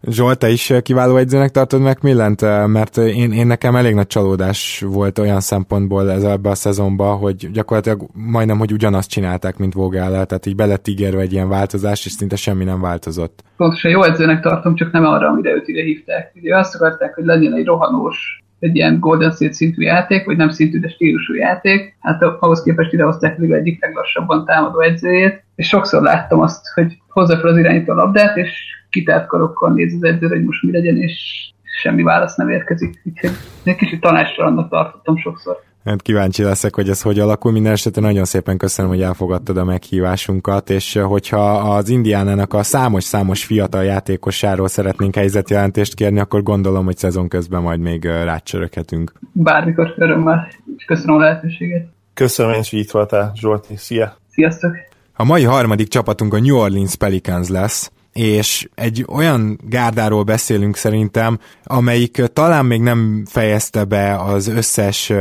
Zsolt, 0.10 0.40
te 0.40 0.50
is 0.50 0.74
kiváló 0.82 1.18
egyzőnek 1.18 1.52
tartod 1.52 1.82
meg 1.82 1.98
Millent? 2.02 2.42
Mert 2.68 2.98
én, 2.98 3.32
én 3.32 3.48
nekem 3.48 3.76
elég 3.76 3.94
nagy 3.94 4.08
csalódás 4.08 4.84
volt 4.88 5.20
olyan 5.20 5.40
szempontból 5.40 6.12
ez 6.12 6.24
ebbe 6.24 6.50
a 6.50 6.56
szezonban, 6.56 7.18
hogy 7.18 7.52
gyakorlatilag 7.52 8.02
majdnem, 8.14 8.58
hogy 8.58 8.72
ugyanazt 8.72 9.10
csinálták, 9.10 9.58
mint 9.58 9.74
Vogel, 9.74 10.26
tehát 10.26 10.46
így 10.46 10.56
belett 10.56 10.88
egy 10.88 11.34
ilyen 11.34 11.50
változás, 11.50 12.06
és 12.06 12.12
szinte 12.12 12.36
semmi 12.36 12.64
nem 12.64 12.82
változott. 12.82 13.44
Pontosan 13.58 13.92
jó 13.92 14.04
edzőnek 14.04 14.42
tartom, 14.42 14.76
csak 14.76 14.92
nem 14.92 15.06
arra, 15.06 15.28
amire 15.28 15.52
őt 15.52 15.68
ide 15.68 15.84
hívták. 15.84 16.32
Ugye 16.36 16.58
azt 16.58 16.76
akarták, 16.76 17.16
hogy 17.16 17.26
legyen 17.26 17.54
egy 17.54 17.66
rohanós 17.66 18.44
egy 18.60 18.76
ilyen 18.76 19.00
Golden 19.00 19.32
State 19.32 19.54
szintű 19.54 19.82
játék, 19.82 20.26
vagy 20.26 20.38
nem 20.38 20.50
szintű, 20.50 20.80
de 20.80 20.90
stílusú 20.90 21.34
játék. 21.34 21.96
Hát 22.00 22.22
ahhoz 22.22 22.64
képest 22.64 22.94
idehozták 22.94 23.38
még 23.38 23.52
egyik 23.52 23.82
leglassabban 23.82 24.46
támadó 24.46 24.80
edzőjét, 24.80 25.44
és 25.56 25.68
sokszor 25.68 26.02
láttam 26.02 26.40
azt, 26.40 26.68
hogy 26.74 26.98
hozza 27.10 27.38
fel 27.38 27.50
az 27.50 27.58
irányító 27.58 27.94
labdát, 27.94 28.38
és 28.38 28.52
kitárt 28.90 29.28
karokkal 29.28 29.74
néz 29.74 29.94
az 29.94 30.04
edző, 30.04 30.28
hogy 30.28 30.44
most 30.44 30.64
mi 30.64 30.72
legyen, 30.72 30.98
és 30.98 31.46
semmi 31.82 32.04
válasz 32.04 32.36
nem 32.36 32.50
érkezik. 32.50 33.02
Úgyhogy 33.04 33.32
egy 33.64 33.76
kicsit 33.76 34.02
tanácsra 34.02 34.46
annak 34.46 34.70
tartottam 34.70 35.18
sokszor. 35.18 35.64
Hát 35.86 36.02
kíváncsi 36.02 36.44
leszek, 36.44 36.76
hogy 36.76 36.90
ez 36.90 37.02
hogy 37.02 37.20
alakul. 37.20 37.52
Minden 37.52 37.72
esetre 37.72 38.02
nagyon 38.02 38.26
szépen 38.26 38.58
köszönöm, 38.58 38.92
hogy 38.92 39.02
elfogadtad 39.02 39.58
a 39.58 39.64
meghívásunkat, 39.64 40.70
és 40.70 40.94
hogyha 40.94 41.52
az 41.52 41.90
Indiánának 41.90 42.54
a 42.54 42.64
számos-számos 42.64 43.46
fiatal 43.46 43.84
játékosáról 43.84 44.68
szeretnénk 44.68 45.16
helyzetjelentést 45.16 45.94
kérni, 45.94 46.20
akkor 46.20 46.44
gondolom, 46.44 46.86
hogy 46.86 46.98
szezon 46.98 47.28
közben 47.28 47.62
majd 47.62 47.80
még 47.80 48.06
rácsöröghetünk. 48.06 49.14
Bármikor 49.32 49.94
örömmel, 49.98 50.48
és 50.78 50.86
köszönöm 50.86 51.16
a 51.16 51.20
lehetőséget. 51.20 51.88
Köszönöm 52.14 52.54
én 52.54 52.60
is, 52.60 52.70
hogy 52.70 52.80
itt 52.80 52.92
voltál, 52.92 53.32
Zsolti. 53.36 53.76
Szia! 53.78 54.18
Sziasztok! 54.30 54.72
A 55.16 55.24
mai 55.24 55.44
harmadik 55.44 55.88
csapatunk 55.88 56.34
a 56.34 56.40
New 56.40 56.58
Orleans 56.58 56.96
Pelicans 56.96 57.50
lesz, 57.50 57.92
és 58.16 58.70
egy 58.76 59.06
olyan 59.08 59.60
gárdáról 59.70 60.24
beszélünk 60.24 60.78
szerintem, 60.78 61.40
amelyik 61.64 62.24
talán 62.34 62.66
még 62.66 62.82
nem 62.82 63.24
fejezte 63.30 63.84
be 63.84 64.16
az 64.20 64.48
összes 64.48 65.12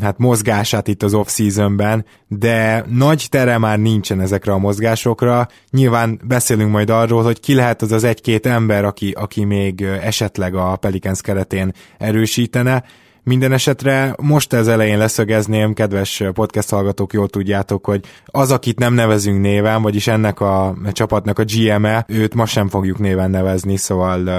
hát 0.00 0.18
mozgását 0.18 0.88
itt 0.88 1.02
az 1.02 1.14
off-seasonben, 1.14 2.04
de 2.28 2.84
nagy 2.88 3.26
tere 3.30 3.58
már 3.58 3.78
nincsen 3.78 4.20
ezekre 4.20 4.52
a 4.52 4.58
mozgásokra. 4.58 5.48
Nyilván 5.70 6.20
beszélünk 6.24 6.70
majd 6.70 6.90
arról, 6.90 7.22
hogy 7.22 7.40
ki 7.40 7.54
lehet 7.54 7.82
az 7.82 7.92
az 7.92 8.04
egy-két 8.04 8.46
ember, 8.46 8.84
aki, 8.84 9.10
aki 9.10 9.44
még 9.44 9.82
esetleg 9.82 10.54
a 10.54 10.76
Pelicans 10.76 11.20
keretén 11.20 11.72
erősítene, 11.98 12.84
Minden 13.24 13.52
esetre 13.52 14.14
most 14.22 14.52
az 14.52 14.68
elején 14.68 14.98
leszögezném, 14.98 15.74
kedves 15.74 16.22
podcast 16.32 16.70
hallgatók, 16.70 17.12
jól 17.12 17.28
tudjátok, 17.28 17.84
hogy 17.84 18.04
az, 18.26 18.50
akit 18.50 18.78
nem 18.78 18.94
nevezünk 18.94 19.40
néven, 19.40 19.82
vagyis 19.82 20.06
ennek 20.06 20.40
a 20.40 20.76
csapatnak 20.92 21.38
a 21.38 21.44
GM-e, 21.44 22.04
őt 22.08 22.34
most 22.34 22.52
sem 22.52 22.68
fogjuk 22.68 22.98
néven 22.98 23.30
nevezni, 23.30 23.76
szóval 23.76 24.30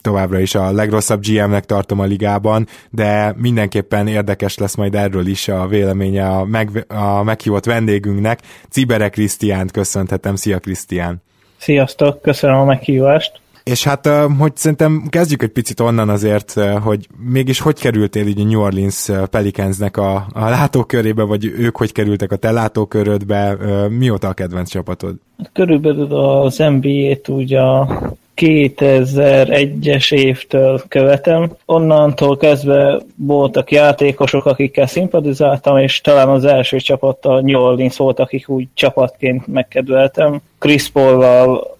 továbbra 0.00 0.38
is 0.38 0.54
a 0.54 0.72
legrosszabb 0.72 1.22
GM-nek 1.22 1.64
tartom 1.64 2.00
a 2.00 2.04
ligában, 2.04 2.66
de 2.90 3.34
mindenképpen 3.36 4.06
érdekes 4.06 4.58
lesz 4.58 4.74
majd 4.74 4.94
erről 4.94 5.26
is 5.26 5.48
a 5.48 5.66
véleménye 5.66 6.28
a, 6.28 6.44
meg, 6.44 6.84
a 6.88 7.22
meghívott 7.22 7.64
vendégünknek. 7.64 8.40
Cibere 8.70 9.08
Krisztiánt 9.08 9.70
köszönhetem. 9.70 10.36
Szia 10.36 10.58
Krisztián! 10.58 11.22
Sziasztok, 11.56 12.22
köszönöm 12.22 12.56
a 12.56 12.64
meghívást! 12.64 13.40
És 13.70 13.84
hát, 13.84 14.08
hogy 14.38 14.56
szerintem 14.56 15.06
kezdjük 15.08 15.42
egy 15.42 15.50
picit 15.50 15.80
onnan 15.80 16.08
azért, 16.08 16.52
hogy 16.82 17.06
mégis 17.18 17.60
hogy 17.60 17.80
kerültél 17.80 18.26
így 18.26 18.40
a 18.40 18.44
New 18.44 18.60
Orleans 18.60 19.10
Pelicansnek 19.30 19.96
a, 19.96 20.14
a 20.32 20.48
látókörébe, 20.48 21.22
vagy 21.22 21.44
ők 21.44 21.76
hogy 21.76 21.92
kerültek 21.92 22.32
a 22.32 22.36
te 22.36 22.50
látókörödbe, 22.50 23.56
mióta 23.88 24.28
a 24.28 24.32
kedvenc 24.32 24.70
csapatod? 24.70 25.14
Körülbelül 25.52 26.14
az 26.14 26.56
NBA-t 26.56 27.28
úgy 27.28 27.54
a 27.54 27.88
2001-es 28.36 30.12
évtől 30.12 30.82
követem. 30.88 31.50
Onnantól 31.64 32.36
kezdve 32.36 33.00
voltak 33.16 33.70
játékosok, 33.70 34.46
akikkel 34.46 34.86
szimpatizáltam, 34.86 35.78
és 35.78 36.00
talán 36.00 36.28
az 36.28 36.44
első 36.44 36.78
csapat 36.78 37.24
a 37.24 37.40
New 37.40 37.60
Orleans 37.60 37.96
volt, 37.96 38.18
akik 38.18 38.48
úgy 38.48 38.68
csapatként 38.74 39.46
megkedveltem. 39.46 40.40
Chris 40.58 40.88
Paul-val 40.88 41.77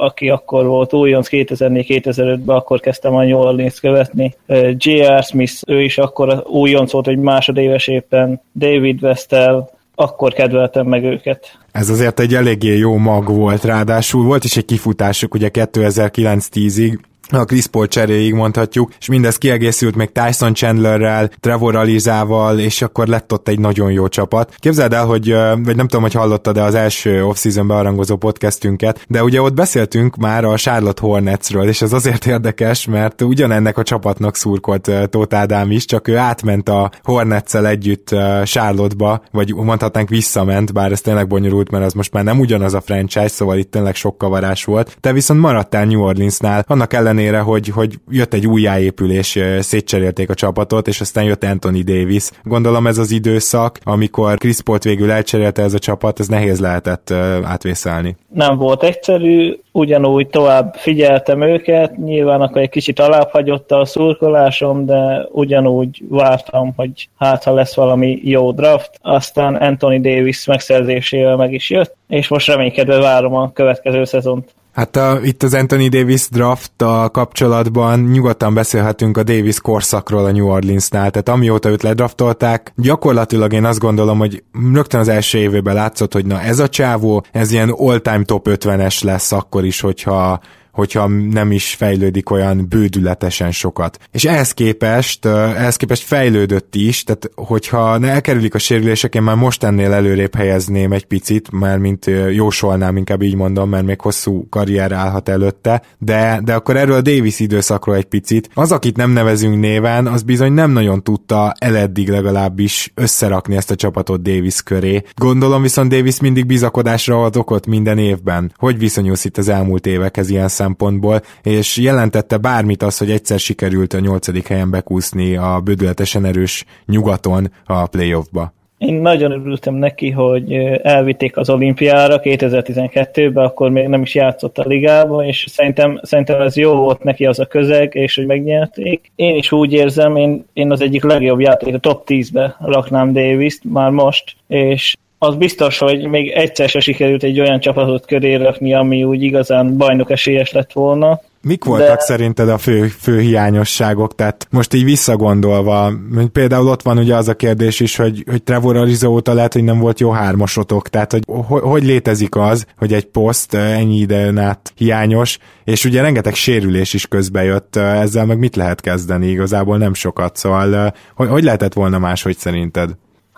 aki 0.00 0.28
akkor 0.28 0.66
volt 0.66 0.92
újonc 0.92 1.28
2004-2005-ben, 1.30 2.56
akkor 2.56 2.80
kezdtem 2.80 3.14
a 3.14 3.24
New 3.24 3.38
Orleans 3.38 3.80
követni. 3.80 4.34
J.R. 4.76 5.22
Smith, 5.22 5.54
ő 5.66 5.82
is 5.82 5.98
akkor 5.98 6.44
újonc 6.46 6.92
volt, 6.92 7.06
hogy 7.06 7.18
másodéves 7.18 7.86
éppen. 7.86 8.40
David 8.54 9.02
Westel, 9.02 9.70
akkor 9.94 10.32
kedveltem 10.32 10.86
meg 10.86 11.04
őket. 11.04 11.58
Ez 11.72 11.88
azért 11.88 12.20
egy 12.20 12.34
eléggé 12.34 12.76
jó 12.76 12.96
mag 12.96 13.26
volt, 13.26 13.64
ráadásul 13.64 14.24
volt 14.24 14.44
is 14.44 14.56
egy 14.56 14.64
kifutásuk 14.64 15.34
ugye 15.34 15.50
2009-10-ig, 15.52 16.98
a 17.40 17.44
Chris 17.44 17.66
Paul 17.66 17.86
cseréig 17.86 18.34
mondhatjuk, 18.34 18.92
és 19.00 19.06
mindez 19.06 19.36
kiegészült 19.36 19.96
még 19.96 20.10
Tyson 20.12 20.54
Chandlerrel, 20.54 21.30
Trevor 21.40 21.76
Alizával, 21.76 22.58
és 22.58 22.82
akkor 22.82 23.06
lett 23.06 23.32
ott 23.32 23.48
egy 23.48 23.58
nagyon 23.58 23.92
jó 23.92 24.08
csapat. 24.08 24.54
Képzeld 24.58 24.92
el, 24.92 25.04
hogy, 25.04 25.30
vagy 25.64 25.76
nem 25.76 25.86
tudom, 25.86 26.02
hogy 26.02 26.12
hallottad 26.12 26.50
de 26.52 26.62
az 26.62 26.74
első 26.74 27.24
off-season 27.24 27.66
bearangozó 27.66 28.16
podcastünket, 28.16 29.04
de 29.08 29.22
ugye 29.22 29.42
ott 29.42 29.54
beszéltünk 29.54 30.16
már 30.16 30.44
a 30.44 30.56
Charlotte 30.56 31.02
Hornetsről, 31.02 31.68
és 31.68 31.82
ez 31.82 31.92
azért 31.92 32.26
érdekes, 32.26 32.86
mert 32.86 33.22
ugyanennek 33.22 33.78
a 33.78 33.82
csapatnak 33.82 34.36
szurkolt 34.36 34.90
Tóth 35.10 35.36
Ádám 35.36 35.70
is, 35.70 35.84
csak 35.84 36.08
ő 36.08 36.16
átment 36.16 36.68
a 36.68 36.90
Hornetszel 37.02 37.66
együtt 37.66 38.08
Charlotte-ba, 38.44 39.22
vagy 39.30 39.54
mondhatnánk 39.54 40.08
visszament, 40.08 40.72
bár 40.72 40.92
ez 40.92 41.00
tényleg 41.00 41.26
bonyolult, 41.26 41.70
mert 41.70 41.84
az 41.84 41.92
most 41.92 42.12
már 42.12 42.24
nem 42.24 42.40
ugyanaz 42.40 42.74
a 42.74 42.80
franchise, 42.80 43.28
szóval 43.28 43.58
itt 43.58 43.70
tényleg 43.70 43.94
sok 43.94 44.18
kavarás 44.18 44.64
volt. 44.64 44.96
Te 45.00 45.12
viszont 45.12 45.40
maradtál 45.40 45.84
New 45.84 46.00
Orleansnál, 46.00 46.64
annak 46.66 46.92
ellenére 46.92 47.21
ellenére, 47.22 47.50
hogy, 47.50 47.68
hogy 47.68 47.94
jött 48.10 48.34
egy 48.34 48.46
újjáépülés, 48.46 49.38
szétcserélték 49.58 50.30
a 50.30 50.34
csapatot, 50.34 50.88
és 50.88 51.00
aztán 51.00 51.24
jött 51.24 51.44
Anthony 51.44 51.84
Davis. 51.84 52.30
Gondolom 52.44 52.86
ez 52.86 52.98
az 52.98 53.10
időszak, 53.10 53.78
amikor 53.82 54.38
Chris 54.38 54.62
Paul 54.62 54.78
végül 54.82 55.10
elcserélte 55.10 55.62
ez 55.62 55.74
a 55.74 55.78
csapat, 55.78 56.20
ez 56.20 56.28
nehéz 56.28 56.60
lehetett 56.60 57.10
átvészelni. 57.44 58.16
Nem 58.28 58.56
volt 58.56 58.82
egyszerű, 58.82 59.54
ugyanúgy 59.72 60.26
tovább 60.26 60.74
figyeltem 60.74 61.42
őket, 61.42 61.96
nyilván 61.96 62.40
akkor 62.40 62.60
egy 62.62 62.68
kicsit 62.68 63.00
alább 63.00 63.30
a 63.68 63.84
szurkolásom, 63.84 64.86
de 64.86 65.26
ugyanúgy 65.30 66.02
vártam, 66.08 66.72
hogy 66.76 67.08
hát 67.18 67.44
ha 67.44 67.54
lesz 67.54 67.74
valami 67.74 68.20
jó 68.22 68.52
draft, 68.52 68.90
aztán 69.00 69.54
Anthony 69.54 70.00
Davis 70.00 70.46
megszerzésével 70.46 71.36
meg 71.36 71.52
is 71.52 71.70
jött, 71.70 71.96
és 72.08 72.28
most 72.28 72.46
reménykedve 72.46 72.98
várom 72.98 73.34
a 73.34 73.52
következő 73.52 74.04
szezont. 74.04 74.54
Hát 74.72 74.96
a, 74.96 75.18
itt 75.22 75.42
az 75.42 75.54
Anthony 75.54 75.88
Davis 75.88 76.28
draft 76.28 76.82
a 76.82 77.08
kapcsolatban 77.12 78.00
nyugodtan 78.00 78.54
beszélhetünk 78.54 79.16
a 79.16 79.22
Davis 79.22 79.60
korszakról 79.60 80.24
a 80.24 80.30
New 80.30 80.46
Orleansnál, 80.46 81.10
tehát 81.10 81.28
amióta 81.28 81.68
őt 81.68 81.82
ledraftolták, 81.82 82.72
gyakorlatilag 82.76 83.52
én 83.52 83.64
azt 83.64 83.78
gondolom, 83.78 84.18
hogy 84.18 84.42
rögtön 84.72 85.00
az 85.00 85.08
első 85.08 85.38
évében 85.38 85.74
látszott, 85.74 86.12
hogy 86.12 86.26
na 86.26 86.40
ez 86.40 86.58
a 86.58 86.68
csávó, 86.68 87.24
ez 87.32 87.52
ilyen 87.52 87.70
all-time 87.70 88.24
top 88.24 88.48
50-es 88.50 89.04
lesz 89.04 89.32
akkor 89.32 89.64
is, 89.64 89.80
hogyha 89.80 90.40
hogyha 90.72 91.06
nem 91.08 91.52
is 91.52 91.74
fejlődik 91.74 92.30
olyan 92.30 92.66
bődületesen 92.68 93.50
sokat. 93.50 93.98
És 94.10 94.24
ehhez 94.24 94.52
képest, 94.52 95.24
ehhez 95.24 95.76
képest 95.76 96.02
fejlődött 96.02 96.74
is, 96.74 97.04
tehát 97.04 97.30
hogyha 97.34 97.98
ne 97.98 98.08
elkerülik 98.08 98.54
a 98.54 98.58
sérülések, 98.58 99.14
én 99.14 99.22
már 99.22 99.36
most 99.36 99.64
ennél 99.64 99.92
előrébb 99.92 100.34
helyezném 100.34 100.92
egy 100.92 101.04
picit, 101.04 101.50
már 101.50 101.78
mint 101.78 102.10
jósolnám, 102.30 102.96
inkább 102.96 103.22
így 103.22 103.34
mondom, 103.34 103.68
mert 103.68 103.84
még 103.84 104.00
hosszú 104.00 104.46
karrier 104.48 104.92
állhat 104.92 105.28
előtte, 105.28 105.82
de, 105.98 106.40
de 106.44 106.54
akkor 106.54 106.76
erről 106.76 106.96
a 106.96 107.00
Davis 107.00 107.40
időszakról 107.40 107.96
egy 107.96 108.04
picit. 108.04 108.48
Az, 108.54 108.72
akit 108.72 108.96
nem 108.96 109.10
nevezünk 109.10 109.60
néven, 109.60 110.06
az 110.06 110.22
bizony 110.22 110.52
nem 110.52 110.70
nagyon 110.70 111.02
tudta 111.02 111.54
eleddig 111.58 112.08
legalábbis 112.08 112.92
összerakni 112.94 113.56
ezt 113.56 113.70
a 113.70 113.74
csapatot 113.74 114.22
Davis 114.22 114.62
köré. 114.62 115.02
Gondolom 115.14 115.62
viszont 115.62 115.90
Davis 115.90 116.20
mindig 116.20 116.46
bizakodásra 116.46 117.22
ad 117.22 117.36
okot 117.36 117.66
minden 117.66 117.98
évben. 117.98 118.52
Hogy 118.56 118.78
viszonyulsz 118.78 119.24
itt 119.24 119.38
az 119.38 119.48
elmúlt 119.48 119.86
évekhez 119.86 120.30
ilyen 120.30 120.48
szempontból, 120.62 121.20
és 121.42 121.76
jelentette 121.76 122.36
bármit 122.36 122.82
az, 122.82 122.98
hogy 122.98 123.10
egyszer 123.10 123.38
sikerült 123.38 123.92
a 123.92 124.00
nyolcadik 124.00 124.46
helyen 124.48 124.70
bekúszni 124.70 125.36
a 125.36 125.60
bődületesen 125.64 126.24
erős 126.24 126.64
nyugaton 126.86 127.52
a 127.64 127.86
playoffba. 127.86 128.52
Én 128.78 128.94
nagyon 128.94 129.30
örültem 129.30 129.74
neki, 129.74 130.10
hogy 130.10 130.52
elvitték 130.82 131.36
az 131.36 131.50
olimpiára 131.50 132.20
2012-ben, 132.22 133.44
akkor 133.44 133.70
még 133.70 133.86
nem 133.86 134.02
is 134.02 134.14
játszott 134.14 134.58
a 134.58 134.66
ligába, 134.66 135.24
és 135.24 135.44
szerintem, 135.48 136.00
szerintem 136.02 136.40
ez 136.40 136.56
jó 136.56 136.74
volt 136.74 137.02
neki 137.02 137.26
az 137.26 137.38
a 137.38 137.46
közeg, 137.46 137.94
és 137.94 138.14
hogy 138.14 138.26
megnyerték. 138.26 139.10
Én 139.14 139.36
is 139.36 139.52
úgy 139.52 139.72
érzem, 139.72 140.16
én, 140.16 140.44
én 140.52 140.70
az 140.70 140.80
egyik 140.80 141.04
legjobb 141.04 141.40
játék, 141.40 141.74
a 141.74 141.78
top 141.78 142.02
10-be 142.06 142.56
raknám 142.60 143.12
Davis-t 143.12 143.64
már 143.64 143.90
most, 143.90 144.36
és 144.46 144.94
az 145.22 145.34
biztos, 145.34 145.78
hogy 145.78 146.08
még 146.08 146.28
egyszer 146.28 146.68
se 146.68 146.80
sikerült 146.80 147.22
egy 147.22 147.40
olyan 147.40 147.60
csapatot 147.60 148.06
köré 148.06 148.34
rakni, 148.34 148.74
ami 148.74 149.04
úgy 149.04 149.22
igazán 149.22 149.76
bajnok 149.76 150.10
esélyes 150.10 150.52
lett 150.52 150.72
volna. 150.72 151.20
Mik 151.42 151.64
voltak 151.64 151.96
de... 151.96 152.02
szerinted 152.02 152.48
a 152.48 152.58
fő, 152.58 152.86
fő 152.86 153.20
hiányosságok? 153.20 154.14
Tehát 154.14 154.46
most 154.50 154.74
így 154.74 154.84
visszagondolva, 154.84 155.92
például 156.32 156.68
ott 156.68 156.82
van 156.82 156.98
ugye 156.98 157.14
az 157.14 157.28
a 157.28 157.34
kérdés 157.34 157.80
is, 157.80 157.96
hogy, 157.96 158.24
hogy 158.30 158.42
Trevor 158.42 158.76
Ariza 158.76 159.08
óta 159.08 159.34
lehet, 159.34 159.52
hogy 159.52 159.64
nem 159.64 159.78
volt 159.78 160.00
jó 160.00 160.10
hármasotok, 160.10 160.88
tehát 160.88 161.12
hogy, 161.12 161.22
hogy 161.26 161.62
hogy 161.62 161.84
létezik 161.84 162.36
az, 162.36 162.66
hogy 162.76 162.92
egy 162.92 163.06
poszt 163.06 163.54
ennyi 163.54 163.96
időn 163.96 164.38
át 164.38 164.72
hiányos, 164.76 165.38
és 165.64 165.84
ugye 165.84 166.02
rengeteg 166.02 166.34
sérülés 166.34 166.94
is 166.94 167.06
közbe 167.06 167.42
jött, 167.42 167.76
ezzel 167.76 168.26
meg 168.26 168.38
mit 168.38 168.56
lehet 168.56 168.80
kezdeni? 168.80 169.26
Igazából 169.26 169.78
nem 169.78 169.94
sokat, 169.94 170.36
szóval 170.36 170.94
hogy, 171.14 171.28
hogy 171.28 171.44
lehetett 171.44 171.72
volna 171.72 171.98
máshogy 171.98 172.36
szerinted? 172.36 172.90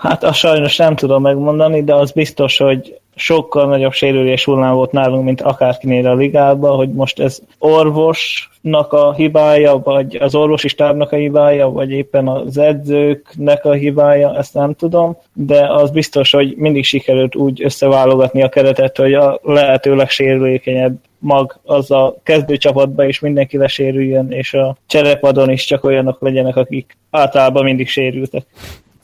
Hát 0.05 0.25
azt 0.25 0.39
sajnos 0.39 0.77
nem 0.77 0.97
tudom 0.97 1.23
megmondani, 1.23 1.85
de 1.85 1.95
az 1.95 2.11
biztos, 2.11 2.57
hogy 2.57 2.99
sokkal 3.15 3.67
nagyobb 3.67 3.93
sérülés 3.93 4.45
hullám 4.45 4.75
volt 4.75 4.93
nálunk, 4.93 5.25
mint 5.25 5.41
akárkinél 5.41 6.07
a 6.07 6.15
ligában, 6.15 6.77
hogy 6.77 6.93
most 6.93 7.21
ez 7.21 7.39
orvosnak 7.59 8.93
a 8.93 9.13
hibája, 9.13 9.79
vagy 9.79 10.17
az 10.17 10.35
orvosi 10.35 10.69
stábnak 10.69 11.13
a 11.13 11.17
hibája, 11.17 11.69
vagy 11.69 11.91
éppen 11.91 12.29
az 12.29 12.59
edzőknek 12.59 13.65
a 13.65 13.73
hibája, 13.73 14.37
ezt 14.37 14.55
nem 14.55 14.75
tudom, 14.75 15.17
de 15.33 15.73
az 15.73 15.91
biztos, 15.91 16.31
hogy 16.31 16.55
mindig 16.57 16.85
sikerült 16.85 17.37
úgy 17.37 17.63
összeválogatni 17.63 18.43
a 18.43 18.49
keretet, 18.49 18.97
hogy 18.97 19.15
a 19.15 19.41
lehetőleg 19.43 20.11
sérülékenyebb 20.11 20.97
mag 21.19 21.59
az 21.65 21.91
a 21.91 22.17
kezdőcsapatba 22.23 23.05
is 23.05 23.21
mindenki 23.21 23.57
lesérüljön, 23.57 24.31
és 24.31 24.55
a 24.55 24.77
cserepadon 24.87 25.51
is 25.51 25.65
csak 25.65 25.85
olyanok 25.85 26.21
legyenek, 26.21 26.57
akik 26.57 26.97
általában 27.11 27.65
mindig 27.65 27.89
sérültek. 27.89 28.47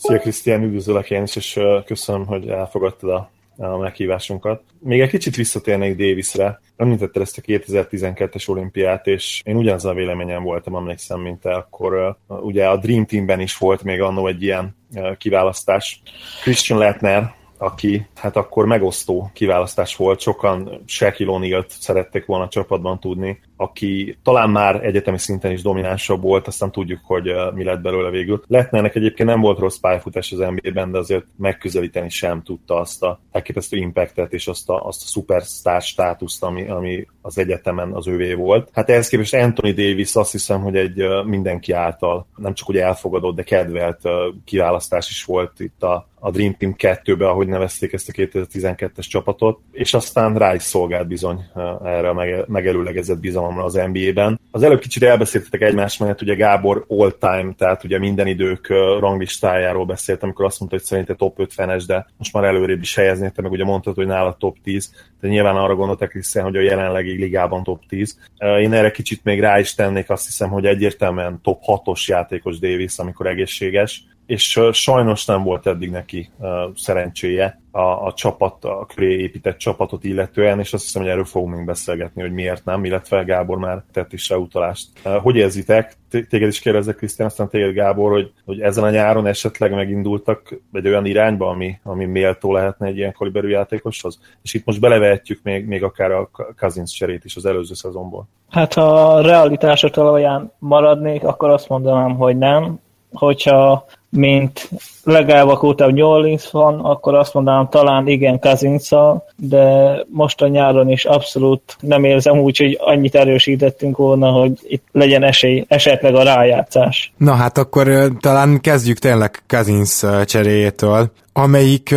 Szia 0.02 0.18
Krisztián, 0.18 0.62
üdvözöllek 0.62 1.10
én 1.10 1.22
is, 1.22 1.36
és 1.36 1.60
köszönöm, 1.85 2.27
hogy 2.27 2.48
elfogadtad 2.48 3.10
a, 3.10 3.31
a 3.56 3.77
meghívásunkat. 3.77 4.62
Még 4.78 5.01
egy 5.01 5.10
kicsit 5.10 5.36
visszatérnék 5.36 5.97
Davisre. 5.97 6.60
Említetted 6.77 7.22
ezt 7.22 7.39
a 7.39 7.43
2012-es 7.43 8.48
olimpiát, 8.48 9.06
és 9.06 9.40
én 9.44 9.56
ugyanaz 9.56 9.85
a 9.85 9.94
véleményem 9.94 10.43
voltam, 10.43 10.77
emlékszem, 10.77 11.20
mint 11.20 11.40
te, 11.40 11.55
akkor 11.55 12.16
ugye 12.27 12.68
a 12.68 12.77
Dream 12.77 13.06
Teamben 13.06 13.40
is 13.40 13.56
volt 13.56 13.82
még 13.82 14.01
annó 14.01 14.27
egy 14.27 14.43
ilyen 14.43 14.77
kiválasztás. 15.18 16.02
Christian 16.43 16.78
Lettner 16.78 17.35
aki 17.61 18.07
hát 18.15 18.37
akkor 18.37 18.66
megosztó 18.66 19.31
kiválasztás 19.32 19.97
volt. 19.97 20.20
Sokan 20.20 20.82
Shaquille 20.87 21.32
O'Neal-t 21.39 21.69
szerették 21.69 22.27
volna 22.27 22.45
a 22.45 22.49
csapatban 22.49 23.01
tudni, 23.01 23.41
aki 23.57 24.19
talán 24.23 24.51
már 24.51 24.85
egyetemi 24.85 25.19
szinten 25.19 25.53
is 25.53 25.62
dominánsabb 25.62 26.23
volt, 26.23 26.47
aztán 26.47 26.70
tudjuk, 26.70 27.01
hogy 27.05 27.32
mi 27.55 27.65
lett 27.65 27.81
belőle 27.81 28.11
végül. 28.11 28.43
Lettnernek 28.47 28.95
egyébként 28.95 29.28
nem 29.28 29.41
volt 29.41 29.59
rossz 29.59 29.77
pályafutás 29.77 30.32
az 30.32 30.39
NBA-ben, 30.39 30.91
de 30.91 30.99
azért 30.99 31.24
megközelíteni 31.37 32.09
sem 32.09 32.43
tudta 32.43 32.81
azt 32.81 33.03
a 33.03 33.20
elképesztő 33.31 33.77
impactet 33.77 34.32
és 34.32 34.47
azt 34.47 34.69
a, 34.69 34.87
azt 34.87 35.03
a 35.03 35.07
superstar 35.07 35.82
státuszt, 35.82 36.43
ami, 36.43 36.69
ami 36.69 37.07
az 37.23 37.39
egyetemen 37.39 37.93
az 37.93 38.07
ővé 38.09 38.35
volt. 38.35 38.69
Hát 38.73 38.91
ehhez 38.91 39.09
képest 39.09 39.35
Anthony 39.35 39.74
Davis 39.74 40.15
azt 40.15 40.32
hiszem, 40.32 40.61
hogy 40.61 40.77
egy 40.77 41.05
mindenki 41.24 41.73
által 41.73 42.27
nem 42.37 42.55
csak 42.55 42.69
ugye 42.69 42.85
elfogadott, 42.85 43.35
de 43.35 43.43
kedvelt 43.43 44.01
kiválasztás 44.45 45.11
is 45.11 45.24
volt 45.24 45.61
itt 45.61 45.82
a, 45.82 46.09
a 46.20 46.30
Dream 46.30 46.55
Team 46.59 46.74
2-be, 46.78 47.28
ahogy 47.28 47.47
nevezték 47.47 47.92
ezt 47.92 48.09
a 48.09 48.12
2012-es 48.12 49.09
csapatot, 49.09 49.60
és 49.72 49.94
aztán 49.94 50.38
rá 50.38 50.55
is 50.55 50.62
szolgált 50.62 51.06
bizony 51.06 51.44
erre 51.84 52.09
a 52.09 52.44
megelőlegezett 52.47 53.20
bizalomra 53.20 53.64
az 53.64 53.80
NBA-ben. 53.92 54.40
Az 54.51 54.62
előbb 54.62 54.80
kicsit 54.80 55.02
elbeszéltetek 55.02 55.60
egymás 55.60 55.98
mellett, 55.98 56.22
ugye 56.22 56.34
Gábor 56.34 56.84
all-time, 56.88 57.52
tehát 57.59 57.84
ugye 57.84 57.98
minden 57.98 58.26
idők 58.26 58.68
ranglistájáról 58.98 59.86
beszélt, 59.86 60.22
amikor 60.22 60.44
azt 60.44 60.59
mondta, 60.59 60.76
hogy 60.76 60.86
szerinte 60.86 61.14
top 61.14 61.36
50-es, 61.38 61.82
de 61.86 62.06
most 62.16 62.32
már 62.32 62.44
előrébb 62.44 62.80
is 62.80 62.94
helyezni, 62.94 63.32
te 63.34 63.42
meg 63.42 63.51
ugye 63.51 63.64
mondtad, 63.64 63.94
hogy 63.94 64.06
nála 64.06 64.36
top 64.38 64.56
10, 64.62 64.92
de 65.20 65.28
nyilván 65.28 65.56
arra 65.56 65.74
gondoltak 65.74 66.12
hiszen, 66.12 66.42
hogy 66.42 66.56
a 66.56 66.60
jelenlegi 66.60 67.16
ligában 67.16 67.62
top 67.62 67.86
10. 67.88 68.18
Én 68.60 68.72
erre 68.72 68.90
kicsit 68.90 69.24
még 69.24 69.40
rá 69.40 69.59
is 69.59 69.74
tennék, 69.74 70.10
azt 70.10 70.26
hiszem, 70.26 70.48
hogy 70.48 70.64
egyértelműen 70.64 71.40
top 71.42 71.62
6-os 71.66 72.05
játékos 72.05 72.59
Davis, 72.59 72.98
amikor 72.98 73.26
egészséges, 73.26 74.05
és 74.31 74.61
sajnos 74.73 75.24
nem 75.24 75.43
volt 75.43 75.66
eddig 75.66 75.90
neki 75.90 76.31
szerencséje 76.74 77.61
a, 77.70 77.81
a 77.81 78.12
csapat, 78.16 78.65
a 78.65 78.86
köré 78.94 79.19
épített 79.19 79.59
csapatot 79.59 80.05
illetően, 80.05 80.59
és 80.59 80.73
azt 80.73 80.85
hiszem, 80.85 81.02
hogy 81.02 81.11
erről 81.11 81.24
fogunk 81.24 81.57
még 81.57 81.65
beszélgetni, 81.65 82.23
hogy 82.23 82.32
miért 82.32 82.65
nem, 82.65 82.85
illetve 82.85 83.23
Gábor 83.23 83.59
már 83.59 83.82
tett 83.93 84.12
is 84.12 84.31
utalást. 84.31 84.89
Hogy 85.23 85.36
érzitek? 85.36 85.97
Téged 86.11 86.48
is 86.48 86.61
kérdezek, 86.61 86.97
Krisztián, 86.97 87.28
aztán 87.28 87.48
téged 87.48 87.73
Gábor, 87.73 88.12
hogy, 88.12 88.32
hogy 88.44 88.61
ezen 88.61 88.85
a 88.85 88.90
nyáron 88.90 89.27
esetleg 89.27 89.74
megindultak 89.74 90.61
egy 90.73 90.86
olyan 90.86 91.07
irányba, 91.07 91.48
ami, 91.48 91.78
ami 91.82 92.05
méltó 92.05 92.52
lehetne 92.52 92.86
egy 92.86 92.97
ilyen 92.97 93.12
kaliberű 93.12 93.48
játékoshoz? 93.48 94.20
És 94.43 94.55
itt 94.55 94.65
most 94.65 94.81
belevehetjük 94.81 95.40
még, 95.43 95.66
még 95.66 95.82
akár 95.82 96.11
a 96.11 96.31
Cousins 96.59 96.93
cserét 96.93 97.24
is 97.24 97.36
az 97.36 97.47
előző 97.47 97.74
szezonból. 97.74 98.28
Hát 98.51 98.74
ha 98.74 99.15
a 99.15 99.20
realitások 99.20 99.90
talaján 99.90 100.52
maradnék, 100.59 101.24
akkor 101.24 101.51
azt 101.51 101.69
mondanám, 101.69 102.16
hogy 102.16 102.36
nem. 102.36 102.81
Hogyha 103.12 103.86
mint 104.11 104.69
legalább 105.05 105.62
óta 105.62 105.91
New 105.91 106.07
Orleans 106.07 106.51
van, 106.51 106.81
akkor 106.81 107.15
azt 107.15 107.35
mondanám 107.35 107.69
talán 107.69 108.09
igen 108.09 108.41
cousins 108.41 108.89
de 109.37 109.97
most 110.09 110.43
a 110.43 110.49
nyáron 110.49 110.91
is 110.91 111.05
abszolút 111.05 111.77
nem 111.81 112.05
érzem 112.05 112.39
úgy, 112.39 112.59
hogy 112.59 112.78
annyit 112.81 113.15
erősítettünk 113.15 113.97
volna, 113.97 114.31
hogy 114.31 114.53
itt 114.62 114.85
legyen 114.93 115.23
esély, 115.23 115.65
esetleg 115.69 116.15
a 116.15 116.23
rájátszás. 116.23 117.12
Na 117.16 117.35
hát 117.35 117.59
akkor 117.59 118.12
talán 118.20 118.61
kezdjük 118.61 118.99
tényleg 118.99 119.43
Cousins 119.47 120.05
cseréjétől, 120.24 121.11
amelyik 121.32 121.95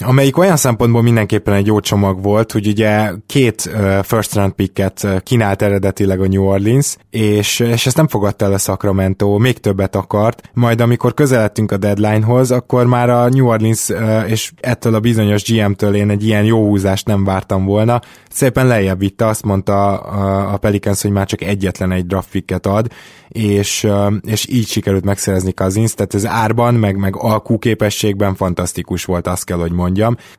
amelyik 0.00 0.38
olyan 0.38 0.56
szempontból 0.56 1.02
mindenképpen 1.02 1.54
egy 1.54 1.66
jó 1.66 1.80
csomag 1.80 2.22
volt, 2.22 2.52
hogy 2.52 2.66
ugye 2.66 3.10
két 3.26 3.70
first 4.02 4.34
round 4.34 4.52
picket 4.52 5.06
kínált 5.22 5.62
eredetileg 5.62 6.20
a 6.20 6.28
New 6.28 6.42
Orleans, 6.42 6.96
és, 7.10 7.60
és 7.60 7.86
ezt 7.86 7.96
nem 7.96 8.08
fogadta 8.08 8.44
el 8.44 8.52
a 8.52 8.58
Sacramento, 8.58 9.38
még 9.38 9.58
többet 9.58 9.96
akart, 9.96 10.50
majd 10.52 10.80
amikor 10.80 11.14
közeledtünk 11.14 11.72
a 11.72 11.76
deadlinehoz, 11.76 12.50
akkor 12.50 12.86
már 12.86 13.10
a 13.10 13.28
New 13.28 13.46
Orleans, 13.46 13.88
és 14.26 14.52
ettől 14.60 14.94
a 14.94 15.00
bizonyos 15.00 15.42
GM-től 15.52 15.94
én 15.94 16.10
egy 16.10 16.24
ilyen 16.26 16.44
jó 16.44 16.66
húzást 16.66 17.06
nem 17.06 17.24
vártam 17.24 17.64
volna, 17.64 18.00
szépen 18.30 18.66
lejjebb 18.66 18.98
vitte, 18.98 19.26
azt 19.26 19.44
mondta 19.44 19.98
a, 19.98 20.56
Pelicans, 20.56 21.02
hogy 21.02 21.10
már 21.10 21.26
csak 21.26 21.42
egyetlen 21.42 21.92
egy 21.92 22.06
draft 22.06 22.30
picket 22.30 22.66
ad, 22.66 22.92
és, 23.28 23.88
és 24.20 24.48
így 24.48 24.66
sikerült 24.66 25.04
megszerezni 25.04 25.54
Kazinsz, 25.54 25.94
tehát 25.94 26.14
ez 26.14 26.26
árban, 26.26 26.74
meg, 26.74 26.96
meg 26.96 27.16
alkúképességben 27.16 28.34
fantasztikus 28.34 29.04
volt, 29.04 29.26
azt 29.26 29.44
kell, 29.44 29.58
hogy 29.58 29.72
mondjam. 29.72 29.83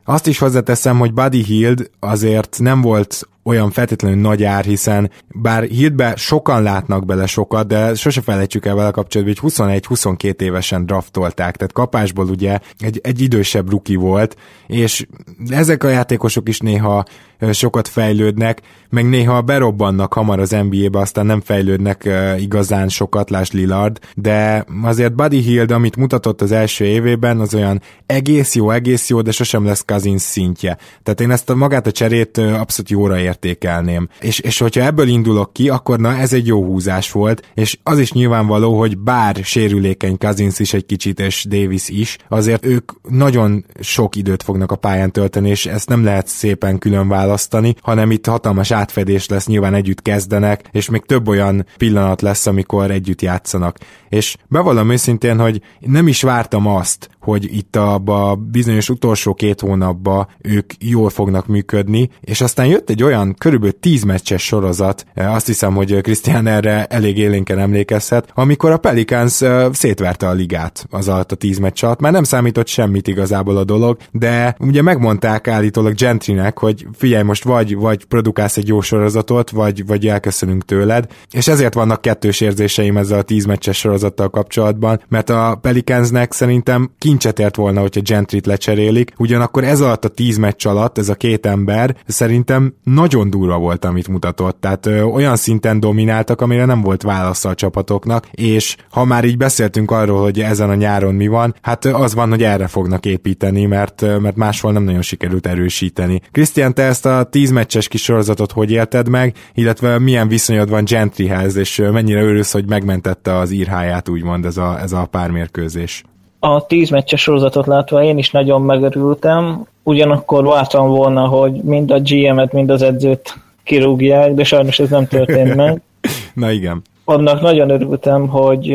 Azt 0.04 0.26
is 0.26 0.38
hozzáteszem, 0.38 0.98
hogy 0.98 1.12
Buddy 1.12 1.42
Hield 1.42 1.90
azért 2.00 2.58
nem 2.60 2.80
volt 2.80 3.28
olyan 3.46 3.70
feltétlenül 3.70 4.20
nagy 4.20 4.44
ár, 4.44 4.64
hiszen 4.64 5.10
bár 5.28 5.62
hírbe 5.62 6.16
sokan 6.16 6.62
látnak 6.62 7.06
bele 7.06 7.26
sokat, 7.26 7.66
de 7.66 7.94
sose 7.94 8.20
felejtsük 8.20 8.66
el 8.66 8.74
vele 8.74 8.90
kapcsolatban, 8.90 9.36
hogy 9.40 9.52
21-22 9.52 10.40
évesen 10.40 10.86
draftolták, 10.86 11.56
tehát 11.56 11.72
kapásból 11.72 12.28
ugye 12.28 12.58
egy, 12.78 13.00
egy 13.02 13.20
idősebb 13.20 13.70
ruki 13.70 13.94
volt, 13.94 14.36
és 14.66 15.06
ezek 15.48 15.84
a 15.84 15.88
játékosok 15.88 16.48
is 16.48 16.58
néha 16.58 17.04
sokat 17.52 17.88
fejlődnek, 17.88 18.60
meg 18.90 19.08
néha 19.08 19.42
berobbannak 19.42 20.12
hamar 20.12 20.40
az 20.40 20.50
NBA-be, 20.50 20.98
aztán 20.98 21.26
nem 21.26 21.40
fejlődnek 21.40 22.08
igazán 22.38 22.88
sokat, 22.88 23.30
lásd 23.30 23.54
Lillard, 23.54 23.98
de 24.14 24.66
azért 24.82 25.14
Buddy 25.14 25.38
Hield, 25.40 25.70
amit 25.70 25.96
mutatott 25.96 26.42
az 26.42 26.52
első 26.52 26.84
évében, 26.84 27.40
az 27.40 27.54
olyan 27.54 27.82
egész 28.06 28.54
jó, 28.54 28.70
egész 28.70 29.08
jó, 29.08 29.20
de 29.20 29.30
sosem 29.30 29.64
lesz 29.64 29.84
Cousins 29.84 30.22
szintje. 30.22 30.78
Tehát 31.02 31.20
én 31.20 31.30
ezt 31.30 31.50
a 31.50 31.54
magát 31.54 31.86
a 31.86 31.92
cserét 31.92 32.38
abszolút 32.38 32.90
jóra 32.90 33.18
értékelném. 33.36 34.08
És, 34.20 34.38
és 34.38 34.58
hogyha 34.58 34.82
ebből 34.82 35.08
indulok 35.08 35.52
ki, 35.52 35.68
akkor 35.68 35.98
na 35.98 36.16
ez 36.16 36.32
egy 36.32 36.46
jó 36.46 36.64
húzás 36.64 37.12
volt, 37.12 37.50
és 37.54 37.78
az 37.82 37.98
is 37.98 38.12
nyilvánvaló, 38.12 38.78
hogy 38.78 38.98
bár 38.98 39.36
sérülékeny 39.42 40.18
Cousins 40.18 40.58
is 40.58 40.74
egy 40.74 40.86
kicsit, 40.86 41.20
és 41.20 41.44
Davis 41.48 41.88
is, 41.88 42.16
azért 42.28 42.66
ők 42.66 42.92
nagyon 43.08 43.64
sok 43.80 44.16
időt 44.16 44.42
fognak 44.42 44.72
a 44.72 44.76
pályán 44.76 45.12
tölteni, 45.12 45.48
és 45.48 45.66
ezt 45.66 45.88
nem 45.88 46.04
lehet 46.04 46.26
szépen 46.26 46.78
külön 46.78 47.08
választani, 47.08 47.74
hanem 47.82 48.10
itt 48.10 48.26
hatalmas 48.26 48.70
átfedés 48.70 49.28
lesz, 49.28 49.46
nyilván 49.46 49.74
együtt 49.74 50.02
kezdenek, 50.02 50.68
és 50.72 50.90
még 50.90 51.04
több 51.06 51.28
olyan 51.28 51.66
pillanat 51.76 52.22
lesz, 52.22 52.46
amikor 52.46 52.90
együtt 52.90 53.22
játszanak. 53.22 53.78
És 54.08 54.36
bevallom 54.48 54.90
őszintén, 54.90 55.38
hogy 55.38 55.60
nem 55.80 56.08
is 56.08 56.22
vártam 56.22 56.66
azt, 56.66 57.08
hogy 57.26 57.56
itt 57.56 57.76
a, 57.76 57.94
a 58.04 58.34
bizonyos 58.34 58.88
utolsó 58.88 59.34
két 59.34 59.60
hónapban 59.60 60.26
ők 60.42 60.72
jól 60.78 61.10
fognak 61.10 61.46
működni, 61.46 62.10
és 62.20 62.40
aztán 62.40 62.66
jött 62.66 62.90
egy 62.90 63.02
olyan 63.02 63.34
körülbelül 63.38 63.80
tíz 63.80 64.02
meccses 64.02 64.42
sorozat, 64.42 65.06
azt 65.14 65.46
hiszem, 65.46 65.74
hogy 65.74 66.00
Krisztián 66.00 66.46
erre 66.46 66.84
elég 66.84 67.18
élénken 67.18 67.58
emlékezhet, 67.58 68.30
amikor 68.34 68.70
a 68.70 68.76
Pelicans 68.76 69.42
szétverte 69.72 70.28
a 70.28 70.32
ligát 70.32 70.86
az 70.90 71.08
alatt 71.08 71.32
a 71.32 71.36
tíz 71.36 71.58
meccs 71.58 71.84
alatt, 71.84 72.00
már 72.00 72.12
nem 72.12 72.24
számított 72.24 72.66
semmit 72.66 73.08
igazából 73.08 73.56
a 73.56 73.64
dolog, 73.64 73.96
de 74.12 74.56
ugye 74.58 74.82
megmondták 74.82 75.48
állítólag 75.48 75.94
Gentrynek, 75.94 76.58
hogy 76.58 76.86
figyelj, 76.92 77.22
most 77.22 77.44
vagy, 77.44 77.76
vagy 77.76 78.04
produkálsz 78.04 78.56
egy 78.56 78.68
jó 78.68 78.80
sorozatot, 78.80 79.50
vagy, 79.50 79.86
vagy 79.86 80.06
elköszönünk 80.06 80.64
tőled, 80.64 81.06
és 81.30 81.48
ezért 81.48 81.74
vannak 81.74 82.00
kettős 82.00 82.40
érzéseim 82.40 82.96
ezzel 82.96 83.18
a 83.18 83.22
tíz 83.22 83.44
meccses 83.44 83.78
sorozattal 83.78 84.30
kapcsolatban, 84.30 85.02
mert 85.08 85.30
a 85.30 85.58
Pelicansnek 85.60 86.32
szerintem 86.32 86.90
kincset 87.16 87.38
ért 87.38 87.56
volna, 87.56 87.80
hogyha 87.80 88.00
Gentryt 88.00 88.46
lecserélik, 88.46 89.12
ugyanakkor 89.18 89.64
ez 89.64 89.80
alatt 89.80 90.04
a 90.04 90.08
tíz 90.08 90.36
meccs 90.36 90.66
alatt 90.66 90.98
ez 90.98 91.08
a 91.08 91.14
két 91.14 91.46
ember 91.46 91.96
szerintem 92.06 92.74
nagyon 92.84 93.30
durva 93.30 93.58
volt, 93.58 93.84
amit 93.84 94.08
mutatott, 94.08 94.60
tehát 94.60 94.86
ö, 94.86 95.02
olyan 95.02 95.36
szinten 95.36 95.80
domináltak, 95.80 96.40
amire 96.40 96.64
nem 96.64 96.80
volt 96.80 97.02
válasz 97.02 97.44
a 97.44 97.54
csapatoknak, 97.54 98.28
és 98.30 98.76
ha 98.90 99.04
már 99.04 99.24
így 99.24 99.36
beszéltünk 99.36 99.90
arról, 99.90 100.22
hogy 100.22 100.40
ezen 100.40 100.70
a 100.70 100.74
nyáron 100.74 101.14
mi 101.14 101.26
van, 101.26 101.54
hát 101.62 101.84
az 101.84 102.14
van, 102.14 102.28
hogy 102.28 102.42
erre 102.42 102.66
fognak 102.66 103.06
építeni, 103.06 103.64
mert, 103.64 104.20
mert 104.20 104.36
máshol 104.36 104.72
nem 104.72 104.82
nagyon 104.82 105.02
sikerült 105.02 105.46
erősíteni. 105.46 106.20
Krisztián, 106.32 106.74
te 106.74 106.82
ezt 106.82 107.06
a 107.06 107.24
tíz 107.24 107.50
meccses 107.50 107.88
kis 107.88 108.02
sorozatot 108.02 108.52
hogy 108.52 108.70
élted 108.70 109.08
meg, 109.08 109.34
illetve 109.54 109.98
milyen 109.98 110.28
viszonyod 110.28 110.68
van 110.68 110.84
Gentryhez, 110.84 111.56
és 111.56 111.82
mennyire 111.92 112.22
örülsz, 112.22 112.52
hogy 112.52 112.68
megmentette 112.68 113.36
az 113.36 113.50
írháját, 113.50 114.08
úgymond 114.08 114.44
ez 114.44 114.56
a, 114.56 114.80
ez 114.80 114.92
a 114.92 115.06
pármérkőzés? 115.06 116.04
A 116.48 116.66
tíz 116.66 116.90
meccses 116.90 117.20
sorozatot 117.20 117.66
látva 117.66 118.02
én 118.02 118.18
is 118.18 118.30
nagyon 118.30 118.62
megörültem, 118.62 119.66
ugyanakkor 119.82 120.44
vártam 120.44 120.88
volna, 120.88 121.26
hogy 121.26 121.52
mind 121.52 121.90
a 121.90 122.00
GM-et, 122.00 122.52
mind 122.52 122.70
az 122.70 122.82
edzőt 122.82 123.34
kirúgják, 123.64 124.34
de 124.34 124.44
sajnos 124.44 124.78
ez 124.78 124.90
nem 124.90 125.06
történt 125.06 125.54
meg. 125.54 125.80
Na 126.34 126.50
igen. 126.50 126.82
Annak 127.04 127.40
nagyon 127.40 127.70
örültem, 127.70 128.28
hogy 128.28 128.74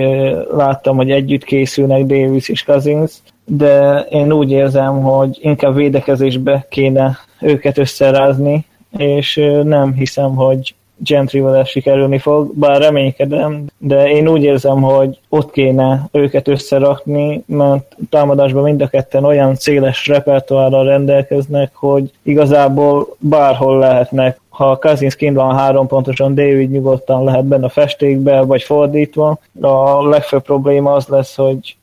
láttam, 0.51 0.95
hogy 0.95 1.11
együtt 1.11 1.43
készülnek 1.43 2.05
Davis 2.05 2.49
és 2.49 2.63
Cousins, 2.63 3.11
de 3.45 4.05
én 4.09 4.31
úgy 4.31 4.51
érzem, 4.51 5.01
hogy 5.01 5.37
inkább 5.41 5.75
védekezésbe 5.75 6.65
kéne 6.69 7.17
őket 7.39 7.77
összerázni, 7.77 8.65
és 8.97 9.41
nem 9.63 9.93
hiszem, 9.93 10.35
hogy 10.35 10.75
Gentryvel 11.03 11.63
sikerülni 11.63 12.17
fog, 12.17 12.53
bár 12.53 12.81
reménykedem, 12.81 13.65
de 13.77 14.09
én 14.09 14.27
úgy 14.27 14.43
érzem, 14.43 14.81
hogy 14.81 15.19
ott 15.29 15.51
kéne 15.51 16.07
őket 16.11 16.47
összerakni, 16.47 17.43
mert 17.45 17.95
támadásban 18.09 18.63
mind 18.63 18.81
a 18.81 18.87
ketten 18.87 19.23
olyan 19.23 19.55
széles 19.55 20.07
repertoárral 20.07 20.85
rendelkeznek, 20.85 21.71
hogy 21.73 22.11
igazából 22.23 23.07
bárhol 23.19 23.77
lehetnek. 23.77 24.39
Ha 24.49 24.77
Cousins 24.77 25.15
kint 25.15 25.35
van 25.35 25.55
három 25.55 25.87
pontosan, 25.87 26.35
David 26.35 26.71
nyugodtan 26.71 27.23
lehet 27.23 27.45
benne 27.45 27.65
a 27.65 27.69
festékbe, 27.69 28.41
vagy 28.41 28.63
fordítva. 28.63 29.37
A 29.61 30.07
legfőbb 30.07 30.41
probléma 30.43 30.93
az 30.93 31.07
lesz, 31.07 31.35
hogy 31.35 31.75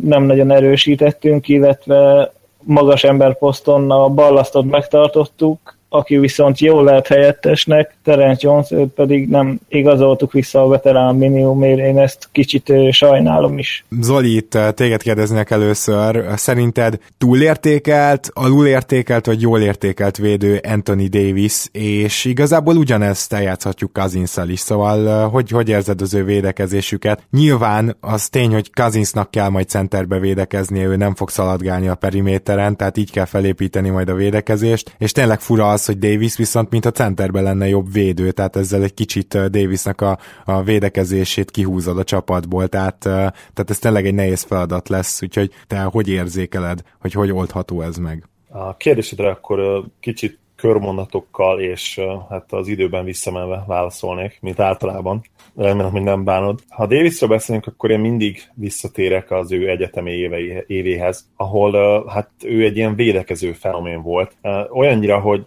nem 0.00 0.22
nagyon 0.22 0.50
erősítettünk, 0.50 1.48
illetve 1.48 2.30
magas 2.62 3.04
ember 3.04 3.38
poszton 3.38 3.90
a 3.90 4.08
ballasztot 4.08 4.64
megtartottuk, 4.64 5.75
aki 5.88 6.18
viszont 6.18 6.58
jól 6.58 6.84
lehet 6.84 7.06
helyettesnek, 7.06 7.96
Terence 8.04 8.48
Jones, 8.48 8.70
őt 8.70 8.88
pedig 8.88 9.28
nem 9.28 9.58
igazoltuk 9.68 10.32
vissza 10.32 10.62
a 10.62 10.68
veterán 10.68 11.14
minimumért, 11.14 11.78
én 11.78 11.98
ezt 11.98 12.28
kicsit 12.32 12.72
sajnálom 12.90 13.58
is. 13.58 13.84
Zoli, 14.00 14.36
itt 14.36 14.58
téged 14.74 15.02
kérdeznek 15.02 15.50
először, 15.50 16.24
szerinted 16.36 16.98
túlértékelt, 17.18 18.30
alulértékelt 18.34 19.26
vagy 19.26 19.40
jól 19.40 19.60
értékelt 19.60 20.16
védő 20.16 20.60
Anthony 20.68 21.08
Davis, 21.08 21.68
és 21.72 22.24
igazából 22.24 22.76
ugyanezt 22.76 23.32
eljátszhatjuk 23.32 23.92
cousins 23.92 24.36
is, 24.46 24.60
szóval 24.60 25.28
hogy, 25.28 25.50
hogy 25.50 25.68
érzed 25.68 26.00
az 26.00 26.14
ő 26.14 26.24
védekezésüket? 26.24 27.22
Nyilván 27.30 27.96
az 28.00 28.28
tény, 28.28 28.52
hogy 28.52 28.70
Cousinsnak 28.72 29.30
kell 29.30 29.48
majd 29.48 29.68
centerbe 29.68 30.18
védekezni, 30.18 30.84
ő 30.86 30.96
nem 30.96 31.14
fog 31.14 31.30
szaladgálni 31.30 31.88
a 31.88 31.94
periméteren, 31.94 32.76
tehát 32.76 32.96
így 32.96 33.10
kell 33.10 33.24
felépíteni 33.24 33.88
majd 33.88 34.08
a 34.08 34.14
védekezést, 34.14 34.94
és 34.98 35.12
tényleg 35.12 35.40
fura 35.40 35.70
az, 35.76 35.86
hogy 35.86 35.98
Davis 35.98 36.36
viszont 36.36 36.70
mint 36.70 36.84
a 36.84 36.90
centerben 36.90 37.42
lenne 37.42 37.68
jobb 37.68 37.92
védő, 37.92 38.30
tehát 38.30 38.56
ezzel 38.56 38.82
egy 38.82 38.94
kicsit 38.94 39.50
Davisnak 39.50 40.00
a, 40.00 40.18
a 40.44 40.62
védekezését 40.62 41.50
kihúzod 41.50 41.98
a 41.98 42.04
csapatból, 42.04 42.68
tehát, 42.68 42.98
tehát 42.98 43.70
ez 43.70 43.78
tényleg 43.78 44.06
egy 44.06 44.14
nehéz 44.14 44.42
feladat 44.42 44.88
lesz, 44.88 45.22
úgyhogy 45.22 45.50
te 45.66 45.82
hogy 45.82 46.08
érzékeled, 46.08 46.82
hogy 47.00 47.12
hogy 47.12 47.32
oldható 47.32 47.80
ez 47.80 47.96
meg? 47.96 48.28
A 48.48 48.76
kérdésedre 48.76 49.28
akkor 49.28 49.84
kicsit 50.00 50.38
körmondatokkal 50.56 51.60
és 51.60 52.00
hát 52.28 52.52
az 52.52 52.68
időben 52.68 53.04
visszamenve 53.04 53.64
válaszolnék, 53.66 54.38
mint 54.40 54.60
általában. 54.60 55.22
Remélem, 55.56 55.90
hogy 55.90 56.02
nem 56.02 56.24
bánod. 56.24 56.60
Ha 56.68 56.86
Davisről 56.86 57.28
beszélünk, 57.28 57.66
akkor 57.66 57.90
én 57.90 58.00
mindig 58.00 58.42
visszatérek 58.54 59.30
az 59.30 59.52
ő 59.52 59.68
egyetemi 59.68 60.10
évei, 60.10 60.64
évéhez, 60.66 61.28
ahol 61.36 62.04
hát 62.08 62.30
ő 62.44 62.64
egy 62.64 62.76
ilyen 62.76 62.94
védekező 62.94 63.52
fenomén 63.52 64.02
volt. 64.02 64.36
Olyannyira, 64.70 65.18
hogy 65.20 65.46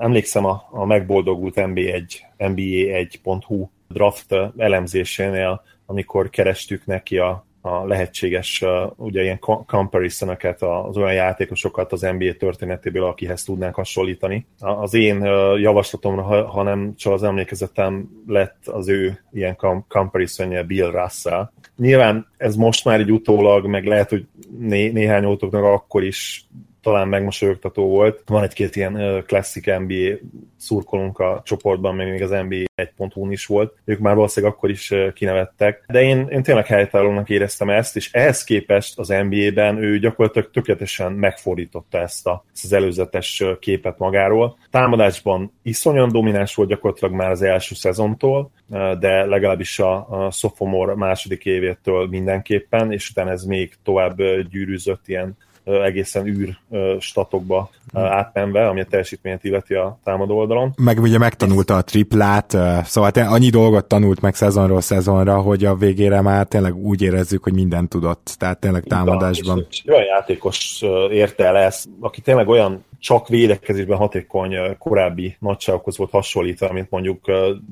emlékszem 0.00 0.44
a, 0.44 0.68
a 0.70 0.84
megboldogult 0.84 1.54
NBA1, 1.56 2.04
NBA1.hu 2.38 3.68
draft 3.88 4.34
elemzésénél, 4.56 5.62
amikor 5.86 6.30
kerestük 6.30 6.86
neki 6.86 7.18
a, 7.18 7.46
a 7.60 7.86
lehetséges 7.86 8.64
ugye 8.96 9.22
ilyen 9.22 9.38
comparison 9.66 10.36
az 10.58 10.96
olyan 10.96 11.12
játékosokat 11.12 11.92
az 11.92 12.00
NBA 12.00 12.32
történetéből, 12.38 13.04
akihez 13.04 13.44
tudnánk 13.44 13.74
hasonlítani. 13.74 14.46
Az 14.58 14.94
én 14.94 15.20
javaslatomra, 15.56 16.22
ha 16.46 16.62
nem 16.62 16.94
csak 16.96 17.12
az 17.12 17.22
emlékezetem 17.22 18.08
lett 18.26 18.66
az 18.66 18.88
ő 18.88 19.22
ilyen 19.32 19.56
comparison 19.88 20.66
Bill 20.66 20.90
Russell. 20.90 21.50
Nyilván 21.76 22.26
ez 22.36 22.56
most 22.56 22.84
már 22.84 23.00
egy 23.00 23.12
utólag, 23.12 23.66
meg 23.66 23.84
lehet, 23.84 24.08
hogy 24.08 24.26
né, 24.58 24.88
néhány 24.88 25.24
ótoknak 25.24 25.64
akkor 25.64 26.04
is 26.04 26.46
talán 26.86 27.08
megmosolyogtató 27.08 27.88
volt. 27.88 28.22
Van 28.26 28.42
egy-két 28.42 28.76
ilyen 28.76 29.24
klasszik 29.26 29.66
NBA 29.66 30.28
szurkolunk 30.56 31.18
a 31.18 31.42
csoportban, 31.44 31.94
még 31.94 32.22
az 32.22 32.30
NBA 32.30 32.64
1.hu 32.82 33.30
is 33.30 33.46
volt. 33.46 33.74
Ők 33.84 33.98
már 33.98 34.14
valószínűleg 34.14 34.54
akkor 34.54 34.70
is 34.70 34.94
kinevettek. 35.14 35.84
De 35.86 36.02
én, 36.02 36.26
én 36.30 36.42
tényleg 36.42 36.66
helytállónak 36.66 37.28
éreztem 37.28 37.70
ezt, 37.70 37.96
és 37.96 38.12
ehhez 38.12 38.44
képest 38.44 38.98
az 38.98 39.08
NBA-ben 39.08 39.76
ő 39.76 39.98
gyakorlatilag 39.98 40.50
tökéletesen 40.50 41.12
megfordította 41.12 41.98
ezt, 41.98 42.26
a, 42.26 42.44
ezt 42.54 42.64
az 42.64 42.72
előzetes 42.72 43.44
képet 43.60 43.98
magáról. 43.98 44.58
Támadásban 44.70 45.52
iszonyan 45.62 46.08
domináns 46.12 46.54
volt 46.54 46.68
gyakorlatilag 46.68 47.14
már 47.14 47.30
az 47.30 47.42
első 47.42 47.74
szezontól, 47.74 48.50
de 48.98 49.24
legalábbis 49.24 49.78
a, 49.78 50.06
a 50.10 50.30
sophomore 50.30 50.94
második 50.94 51.44
évétől 51.44 52.06
mindenképpen, 52.08 52.92
és 52.92 53.10
utána 53.10 53.30
ez 53.30 53.44
még 53.44 53.74
tovább 53.82 54.16
gyűrűzött 54.50 55.08
ilyen 55.08 55.36
egészen 55.66 56.26
űr 56.26 56.58
statokba 57.00 57.70
hmm. 57.92 58.04
átmenve, 58.04 58.68
ami 58.68 58.80
a 58.80 58.84
teljesítményt 58.84 59.44
illeti 59.44 59.74
a 59.74 59.98
támadó 60.04 60.36
oldalon. 60.36 60.74
Meg 60.76 61.00
ugye 61.00 61.18
megtanulta 61.18 61.76
a 61.76 61.82
triplát, 61.82 62.56
szóval 62.84 63.10
te 63.10 63.24
annyi 63.24 63.50
dolgot 63.50 63.84
tanult 63.84 64.20
meg 64.20 64.34
szezonról 64.34 64.80
szezonra, 64.80 65.40
hogy 65.40 65.64
a 65.64 65.74
végére 65.74 66.20
már 66.20 66.46
tényleg 66.46 66.76
úgy 66.76 67.02
érezzük, 67.02 67.42
hogy 67.42 67.54
mindent 67.54 67.88
tudott, 67.88 68.34
tehát 68.38 68.58
tényleg 68.58 68.82
támadásban. 68.82 69.56
Igen, 69.56 69.68
és 69.70 69.84
olyan 69.86 70.04
játékos 70.04 70.82
érte 71.10 71.44
el 71.44 71.56
ezt, 71.56 71.88
aki 72.00 72.20
tényleg 72.20 72.48
olyan 72.48 72.84
csak 72.98 73.28
védekezésben 73.28 73.96
hatékony 73.96 74.54
korábbi 74.78 75.36
nagyságokhoz 75.38 75.96
volt 75.96 76.10
hasonlítva, 76.10 76.72
mint 76.72 76.90
mondjuk 76.90 77.20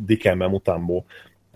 Dikembe 0.07 0.49
Mutambo, 0.49 1.03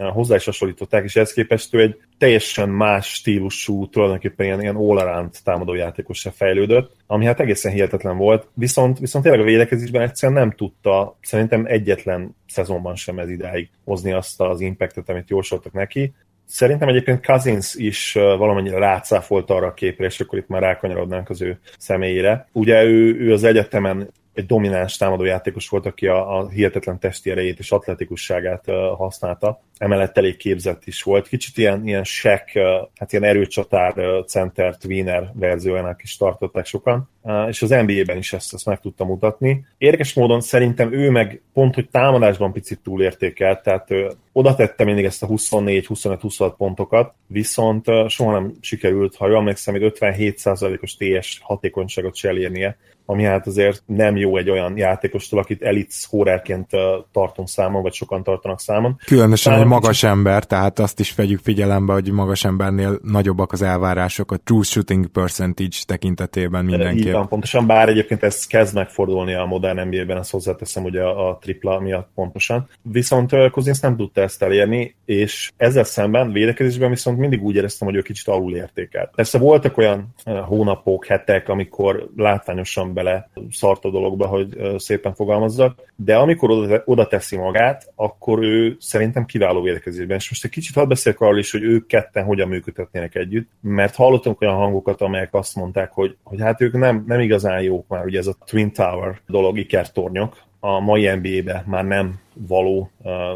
hozzá 0.07 0.35
is 0.35 0.45
hasonlították, 0.45 1.05
és 1.05 1.17
ehhez 1.17 1.33
képest 1.33 1.75
ő 1.75 1.81
egy 1.81 2.01
teljesen 2.19 2.69
más 2.69 3.15
stílusú, 3.15 3.89
tulajdonképpen 3.89 4.47
ilyen, 4.47 4.61
ilyen 4.61 4.77
all-around 4.77 5.31
támadójátékosra 5.45 6.31
fejlődött, 6.31 6.97
ami 7.07 7.25
hát 7.25 7.41
egészen 7.41 7.73
hihetetlen 7.73 8.17
volt, 8.17 8.49
viszont, 8.55 8.99
viszont 8.99 9.25
tényleg 9.25 9.43
a 9.43 9.47
védekezésben 9.47 10.03
egyszerűen 10.03 10.39
nem 10.39 10.51
tudta, 10.51 11.17
szerintem 11.21 11.65
egyetlen 11.67 12.37
szezonban 12.49 12.95
sem 12.95 13.19
ez 13.19 13.31
idáig 13.31 13.71
hozni 13.85 14.13
azt 14.13 14.41
az 14.41 14.61
impactet, 14.61 15.09
amit 15.09 15.31
jósoltak 15.31 15.73
neki. 15.73 16.13
Szerintem 16.47 16.89
egyébként 16.89 17.27
Cousins 17.27 17.75
is 17.75 18.13
valamennyire 18.13 18.79
rátszáfolt 18.79 19.51
arra 19.51 19.67
a 19.67 19.75
képre, 19.75 20.07
és 20.07 20.21
akkor 20.21 20.39
itt 20.39 20.49
már 20.49 20.63
rákanyarodnánk 20.63 21.31
az 21.31 21.43
ő 21.43 21.59
személyére. 21.79 22.49
Ugye 22.53 22.85
ő, 22.85 23.17
ő 23.21 23.33
az 23.33 23.45
egyetemen 23.45 24.11
egy 24.39 24.47
domináns 24.47 24.97
támadójátékos 24.97 25.69
volt, 25.69 25.87
aki 25.87 26.07
a, 26.07 26.39
a 26.39 26.49
hihetetlen 26.49 26.99
testi 26.99 27.31
erejét 27.31 27.59
és 27.59 27.71
atletikusságát 27.71 28.65
uh, 28.67 28.75
használta. 28.97 29.61
Emellett 29.79 30.19
elég 30.19 30.37
képzett 30.37 30.83
is 30.85 31.03
volt. 31.03 31.29
Kicsit 31.29 31.59
ilyen, 31.59 31.87
ilyen 31.87 32.05
sek, 32.05 32.53
uh, 32.55 32.63
hát 32.99 33.13
ilyen 33.13 33.25
erőcsatár 33.25 33.99
uh, 33.99 34.25
center 34.25 34.77
tweener 34.77 35.31
verziójának 35.35 36.03
is 36.03 36.17
tartották 36.17 36.67
sokan, 36.67 37.09
uh, 37.23 37.49
és 37.49 37.63
az 37.63 37.71
NBA-ben 37.71 38.17
is 38.17 38.33
ezt, 38.33 38.55
ezt 38.55 38.67
meg 38.67 38.81
tudta 38.81 39.05
mutatni. 39.05 39.67
Érdekes 39.79 40.15
módon 40.15 40.41
szerintem 40.41 40.93
ő 40.93 41.11
meg 41.11 41.43
pont, 41.53 41.75
hogy 41.75 41.89
támadásban 41.89 42.53
picit 42.53 42.81
túlértékelt, 42.83 43.63
tehát 43.63 43.91
uh, 43.91 44.11
oda 44.33 44.55
tette 44.55 44.85
mindig 44.85 45.05
ezt 45.05 45.23
a 45.23 45.27
24-25-26 45.27 46.53
pontokat, 46.57 47.15
viszont 47.27 47.89
uh, 47.89 48.09
soha 48.09 48.33
nem 48.33 48.53
sikerült, 48.61 49.17
ha 49.17 49.29
jól 49.29 49.39
emlékszem, 49.39 49.75
57%-os 49.79 50.97
TS 50.97 51.39
hatékonyságot 51.43 52.17
se 52.17 52.29
elérnie, 52.29 52.77
ami 53.11 53.23
hát 53.23 53.47
azért 53.47 53.83
nem 53.87 54.17
jó 54.17 54.37
egy 54.37 54.51
olyan 54.51 54.77
játékostól, 54.77 55.39
akit 55.39 55.63
elit 55.63 55.93
scorerként 55.93 56.71
tartunk 57.13 57.49
számon, 57.49 57.83
vagy 57.83 57.93
sokan 57.93 58.23
tartanak 58.23 58.61
számon. 58.61 59.01
Különösen 59.05 59.53
egy 59.53 59.65
magas 59.65 59.91
kicsit... 59.91 60.09
ember, 60.09 60.45
tehát 60.45 60.79
azt 60.79 61.01
is 61.01 61.15
vegyük 61.15 61.41
figyelembe, 61.43 61.93
hogy 61.93 62.11
magas 62.11 62.45
embernél 62.45 62.99
nagyobbak 63.03 63.53
az 63.53 63.63
elvárások 63.63 64.33
a 64.33 64.37
true 64.37 64.63
shooting 64.63 65.07
percentage 65.07 65.77
tekintetében 65.87 66.65
mindenképp. 66.65 67.07
Így 67.07 67.13
van, 67.13 67.29
pontosan, 67.29 67.67
bár 67.67 67.89
egyébként 67.89 68.23
ez 68.23 68.47
kezd 68.47 68.75
megfordulni 68.75 69.35
a 69.35 69.45
modern 69.45 69.89
NBA-ben, 69.89 70.17
azt 70.17 70.31
hozzáteszem 70.31 70.85
ugye 70.85 71.03
a, 71.03 71.29
a 71.29 71.39
tripla 71.41 71.81
miatt 71.81 72.09
pontosan. 72.15 72.69
Viszont 72.83 73.51
Cousins 73.51 73.81
nem 73.81 73.97
tudta 73.97 74.21
ezt 74.21 74.43
elérni, 74.43 74.95
és 75.05 75.51
ezzel 75.57 75.85
szemben 75.85 76.33
védekezésben 76.33 76.91
viszont 76.91 77.19
mindig 77.19 77.43
úgy 77.43 77.57
éreztem, 77.57 77.89
hogy 77.89 77.97
ő 77.97 78.03
kicsit 78.03 78.29
alul 78.29 78.55
értékelt. 78.55 79.11
Persze 79.15 79.39
voltak 79.39 79.77
olyan 79.77 80.15
hónapok, 80.25 81.07
hetek, 81.07 81.49
amikor 81.49 82.09
látványosan 82.17 82.97
bele 82.99 83.31
szart 83.51 83.85
a 83.85 83.91
dologba, 83.91 84.27
hogy 84.27 84.59
szépen 84.77 85.15
fogalmazzak, 85.15 85.93
de 85.97 86.17
amikor 86.17 86.51
oda, 86.51 86.83
oda 86.85 87.07
teszi 87.07 87.37
magát, 87.37 87.93
akkor 87.95 88.43
ő 88.43 88.77
szerintem 88.81 89.25
kiváló 89.25 89.63
védekezésben. 89.63 90.17
És 90.17 90.29
most 90.29 90.45
egy 90.45 90.51
kicsit 90.51 90.75
hadd 90.75 90.89
beszéljek 90.89 91.21
arról 91.21 91.39
is, 91.39 91.53
hogy 91.53 91.63
ők 91.63 91.87
ketten 91.87 92.25
hogyan 92.25 92.49
működhetnének 92.49 93.15
együtt, 93.15 93.51
mert 93.61 93.95
hallottunk 93.95 94.41
olyan 94.41 94.55
hangokat, 94.55 95.01
amelyek 95.01 95.35
azt 95.35 95.57
mondták, 95.57 95.93
hogy, 95.93 96.17
hogy 96.23 96.41
hát 96.41 96.61
ők 96.61 96.73
nem, 96.73 97.05
nem 97.07 97.21
igazán 97.21 97.61
jók 97.63 97.89
már, 97.89 98.05
ugye 98.05 98.19
ez 98.19 98.27
a 98.27 98.37
Twin 98.45 98.73
Tower 98.73 99.21
dolog, 99.27 99.59
ikertornyok, 99.59 100.37
a 100.61 100.81
mai 100.81 101.15
NBA-be 101.15 101.65
már 101.67 101.85
nem 101.85 102.21
való, 102.33 102.91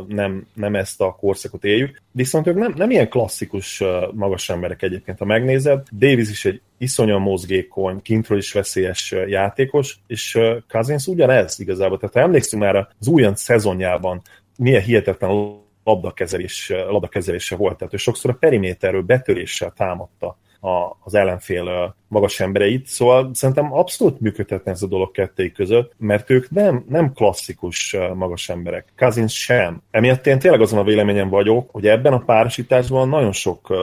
nem, 0.08 0.46
nem 0.54 0.74
ezt 0.74 1.00
a 1.00 1.16
korszakot 1.20 1.64
éljük. 1.64 2.02
Viszont 2.10 2.46
ők 2.46 2.56
nem, 2.56 2.74
nem 2.76 2.90
ilyen 2.90 3.08
klasszikus 3.08 3.82
magas 4.12 4.48
emberek 4.50 4.82
egyébként, 4.82 5.18
ha 5.18 5.24
megnézed. 5.24 5.86
Davis 5.92 6.30
is 6.30 6.44
egy 6.44 6.60
iszonyan 6.78 7.20
mozgékony, 7.20 8.02
kintről 8.02 8.38
is 8.38 8.52
veszélyes 8.52 9.14
játékos, 9.26 9.98
és 10.06 10.38
Cousins 10.68 11.06
ugyanez 11.06 11.60
igazából. 11.60 11.98
Tehát 11.98 12.14
ha 12.14 12.20
emlékszünk 12.20 12.62
már 12.62 12.76
az 12.76 13.08
újonc 13.08 13.40
szezonjában, 13.40 14.22
milyen 14.58 14.82
hihetetlen 14.82 15.60
labdakezelés, 15.84 16.72
labdakezelése 16.88 17.56
volt. 17.56 17.78
Tehát 17.78 17.94
ő 17.94 17.96
sokszor 17.96 18.30
a 18.30 18.36
periméterről 18.40 19.02
betöréssel 19.02 19.72
támadta 19.76 20.38
a, 20.62 20.96
az 21.04 21.14
ellenfél 21.14 21.94
magas 22.08 22.40
embereit, 22.40 22.86
szóval 22.86 23.30
szerintem 23.32 23.72
abszolút 23.72 24.20
működhetne 24.20 24.70
ez 24.70 24.82
a 24.82 24.86
dolog 24.86 25.10
kettői 25.10 25.52
között, 25.52 25.92
mert 25.98 26.30
ők 26.30 26.50
nem, 26.50 26.84
nem 26.88 27.12
klasszikus 27.12 27.96
magas 28.14 28.48
emberek. 28.48 28.92
Cousins 28.96 29.34
sem. 29.34 29.82
Emiatt 29.90 30.26
én 30.26 30.38
tényleg 30.38 30.60
azon 30.60 30.78
a 30.78 30.84
véleményem 30.84 31.28
vagyok, 31.28 31.70
hogy 31.70 31.86
ebben 31.86 32.12
a 32.12 32.18
párosításban 32.18 33.08
nagyon 33.08 33.32
sok 33.32 33.74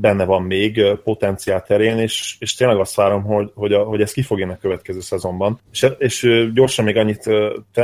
benne 0.00 0.24
van 0.24 0.42
még 0.42 0.82
potenciál 1.04 1.62
terén, 1.62 1.98
és, 1.98 2.36
és 2.38 2.54
tényleg 2.54 2.78
azt 2.78 2.94
várom, 2.94 3.22
hogy, 3.22 3.50
hogy, 3.54 3.72
a, 3.72 3.82
hogy 3.82 4.00
ez 4.00 4.12
ki 4.12 4.22
fog 4.22 4.40
a 4.40 4.58
következő 4.60 5.00
szezonban. 5.00 5.60
És, 5.72 5.86
és 5.98 6.50
gyorsan 6.54 6.84
még 6.84 6.96
annyit 6.96 7.30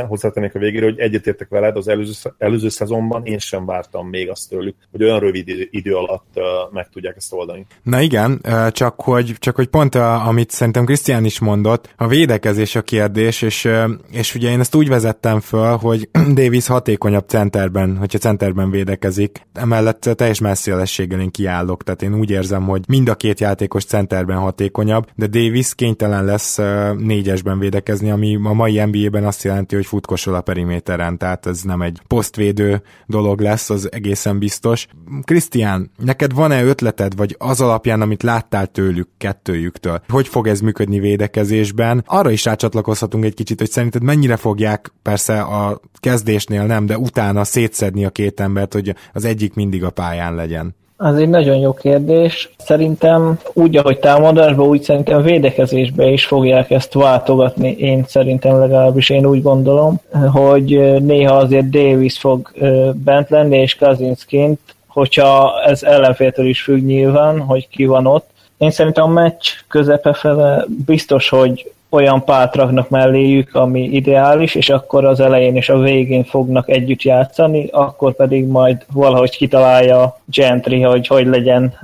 hozzátennék 0.07 0.55
a 0.55 0.59
végére, 0.59 0.85
hogy 0.85 0.99
egyetértek 0.99 1.49
veled, 1.49 1.77
az 1.77 1.87
előző, 1.87 2.33
előző 2.37 2.69
szezonban 2.69 3.25
én 3.25 3.39
sem 3.39 3.65
vártam 3.65 4.07
még 4.07 4.29
azt 4.29 4.49
tőlük, 4.49 4.75
hogy 4.91 5.03
olyan 5.03 5.19
rövid 5.19 5.67
idő 5.71 5.95
alatt 5.95 6.39
meg 6.71 6.89
tudják 6.89 7.15
ezt 7.15 7.33
oldani. 7.33 7.65
Na 7.83 8.01
igen, 8.01 8.39
csak 8.71 9.01
hogy, 9.01 9.35
csak 9.39 9.55
hogy 9.55 9.67
pont 9.67 9.95
a, 9.95 10.27
amit 10.27 10.51
szerintem 10.51 10.85
Krisztián 10.85 11.25
is 11.25 11.39
mondott, 11.39 11.93
a 11.97 12.07
védekezés 12.07 12.75
a 12.75 12.81
kérdés, 12.81 13.41
és, 13.41 13.69
és 14.11 14.35
ugye 14.35 14.49
én 14.49 14.59
ezt 14.59 14.75
úgy 14.75 14.87
vezettem 14.87 15.39
föl, 15.39 15.75
hogy 15.75 16.09
Davis 16.33 16.67
hatékonyabb 16.67 17.27
centerben, 17.27 17.97
hogyha 17.97 18.17
centerben 18.17 18.69
védekezik, 18.69 19.47
emellett 19.53 20.09
teljes 20.15 20.39
messzélességgel 20.39 21.19
én 21.19 21.31
kiállok, 21.31 21.83
tehát 21.83 22.01
én 22.01 22.15
úgy 22.15 22.29
érzem, 22.29 22.63
hogy 22.63 22.83
mind 22.87 23.09
a 23.09 23.15
két 23.15 23.39
játékos 23.39 23.85
centerben 23.85 24.37
hatékonyabb, 24.37 25.07
de 25.15 25.27
Davis 25.27 25.75
kénytelen 25.75 26.25
lesz 26.25 26.59
négyesben 26.97 27.59
védekezni, 27.59 28.11
ami 28.11 28.39
a 28.43 28.53
mai 28.53 28.83
NBA-ben 28.83 29.25
azt 29.25 29.43
jelenti, 29.43 29.75
hogy 29.75 29.85
futkosol 29.85 30.35
a 30.35 30.41
periméteren, 30.41 31.17
tehát 31.17 31.45
ez 31.45 31.61
nem 31.61 31.81
egy 31.81 32.01
posztvédő 32.07 32.81
dolog 33.05 33.41
lesz, 33.41 33.69
az 33.69 33.91
egészen 33.91 34.39
biztos. 34.39 34.87
Krisztián, 35.23 35.91
neked 35.97 36.33
van-e 36.33 36.63
ötleted, 36.63 37.15
vagy 37.15 37.35
az 37.39 37.61
alapján, 37.61 38.01
amit 38.01 38.23
láttál 38.33 38.67
tőlük, 38.67 39.09
kettőjüktől, 39.17 40.01
hogy 40.09 40.27
fog 40.27 40.47
ez 40.47 40.59
működni 40.59 40.99
védekezésben? 40.99 42.03
Arra 42.07 42.29
is 42.29 42.45
rácsatlakozhatunk 42.45 43.25
egy 43.25 43.33
kicsit, 43.33 43.59
hogy 43.59 43.69
szerinted 43.69 44.03
mennyire 44.03 44.35
fogják, 44.35 44.91
persze 45.01 45.41
a 45.41 45.79
kezdésnél 45.99 46.65
nem, 46.65 46.85
de 46.85 46.97
utána 46.97 47.43
szétszedni 47.43 48.05
a 48.05 48.09
két 48.09 48.39
embert, 48.39 48.73
hogy 48.73 48.95
az 49.13 49.25
egyik 49.25 49.53
mindig 49.53 49.83
a 49.83 49.89
pályán 49.89 50.35
legyen. 50.35 50.75
Az 50.97 51.15
egy 51.15 51.29
nagyon 51.29 51.57
jó 51.57 51.73
kérdés. 51.73 52.49
Szerintem 52.57 53.39
úgy, 53.53 53.77
ahogy 53.77 53.99
támadásban, 53.99 54.67
úgy 54.67 54.81
szerintem 54.81 55.21
védekezésbe 55.21 56.05
is 56.05 56.25
fogják 56.25 56.71
ezt 56.71 56.93
váltogatni. 56.93 57.71
Én 57.71 58.03
szerintem 58.07 58.59
legalábbis 58.59 59.09
én 59.09 59.25
úgy 59.25 59.41
gondolom, 59.41 59.99
hogy 60.31 61.01
néha 61.01 61.35
azért 61.35 61.69
Davis 61.69 62.17
fog 62.17 62.51
bent 62.95 63.29
lenni, 63.29 63.57
és 63.57 63.75
Kazinskint, 63.75 64.59
hogyha 64.93 65.61
ez 65.65 65.83
ellenféltől 65.83 66.45
is 66.45 66.61
függ 66.61 66.85
nyilván, 66.85 67.39
hogy 67.39 67.67
ki 67.69 67.85
van 67.85 68.05
ott. 68.05 68.29
Én 68.57 68.71
szerintem 68.71 69.03
a 69.03 69.07
meccs 69.07 69.47
közepe 69.67 70.13
fele 70.13 70.65
biztos, 70.85 71.29
hogy 71.29 71.71
olyan 71.89 72.23
párt 72.23 72.55
raknak 72.55 72.89
melléjük, 72.89 73.55
ami 73.55 73.83
ideális, 73.83 74.55
és 74.55 74.69
akkor 74.69 75.05
az 75.05 75.19
elején 75.19 75.55
és 75.55 75.69
a 75.69 75.79
végén 75.79 76.23
fognak 76.23 76.69
együtt 76.69 77.01
játszani, 77.01 77.67
akkor 77.71 78.15
pedig 78.15 78.47
majd 78.47 78.85
valahogy 78.91 79.37
kitalálja 79.37 80.19
Gentry, 80.25 80.81
hogy 80.81 81.07
hogy 81.07 81.27
legyen 81.27 81.79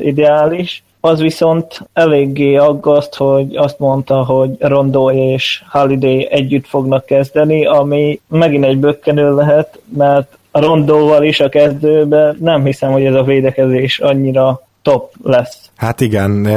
ideális. 0.00 0.82
Az 1.00 1.20
viszont 1.20 1.88
eléggé 1.92 2.56
aggaszt, 2.56 3.14
hogy 3.14 3.56
azt 3.56 3.78
mondta, 3.78 4.24
hogy 4.24 4.50
Rondo 4.58 5.10
és 5.10 5.62
Holiday 5.68 6.28
együtt 6.30 6.66
fognak 6.66 7.06
kezdeni, 7.06 7.66
ami 7.66 8.20
megint 8.28 8.64
egy 8.64 8.78
bökkenő 8.78 9.34
lehet, 9.34 9.78
mert 9.96 10.38
a 10.56 10.60
Rondóval 10.60 11.24
is 11.24 11.40
a 11.40 11.48
kezdőbe 11.48 12.34
nem 12.40 12.64
hiszem, 12.64 12.92
hogy 12.92 13.04
ez 13.04 13.14
a 13.14 13.22
védekezés 13.22 13.98
annyira 13.98 14.60
top 14.82 15.12
lesz. 15.22 15.70
Hát 15.76 16.00
igen, 16.00 16.48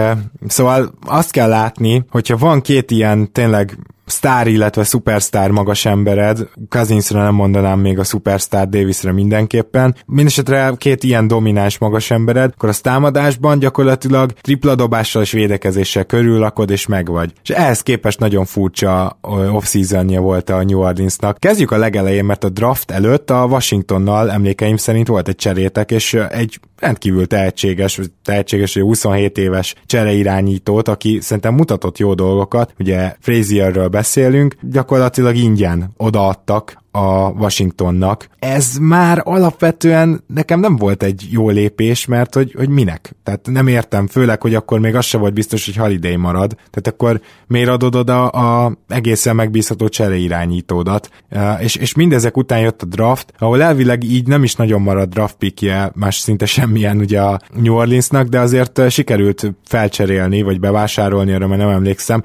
szóval 0.47 0.91
azt 1.05 1.31
kell 1.31 1.49
látni, 1.49 2.03
hogyha 2.09 2.37
van 2.37 2.61
két 2.61 2.91
ilyen 2.91 3.31
tényleg 3.31 3.77
sztár, 4.07 4.47
illetve 4.47 4.83
szupersztár 4.83 5.51
magas 5.51 5.85
embered, 5.85 6.49
Kazinsra 6.69 7.21
nem 7.23 7.33
mondanám 7.33 7.79
még 7.79 7.99
a 7.99 8.03
szupersztár 8.03 8.69
Davisre 8.69 9.11
mindenképpen, 9.11 9.95
mindesetre 10.05 10.73
két 10.77 11.03
ilyen 11.03 11.27
domináns 11.27 11.77
magas 11.77 12.11
embered, 12.11 12.51
akkor 12.55 12.69
az 12.69 12.79
támadásban 12.79 13.59
gyakorlatilag 13.59 14.31
tripla 14.31 14.75
dobással 14.75 15.21
és 15.21 15.31
védekezéssel 15.31 16.05
körüllakod 16.05 16.69
és 16.69 16.87
megvagy. 16.87 17.33
És 17.43 17.49
ehhez 17.49 17.81
képest 17.81 18.19
nagyon 18.19 18.45
furcsa 18.45 19.17
off 19.51 19.75
volt 20.17 20.49
a 20.49 20.63
New 20.63 20.79
Orleansnak. 20.79 21.39
Kezdjük 21.39 21.71
a 21.71 21.77
legelején, 21.77 22.25
mert 22.25 22.43
a 22.43 22.49
draft 22.49 22.91
előtt 22.91 23.29
a 23.29 23.45
Washingtonnal 23.45 24.31
emlékeim 24.31 24.77
szerint 24.77 25.07
volt 25.07 25.27
egy 25.27 25.35
cserétek, 25.35 25.91
és 25.91 26.13
egy 26.13 26.59
rendkívül 26.79 27.27
tehetséges, 27.27 27.99
tehetséges, 28.23 28.77
27 28.77 29.37
éves 29.37 29.75
csereirányítót, 29.85 30.87
aki 30.87 31.19
szerintem 31.21 31.53
mutatott 31.53 31.97
jó 31.97 32.13
dolgokat, 32.13 32.73
ugye 32.79 33.15
Frazierről 33.19 33.87
beszélünk, 33.97 34.55
gyakorlatilag 34.61 35.35
ingyen 35.35 35.93
odaadtak 35.97 36.83
a 36.91 37.29
Washingtonnak. 37.29 38.27
Ez 38.39 38.77
már 38.77 39.21
alapvetően 39.23 40.23
nekem 40.27 40.59
nem 40.59 40.75
volt 40.75 41.03
egy 41.03 41.27
jó 41.29 41.49
lépés, 41.49 42.05
mert 42.05 42.33
hogy, 42.33 42.53
hogy 42.57 42.69
minek? 42.69 43.15
Tehát 43.23 43.47
nem 43.51 43.67
értem, 43.67 44.07
főleg, 44.07 44.41
hogy 44.41 44.55
akkor 44.55 44.79
még 44.79 44.95
az 44.95 45.05
se 45.05 45.17
volt 45.17 45.33
biztos, 45.33 45.65
hogy 45.65 45.75
Holiday 45.75 46.15
marad. 46.15 46.55
Tehát 46.55 46.87
akkor 46.87 47.21
miért 47.47 47.69
adod 47.69 47.95
oda 47.95 48.27
a 48.27 48.77
egészen 48.87 49.35
megbízható 49.35 49.87
csereirányítódat? 49.87 51.09
És, 51.59 51.75
és 51.75 51.93
mindezek 51.93 52.37
után 52.37 52.59
jött 52.59 52.81
a 52.81 52.85
draft, 52.85 53.33
ahol 53.37 53.61
elvileg 53.61 54.03
így 54.03 54.27
nem 54.27 54.43
is 54.43 54.55
nagyon 54.55 54.81
marad 54.81 55.09
draft 55.09 55.35
pickje, 55.35 55.91
más 55.95 56.17
szinte 56.17 56.45
semmilyen 56.45 56.97
ugye 56.97 57.21
a 57.21 57.39
New 57.61 57.75
Orleansnak, 57.75 58.27
de 58.27 58.39
azért 58.39 58.89
sikerült 58.89 59.53
felcserélni, 59.65 60.41
vagy 60.41 60.59
bevásárolni, 60.59 61.33
arra 61.33 61.47
mert 61.47 61.61
nem 61.61 61.69
emlékszem, 61.69 62.23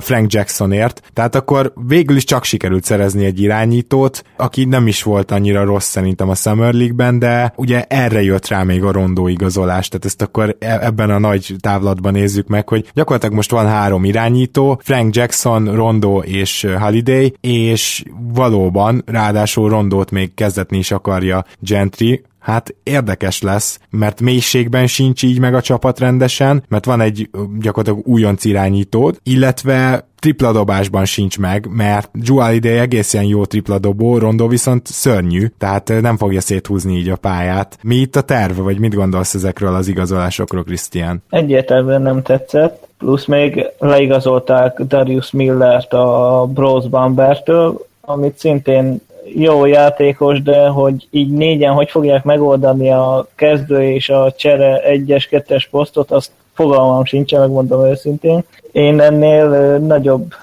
Frank 0.00 0.32
Jacksonért. 0.32 1.02
Tehát 1.12 1.34
akkor 1.34 1.72
végül 1.86 2.16
is 2.16 2.24
csak 2.24 2.44
sikerült 2.44 2.84
szerezni 2.84 3.24
egy 3.24 3.40
irányítót, 3.40 4.13
Rondót, 4.14 4.24
aki 4.36 4.64
nem 4.64 4.86
is 4.86 5.02
volt 5.02 5.30
annyira 5.30 5.64
rossz 5.64 5.88
szerintem 5.88 6.28
a 6.28 6.34
Summer 6.34 6.72
League-ben, 6.72 7.18
de 7.18 7.52
ugye 7.56 7.84
erre 7.88 8.22
jött 8.22 8.48
rá 8.48 8.62
még 8.62 8.84
a 8.84 8.92
Rondó 8.92 9.28
igazolás, 9.28 9.88
tehát 9.88 10.04
ezt 10.04 10.22
akkor 10.22 10.56
e- 10.58 10.78
ebben 10.82 11.10
a 11.10 11.18
nagy 11.18 11.54
távlatban 11.60 12.12
nézzük 12.12 12.46
meg, 12.46 12.68
hogy 12.68 12.90
gyakorlatilag 12.94 13.34
most 13.34 13.50
van 13.50 13.66
három 13.66 14.04
irányító, 14.04 14.80
Frank 14.82 15.14
Jackson, 15.14 15.74
Rondó 15.74 16.22
és 16.22 16.66
Holiday, 16.78 17.36
és 17.40 18.02
valóban, 18.34 19.02
ráadásul 19.06 19.68
Rondót 19.68 20.10
még 20.10 20.34
kezdetni 20.34 20.78
is 20.78 20.90
akarja 20.90 21.44
Gentry, 21.58 22.22
hát 22.38 22.74
érdekes 22.82 23.42
lesz, 23.42 23.78
mert 23.90 24.20
mélységben 24.20 24.86
sincs 24.86 25.22
így 25.22 25.38
meg 25.38 25.54
a 25.54 25.60
csapat 25.60 25.98
rendesen, 25.98 26.64
mert 26.68 26.84
van 26.84 27.00
egy 27.00 27.30
gyakorlatilag 27.58 28.06
újonc 28.06 28.44
irányítód, 28.44 29.18
illetve 29.22 30.08
tripladobásban 30.24 31.04
sincs 31.04 31.38
meg, 31.38 31.66
mert 31.70 32.10
Joel 32.12 32.54
ide 32.54 32.80
egészen 32.80 33.24
jó 33.24 33.44
tripladobó, 33.44 34.18
Rondo 34.18 34.48
viszont 34.48 34.86
szörnyű, 34.86 35.46
tehát 35.58 35.92
nem 36.00 36.16
fogja 36.16 36.40
széthúzni 36.40 36.96
így 36.96 37.08
a 37.08 37.16
pályát. 37.16 37.78
Mi 37.82 37.94
itt 37.94 38.16
a 38.16 38.20
terv, 38.20 38.58
vagy 38.58 38.78
mit 38.78 38.94
gondolsz 38.94 39.34
ezekről 39.34 39.74
az 39.74 39.88
igazolásokról, 39.88 40.64
Krisztián? 40.64 41.22
Egyértelműen 41.30 42.02
nem 42.02 42.22
tetszett, 42.22 42.86
plusz 42.98 43.24
még 43.24 43.66
leigazolták 43.78 44.80
Darius 44.80 45.30
Millert 45.30 45.92
a 45.92 46.48
Bros 46.54 46.88
Bambertől, 46.88 47.86
amit 48.00 48.38
szintén 48.38 49.00
jó 49.34 49.64
játékos, 49.66 50.42
de 50.42 50.66
hogy 50.66 51.08
így 51.10 51.30
négyen 51.30 51.72
hogy 51.72 51.90
fogják 51.90 52.24
megoldani 52.24 52.90
a 52.90 53.26
kezdő 53.34 53.82
és 53.82 54.08
a 54.08 54.32
csere 54.36 54.82
egyes, 54.82 55.26
kettes 55.26 55.68
posztot, 55.70 56.10
azt 56.10 56.30
fogalmam 56.54 57.04
sincsen, 57.04 57.40
megmondom 57.40 57.84
őszintén. 57.84 58.44
Én 58.72 59.00
ennél 59.00 59.78
nagyobb 59.78 60.34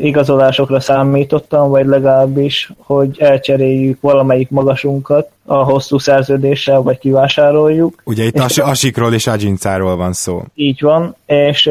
igazolásokra 0.00 0.80
számítottam, 0.80 1.70
vagy 1.70 1.86
legalábbis, 1.86 2.72
hogy 2.78 3.16
elcseréljük 3.18 4.00
valamelyik 4.00 4.50
magasunkat 4.50 5.30
a 5.46 5.54
hosszú 5.54 5.98
szerződéssel, 5.98 6.82
vagy 6.82 6.98
kivásároljuk. 6.98 8.02
Ugye 8.04 8.24
itt 8.24 8.44
és 8.48 8.58
Asikról 8.58 9.14
és 9.14 9.26
Agincáról 9.26 9.96
van 9.96 10.12
szó. 10.12 10.42
Így 10.54 10.80
van, 10.80 11.16
és 11.26 11.64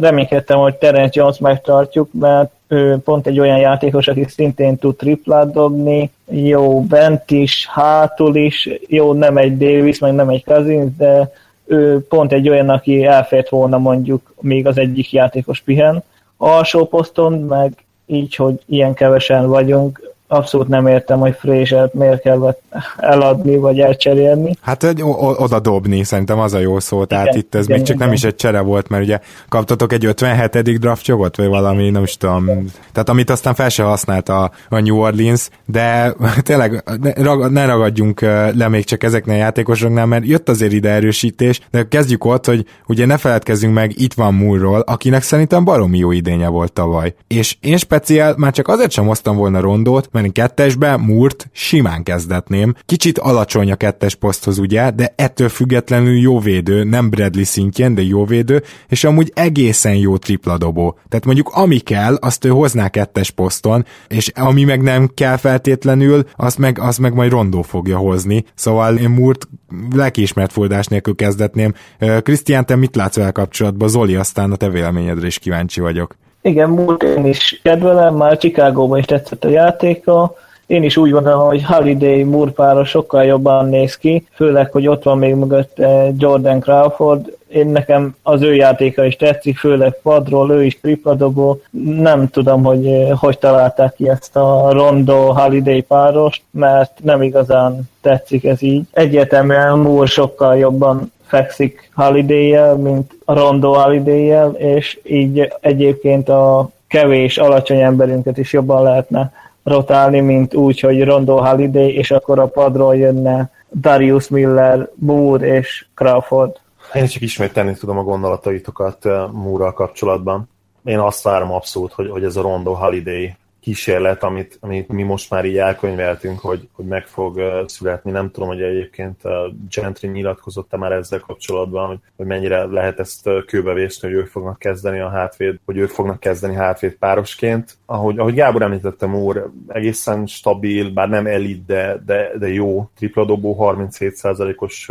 reménykedtem, 0.00 0.58
hogy 0.58 0.74
Terence 0.74 1.20
Jones 1.20 1.38
megtartjuk, 1.38 2.08
mert 2.12 2.50
ő 2.68 2.98
pont 3.04 3.26
egy 3.26 3.40
olyan 3.40 3.58
játékos, 3.58 4.08
aki 4.08 4.24
szintén 4.28 4.78
tud 4.78 4.96
triplát 4.96 5.52
dobni, 5.52 6.10
jó 6.30 6.82
bent 6.82 7.30
is, 7.30 7.68
hátul 7.70 8.36
is, 8.36 8.68
jó 8.86 9.12
nem 9.12 9.36
egy 9.36 9.56
Davis, 9.56 9.98
meg 9.98 10.14
nem 10.14 10.28
egy 10.28 10.44
Cousins, 10.44 10.90
de 10.96 11.32
ő 11.66 12.06
pont 12.08 12.32
egy 12.32 12.48
olyan, 12.48 12.68
aki 12.68 13.04
elfért 13.04 13.48
volna 13.48 13.78
mondjuk 13.78 14.34
még 14.40 14.66
az 14.66 14.78
egyik 14.78 15.12
játékos 15.12 15.60
pihen. 15.60 16.02
Alsó 16.36 16.86
poszton, 16.86 17.32
meg 17.32 17.72
így, 18.06 18.34
hogy 18.34 18.60
ilyen 18.66 18.94
kevesen 18.94 19.48
vagyunk, 19.48 20.13
abszolút 20.34 20.68
nem 20.68 20.86
értem, 20.86 21.18
hogy 21.18 21.36
Frézsert 21.38 21.94
miért 21.94 22.20
kellett 22.20 22.62
eladni, 22.96 23.56
vagy 23.56 23.78
elcserélni. 23.80 24.56
Hát 24.60 24.94
oda 25.36 25.60
dobni, 25.60 26.04
szerintem 26.04 26.38
az 26.38 26.54
a 26.54 26.58
jó 26.58 26.80
szó, 26.80 27.04
tehát 27.04 27.26
igen, 27.26 27.38
itt 27.38 27.54
ez 27.54 27.64
igen, 27.64 27.76
még 27.76 27.86
csak 27.86 27.96
igen. 27.96 28.06
nem 28.06 28.16
is 28.16 28.24
egy 28.24 28.34
csere 28.34 28.60
volt, 28.60 28.88
mert 28.88 29.02
ugye 29.02 29.18
kaptatok 29.48 29.92
egy 29.92 30.04
57. 30.04 30.78
draft 30.80 31.06
jogot, 31.06 31.36
vagy 31.36 31.46
valami, 31.46 31.90
nem 31.90 32.02
is 32.02 32.16
tudom. 32.16 32.46
Tehát 32.92 33.08
amit 33.08 33.30
aztán 33.30 33.54
fel 33.54 33.68
se 33.68 33.82
használt 33.82 34.28
a, 34.28 34.50
a 34.68 34.80
New 34.80 34.96
Orleans, 34.96 35.48
de 35.66 36.14
tényleg 36.42 36.84
ne, 37.00 37.48
ne 37.48 37.66
ragadjunk 37.66 38.20
le 38.54 38.68
még 38.68 38.84
csak 38.84 39.02
ezeknél 39.02 39.34
a 39.34 39.38
játékosoknál, 39.38 40.06
mert 40.06 40.26
jött 40.26 40.48
azért 40.48 40.72
ide 40.72 40.90
erősítés, 40.90 41.60
de 41.70 41.88
kezdjük 41.88 42.24
ott, 42.24 42.46
hogy 42.46 42.66
ugye 42.86 43.06
ne 43.06 43.16
feledkezzünk 43.16 43.74
meg, 43.74 44.00
itt 44.00 44.14
van 44.14 44.34
Múrról, 44.34 44.80
akinek 44.80 45.22
szerintem 45.22 45.64
baromi 45.64 45.98
jó 45.98 46.10
idénye 46.10 46.48
volt 46.48 46.72
tavaly. 46.72 47.14
És 47.26 47.56
én 47.60 47.76
speciál 47.76 48.34
már 48.36 48.52
csak 48.52 48.68
azért 48.68 48.90
sem 48.90 49.06
hoztam 49.06 49.36
volna 49.36 49.60
rondót, 49.60 50.08
mert 50.12 50.23
én 50.24 50.32
kettesbe 50.32 50.96
Múrt 50.96 51.48
simán 51.52 52.02
kezdetném. 52.02 52.74
Kicsit 52.86 53.18
alacsony 53.18 53.70
a 53.72 53.74
kettes 53.74 54.14
poszthoz 54.14 54.58
ugye, 54.58 54.90
de 54.90 55.12
ettől 55.16 55.48
függetlenül 55.48 56.18
jó 56.18 56.40
védő, 56.40 56.84
nem 56.84 57.10
Bradley 57.10 57.44
szintjén, 57.44 57.94
de 57.94 58.02
jó 58.02 58.24
védő, 58.24 58.62
és 58.88 59.04
amúgy 59.04 59.32
egészen 59.34 59.94
jó 59.94 60.16
tripla 60.16 60.58
dobó. 60.58 60.98
Tehát 61.08 61.24
mondjuk 61.24 61.50
ami 61.52 61.78
kell, 61.78 62.14
azt 62.14 62.44
ő 62.44 62.48
hozná 62.48 62.88
kettes 62.88 63.30
poszton, 63.30 63.84
és 64.08 64.28
ami 64.34 64.64
meg 64.64 64.82
nem 64.82 65.10
kell 65.14 65.36
feltétlenül, 65.36 66.24
azt 66.36 66.58
meg, 66.58 66.78
azt 66.78 66.98
meg 66.98 67.14
majd 67.14 67.30
Rondó 67.30 67.62
fogja 67.62 67.96
hozni. 67.96 68.44
Szóval 68.54 68.96
én 68.96 69.10
Múrt 69.10 69.48
lelkiismert 69.94 70.52
fordás 70.52 70.86
nélkül 70.86 71.14
kezdetném. 71.14 71.74
Krisztián, 72.22 72.66
te 72.66 72.76
mit 72.76 72.96
látsz 72.96 73.16
vele 73.16 73.30
kapcsolatban? 73.30 73.88
Zoli, 73.88 74.14
aztán 74.14 74.52
a 74.52 74.56
te 74.56 74.68
véleményedre 74.68 75.26
is 75.26 75.38
kíváncsi 75.38 75.80
vagyok. 75.80 76.16
Igen, 76.46 76.68
múlt 76.70 77.02
én 77.02 77.26
is 77.26 77.60
kedvelem, 77.62 78.14
már 78.14 78.36
Chicagóban 78.36 78.98
is 78.98 79.04
tetszett 79.04 79.44
a 79.44 79.48
játéka, 79.48 80.34
én 80.66 80.82
is 80.82 80.96
úgy 80.96 81.10
gondolom, 81.10 81.46
hogy 81.46 81.64
Holiday 81.64 82.22
Moore 82.22 82.50
pára 82.50 82.84
sokkal 82.84 83.24
jobban 83.24 83.68
néz 83.68 83.96
ki, 83.96 84.26
főleg, 84.32 84.72
hogy 84.72 84.86
ott 84.86 85.02
van 85.02 85.18
még 85.18 85.34
mögött 85.34 85.76
Jordan 86.18 86.60
Crawford. 86.60 87.36
Én 87.48 87.68
nekem 87.68 88.16
az 88.22 88.42
ő 88.42 88.54
játéka 88.54 89.04
is 89.04 89.16
tetszik, 89.16 89.58
főleg 89.58 89.98
padról, 90.02 90.50
ő 90.50 90.64
is 90.64 90.80
tripladobó. 90.80 91.60
Nem 91.98 92.28
tudom, 92.28 92.64
hogy 92.64 92.88
hogy 93.20 93.38
találták 93.38 93.94
ki 93.94 94.08
ezt 94.08 94.36
a 94.36 94.72
Rondo 94.72 95.32
Holiday 95.32 95.82
párost, 95.82 96.42
mert 96.50 96.92
nem 97.02 97.22
igazán 97.22 97.80
tetszik 98.00 98.44
ez 98.44 98.62
így. 98.62 98.82
Egyértelműen 98.92 99.78
Moore 99.78 100.06
sokkal 100.06 100.56
jobban 100.56 101.12
fekszik 101.26 101.90
holiday 101.94 102.76
mint 102.76 103.16
a 103.24 103.34
Rondo 103.34 103.72
holiday 103.72 104.52
és 104.56 105.00
így 105.02 105.52
egyébként 105.60 106.28
a 106.28 106.70
kevés 106.86 107.38
alacsony 107.38 107.80
emberünket 107.80 108.38
is 108.38 108.52
jobban 108.52 108.82
lehetne 108.82 109.32
rotálni, 109.64 110.20
mint 110.20 110.54
úgy, 110.54 110.80
hogy 110.80 111.04
Rondo 111.04 111.36
Holiday, 111.36 111.94
és 111.94 112.10
akkor 112.10 112.38
a 112.38 112.46
padról 112.46 112.96
jönne 112.96 113.50
Darius 113.80 114.28
Miller, 114.28 114.88
Moore 114.94 115.46
és 115.46 115.86
Crawford. 115.94 116.60
Én 116.92 117.06
csak 117.06 117.22
ismételni 117.22 117.74
tudom 117.74 117.98
a 117.98 118.02
gondolataitokat 118.02 119.04
uh, 119.04 119.30
Moore 119.32 119.70
kapcsolatban. 119.70 120.48
Én 120.84 120.98
azt 120.98 121.22
várom 121.22 121.52
abszolút, 121.52 121.92
hogy, 121.92 122.10
hogy 122.10 122.24
ez 122.24 122.36
a 122.36 122.42
Rondo 122.42 122.72
Holiday 122.72 123.34
kísérlet, 123.64 124.22
amit, 124.22 124.58
amit 124.60 124.88
mi 124.88 125.02
most 125.02 125.30
már 125.30 125.44
így 125.44 125.58
elkönyveltünk, 125.58 126.40
hogy, 126.40 126.68
hogy 126.72 126.84
meg 126.84 127.06
fog 127.06 127.40
születni. 127.66 128.10
Nem 128.10 128.30
tudom, 128.30 128.48
hogy 128.48 128.62
egyébként 128.62 129.22
Gentry 129.70 130.08
nyilatkozott-e 130.08 130.76
már 130.76 130.92
ezzel 130.92 131.18
kapcsolatban, 131.18 131.86
hogy, 131.86 131.98
hogy 132.16 132.26
mennyire 132.26 132.64
lehet 132.64 132.98
ezt 132.98 133.30
kőbevésni, 133.46 134.08
hogy 134.08 134.16
ők 134.16 134.26
fognak 134.26 134.58
kezdeni 134.58 134.98
a 134.98 135.08
hátvéd, 135.08 135.58
hogy 135.64 135.76
ők 135.76 135.88
fognak 135.88 136.20
kezdeni 136.20 136.54
hátvéd 136.54 136.92
párosként. 136.94 137.76
Ahogy, 137.86 138.18
ahogy 138.18 138.34
Gábor 138.34 138.62
említette, 138.62 139.06
úr, 139.06 139.50
egészen 139.68 140.26
stabil, 140.26 140.90
bár 140.90 141.08
nem 141.08 141.26
elit, 141.26 141.64
de, 141.66 142.02
de, 142.06 142.30
de 142.38 142.48
jó 142.48 142.90
tripladobó, 142.96 143.56
37%-os 143.60 144.90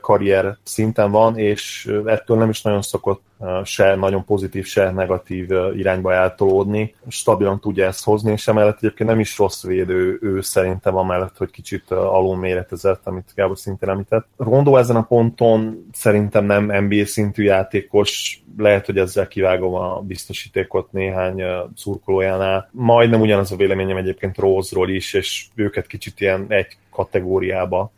karrier 0.00 0.56
szinten 0.62 1.10
van, 1.10 1.38
és 1.38 1.92
ettől 2.04 2.36
nem 2.36 2.48
is 2.48 2.62
nagyon 2.62 2.82
szokott 2.82 3.22
se 3.64 3.94
nagyon 3.94 4.24
pozitív, 4.24 4.66
se 4.66 4.90
negatív 4.90 5.50
irányba 5.76 6.12
eltolódni. 6.12 6.94
Stabilan 7.08 7.60
tudja 7.60 7.86
ezt 7.86 8.04
hozni, 8.04 8.32
és 8.32 8.48
emellett 8.48 8.76
egyébként 8.76 9.08
nem 9.08 9.20
is 9.20 9.38
rossz 9.38 9.64
védő 9.64 10.18
ő 10.22 10.40
szerintem, 10.40 10.96
amellett, 10.96 11.36
hogy 11.36 11.50
kicsit 11.50 11.90
alul 11.90 12.36
méretezett, 12.36 13.00
amit 13.04 13.32
Gábor 13.34 13.58
szintén 13.58 13.88
említett. 13.88 14.26
Rondó 14.36 14.76
ezen 14.76 14.96
a 14.96 15.02
ponton 15.02 15.88
szerintem 15.92 16.44
nem 16.44 16.84
NBA 16.84 17.06
szintű 17.06 17.42
játékos, 17.42 18.40
lehet, 18.58 18.86
hogy 18.86 18.98
ezzel 18.98 19.28
kivágom 19.28 19.74
a 19.74 20.00
biztosítékot 20.00 20.92
néhány 20.92 21.42
szurkolójánál. 21.74 22.68
Majdnem 22.72 23.20
ugyanaz 23.20 23.52
a 23.52 23.56
véleményem 23.56 23.96
egyébként 23.96 24.38
Rose-ról 24.38 24.90
is, 24.90 25.12
és 25.12 25.46
őket 25.54 25.86
kicsit 25.86 26.20
ilyen 26.20 26.44
egy 26.48 26.76
kategóriába 26.90 27.92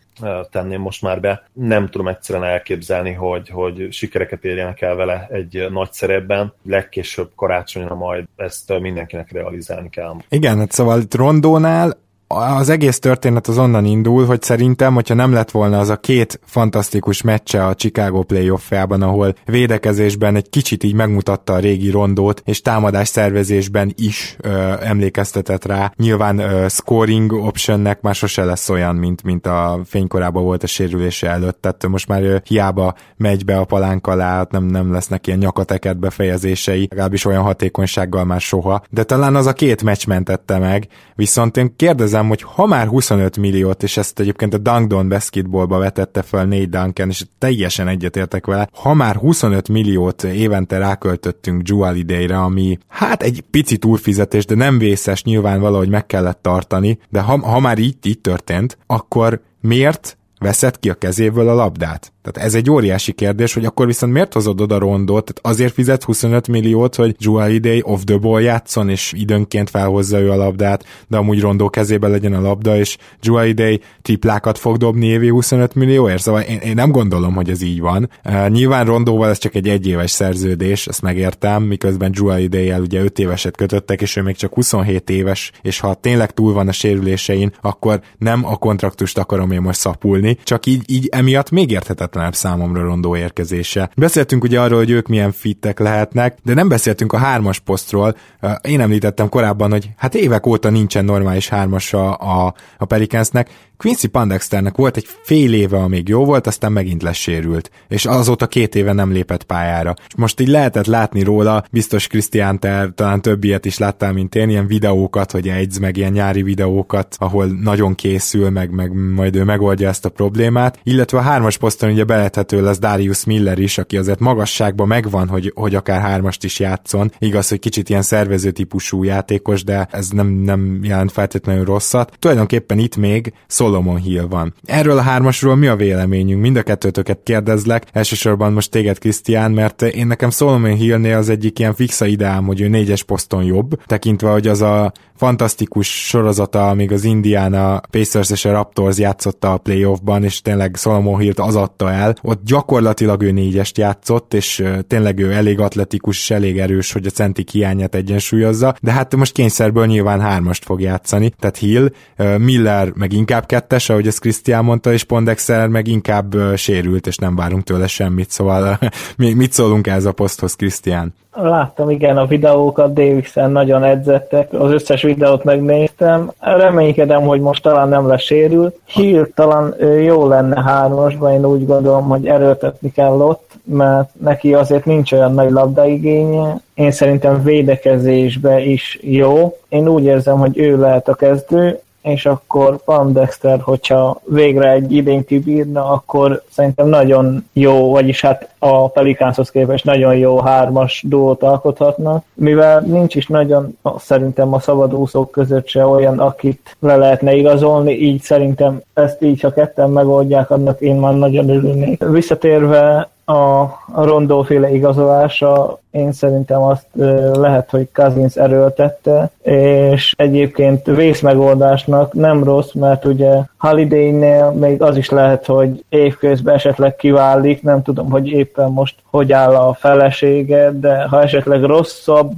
tenném 0.50 0.80
most 0.80 1.02
már 1.02 1.20
be. 1.20 1.42
Nem 1.52 1.88
tudom 1.88 2.08
egyszerűen 2.08 2.44
elképzelni, 2.44 3.12
hogy, 3.12 3.48
hogy 3.48 3.92
sikereket 3.92 4.44
érjenek 4.44 4.80
el 4.80 4.94
vele 4.94 5.26
egy 5.30 5.66
nagy 5.70 5.92
szerepben. 5.92 6.52
Legkésőbb 6.62 7.30
karácsonyra 7.36 7.94
majd 7.94 8.24
ezt 8.36 8.78
mindenkinek 8.78 9.32
realizálni 9.32 9.90
kell. 9.90 10.14
Igen, 10.28 10.58
hát 10.58 10.72
szóval 10.72 11.02
Rondónál 11.10 11.96
az 12.28 12.68
egész 12.68 12.98
történet 12.98 13.46
az 13.46 13.58
onnan 13.58 13.84
indul, 13.84 14.26
hogy 14.26 14.42
szerintem, 14.42 14.94
hogyha 14.94 15.14
nem 15.14 15.32
lett 15.32 15.50
volna 15.50 15.78
az 15.78 15.88
a 15.88 15.96
két 15.96 16.40
fantasztikus 16.44 17.22
meccse 17.22 17.66
a 17.66 17.74
Chicago 17.74 18.22
playoffjában, 18.22 19.02
ahol 19.02 19.34
védekezésben 19.44 20.36
egy 20.36 20.50
kicsit 20.50 20.84
így 20.84 20.94
megmutatta 20.94 21.52
a 21.52 21.58
régi 21.58 21.90
rondót, 21.90 22.42
és 22.44 22.62
támadás 22.62 23.08
szervezésben 23.08 23.92
is 23.96 24.36
ö, 24.40 24.72
emlékeztetett 24.80 25.64
rá. 25.64 25.92
Nyilván 25.96 26.38
ö, 26.38 26.66
scoring 26.68 27.32
optionnek 27.32 28.00
már 28.00 28.14
sose 28.14 28.44
lesz 28.44 28.68
olyan, 28.68 28.96
mint, 28.96 29.22
mint 29.22 29.46
a 29.46 29.80
fénykorában 29.84 30.42
volt 30.42 30.62
a 30.62 30.66
sérülése 30.66 31.28
előtt, 31.28 31.60
tehát 31.60 31.86
most 31.88 32.08
már 32.08 32.22
ö, 32.22 32.36
hiába 32.44 32.94
megy 33.16 33.44
be 33.44 33.58
a 33.58 33.64
palánk 33.64 34.06
alá, 34.06 34.46
nem, 34.50 34.64
nem 34.64 34.92
lesznek 34.92 35.26
ilyen 35.26 35.38
nyakateket 35.38 35.98
befejezései, 35.98 36.86
legalábbis 36.90 37.24
olyan 37.24 37.42
hatékonysággal 37.42 38.24
már 38.24 38.40
soha. 38.40 38.82
De 38.90 39.02
talán 39.04 39.36
az 39.36 39.46
a 39.46 39.52
két 39.52 39.82
meccs 39.82 40.06
mentette 40.06 40.58
meg, 40.58 40.88
viszont 41.14 41.56
én 41.56 41.76
kérdezem, 41.76 42.17
hozzám, 42.18 42.28
hogy 42.28 42.42
ha 42.54 42.66
már 42.66 42.86
25 42.86 43.36
milliót, 43.36 43.82
és 43.82 43.96
ezt 43.96 44.20
egyébként 44.20 44.54
a 44.54 44.58
Dunkdon 44.58 45.08
basketballba 45.08 45.78
vetette 45.78 46.22
fel 46.22 46.44
négy 46.44 46.68
Duncan, 46.68 47.08
és 47.08 47.24
teljesen 47.38 47.88
egyetértek 47.88 48.46
vele, 48.46 48.68
ha 48.72 48.94
már 48.94 49.16
25 49.16 49.68
milliót 49.68 50.24
évente 50.24 50.78
ráköltöttünk 50.78 51.68
Jewel 51.68 51.96
idejére, 51.96 52.38
ami 52.38 52.78
hát 52.88 53.22
egy 53.22 53.44
pici 53.50 53.78
túlfizetés, 53.78 54.44
de 54.44 54.54
nem 54.54 54.78
vészes, 54.78 55.22
nyilván 55.22 55.60
valahogy 55.60 55.88
meg 55.88 56.06
kellett 56.06 56.42
tartani, 56.42 56.98
de 57.08 57.20
ha, 57.20 57.38
ha 57.40 57.60
már 57.60 57.78
így, 57.78 57.96
így 58.02 58.20
történt, 58.20 58.78
akkor 58.86 59.40
miért 59.60 60.18
veszed 60.38 60.78
ki 60.78 60.90
a 60.90 60.94
kezéből 60.94 61.48
a 61.48 61.54
labdát? 61.54 62.12
Tehát 62.22 62.48
ez 62.48 62.54
egy 62.54 62.70
óriási 62.70 63.12
kérdés, 63.12 63.54
hogy 63.54 63.64
akkor 63.64 63.86
viszont 63.86 64.12
miért 64.12 64.32
hozod 64.32 64.60
oda 64.60 64.78
rondot? 64.78 65.24
Tehát 65.24 65.58
azért 65.58 65.72
fizet 65.72 66.04
25 66.04 66.48
milliót, 66.48 66.94
hogy 66.94 67.16
Joel 67.18 67.50
Idei 67.50 67.80
off 67.84 68.00
the 68.04 68.16
ball 68.16 68.40
játszon, 68.40 68.88
és 68.88 69.12
időnként 69.16 69.70
felhozza 69.70 70.18
ő 70.18 70.30
a 70.30 70.36
labdát, 70.36 70.84
de 71.08 71.16
amúgy 71.16 71.40
rondó 71.40 71.70
kezében 71.70 72.10
legyen 72.10 72.34
a 72.34 72.40
labda, 72.40 72.76
és 72.76 72.96
Joel 73.20 73.46
Idei 73.46 73.80
triplákat 74.02 74.58
fog 74.58 74.76
dobni 74.76 75.06
évi 75.06 75.28
25 75.28 75.74
millióért. 75.74 76.22
Szóval 76.22 76.40
én, 76.40 76.58
én 76.58 76.74
nem 76.74 76.90
gondolom, 76.90 77.34
hogy 77.34 77.50
ez 77.50 77.62
így 77.62 77.80
van. 77.80 78.10
Uh, 78.24 78.48
nyilván 78.48 78.84
rondóval 78.84 79.28
ez 79.28 79.38
csak 79.38 79.54
egy 79.54 79.68
egyéves 79.68 80.10
szerződés, 80.10 80.86
ezt 80.86 81.02
megértem, 81.02 81.62
miközben 81.62 82.10
Joel 82.14 82.40
Idei-el 82.40 82.80
ugye 82.80 83.02
5 83.02 83.18
éveset 83.18 83.56
kötöttek, 83.56 84.00
és 84.00 84.16
ő 84.16 84.22
még 84.22 84.36
csak 84.36 84.54
27 84.54 85.10
éves, 85.10 85.52
és 85.62 85.80
ha 85.80 85.94
tényleg 85.94 86.30
túl 86.30 86.52
van 86.52 86.68
a 86.68 86.72
sérülésein, 86.72 87.52
akkor 87.60 88.00
nem 88.18 88.46
a 88.46 88.56
kontraktust 88.56 89.18
akarom 89.18 89.50
én 89.50 89.60
most 89.60 89.78
szapulni, 89.78 90.27
csak 90.42 90.66
így, 90.66 90.82
így 90.86 91.08
emiatt 91.10 91.50
még 91.50 91.70
érthetetlen 91.70 92.26
legközelebb 92.28 92.34
számomra 92.34 92.82
rondó 92.82 93.16
érkezése. 93.16 93.90
Beszéltünk 93.96 94.44
ugye 94.44 94.60
arról, 94.60 94.78
hogy 94.78 94.90
ők 94.90 95.06
milyen 95.08 95.32
fittek 95.32 95.78
lehetnek, 95.78 96.38
de 96.44 96.54
nem 96.54 96.68
beszéltünk 96.68 97.12
a 97.12 97.18
hármas 97.18 97.58
posztról. 97.58 98.16
Én 98.62 98.80
említettem 98.80 99.28
korábban, 99.28 99.70
hogy 99.70 99.90
hát 99.96 100.14
évek 100.14 100.46
óta 100.46 100.70
nincsen 100.70 101.04
normális 101.04 101.48
hármas 101.48 101.92
a, 101.92 102.16
a, 102.18 102.54
a 102.78 102.84
Pelicansnek, 102.84 103.50
Quincy 103.78 104.06
Pandexternek 104.06 104.76
volt 104.76 104.96
egy 104.96 105.06
fél 105.22 105.52
éve, 105.52 105.78
amíg 105.78 106.08
jó 106.08 106.24
volt, 106.24 106.46
aztán 106.46 106.72
megint 106.72 107.02
lesérült, 107.02 107.70
és 107.88 108.06
azóta 108.06 108.46
két 108.46 108.74
éve 108.74 108.92
nem 108.92 109.12
lépett 109.12 109.42
pályára. 109.42 109.94
És 110.08 110.14
most 110.16 110.40
így 110.40 110.48
lehetett 110.48 110.86
látni 110.86 111.22
róla, 111.22 111.64
biztos 111.70 112.06
Krisztián, 112.06 112.60
talán 112.94 113.22
több 113.22 113.44
ilyet 113.44 113.64
is 113.64 113.78
láttál, 113.78 114.12
mint 114.12 114.34
én, 114.34 114.48
ilyen 114.48 114.66
videókat, 114.66 115.30
hogy 115.30 115.48
egyz 115.48 115.78
meg 115.78 115.96
ilyen 115.96 116.12
nyári 116.12 116.42
videókat, 116.42 117.16
ahol 117.18 117.46
nagyon 117.46 117.94
készül, 117.94 118.50
meg, 118.50 118.70
meg 118.70 118.92
majd 119.14 119.36
ő 119.36 119.44
megoldja 119.44 119.88
ezt 119.88 120.04
a 120.04 120.08
problémát. 120.08 120.80
Illetve 120.82 121.18
a 121.18 121.22
hármas 121.22 121.56
poszton 121.56 121.90
ugye 121.90 122.04
belethető 122.04 122.62
lesz 122.62 122.78
Darius 122.78 123.24
Miller 123.24 123.58
is, 123.58 123.78
aki 123.78 123.96
azért 123.96 124.18
magasságban 124.18 124.86
megvan, 124.86 125.28
hogy, 125.28 125.52
hogy 125.54 125.74
akár 125.74 126.00
hármast 126.00 126.44
is 126.44 126.60
játszon. 126.60 127.12
Igaz, 127.18 127.48
hogy 127.48 127.58
kicsit 127.58 127.88
ilyen 127.88 128.02
szervező 128.02 128.50
típusú 128.50 129.02
játékos, 129.02 129.64
de 129.64 129.88
ez 129.90 130.08
nem, 130.08 130.26
nem 130.26 130.78
jelent 130.82 131.12
feltétlenül 131.12 131.64
rosszat. 131.64 132.16
Tulajdonképpen 132.18 132.78
itt 132.78 132.96
még 132.96 133.32
szól 133.46 133.66
Solomon 133.68 133.96
Hill 133.96 134.26
van. 134.28 134.54
Erről 134.64 134.98
a 134.98 135.02
hármasról 135.02 135.56
mi 135.56 135.66
a 135.66 135.76
véleményünk? 135.76 136.40
Mind 136.40 136.56
a 136.56 136.62
kettőtöket 136.62 137.20
kérdezlek, 137.22 137.84
elsősorban 137.92 138.52
most 138.52 138.70
téged 138.70 138.98
Krisztián, 138.98 139.50
mert 139.50 139.82
én 139.82 140.06
nekem 140.06 140.30
Solomon 140.30 140.74
Hillnél 140.74 141.16
az 141.16 141.28
egyik 141.28 141.58
ilyen 141.58 141.74
fixa 141.74 142.06
ideám, 142.06 142.44
hogy 142.44 142.60
ő 142.60 142.68
négyes 142.68 143.02
poszton 143.02 143.44
jobb, 143.44 143.82
tekintve, 143.86 144.30
hogy 144.30 144.46
az 144.46 144.60
a 144.60 144.92
fantasztikus 145.16 146.06
sorozata, 146.06 146.68
amíg 146.68 146.92
az 146.92 147.04
Indiana 147.04 147.80
Pacers 147.90 148.30
és 148.30 148.44
a 148.44 148.50
Raptors 148.50 148.98
játszotta 148.98 149.52
a 149.52 149.56
playoffban, 149.56 150.24
és 150.24 150.40
tényleg 150.40 150.76
Solomon 150.76 151.18
Hill-t 151.18 151.38
az 151.38 151.56
adta 151.56 151.90
el. 151.90 152.16
Ott 152.22 152.40
gyakorlatilag 152.44 153.22
ő 153.22 153.30
négyest 153.30 153.78
játszott, 153.78 154.34
és 154.34 154.64
tényleg 154.86 155.18
ő 155.18 155.32
elég 155.32 155.60
atletikus 155.60 156.18
és 156.18 156.30
elég 156.30 156.58
erős, 156.58 156.92
hogy 156.92 157.06
a 157.06 157.10
centik 157.10 157.50
hiányát 157.50 157.94
egyensúlyozza, 157.94 158.74
de 158.80 158.92
hát 158.92 159.16
most 159.16 159.32
kényszerből 159.32 159.86
nyilván 159.86 160.20
hármast 160.20 160.64
fog 160.64 160.80
játszani, 160.80 161.32
tehát 161.38 161.56
Hill, 161.56 161.90
Miller 162.38 162.92
meg 162.94 163.12
inkább 163.12 163.46
22-es, 163.58 163.90
ahogy 163.90 164.06
ezt 164.06 164.20
Krisztián 164.20 164.64
mondta, 164.64 164.92
és 164.92 165.04
Pondexter 165.04 165.68
meg 165.68 165.86
inkább 165.86 166.34
sérült, 166.56 167.06
és 167.06 167.16
nem 167.16 167.36
várunk 167.36 167.62
tőle 167.62 167.86
semmit, 167.86 168.30
szóval 168.30 168.78
mit 169.16 169.52
szólunk 169.52 169.86
ez 169.86 170.04
a 170.04 170.12
poszthoz, 170.12 170.54
Krisztián? 170.54 171.14
Láttam, 171.32 171.90
igen, 171.90 172.16
a 172.16 172.26
videókat 172.26 172.92
Davisen 172.92 173.50
nagyon 173.50 173.84
edzettek, 173.84 174.52
az 174.52 174.70
összes 174.70 175.02
videót 175.02 175.44
megnéztem. 175.44 176.30
Reménykedem, 176.38 177.22
hogy 177.22 177.40
most 177.40 177.62
talán 177.62 177.88
nem 177.88 178.06
lesz 178.06 178.22
sérült. 178.22 178.80
Hill 178.86 179.28
talán 179.34 179.74
jó 180.02 180.28
lenne 180.28 180.62
hármasban, 180.62 181.32
én 181.32 181.44
úgy 181.44 181.66
gondolom, 181.66 182.08
hogy 182.08 182.26
erőltetni 182.26 182.92
kell 182.92 183.20
ott, 183.20 183.50
mert 183.64 184.10
neki 184.20 184.54
azért 184.54 184.84
nincs 184.84 185.12
olyan 185.12 185.34
nagy 185.34 185.50
labdaigénye. 185.50 186.60
Én 186.74 186.90
szerintem 186.90 187.42
védekezésbe 187.42 188.60
is 188.60 188.98
jó. 189.02 189.58
Én 189.68 189.88
úgy 189.88 190.04
érzem, 190.04 190.38
hogy 190.38 190.58
ő 190.58 190.78
lehet 190.78 191.08
a 191.08 191.14
kezdő, 191.14 191.78
és 192.08 192.26
akkor 192.26 192.76
Palm 192.84 193.12
Dexter, 193.12 193.60
hogyha 193.60 194.20
végre 194.24 194.70
egy 194.70 194.92
idén 194.92 195.24
kibírna, 195.24 195.90
akkor 195.90 196.42
szerintem 196.50 196.88
nagyon 196.88 197.48
jó, 197.52 197.90
vagyis 197.90 198.20
hát 198.20 198.54
a 198.58 198.88
Pelikánshoz 198.88 199.50
képest 199.50 199.84
nagyon 199.84 200.16
jó 200.16 200.40
hármas 200.40 201.04
duót 201.06 201.42
alkothatnak, 201.42 202.24
mivel 202.34 202.80
nincs 202.80 203.14
is 203.14 203.26
nagyon 203.26 203.78
szerintem 203.98 204.54
a 204.54 204.60
szabadúszók 204.60 205.30
között 205.30 205.68
se 205.68 205.86
olyan, 205.86 206.18
akit 206.18 206.76
le 206.78 206.96
lehetne 206.96 207.34
igazolni, 207.34 207.92
így 207.92 208.22
szerintem 208.22 208.80
ezt 208.94 209.22
így, 209.22 209.40
ha 209.40 209.50
ketten 209.50 209.90
megoldják, 209.90 210.50
annak 210.50 210.80
én 210.80 210.96
már 210.96 211.14
nagyon 211.14 211.48
örülnék. 211.48 212.04
Visszatérve 212.04 213.08
a, 213.28 213.78
rondóféle 213.94 214.70
igazolása, 214.70 215.78
én 215.90 216.12
szerintem 216.12 216.62
azt 216.62 216.86
lehet, 217.32 217.70
hogy 217.70 217.88
Kazins 217.92 218.36
erőltette, 218.36 219.30
és 219.42 220.14
egyébként 220.16 220.86
vészmegoldásnak 220.86 222.12
nem 222.12 222.44
rossz, 222.44 222.72
mert 222.72 223.04
ugye 223.04 223.32
Holiday-nél 223.58 224.50
még 224.50 224.82
az 224.82 224.96
is 224.96 225.08
lehet, 225.08 225.46
hogy 225.46 225.84
évközben 225.88 226.54
esetleg 226.54 226.96
kiválik, 226.96 227.62
nem 227.62 227.82
tudom, 227.82 228.10
hogy 228.10 228.28
éppen 228.28 228.70
most 228.70 228.94
hogy 229.10 229.32
áll 229.32 229.54
a 229.54 229.74
felesége, 229.74 230.70
de 230.72 231.02
ha 231.02 231.22
esetleg 231.22 231.62
rosszabb 231.62 232.32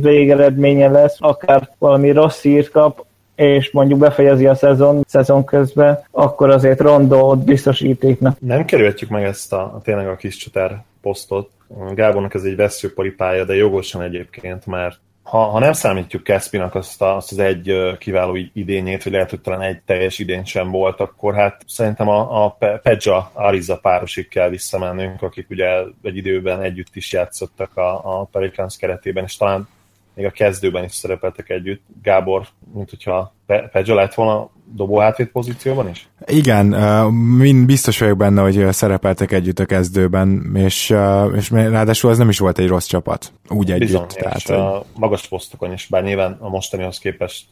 végeredménye 0.00 0.88
lesz, 0.88 1.16
akár 1.20 1.68
valami 1.78 2.10
rossz 2.10 2.44
írt 2.44 2.70
kap, 2.70 3.04
és 3.34 3.70
mondjuk 3.70 3.98
befejezi 3.98 4.46
a 4.46 4.54
szezon, 4.54 5.04
szezon 5.06 5.44
közben, 5.44 6.04
akkor 6.10 6.50
azért 6.50 6.80
Rondót 6.80 7.44
biztosítéknak. 7.44 8.36
Nem 8.40 8.64
kerülhetjük 8.64 9.10
meg 9.10 9.24
ezt 9.24 9.52
a, 9.52 9.80
tényleg 9.84 10.08
a 10.08 10.16
kis 10.16 10.36
csatár 10.36 10.82
posztot. 11.02 11.50
Gábornak 11.94 12.34
ez 12.34 12.42
egy 12.42 12.56
veszőpari 12.56 13.10
pálya, 13.10 13.44
de 13.44 13.54
jogosan 13.54 14.02
egyébként, 14.02 14.66
mert 14.66 14.98
ha, 15.22 15.38
ha 15.38 15.58
nem 15.58 15.72
számítjuk 15.72 16.22
Kespinak 16.22 16.74
azt, 16.74 17.02
a, 17.02 17.16
azt 17.16 17.32
az 17.32 17.38
egy 17.38 17.96
kiváló 17.98 18.38
idényét, 18.52 19.02
vagy 19.02 19.12
lehet, 19.12 19.30
hogy 19.30 19.40
talán 19.40 19.60
egy 19.60 19.80
teljes 19.86 20.18
idény 20.18 20.44
sem 20.44 20.70
volt, 20.70 21.00
akkor 21.00 21.34
hát 21.34 21.62
szerintem 21.66 22.08
a, 22.08 22.44
a 22.44 22.56
Pedja 22.82 23.30
Ariza 23.32 23.78
párosig 23.78 24.28
kell 24.28 24.48
visszamennünk, 24.48 25.22
akik 25.22 25.50
ugye 25.50 25.66
egy 26.02 26.16
időben 26.16 26.60
együtt 26.60 26.96
is 26.96 27.12
játszottak 27.12 27.76
a, 27.76 28.20
a 28.20 28.24
Pelicans 28.24 28.76
keretében, 28.76 29.24
és 29.24 29.36
talán 29.36 29.68
még 30.14 30.26
a 30.26 30.30
kezdőben 30.30 30.84
is 30.84 30.92
szerepeltek 30.92 31.50
együtt. 31.50 31.82
Gábor, 32.02 32.46
mint 32.74 32.90
hogyha 32.90 33.34
Pedzsa 33.46 33.94
lett 33.94 34.14
volna 34.14 34.50
dobó 34.74 34.98
hátvéd 34.98 35.26
pozícióban 35.26 35.88
is? 35.88 36.08
Igen, 36.26 36.66
mind 37.12 37.66
biztos 37.66 37.98
vagyok 37.98 38.16
benne, 38.16 38.42
hogy 38.42 38.72
szerepeltek 38.72 39.32
együtt 39.32 39.58
a 39.58 39.64
kezdőben, 39.64 40.52
és, 40.54 40.94
és 41.36 41.50
ráadásul 41.50 42.10
ez 42.10 42.18
nem 42.18 42.28
is 42.28 42.38
volt 42.38 42.58
egy 42.58 42.68
rossz 42.68 42.86
csapat, 42.86 43.32
úgy 43.48 43.70
együtt. 43.70 43.86
Bizony, 43.86 44.06
tehát, 44.06 44.36
és 44.36 44.48
a 44.48 44.84
magas 44.96 45.28
posztokon 45.28 45.72
is, 45.72 45.86
bár 45.90 46.02
nyilván 46.02 46.36
a 46.40 46.48
mostanihoz 46.48 46.98
képest 46.98 47.46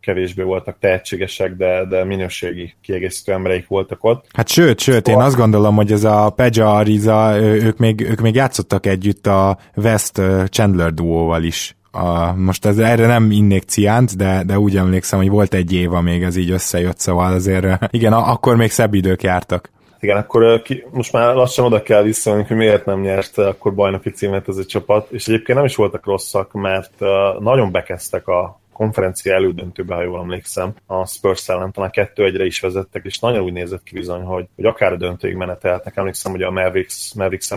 kevésbé 0.00 0.42
voltak 0.42 0.76
tehetségesek, 0.80 1.56
de, 1.56 1.84
de 1.84 2.04
minőségi 2.04 2.74
kiegészítő 2.82 3.32
embereik 3.32 3.68
voltak 3.68 4.04
ott. 4.04 4.26
Hát 4.32 4.48
sőt, 4.48 4.80
sőt, 4.80 5.08
én 5.08 5.20
azt 5.20 5.36
gondolom, 5.36 5.74
hogy 5.74 5.92
ez 5.92 6.04
a 6.04 6.30
Peja 6.30 6.76
Ariza, 6.76 7.36
ők 7.40 7.78
még, 7.78 8.00
ők 8.00 8.20
még 8.20 8.34
játszottak 8.34 8.86
együtt 8.86 9.26
a 9.26 9.58
West 9.76 10.20
Chandler 10.50 10.94
duóval 10.94 11.42
is 11.42 11.76
a, 11.92 12.32
most 12.32 12.66
ez, 12.66 12.78
erre 12.78 13.06
nem 13.06 13.30
innék 13.30 13.62
ciánt, 13.62 14.16
de, 14.16 14.42
de 14.46 14.58
úgy 14.58 14.76
emlékszem, 14.76 15.18
hogy 15.18 15.28
volt 15.28 15.54
egy 15.54 15.72
év, 15.72 15.90
még 15.90 16.22
ez 16.22 16.36
így 16.36 16.50
összejött, 16.50 16.98
szóval 16.98 17.32
azért 17.32 17.66
igen, 17.90 18.12
akkor 18.12 18.56
még 18.56 18.70
szebb 18.70 18.94
idők 18.94 19.22
jártak. 19.22 19.70
Igen, 20.00 20.16
akkor 20.16 20.62
most 20.90 21.12
már 21.12 21.34
lassan 21.34 21.64
oda 21.64 21.82
kell 21.82 22.02
visszamenni, 22.02 22.44
hogy 22.44 22.56
miért 22.56 22.84
nem 22.84 23.00
nyert 23.00 23.38
akkor 23.38 23.74
bajnoki 23.74 24.10
címet 24.10 24.48
ez 24.48 24.56
a 24.56 24.64
csapat, 24.64 25.10
és 25.10 25.28
egyébként 25.28 25.58
nem 25.58 25.66
is 25.66 25.76
voltak 25.76 26.06
rosszak, 26.06 26.52
mert 26.52 26.92
nagyon 27.38 27.70
bekezdtek 27.70 28.28
a, 28.28 28.60
konferencia 28.72 29.34
elődöntőbe, 29.34 29.94
ha 29.94 30.02
jól 30.02 30.20
emlékszem, 30.20 30.74
a 30.86 31.06
Spurs 31.06 31.48
ellen 31.48 31.72
talán 31.72 31.90
kettő 31.90 32.24
egyre 32.24 32.44
is 32.44 32.60
vezettek, 32.60 33.04
és 33.04 33.18
nagyon 33.18 33.42
úgy 33.42 33.52
nézett 33.52 33.82
ki 33.82 33.94
bizony, 33.94 34.22
hogy, 34.22 34.46
hogy 34.56 34.64
akár 34.64 34.92
a 34.92 34.96
döntőig 34.96 35.34
menetelhetnek. 35.34 35.96
Emlékszem, 35.96 36.32
hogy 36.32 36.42
a 36.42 36.50
Mavericks, 36.50 37.14
Mavericks 37.14 37.50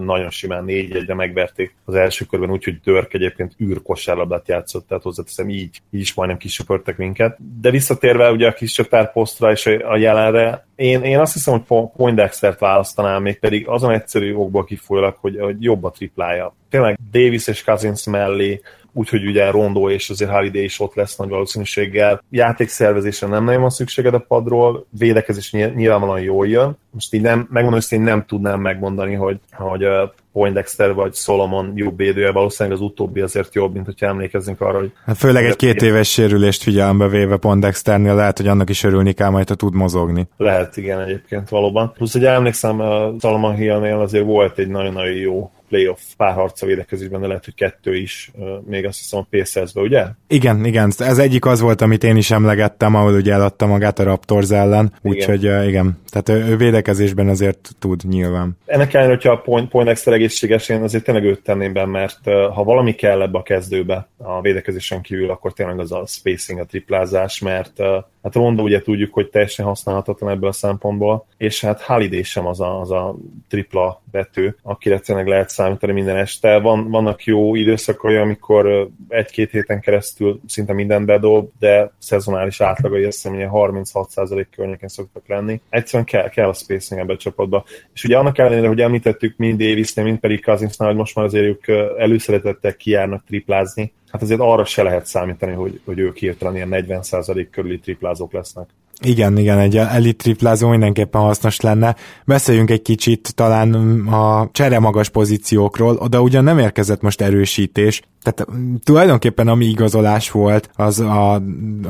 nagyon 0.00 0.30
simán 0.30 0.64
négy 0.64 0.96
egyre 0.96 1.14
megverték 1.14 1.74
az 1.84 1.94
első 1.94 2.24
körben, 2.24 2.50
úgyhogy 2.50 2.80
Dörk 2.80 3.14
egyébként 3.14 3.56
űr 3.60 3.82
kosárlabdát 3.82 4.48
játszott, 4.48 4.88
tehát 4.88 5.02
hozzáteszem 5.02 5.48
így, 5.48 5.80
így 5.90 6.00
is 6.00 6.14
majdnem 6.14 6.38
kisöpörtek 6.38 6.96
minket. 6.96 7.38
De 7.60 7.70
visszatérve 7.70 8.30
ugye 8.30 8.48
a 8.48 8.52
kis 8.52 8.72
csatár 8.72 9.12
posztra 9.12 9.50
és 9.50 9.66
a 9.66 9.96
jelenre, 9.96 10.66
én, 10.76 11.02
én 11.02 11.18
azt 11.18 11.32
hiszem, 11.32 11.64
hogy 11.66 11.90
Poindextert 11.96 12.58
választanám, 12.58 13.22
még 13.22 13.38
pedig 13.38 13.68
azon 13.68 13.90
egyszerű 13.90 14.34
okból 14.34 14.64
kifolyólag, 14.64 15.16
hogy, 15.20 15.36
hogy 15.40 15.62
jobb 15.62 15.84
a 15.84 15.90
triplája. 15.90 16.54
Tényleg 16.70 16.98
Davis 17.10 17.46
és 17.46 17.64
Cousins 17.64 18.06
mellé 18.06 18.60
úgyhogy 18.94 19.26
ugye 19.26 19.50
Rondó 19.50 19.90
és 19.90 20.10
azért 20.10 20.30
Holiday 20.30 20.64
is 20.64 20.80
ott 20.80 20.94
lesz 20.94 21.16
nagy 21.16 21.28
valószínűséggel. 21.28 22.22
Játékszervezésre 22.30 23.26
nem 23.26 23.44
nagyon 23.44 23.60
van 23.60 23.70
szükséged 23.70 24.14
a 24.14 24.24
padról, 24.28 24.86
védekezés 24.98 25.52
nyilvánvalóan 25.52 26.20
jól 26.20 26.48
jön. 26.48 26.76
Most 26.90 27.14
így 27.14 27.20
nem, 27.20 27.38
megmondom, 27.50 27.80
hogy 27.88 27.98
én 27.98 28.04
nem 28.04 28.24
tudnám 28.26 28.60
megmondani, 28.60 29.14
hogy, 29.14 29.38
hogy 29.52 29.86
Poindexter 30.32 30.94
vagy 30.94 31.14
Solomon 31.14 31.72
jobb 31.74 31.96
védője, 31.96 32.32
valószínűleg 32.32 32.78
az 32.78 32.84
utóbbi 32.84 33.20
azért 33.20 33.54
jobb, 33.54 33.72
mint 33.72 33.86
hogyha 33.86 34.06
emlékezzünk 34.06 34.60
arra, 34.60 34.78
hogy... 34.78 34.92
Hát 35.04 35.16
főleg 35.16 35.44
egy 35.44 35.56
két 35.56 35.82
éves 35.82 36.10
sérülést 36.10 36.62
figyelembe 36.62 37.08
véve 37.08 37.36
Poindexternél 37.36 38.14
lehet, 38.14 38.36
hogy 38.36 38.46
annak 38.46 38.70
is 38.70 38.84
örülni 38.84 39.12
kell 39.12 39.30
majd, 39.30 39.48
ha 39.48 39.54
tud 39.54 39.74
mozogni. 39.74 40.26
Lehet, 40.36 40.76
igen, 40.76 41.00
egyébként 41.00 41.48
valóban. 41.48 41.92
Plusz, 41.92 42.12
hogy 42.12 42.24
emlékszem, 42.24 42.76
Solomon 43.20 43.54
Hillnél 43.54 44.00
azért 44.00 44.24
volt 44.24 44.58
egy 44.58 44.68
nagyon-nagyon 44.68 45.14
jó 45.14 45.50
playoff 45.74 46.00
párharca 46.16 46.66
védekezésben, 46.66 47.20
de 47.20 47.26
lehet, 47.26 47.44
hogy 47.44 47.54
kettő 47.54 47.96
is, 47.96 48.30
még 48.66 48.86
azt 48.86 48.98
hiszem 48.98 49.18
a 49.18 49.26
pacers 49.30 49.74
ugye? 49.74 50.04
Igen, 50.28 50.64
igen, 50.64 50.92
ez 50.98 51.18
egyik 51.18 51.46
az 51.46 51.60
volt, 51.60 51.80
amit 51.80 52.04
én 52.04 52.16
is 52.16 52.30
emlegettem, 52.30 52.94
ahol 52.94 53.14
ugye 53.14 53.32
eladta 53.32 53.66
magát 53.66 53.98
a 53.98 54.02
Raptors 54.02 54.50
ellen, 54.50 54.92
úgyhogy 55.02 55.42
igen. 55.42 55.68
igen, 55.68 56.00
tehát 56.10 56.48
ő 56.48 56.56
védekezésben 56.56 57.28
azért 57.28 57.70
tud 57.78 58.00
nyilván. 58.08 58.58
Ennek 58.66 58.94
ellenére, 58.94 59.14
hogyha 59.14 59.32
a 59.32 59.40
point, 59.40 59.68
point 59.68 59.88
extra 59.88 60.12
egészséges, 60.12 60.68
én 60.68 60.82
azért 60.82 61.04
tényleg 61.04 61.24
őt 61.24 61.42
tenném 61.42 61.72
be, 61.72 61.86
mert 61.86 62.20
ha 62.24 62.64
valami 62.64 62.94
kell 62.94 63.22
ebbe 63.22 63.38
a 63.38 63.42
kezdőbe 63.42 64.08
a 64.16 64.40
védekezésen 64.40 65.00
kívül, 65.00 65.30
akkor 65.30 65.52
tényleg 65.52 65.78
az 65.78 65.92
a 65.92 66.04
spacing, 66.06 66.60
a 66.60 66.64
triplázás, 66.64 67.38
mert 67.38 67.80
Hát 68.24 68.34
Rondo 68.34 68.62
ugye 68.62 68.82
tudjuk, 68.82 69.14
hogy 69.14 69.28
teljesen 69.28 69.66
használhatatlan 69.66 70.30
ebből 70.30 70.48
a 70.48 70.52
szempontból, 70.52 71.26
és 71.36 71.60
hát 71.60 71.80
Holiday 71.80 72.22
sem 72.22 72.46
az 72.46 72.60
a, 72.60 72.80
az 72.80 72.90
a 72.90 73.16
tripla 73.48 74.02
betű, 74.10 74.54
akire 74.62 74.98
tényleg 74.98 75.26
lehet 75.26 75.50
számítani 75.50 75.92
minden 75.92 76.16
este. 76.16 76.58
Van, 76.58 76.90
vannak 76.90 77.24
jó 77.24 77.54
időszakai, 77.54 78.16
amikor 78.16 78.88
egy-két 79.08 79.50
héten 79.50 79.80
keresztül 79.80 80.40
szinte 80.46 80.72
minden 80.72 81.04
bedob, 81.04 81.50
de 81.58 81.92
szezonális 81.98 82.60
átlagai 82.60 83.04
azt 83.04 83.22
hiszem, 83.22 83.48
36% 83.52 84.46
környéken 84.56 84.88
szoktak 84.88 85.22
lenni. 85.26 85.60
Egyszerűen 85.68 86.04
kell, 86.04 86.28
kell 86.28 86.48
a 86.48 86.52
spacing 86.52 87.00
ebbe 87.00 87.12
a 87.12 87.16
csapatba. 87.16 87.64
És 87.94 88.04
ugye 88.04 88.18
annak 88.18 88.38
ellenére, 88.38 88.68
hogy 88.68 88.80
említettük 88.80 89.36
mind 89.36 89.58
Davisnél, 89.58 90.04
mind 90.04 90.18
pedig 90.18 90.44
Cousinsnál, 90.44 90.88
hogy 90.88 90.98
most 90.98 91.14
már 91.14 91.24
azért 91.24 91.44
ők 91.44 91.68
előszeretettel 91.98 92.76
kijárnak 92.76 93.24
triplázni, 93.24 93.92
hát 94.14 94.22
azért 94.22 94.40
arra 94.40 94.64
se 94.64 94.82
lehet 94.82 95.06
számítani, 95.06 95.52
hogy, 95.52 95.80
hogy 95.84 95.98
ők 95.98 96.16
hirtelen 96.16 96.54
ilyen 96.54 96.68
40% 96.72 97.46
körüli 97.50 97.78
triplázók 97.78 98.32
lesznek. 98.32 98.68
Igen, 99.00 99.38
igen, 99.38 99.58
egy 99.58 99.76
elit 99.76 100.16
triplázó 100.16 100.68
mindenképpen 100.68 101.20
hasznos 101.20 101.60
lenne. 101.60 101.96
Beszéljünk 102.24 102.70
egy 102.70 102.82
kicsit 102.82 103.34
talán 103.34 103.74
a 104.06 104.48
csere 104.52 104.78
magas 104.78 105.08
pozíciókról, 105.08 105.96
oda 105.96 106.20
ugyan 106.20 106.44
nem 106.44 106.58
érkezett 106.58 107.00
most 107.00 107.20
erősítés, 107.20 108.02
tehát 108.24 108.46
tulajdonképpen 108.84 109.48
ami 109.48 109.64
igazolás 109.64 110.30
volt, 110.30 110.70
az 110.74 111.00
a 111.00 111.42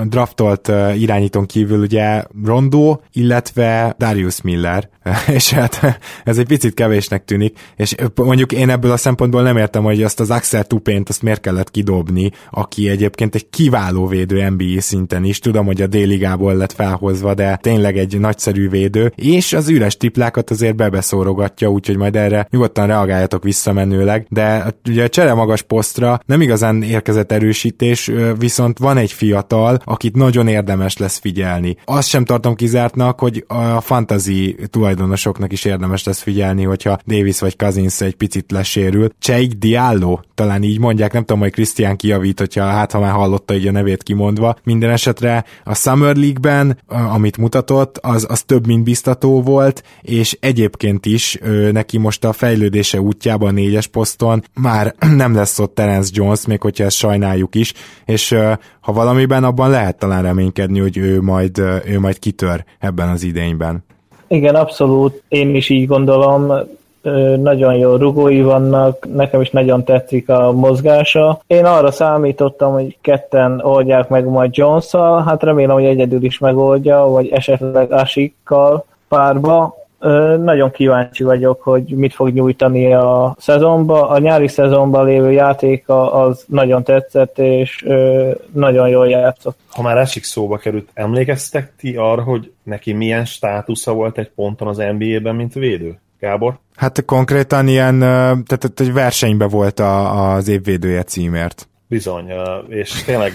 draftolt 0.04 0.72
irányítón 0.96 1.46
kívül 1.46 1.80
ugye 1.80 2.24
Rondó, 2.44 3.02
illetve 3.12 3.94
Darius 3.98 4.40
Miller, 4.40 4.88
és 5.36 5.52
hát 5.52 6.00
ez 6.24 6.38
egy 6.38 6.46
picit 6.46 6.74
kevésnek 6.74 7.24
tűnik, 7.24 7.58
és 7.76 7.94
mondjuk 8.14 8.52
én 8.52 8.70
ebből 8.70 8.90
a 8.90 8.96
szempontból 8.96 9.42
nem 9.42 9.56
értem, 9.56 9.82
hogy 9.82 10.02
azt 10.02 10.20
az 10.20 10.30
Axel 10.30 10.64
Tupént 10.64 11.08
azt 11.08 11.22
miért 11.22 11.40
kellett 11.40 11.70
kidobni, 11.70 12.30
aki 12.50 12.88
egyébként 12.88 13.34
egy 13.34 13.50
kiváló 13.50 14.06
védő 14.06 14.48
NBA 14.48 14.80
szinten 14.80 15.24
is, 15.24 15.38
tudom, 15.38 15.66
hogy 15.66 15.82
a 15.82 15.86
déligából 15.86 16.54
lett 16.54 16.72
felhozva, 16.72 17.34
de 17.34 17.56
tényleg 17.56 17.98
egy 17.98 18.18
nagyszerű 18.18 18.68
védő, 18.68 19.12
és 19.16 19.52
az 19.52 19.68
üres 19.68 19.96
triplákat 19.96 20.50
azért 20.50 20.76
bebeszórogatja, 20.76 21.68
úgyhogy 21.68 21.96
majd 21.96 22.16
erre 22.16 22.46
nyugodtan 22.50 22.86
reagáljatok 22.86 23.42
visszamenőleg, 23.42 24.26
de 24.28 24.74
ugye 24.88 25.04
a 25.04 25.08
csere 25.08 25.34
magas 25.34 25.62
posztra 25.62 26.20
nem 26.26 26.40
igazán 26.40 26.82
érkezett 26.82 27.32
erősítés, 27.32 28.10
viszont 28.38 28.78
van 28.78 28.96
egy 28.96 29.12
fiatal, 29.12 29.80
akit 29.84 30.16
nagyon 30.16 30.48
érdemes 30.48 30.96
lesz 30.96 31.18
figyelni. 31.18 31.76
Azt 31.84 32.08
sem 32.08 32.24
tartom 32.24 32.54
kizártnak, 32.54 33.20
hogy 33.20 33.44
a 33.48 33.80
fantasy 33.80 34.56
tulajdonosoknak 34.70 35.52
is 35.52 35.64
érdemes 35.64 36.04
lesz 36.04 36.20
figyelni, 36.20 36.64
hogyha 36.64 36.98
Davis 37.06 37.40
vagy 37.40 37.56
Cousins 37.56 38.00
egy 38.00 38.14
picit 38.14 38.52
lesérül. 38.52 39.08
Cheik 39.18 39.52
Diallo, 39.52 40.18
talán 40.34 40.62
így 40.62 40.78
mondják, 40.78 41.12
nem 41.12 41.24
tudom, 41.24 41.42
hogy 41.42 41.52
Krisztián 41.52 41.96
kijavít, 41.96 42.38
hogyha 42.38 42.64
hát 42.64 42.92
ha 42.92 43.00
már 43.00 43.12
hallotta 43.12 43.54
így 43.54 43.66
a 43.66 43.70
nevét 43.70 44.02
kimondva. 44.02 44.56
Minden 44.64 44.90
esetre 44.90 45.44
a 45.64 45.74
Summer 45.74 46.16
League-ben, 46.16 46.78
amit 46.86 47.36
mutatott, 47.36 47.98
az, 47.98 48.26
az 48.28 48.42
több, 48.42 48.66
mint 48.66 48.84
biztató 48.84 49.42
volt, 49.42 49.82
és 50.02 50.36
egyébként 50.40 51.06
is 51.06 51.38
neki 51.72 51.98
most 51.98 52.24
a 52.24 52.32
fejlődése 52.32 53.00
útjában 53.00 53.54
négyes 53.54 53.86
poszton 53.86 54.44
már 54.54 54.94
nem 55.22 55.34
lesz 55.34 55.58
ott 55.58 55.74
Terence 55.74 56.10
Jones, 56.16 56.46
még 56.46 56.60
hogyha 56.60 56.84
ezt 56.84 56.96
sajnáljuk 56.96 57.54
is, 57.54 57.72
és 58.04 58.36
ha 58.80 58.92
valamiben 58.92 59.44
abban 59.44 59.70
lehet 59.70 59.98
talán 59.98 60.22
reménykedni, 60.22 60.78
hogy 60.78 60.96
ő 60.96 61.20
majd, 61.20 61.58
ő 61.84 62.00
majd 62.00 62.18
kitör 62.18 62.64
ebben 62.78 63.08
az 63.08 63.22
idényben. 63.22 63.84
Igen, 64.28 64.54
abszolút, 64.54 65.22
én 65.28 65.54
is 65.54 65.68
így 65.68 65.86
gondolom, 65.86 66.52
nagyon 67.36 67.74
jó 67.74 67.96
rugói 67.96 68.42
vannak, 68.42 69.06
nekem 69.14 69.40
is 69.40 69.50
nagyon 69.50 69.84
tetszik 69.84 70.28
a 70.28 70.52
mozgása. 70.52 71.40
Én 71.46 71.64
arra 71.64 71.90
számítottam, 71.90 72.72
hogy 72.72 72.96
ketten 73.00 73.60
oldják 73.60 74.08
meg 74.08 74.24
majd 74.24 74.56
jones 74.56 74.90
hát 75.24 75.42
remélem, 75.42 75.74
hogy 75.74 75.84
egyedül 75.84 76.24
is 76.24 76.38
megoldja, 76.38 76.98
vagy 76.98 77.28
esetleg 77.28 77.92
Asikkal 77.92 78.84
párba, 79.08 79.76
nagyon 80.38 80.70
kíváncsi 80.70 81.24
vagyok, 81.24 81.62
hogy 81.62 81.84
mit 81.84 82.14
fog 82.14 82.32
nyújtani 82.32 82.94
a 82.94 83.36
szezonba. 83.38 84.08
A 84.08 84.18
nyári 84.18 84.48
szezonban 84.48 85.04
lévő 85.04 85.32
játéka 85.32 86.12
az 86.12 86.44
nagyon 86.46 86.84
tetszett, 86.84 87.38
és 87.38 87.86
nagyon 88.52 88.88
jól 88.88 89.08
játszott. 89.08 89.58
Ha 89.68 89.82
már 89.82 89.96
esik 89.96 90.24
szóba 90.24 90.56
került, 90.56 90.88
emlékeztek 90.94 91.72
ti 91.76 91.96
arra, 91.96 92.22
hogy 92.22 92.52
neki 92.62 92.92
milyen 92.92 93.24
státusza 93.24 93.92
volt 93.92 94.18
egy 94.18 94.30
ponton 94.30 94.68
az 94.68 94.76
NBA-ben, 94.76 95.34
mint 95.34 95.54
védő? 95.54 95.98
Gábor? 96.20 96.58
Hát 96.76 97.04
konkrétan 97.04 97.68
ilyen, 97.68 97.98
tehát 97.98 98.70
egy 98.80 98.92
versenyben 98.92 99.48
volt 99.48 99.80
a, 99.80 100.32
az 100.32 100.48
évvédője 100.48 101.02
címért. 101.02 101.68
Bizony, 101.86 102.32
és 102.68 103.02
tényleg 103.04 103.32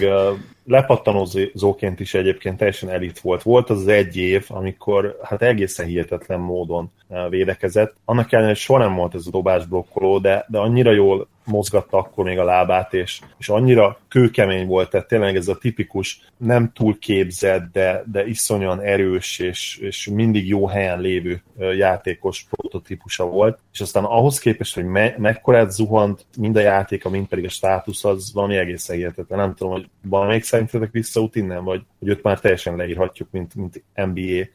lepattanózóként 0.70 2.00
is 2.00 2.14
egyébként 2.14 2.56
teljesen 2.56 2.90
elit 2.90 3.20
volt. 3.20 3.42
Volt 3.42 3.70
az 3.70 3.78
az 3.78 3.88
egy 3.88 4.16
év, 4.16 4.44
amikor 4.48 5.18
hát 5.22 5.42
egészen 5.42 5.86
hihetetlen 5.86 6.40
módon 6.40 6.92
védekezett. 7.28 7.94
Annak 8.04 8.32
ellenére, 8.32 8.52
hogy 8.52 8.62
soha 8.62 8.78
nem 8.78 8.94
volt 8.94 9.14
ez 9.14 9.26
a 9.26 9.30
dobás 9.30 9.66
blokkoló, 9.66 10.18
de, 10.18 10.44
de 10.48 10.58
annyira 10.58 10.90
jól 10.90 11.28
mozgatta 11.44 11.98
akkor 11.98 12.24
még 12.24 12.38
a 12.38 12.44
lábát, 12.44 12.94
és, 12.94 13.20
és 13.38 13.48
annyira 13.48 13.98
kőkemény 14.08 14.66
volt, 14.66 14.90
tehát 14.90 15.06
tényleg 15.06 15.36
ez 15.36 15.48
a 15.48 15.58
tipikus, 15.58 16.20
nem 16.36 16.72
túl 16.72 16.98
képzett, 16.98 17.72
de, 17.72 18.04
de 18.12 18.26
iszonyan 18.26 18.80
erős, 18.80 19.38
és, 19.38 19.76
és 19.76 20.06
mindig 20.06 20.48
jó 20.48 20.66
helyen 20.66 21.00
lévő 21.00 21.42
játékos 21.76 22.46
prototípusa 22.50 23.24
volt, 23.24 23.58
és 23.72 23.80
aztán 23.80 24.04
ahhoz 24.04 24.38
képest, 24.38 24.74
hogy 24.74 24.84
me, 24.84 25.14
mekkorát 25.18 25.70
zuhant 25.70 26.26
mind 26.38 26.56
a 26.56 26.60
játéka, 26.60 27.08
mind 27.08 27.26
pedig 27.26 27.44
a 27.44 27.48
státusz, 27.48 28.04
az 28.04 28.32
valami 28.32 28.56
egészen 28.56 28.96
hihetetlen. 28.96 29.38
Nem 29.38 29.54
tudom, 29.54 29.72
hogy 29.72 29.88
valamelyik 30.02 30.42
szerintetek 30.42 30.90
visszaút 30.92 31.36
innen, 31.36 31.64
vagy 31.64 31.82
hogy 31.98 32.08
őt 32.08 32.22
már 32.22 32.40
teljesen 32.40 32.76
leírhatjuk, 32.76 33.28
mint, 33.30 33.54
mint 33.54 33.82
NBA 33.94 34.46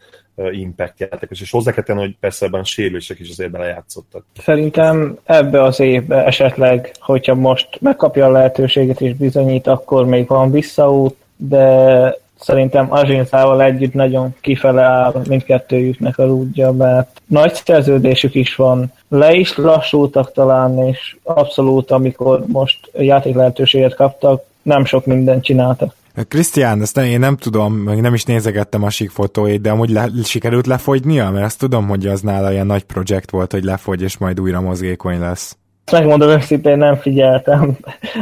impact 0.52 1.00
játékos, 1.00 1.42
és 1.42 1.52
hozzá 1.52 1.72
kell 1.72 1.84
tenni, 1.84 2.00
hogy 2.00 2.16
persze 2.20 2.46
ebben 2.46 2.64
sérülések 2.64 3.20
is 3.20 3.30
azért 3.30 3.52
belejátszottak. 3.52 4.26
Szerintem 4.44 5.18
ebbe 5.24 5.64
az 5.64 5.80
évbe 5.80 6.26
esetleg, 6.26 6.92
hogyha 7.00 7.36
most 7.36 7.68
megkapja 7.82 8.26
a 8.26 8.32
lehetőséget 8.32 9.02
és 9.02 9.14
bizonyít, 9.14 9.68
akkor 9.68 10.06
még 10.06 10.28
van 10.28 10.52
visszaút, 10.52 11.16
de 11.38 12.18
szerintem 12.40 12.92
Azsinszával 12.92 13.64
együtt 13.64 13.94
nagyon 13.94 14.36
kifele 14.42 14.82
áll 14.82 15.22
mindkettőjüknek 15.28 16.18
a 16.18 16.26
rúdja, 16.26 16.72
mert 16.72 17.22
nagy 17.26 17.54
szerződésük 17.54 18.36
is 18.36 18.56
van, 18.56 18.94
le 19.08 19.34
is 19.34 19.58
lassultak 19.58 20.32
talán, 20.32 20.88
és 20.88 21.16
abszolút, 21.24 21.92
amikor 21.92 22.44
most 22.48 22.92
játék 22.98 23.36
lehetőséget 23.36 23.96
kaptak, 23.96 24.44
nem 24.62 24.86
sok 24.86 25.06
mindent 25.06 25.44
csináltak. 25.44 25.96
Krisztián, 26.24 26.82
ezt 26.82 26.98
én 26.98 27.20
nem 27.20 27.38
tudom, 27.38 27.74
meg 27.74 28.02
nem 28.02 28.14
is 28.14 28.24
nézegettem 28.24 28.84
a 28.84 28.90
sik 28.90 29.10
fotóit, 29.10 29.62
de 29.62 29.70
amúgy 29.70 29.90
le, 29.90 30.10
sikerült 30.24 30.68
lefogynia? 30.68 31.30
Mert 31.30 31.46
azt 31.46 31.60
tudom, 31.60 31.88
hogy 31.88 32.08
az 32.08 32.22
nála 32.22 32.52
ilyen 32.52 32.66
nagy 32.66 32.84
projekt 32.84 33.30
volt, 33.30 33.52
hogy 33.52 33.64
lefogy, 33.64 34.02
és 34.02 34.18
majd 34.18 34.40
újra 34.40 34.62
mozgékony 34.62 35.20
lesz. 35.20 35.58
Megmondom 35.92 36.30
őszintén, 36.30 36.78
nem 36.78 36.96
figyeltem. 36.96 37.78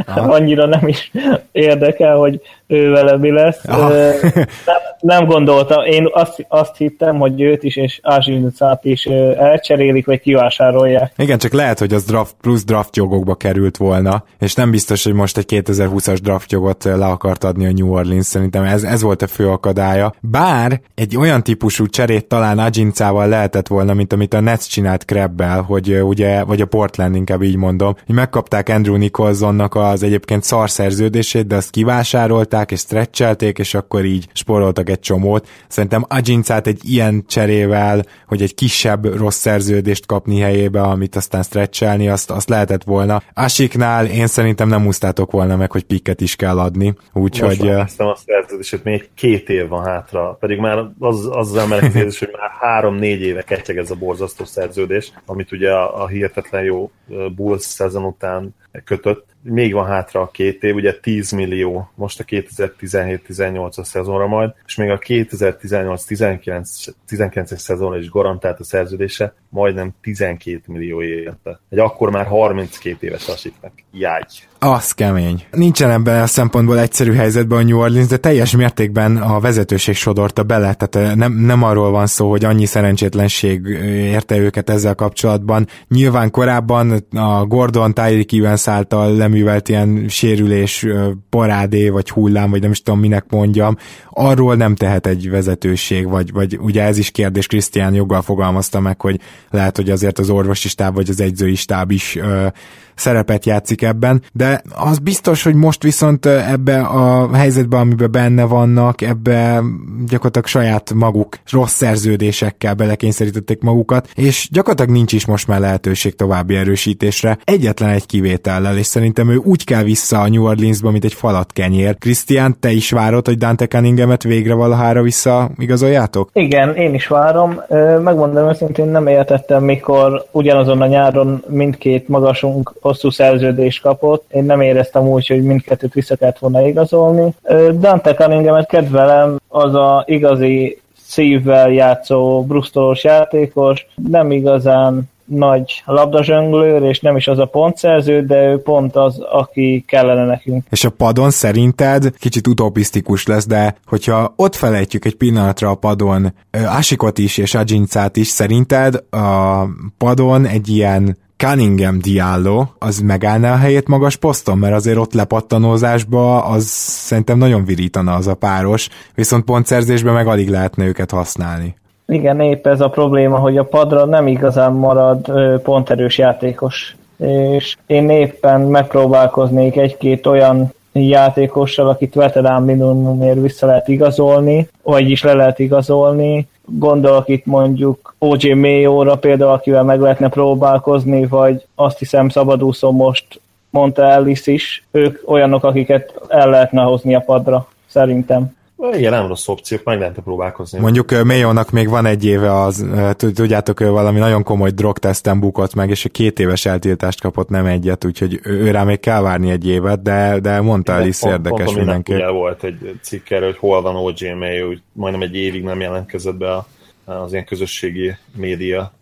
Aha. 0.05 0.33
Annyira 0.33 0.65
nem 0.65 0.87
is 0.87 1.11
érdekel, 1.51 2.15
hogy 2.15 2.41
ő 2.67 2.91
vele 2.91 3.17
mi 3.17 3.31
lesz. 3.31 3.63
Nem, 3.63 4.77
nem 4.99 5.25
gondolta. 5.25 5.75
Én 5.75 6.09
azt, 6.11 6.45
azt 6.49 6.77
hittem, 6.77 7.19
hogy 7.19 7.41
őt 7.41 7.63
is 7.63 7.75
és 7.75 7.99
Ázsincát 8.03 8.85
is 8.85 9.05
elcserélik, 9.37 10.05
vagy 10.05 10.21
kivásárolják. 10.21 11.13
Igen, 11.17 11.37
csak 11.37 11.53
lehet, 11.53 11.79
hogy 11.79 11.93
az 11.93 12.03
draft 12.03 12.35
plusz 12.41 12.63
draft 12.63 12.95
jogokba 12.95 13.35
került 13.35 13.77
volna, 13.77 14.23
és 14.39 14.53
nem 14.53 14.71
biztos, 14.71 15.03
hogy 15.03 15.13
most 15.13 15.37
egy 15.37 15.45
2020-as 15.47 16.17
draft 16.23 16.51
jogot 16.51 16.83
le 16.83 17.05
akart 17.05 17.43
adni 17.43 17.65
a 17.65 17.71
New 17.71 17.93
Orleans. 17.93 18.25
Szerintem 18.25 18.63
ez, 18.63 18.83
ez 18.83 19.01
volt 19.01 19.21
a 19.21 19.27
fő 19.27 19.49
akadálya. 19.49 20.13
Bár 20.19 20.81
egy 20.95 21.17
olyan 21.17 21.43
típusú 21.43 21.87
cserét 21.87 22.25
talán 22.25 22.59
Agincával 22.59 23.27
lehetett 23.27 23.67
volna, 23.67 23.93
mint 23.93 24.13
amit 24.13 24.33
a 24.33 24.39
Nets 24.39 24.67
csinált 24.67 25.05
Krebbel, 25.05 25.61
hogy 25.61 26.01
ugye, 26.01 26.43
vagy 26.43 26.61
a 26.61 26.65
Portland 26.65 27.15
inkább 27.15 27.41
így 27.41 27.55
mondom, 27.55 27.95
hogy 28.05 28.15
megkapták 28.15 28.69
Andrew 28.69 28.95
Nicholsonnak 28.95 29.75
az 29.75 30.03
egyébként 30.03 30.43
szar 30.43 30.69
szerződését, 30.69 31.47
de 31.47 31.55
azt 31.55 31.69
kivásárolták 31.69 32.62
és 32.71 32.79
stretchelték, 32.79 33.57
és 33.57 33.73
akkor 33.73 34.05
így 34.05 34.27
sporoltak 34.33 34.89
egy 34.89 34.99
csomót. 34.99 35.47
Szerintem 35.67 36.05
Agincát 36.07 36.67
egy 36.67 36.79
ilyen 36.83 37.23
cserével, 37.27 38.05
hogy 38.27 38.41
egy 38.41 38.55
kisebb 38.55 39.17
rossz 39.17 39.37
szerződést 39.37 40.05
kapni 40.05 40.39
helyébe, 40.39 40.81
amit 40.81 41.15
aztán 41.15 41.43
stretchelni, 41.43 42.09
azt, 42.09 42.31
azt 42.31 42.49
lehetett 42.49 42.83
volna. 42.83 43.21
Asiknál 43.33 44.05
én 44.05 44.27
szerintem 44.27 44.67
nem 44.67 44.85
úsztátok 44.85 45.31
volna 45.31 45.55
meg, 45.55 45.71
hogy 45.71 45.83
pikket 45.83 46.21
is 46.21 46.35
kell 46.35 46.59
adni. 46.59 46.93
Úgyhogy... 47.13 47.59
Most 47.59 47.99
a 47.99 48.17
szerződést, 48.25 48.83
még 48.83 49.09
két 49.15 49.49
év 49.49 49.67
van 49.67 49.85
hátra, 49.85 50.37
pedig 50.39 50.59
már 50.59 50.77
az, 50.99 51.27
az 51.31 51.51
az 51.51 51.55
emelkedés, 51.55 52.19
hogy 52.19 52.35
már 52.39 52.49
három-négy 52.59 53.21
éve 53.21 53.41
ketyeg 53.41 53.77
ez 53.77 53.91
a 53.91 53.95
borzasztó 53.95 54.45
szerződés, 54.45 55.11
amit 55.25 55.51
ugye 55.51 55.71
a, 55.71 56.01
a 56.03 56.07
hihetetlen 56.07 56.63
jó 56.63 56.91
Bulls 57.35 57.61
szezon 57.61 58.03
után 58.03 58.55
kötött. 58.83 59.25
Még 59.41 59.73
van 59.73 59.85
hátra 59.85 60.21
a 60.21 60.31
két 60.31 60.63
év, 60.63 60.75
ugye 60.75 60.93
10 60.93 61.31
millió 61.31 61.89
most 61.95 62.19
a 62.19 62.23
2017-18-as 62.23 63.83
szezonra 63.83 64.27
majd, 64.27 64.53
és 64.65 64.75
még 64.75 64.89
a 64.89 64.97
2018-19-es 64.97 67.57
szezonra 67.57 67.97
is 67.97 68.09
garantált 68.09 68.59
a 68.59 68.63
szerződése, 68.63 69.33
majdnem 69.49 69.93
12 70.01 70.61
millió 70.65 71.01
évente. 71.01 71.59
Egy 71.69 71.79
akkor 71.79 72.09
már 72.09 72.25
32 72.25 73.07
éves 73.07 73.27
asiknek. 73.27 73.85
Jágy. 73.91 74.47
Az 74.59 74.91
kemény. 74.91 75.43
Nincsen 75.51 75.91
ebben 75.91 76.21
a 76.21 76.27
szempontból 76.27 76.79
egyszerű 76.79 77.13
helyzetben 77.13 77.59
a 77.59 77.63
New 77.63 77.79
Orleans, 77.79 78.07
de 78.07 78.17
teljes 78.17 78.55
mértékben 78.55 79.17
a 79.17 79.39
vezetőség 79.39 79.95
sodorta 79.95 80.43
bele, 80.43 80.73
tehát 80.73 81.15
nem, 81.15 81.33
nem 81.33 81.63
arról 81.63 81.91
van 81.91 82.07
szó, 82.07 82.29
hogy 82.29 82.45
annyi 82.45 82.65
szerencsétlenség 82.65 83.65
érte 83.93 84.37
őket 84.37 84.69
ezzel 84.69 84.95
kapcsolatban. 84.95 85.67
Nyilván 85.87 86.31
korábban 86.31 86.91
a 87.11 87.45
Gordon 87.45 87.93
Tyreek 87.93 88.31
Evans 88.31 88.62
által 88.67 89.15
leművelt 89.15 89.69
ilyen 89.69 90.05
sérülés, 90.09 90.85
parádé, 91.29 91.89
vagy 91.89 92.09
hullám, 92.09 92.49
vagy 92.49 92.61
nem 92.61 92.71
is 92.71 92.81
tudom 92.81 92.99
minek 92.99 93.25
mondjam, 93.29 93.77
arról 94.09 94.55
nem 94.55 94.75
tehet 94.75 95.07
egy 95.07 95.29
vezetőség, 95.29 96.07
vagy, 96.07 96.31
vagy 96.31 96.57
ugye 96.61 96.83
ez 96.83 96.97
is 96.97 97.11
kérdés, 97.11 97.47
Krisztián 97.47 97.93
joggal 97.93 98.21
fogalmazta 98.21 98.79
meg, 98.79 99.01
hogy 99.01 99.19
lehet, 99.49 99.75
hogy 99.75 99.89
azért 99.89 100.19
az 100.19 100.29
orvosi 100.29 100.67
stáb, 100.67 100.95
vagy 100.95 101.09
az 101.09 101.21
egyzői 101.21 101.55
stáb 101.55 101.91
is 101.91 102.15
ö, 102.15 102.47
szerepet 102.95 103.45
játszik 103.45 103.81
ebben, 103.81 104.21
de 104.33 104.61
az 104.75 104.97
biztos, 104.97 105.43
hogy 105.43 105.55
most 105.55 105.83
viszont 105.83 106.25
ebbe 106.25 106.81
a 106.81 107.35
helyzetbe, 107.35 107.77
amiben 107.77 108.11
benne 108.11 108.43
vannak, 108.43 109.01
ebbe 109.01 109.61
gyakorlatilag 110.07 110.47
saját 110.47 110.93
maguk 110.93 111.37
rossz 111.51 111.73
szerződésekkel 111.73 112.73
belekényszerítették 112.73 113.61
magukat, 113.61 114.09
és 114.15 114.47
gyakorlatilag 114.51 114.91
nincs 114.91 115.13
is 115.13 115.25
most 115.25 115.47
már 115.47 115.59
lehetőség 115.59 116.15
további 116.15 116.55
erősítésre, 116.55 117.37
egyetlen 117.43 117.89
egy 117.89 118.05
kivétellel, 118.05 118.77
és 118.77 118.85
szerintem 118.85 119.29
ő 119.29 119.35
úgy 119.35 119.63
kell 119.63 119.83
vissza 119.83 120.19
a 120.19 120.29
New 120.29 120.43
Orleansba, 120.43 120.91
mint 120.91 121.03
egy 121.03 121.13
falat 121.13 121.51
kenyér. 121.51 121.97
Krisztián, 121.97 122.59
te 122.59 122.71
is 122.71 122.91
várod, 122.91 123.25
hogy 123.25 123.37
Dante 123.37 123.67
Cunningham-et 123.67 124.23
végre 124.23 124.53
valahára 124.53 125.01
vissza 125.01 125.51
igazoljátok? 125.57 126.29
Igen, 126.33 126.75
én 126.75 126.93
is 126.93 127.07
várom. 127.07 127.61
Megmondom 128.03 128.49
őszintén, 128.49 128.85
nem 128.85 129.07
értettem, 129.07 129.63
mikor 129.63 130.25
ugyanazon 130.31 130.81
a 130.81 130.87
nyáron 130.87 131.43
mindkét 131.47 132.07
magasunk 132.07 132.73
hosszú 132.83 133.09
szerződést 133.09 133.81
kapott. 133.81 134.25
Én 134.31 134.43
nem 134.43 134.61
éreztem 134.61 135.07
úgy, 135.07 135.27
hogy 135.27 135.43
mindkettőt 135.43 135.93
vissza 135.93 136.15
kellett 136.15 136.39
volna 136.39 136.67
igazolni. 136.67 137.33
Dante 137.79 138.13
Cunningham-et 138.13 138.67
kedvelem, 138.67 139.39
az 139.47 139.75
a 139.75 140.03
igazi 140.07 140.81
szívvel 141.05 141.71
játszó 141.71 142.43
brusztolós 142.43 143.03
játékos, 143.03 143.85
nem 144.09 144.31
igazán 144.31 145.11
nagy 145.25 145.83
labdazsönglőr, 145.85 146.81
és 146.81 146.99
nem 146.99 147.15
is 147.15 147.27
az 147.27 147.39
a 147.39 147.45
pontszerző, 147.45 148.25
de 148.25 148.43
ő 148.43 148.61
pont 148.61 148.95
az, 148.95 149.19
aki 149.19 149.83
kellene 149.87 150.25
nekünk. 150.25 150.65
És 150.69 150.83
a 150.83 150.89
padon 150.89 151.29
szerinted 151.29 152.17
kicsit 152.17 152.47
utopisztikus 152.47 153.27
lesz, 153.27 153.47
de 153.47 153.75
hogyha 153.85 154.33
ott 154.35 154.55
felejtjük 154.55 155.05
egy 155.05 155.15
pillanatra 155.15 155.69
a 155.69 155.75
padon 155.75 156.33
Asikot 156.77 157.17
is 157.17 157.37
és 157.37 157.55
Ajincát 157.55 158.17
is, 158.17 158.27
szerinted 158.27 158.95
a 159.09 159.63
padon 159.97 160.45
egy 160.45 160.69
ilyen 160.69 161.17
Cunningham 161.45 161.99
Diallo, 161.99 162.63
az 162.79 162.99
megállná 162.99 163.53
a 163.53 163.57
helyét 163.57 163.87
magas 163.87 164.15
poszton, 164.15 164.57
mert 164.57 164.73
azért 164.73 164.97
ott 164.97 165.13
lepattanózásba 165.13 166.43
az 166.43 166.63
szerintem 166.65 167.37
nagyon 167.37 167.65
virítana 167.65 168.13
az 168.13 168.27
a 168.27 168.35
páros, 168.35 168.89
viszont 169.15 169.43
pontszerzésben 169.43 170.13
meg 170.13 170.27
alig 170.27 170.49
lehetne 170.49 170.85
őket 170.85 171.11
használni. 171.11 171.75
Igen, 172.07 172.39
épp 172.39 172.67
ez 172.67 172.81
a 172.81 172.89
probléma, 172.89 173.37
hogy 173.37 173.57
a 173.57 173.63
padra 173.63 174.05
nem 174.05 174.27
igazán 174.27 174.73
marad 174.73 175.31
ponterős 175.61 176.17
játékos. 176.17 176.95
És 177.17 177.75
én 177.85 178.09
éppen 178.09 178.61
megpróbálkoznék 178.61 179.75
egy-két 179.75 180.25
olyan 180.25 180.73
játékossal, 181.01 181.89
akit 181.89 182.13
veterán 182.13 182.63
minimumért 182.63 183.41
vissza 183.41 183.65
lehet 183.65 183.87
igazolni, 183.87 184.67
vagyis 184.83 185.23
le 185.23 185.33
lehet 185.33 185.59
igazolni. 185.59 186.47
Gondolok 186.65 187.27
itt 187.27 187.45
mondjuk 187.45 188.15
OJ 188.17 188.53
Mayo-ra 188.53 189.15
például, 189.15 189.51
akivel 189.51 189.83
meg 189.83 189.99
lehetne 189.99 190.29
próbálkozni, 190.29 191.25
vagy 191.25 191.65
azt 191.75 191.99
hiszem 191.99 192.29
szabadúszó 192.29 192.91
most 192.91 193.41
mondta 193.69 194.03
Ellis 194.03 194.47
is, 194.47 194.83
ők 194.91 195.21
olyanok, 195.25 195.63
akiket 195.63 196.13
el 196.27 196.49
lehetne 196.49 196.81
hozni 196.81 197.15
a 197.15 197.19
padra, 197.19 197.67
szerintem. 197.87 198.55
Igen, 198.91 199.11
nem 199.11 199.27
rossz 199.27 199.47
opciók, 199.47 199.83
meg 199.83 199.99
lehet 199.99 200.19
próbálkozni. 200.23 200.79
Mondjuk 200.79 201.23
Mayo-nak 201.23 201.71
még 201.71 201.89
van 201.89 202.05
egy 202.05 202.25
éve, 202.25 202.61
az, 202.61 202.85
tudjátok, 203.17 203.79
ő 203.79 203.89
valami 203.89 204.19
nagyon 204.19 204.43
komoly 204.43 204.69
drogteszten 204.69 205.39
bukott 205.39 205.73
meg, 205.73 205.89
és 205.89 206.07
két 206.11 206.39
éves 206.39 206.65
eltiltást 206.65 207.21
kapott, 207.21 207.49
nem 207.49 207.65
egyet, 207.65 208.05
úgyhogy 208.05 208.39
ő 208.43 208.71
rá 208.71 208.83
még 208.83 208.99
kell 208.99 209.21
várni 209.21 209.51
egy 209.51 209.67
évet, 209.67 210.01
de, 210.01 210.39
de 210.39 210.61
mondta 210.61 210.93
el 210.93 211.07
is 211.07 211.23
érdekes 211.23 211.65
pont, 211.65 211.77
mindenki. 211.77 212.13
volt 212.31 212.63
egy 212.63 212.99
cikk 213.01 213.29
erről, 213.29 213.47
hogy 213.47 213.57
hol 213.57 213.81
van 213.81 213.95
OJ 213.95 214.33
Mayo, 214.37 214.67
hogy 214.67 214.81
majdnem 214.93 215.21
egy 215.21 215.35
évig 215.35 215.63
nem 215.63 215.79
jelentkezett 215.79 216.35
be 216.35 216.65
az 217.05 217.31
ilyen 217.31 217.45
közösségi 217.45 218.15
média 218.35 218.93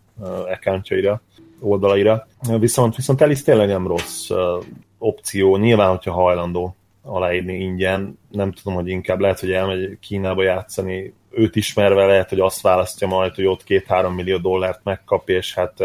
accountjaira, 0.52 1.20
oldalaira. 1.60 2.26
Viszont, 2.58 2.96
viszont 2.96 3.20
Elis 3.20 3.42
tényleg 3.42 3.68
nem 3.68 3.86
rossz 3.86 4.30
opció, 4.98 5.56
nyilván, 5.56 5.88
hogyha 5.88 6.12
hajlandó 6.12 6.76
aláírni 7.02 7.54
ingyen. 7.54 8.18
Nem 8.30 8.52
tudom, 8.52 8.74
hogy 8.74 8.88
inkább 8.88 9.20
lehet, 9.20 9.40
hogy 9.40 9.52
elmegy 9.52 9.98
Kínába 10.00 10.42
játszani, 10.42 11.14
őt 11.30 11.56
ismerve 11.56 12.06
lehet, 12.06 12.28
hogy 12.28 12.40
azt 12.40 12.60
választja 12.60 13.06
majd, 13.06 13.34
hogy 13.34 13.46
ott 13.46 13.64
két-három 13.64 14.14
millió 14.14 14.36
dollárt 14.36 14.80
megkap, 14.84 15.28
és 15.28 15.54
hát 15.54 15.84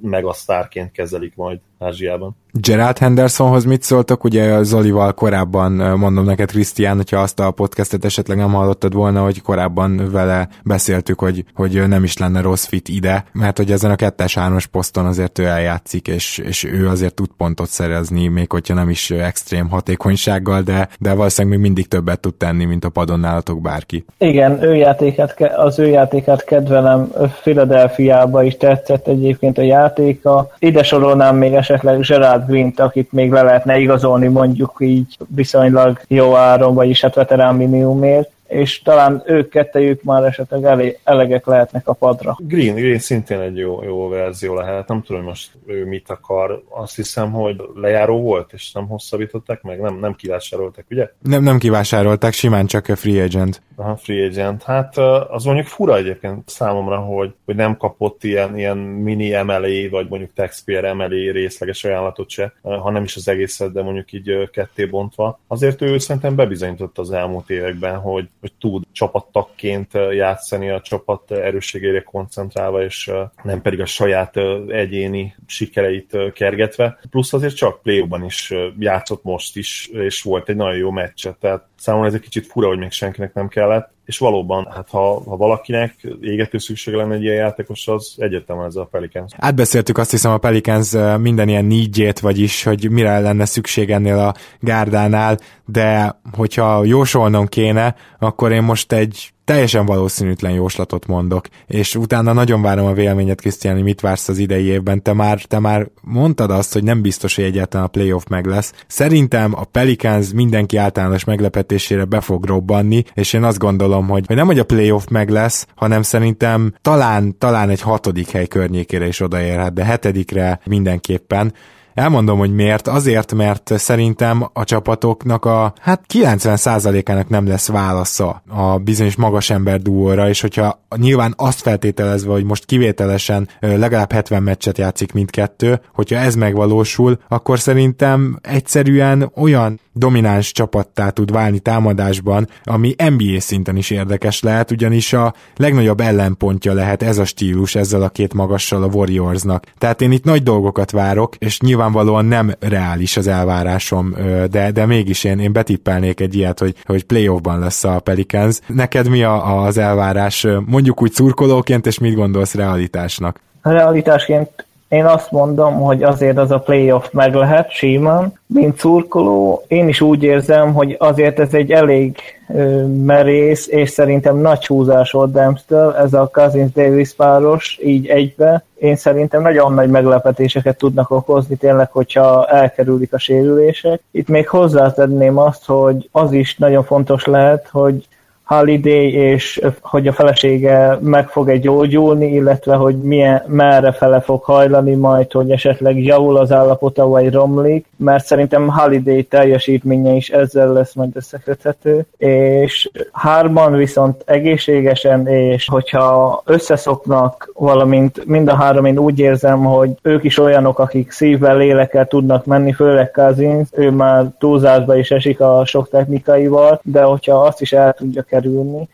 megasztárként 0.00 0.92
kezelik 0.92 1.34
majd 1.36 1.60
Ázsiában. 1.80 2.36
Gerard 2.52 2.98
Hendersonhoz 2.98 3.64
mit 3.64 3.82
szóltok? 3.82 4.24
Ugye 4.24 4.62
Zolival 4.62 5.12
korábban 5.12 5.72
mondom 5.98 6.24
neked, 6.24 6.50
Krisztián, 6.50 6.96
hogyha 6.96 7.20
azt 7.20 7.40
a 7.40 7.50
podcastet 7.50 8.04
esetleg 8.04 8.36
nem 8.36 8.52
hallottad 8.52 8.92
volna, 8.92 9.22
hogy 9.22 9.42
korábban 9.42 10.10
vele 10.12 10.48
beszéltük, 10.64 11.18
hogy, 11.18 11.44
hogy 11.54 11.88
nem 11.88 12.04
is 12.04 12.18
lenne 12.18 12.40
rossz 12.40 12.66
fit 12.66 12.88
ide, 12.88 13.24
mert 13.32 13.56
hogy 13.56 13.70
ezen 13.70 13.90
a 13.90 13.96
kettes 13.96 14.34
hármas 14.34 14.66
poszton 14.66 15.06
azért 15.06 15.38
ő 15.38 15.44
eljátszik, 15.44 16.08
és, 16.08 16.38
és 16.38 16.64
ő 16.64 16.88
azért 16.88 17.14
tud 17.14 17.28
pontot 17.36 17.68
szerezni, 17.68 18.26
még 18.26 18.50
hogyha 18.50 18.74
nem 18.74 18.88
is 18.88 19.10
extrém 19.10 19.68
hatékonysággal, 19.68 20.62
de, 20.62 20.88
de 20.98 21.14
valószínűleg 21.14 21.58
még 21.58 21.66
mindig 21.66 21.88
többet 21.88 22.20
tud 22.20 22.34
tenni, 22.34 22.64
mint 22.64 22.84
a 22.84 22.88
padon 22.88 23.20
nálatok 23.20 23.60
bárki. 23.60 24.04
Igen, 24.18 24.62
ő 24.62 24.74
játékát, 24.74 25.42
az 25.56 25.78
ő 25.78 25.86
játékát 25.86 26.44
kedvelem, 26.44 27.10
Philadelphiába 27.42 28.42
is 28.42 28.56
tetszett 28.56 29.06
egyébként 29.06 29.58
a 29.58 29.62
játéka. 29.62 30.50
Ide 30.58 30.82
sorolnám 30.82 31.36
még 31.36 31.52
esetleg 31.52 31.69
Gerard 32.00 32.46
Green-t, 32.46 32.80
akit 32.80 33.12
még 33.12 33.30
le 33.30 33.42
lehetne 33.42 33.78
igazolni 33.78 34.26
mondjuk 34.26 34.76
így 34.78 35.16
viszonylag 35.28 36.00
jó 36.08 36.34
áron, 36.34 36.74
vagyis 36.74 37.00
hát 37.00 37.14
veterán 37.14 37.54
minimumért 37.54 38.30
és 38.50 38.82
talán 38.82 39.22
ők 39.26 39.48
kettejük 39.48 40.02
már 40.02 40.24
esetleg 40.24 40.64
elé, 40.64 40.98
elegek 41.04 41.46
lehetnek 41.46 41.88
a 41.88 41.92
padra. 41.92 42.36
Green, 42.38 42.74
Green 42.74 42.98
szintén 42.98 43.40
egy 43.40 43.56
jó, 43.56 43.82
jó 43.82 44.08
verzió 44.08 44.54
lehet, 44.54 44.88
nem 44.88 45.02
tudom, 45.02 45.22
hogy 45.22 45.30
most 45.30 45.50
ő 45.66 45.84
mit 45.84 46.10
akar. 46.10 46.62
Azt 46.68 46.96
hiszem, 46.96 47.32
hogy 47.32 47.62
lejáró 47.74 48.20
volt, 48.20 48.52
és 48.52 48.72
nem 48.72 48.88
hosszabbították 48.88 49.62
meg, 49.62 49.80
nem, 49.80 49.98
nem 49.98 50.14
kivásárolták, 50.14 50.84
ugye? 50.90 51.10
Nem, 51.22 51.42
nem 51.42 51.58
kivásárolták, 51.58 52.32
simán 52.32 52.66
csak 52.66 52.88
a 52.88 52.96
free 52.96 53.22
agent. 53.22 53.62
Aha, 53.76 53.96
free 53.96 54.26
agent. 54.26 54.62
Hát 54.62 54.98
az 55.28 55.44
mondjuk 55.44 55.66
fura 55.66 55.96
egyébként 55.96 56.48
számomra, 56.48 56.96
hogy, 56.96 57.34
hogy 57.44 57.56
nem 57.56 57.76
kapott 57.76 58.24
ilyen, 58.24 58.58
ilyen 58.58 58.76
mini 58.76 59.42
MLA, 59.42 59.88
vagy 59.90 60.08
mondjuk 60.08 60.32
taxpayer 60.34 60.94
MLA 60.94 61.32
részleges 61.32 61.84
ajánlatot 61.84 62.28
se, 62.30 62.52
hanem 62.62 63.02
is 63.02 63.16
az 63.16 63.28
egészet, 63.28 63.72
de 63.72 63.82
mondjuk 63.82 64.12
így 64.12 64.50
ketté 64.52 64.84
bontva. 64.84 65.40
Azért 65.46 65.82
ő 65.82 65.98
szerintem 65.98 66.34
bebizonyított 66.34 66.98
az 66.98 67.10
elmúlt 67.10 67.50
években, 67.50 67.96
hogy, 67.96 68.28
hogy 68.40 68.52
tud 68.60 68.84
csapattakként 68.92 69.92
játszani 70.12 70.70
a 70.70 70.80
csapat 70.80 71.30
erősségére 71.30 72.02
koncentrálva, 72.02 72.84
és 72.84 73.10
nem 73.42 73.62
pedig 73.62 73.80
a 73.80 73.86
saját 73.86 74.36
egyéni 74.68 75.34
sikereit 75.46 76.16
kergetve. 76.32 76.98
Plusz 77.10 77.32
azért 77.32 77.56
csak 77.56 77.82
play 77.82 78.04
is 78.24 78.54
játszott 78.78 79.22
most 79.22 79.56
is, 79.56 79.86
és 79.86 80.22
volt 80.22 80.48
egy 80.48 80.56
nagyon 80.56 80.76
jó 80.76 80.90
meccse, 80.90 81.36
tehát 81.40 81.68
számomra 81.80 82.08
ez 82.08 82.14
egy 82.14 82.20
kicsit 82.20 82.46
fura, 82.46 82.68
hogy 82.68 82.78
még 82.78 82.90
senkinek 82.90 83.34
nem 83.34 83.48
kellett, 83.48 83.90
és 84.04 84.18
valóban, 84.18 84.68
hát 84.74 84.88
ha, 84.88 85.22
ha 85.24 85.36
valakinek 85.36 85.94
égető 86.20 86.58
szüksége 86.58 86.96
lenne 86.96 87.14
egy 87.14 87.22
ilyen 87.22 87.34
játékos, 87.34 87.88
az 87.88 88.14
egyértelműen 88.18 88.68
ez 88.68 88.76
a 88.76 88.84
Pelicans. 88.84 89.32
Átbeszéltük 89.36 89.98
azt 89.98 90.10
hiszem 90.10 90.32
a 90.32 90.38
Pelicans 90.38 90.92
minden 91.18 91.48
ilyen 91.48 91.64
nígyét, 91.64 92.18
vagyis, 92.18 92.62
hogy 92.62 92.90
mire 92.90 93.18
lenne 93.18 93.44
szükség 93.44 93.90
ennél 93.90 94.18
a 94.18 94.34
gárdánál, 94.60 95.38
de 95.64 96.20
hogyha 96.36 96.84
jósolnom 96.84 97.46
kéne, 97.46 97.94
akkor 98.18 98.52
én 98.52 98.62
most 98.62 98.92
egy 98.92 99.32
teljesen 99.50 99.86
valószínűtlen 99.86 100.52
jóslatot 100.52 101.06
mondok, 101.06 101.46
és 101.66 101.94
utána 101.94 102.32
nagyon 102.32 102.62
várom 102.62 102.86
a 102.86 102.92
véleményet, 102.92 103.40
Krisztián, 103.40 103.74
hogy 103.74 103.82
mit 103.82 104.00
vársz 104.00 104.28
az 104.28 104.38
idei 104.38 104.64
évben. 104.64 105.02
Te 105.02 105.12
már, 105.12 105.42
te 105.42 105.58
már 105.58 105.88
mondtad 106.00 106.50
azt, 106.50 106.72
hogy 106.72 106.82
nem 106.82 107.02
biztos, 107.02 107.34
hogy 107.34 107.44
egyáltalán 107.44 107.86
a 107.86 107.88
playoff 107.88 108.24
meg 108.28 108.46
lesz. 108.46 108.72
Szerintem 108.86 109.54
a 109.54 109.64
Pelicans 109.64 110.32
mindenki 110.32 110.76
általános 110.76 111.24
meglepetésére 111.24 112.04
be 112.04 112.20
fog 112.20 112.44
robbanni, 112.44 113.02
és 113.14 113.32
én 113.32 113.42
azt 113.42 113.58
gondolom, 113.58 114.08
hogy, 114.08 114.24
hogy 114.26 114.36
nem, 114.36 114.46
hogy 114.46 114.58
a 114.58 114.64
playoff 114.64 115.04
meg 115.10 115.28
lesz, 115.28 115.66
hanem 115.74 116.02
szerintem 116.02 116.74
talán, 116.82 117.38
talán 117.38 117.70
egy 117.70 117.80
hatodik 117.80 118.30
hely 118.30 118.46
környékére 118.46 119.06
is 119.06 119.20
odaérhet, 119.20 119.72
de 119.72 119.84
hetedikre 119.84 120.60
mindenképpen. 120.64 121.52
Elmondom, 122.00 122.38
hogy 122.38 122.54
miért. 122.54 122.88
Azért, 122.88 123.34
mert 123.34 123.72
szerintem 123.76 124.48
a 124.52 124.64
csapatoknak 124.64 125.44
a 125.44 125.72
hát 125.80 126.04
90%-ának 126.14 127.28
nem 127.28 127.46
lesz 127.46 127.68
válasza 127.68 128.42
a 128.48 128.78
bizonyos 128.78 129.16
magas 129.16 129.50
ember 129.50 129.80
duóra, 129.80 130.28
és 130.28 130.40
hogyha 130.40 130.80
nyilván 130.96 131.34
azt 131.36 131.60
feltételezve, 131.60 132.32
hogy 132.32 132.44
most 132.44 132.64
kivételesen 132.64 133.48
legalább 133.60 134.12
70 134.12 134.42
meccset 134.42 134.78
játszik 134.78 135.12
mindkettő, 135.12 135.80
hogyha 135.92 136.16
ez 136.16 136.34
megvalósul, 136.34 137.18
akkor 137.28 137.58
szerintem 137.58 138.38
egyszerűen 138.42 139.32
olyan 139.34 139.80
domináns 139.92 140.52
csapattá 140.52 141.08
tud 141.08 141.32
válni 141.32 141.58
támadásban, 141.58 142.48
ami 142.64 142.94
NBA 142.96 143.40
szinten 143.40 143.76
is 143.76 143.90
érdekes 143.90 144.42
lehet, 144.42 144.70
ugyanis 144.70 145.12
a 145.12 145.34
legnagyobb 145.56 146.00
ellenpontja 146.00 146.72
lehet 146.72 147.02
ez 147.02 147.18
a 147.18 147.24
stílus 147.24 147.74
ezzel 147.74 148.02
a 148.02 148.08
két 148.08 148.34
magassal 148.34 148.82
a 148.82 148.86
Warriorsnak. 148.86 149.66
Tehát 149.78 150.00
én 150.00 150.12
itt 150.12 150.24
nagy 150.24 150.42
dolgokat 150.42 150.90
várok, 150.90 151.36
és 151.36 151.58
nyilvánvalóan 151.90 152.24
nem 152.24 152.52
reális 152.60 153.16
az 153.16 153.26
elvárásom, 153.26 154.14
de, 154.50 154.70
de 154.70 154.86
mégis 154.86 155.24
én, 155.24 155.38
én 155.38 155.52
betippelnék 155.52 156.20
egy 156.20 156.34
ilyet, 156.34 156.58
hogy, 156.58 156.74
hogy 156.84 157.04
playoffban 157.04 157.58
lesz 157.58 157.84
a 157.84 158.00
Pelicans. 158.00 158.58
Neked 158.66 159.08
mi 159.08 159.22
a, 159.22 159.64
az 159.64 159.78
elvárás, 159.78 160.46
mondjuk 160.66 161.02
úgy 161.02 161.12
szurkolóként, 161.12 161.86
és 161.86 161.98
mit 161.98 162.14
gondolsz 162.14 162.54
realitásnak? 162.54 163.40
Realitásként 163.62 164.66
én 164.90 165.04
azt 165.04 165.30
mondom, 165.30 165.74
hogy 165.74 166.02
azért 166.02 166.38
az 166.38 166.50
a 166.50 166.58
playoff 166.58 167.10
meg 167.10 167.34
lehet 167.34 167.70
simán. 167.70 168.32
Mint 168.46 168.78
szurkoló, 168.78 169.64
én 169.68 169.88
is 169.88 170.00
úgy 170.00 170.22
érzem, 170.22 170.74
hogy 170.74 170.96
azért 170.98 171.38
ez 171.38 171.54
egy 171.54 171.70
elég 171.70 172.16
ö, 172.54 172.86
merész, 172.86 173.68
és 173.68 173.90
szerintem 173.90 174.36
nagy 174.36 174.66
húzás 174.66 175.10
volt 175.10 175.32
Dempstől, 175.32 175.94
ez 175.94 176.14
a 176.14 176.30
Cousins 176.32 176.72
Davis 176.72 177.14
páros, 177.14 177.78
így 177.82 178.06
egybe. 178.06 178.64
Én 178.78 178.96
szerintem 178.96 179.42
nagyon 179.42 179.74
nagy 179.74 179.90
meglepetéseket 179.90 180.78
tudnak 180.78 181.10
okozni 181.10 181.56
tényleg, 181.56 181.90
hogyha 181.90 182.46
elkerülik 182.46 183.12
a 183.12 183.18
sérülések. 183.18 184.00
Itt 184.10 184.28
még 184.28 184.48
hozzátenném 184.48 185.38
azt, 185.38 185.66
hogy 185.66 186.08
az 186.12 186.32
is 186.32 186.56
nagyon 186.56 186.84
fontos 186.84 187.24
lehet, 187.24 187.68
hogy 187.72 188.08
Holiday, 188.50 189.12
és 189.12 189.60
hogy 189.80 190.06
a 190.06 190.12
felesége 190.12 190.98
meg 191.00 191.28
fog-e 191.28 191.56
gyógyulni, 191.56 192.32
illetve 192.32 192.74
hogy 192.74 192.96
milyen, 192.96 193.42
merre 193.46 193.92
fele 193.92 194.20
fog 194.20 194.42
hajlani 194.42 194.94
majd, 194.94 195.32
hogy 195.32 195.50
esetleg 195.50 196.02
javul 196.02 196.36
az 196.36 196.52
állapota, 196.52 197.06
vagy 197.06 197.32
romlik, 197.32 197.86
mert 197.96 198.24
szerintem 198.24 198.68
Holiday 198.68 199.22
teljesítménye 199.22 200.12
is 200.12 200.28
ezzel 200.28 200.72
lesz 200.72 200.94
majd 200.94 201.16
összeköthető, 201.16 202.06
és 202.16 202.90
hárman 203.12 203.72
viszont 203.72 204.22
egészségesen, 204.26 205.26
és 205.26 205.68
hogyha 205.68 206.42
összeszoknak, 206.44 207.50
valamint 207.54 208.26
mind 208.26 208.48
a 208.48 208.54
három 208.54 208.84
én 208.84 208.98
úgy 208.98 209.18
érzem, 209.18 209.64
hogy 209.64 209.90
ők 210.02 210.24
is 210.24 210.38
olyanok, 210.38 210.78
akik 210.78 211.10
szívvel, 211.10 211.56
lélekkel 211.56 212.06
tudnak 212.06 212.44
menni, 212.44 212.72
főleg 212.72 213.10
Kazins, 213.10 213.68
ő 213.72 213.90
már 213.90 214.24
túlzásba 214.38 214.96
is 214.96 215.10
esik 215.10 215.40
a 215.40 215.62
sok 215.64 215.88
technikaival, 215.88 216.80
de 216.82 217.02
hogyha 217.02 217.34
azt 217.34 217.60
is 217.60 217.72
el 217.72 217.92
tudja 217.92 218.22
kerülni, 218.22 218.38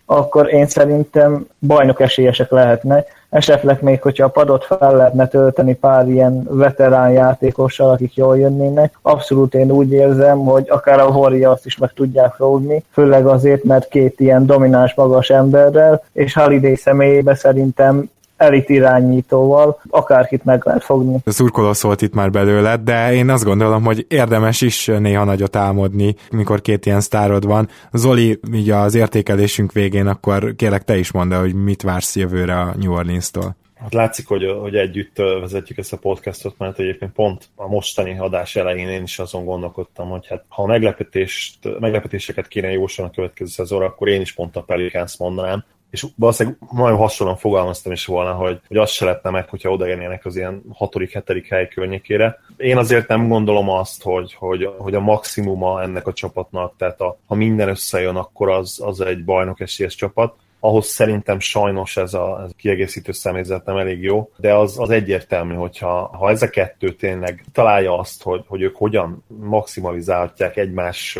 akkor 0.06 0.52
én 0.52 0.66
szerintem 0.66 1.46
bajnok 1.60 2.00
esélyesek 2.00 2.50
lehetnek. 2.50 3.14
Esetleg 3.30 3.82
még, 3.82 4.02
hogyha 4.02 4.24
a 4.24 4.28
padot 4.28 4.64
fel 4.64 4.96
lehetne 4.96 5.28
tölteni 5.28 5.74
pár 5.74 6.08
ilyen 6.08 6.46
veterán 6.50 7.10
játékossal, 7.10 7.90
akik 7.90 8.14
jól 8.14 8.38
jönnének, 8.38 8.98
abszolút 9.02 9.54
én 9.54 9.70
úgy 9.70 9.92
érzem, 9.92 10.44
hogy 10.44 10.66
akár 10.68 10.98
a 11.00 11.08
Warriors 11.08 11.64
is 11.64 11.76
meg 11.76 11.92
tudják 11.92 12.32
fogni, 12.32 12.84
főleg 12.90 13.26
azért, 13.26 13.64
mert 13.64 13.88
két 13.88 14.20
ilyen 14.20 14.46
domináns 14.46 14.94
magas 14.94 15.30
emberrel, 15.30 16.02
és 16.12 16.34
Holiday 16.34 16.76
személyébe 16.76 17.34
szerintem 17.34 18.10
elit 18.36 18.68
irányítóval 18.68 19.80
akárkit 19.88 20.44
meg 20.44 20.62
lehet 20.64 20.84
fogni. 20.84 21.18
Szurkoló 21.24 21.72
szólt 21.72 22.02
itt 22.02 22.14
már 22.14 22.30
belőle, 22.30 22.76
de 22.76 23.12
én 23.12 23.30
azt 23.30 23.44
gondolom, 23.44 23.84
hogy 23.84 24.06
érdemes 24.08 24.60
is 24.60 24.86
néha 24.86 25.24
nagyot 25.24 25.56
álmodni, 25.56 26.14
mikor 26.30 26.60
két 26.60 26.86
ilyen 26.86 27.00
sztárod 27.00 27.46
van. 27.46 27.68
Zoli, 27.92 28.40
így 28.52 28.70
az 28.70 28.94
értékelésünk 28.94 29.72
végén, 29.72 30.06
akkor 30.06 30.54
kérlek 30.56 30.84
te 30.84 30.96
is 30.96 31.12
mondd 31.12 31.34
hogy 31.34 31.54
mit 31.54 31.82
vársz 31.82 32.16
jövőre 32.16 32.60
a 32.60 32.74
New 32.78 32.92
Orleans-tól. 32.92 33.56
Hát 33.74 33.94
látszik, 33.94 34.26
hogy, 34.26 34.56
hogy 34.60 34.74
együtt 34.74 35.16
vezetjük 35.16 35.78
ezt 35.78 35.92
a 35.92 35.96
podcastot, 35.96 36.58
mert 36.58 36.78
egyébként 36.78 37.12
pont 37.12 37.48
a 37.54 37.68
mostani 37.68 38.18
adás 38.18 38.56
elején 38.56 38.88
én 38.88 39.02
is 39.02 39.18
azon 39.18 39.44
gondolkodtam, 39.44 40.08
hogy 40.08 40.26
hát 40.26 40.44
ha 40.48 40.66
meglepetést, 40.66 41.78
meglepetéseket 41.80 42.48
kéne 42.48 42.70
jósolni 42.70 43.10
a 43.10 43.14
következő 43.14 43.50
szezonra, 43.50 43.86
akkor 43.86 44.08
én 44.08 44.20
is 44.20 44.32
pont 44.32 44.56
a 44.56 44.62
Pelicans 44.62 45.16
mondanám, 45.18 45.64
és 45.90 46.06
valószínűleg 46.16 46.58
nagyon 46.72 46.96
hasonlóan 46.96 47.38
fogalmaztam 47.38 47.92
is 47.92 48.06
volna, 48.06 48.32
hogy, 48.32 48.60
hogy 48.68 48.76
azt 48.76 48.92
se 48.92 49.04
lehetne 49.04 49.30
meg, 49.30 49.48
hogyha 49.48 49.70
odaérnének 49.70 50.24
az 50.24 50.36
ilyen 50.36 50.62
hatodik, 50.72 51.12
hetedik 51.12 51.48
hely 51.48 51.68
környékére. 51.68 52.40
Én 52.56 52.76
azért 52.76 53.08
nem 53.08 53.28
gondolom 53.28 53.68
azt, 53.68 54.02
hogy, 54.02 54.34
hogy, 54.34 54.68
hogy 54.78 54.94
a 54.94 55.00
maximuma 55.00 55.82
ennek 55.82 56.06
a 56.06 56.12
csapatnak, 56.12 56.74
tehát 56.76 57.00
a, 57.00 57.18
ha 57.26 57.34
minden 57.34 57.68
összejön, 57.68 58.16
akkor 58.16 58.48
az, 58.48 58.80
az 58.84 59.00
egy 59.00 59.24
bajnok 59.24 59.60
esélyes 59.60 59.94
csapat 59.94 60.34
ahhoz 60.60 60.86
szerintem 60.86 61.38
sajnos 61.38 61.96
ez 61.96 62.14
a, 62.14 62.40
ez 62.42 62.50
a 62.50 62.54
kiegészítő 62.56 63.12
személyzet 63.12 63.64
nem 63.64 63.76
elég 63.76 64.02
jó, 64.02 64.30
de 64.36 64.54
az, 64.54 64.78
az 64.78 64.90
egyértelmű, 64.90 65.54
hogyha 65.54 66.16
ha 66.16 66.30
ez 66.30 66.42
a 66.42 66.50
kettő 66.50 66.92
tényleg 66.92 67.44
találja 67.52 67.98
azt, 67.98 68.22
hogy, 68.22 68.44
hogy 68.46 68.62
ők 68.62 68.76
hogyan 68.76 69.24
maximalizálhatják 69.26 70.56
egymás 70.56 71.18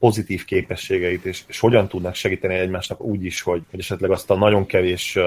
pozitív 0.00 0.44
képességeit, 0.44 1.24
és, 1.24 1.42
és 1.46 1.60
hogyan 1.60 1.88
tudnak 1.88 2.14
segíteni 2.14 2.54
egymásnak 2.54 3.00
úgy 3.00 3.24
is, 3.24 3.42
hogy, 3.42 3.62
hogy 3.70 3.80
esetleg 3.80 4.10
azt 4.10 4.30
a 4.30 4.36
nagyon 4.36 4.66
kevés 4.66 5.18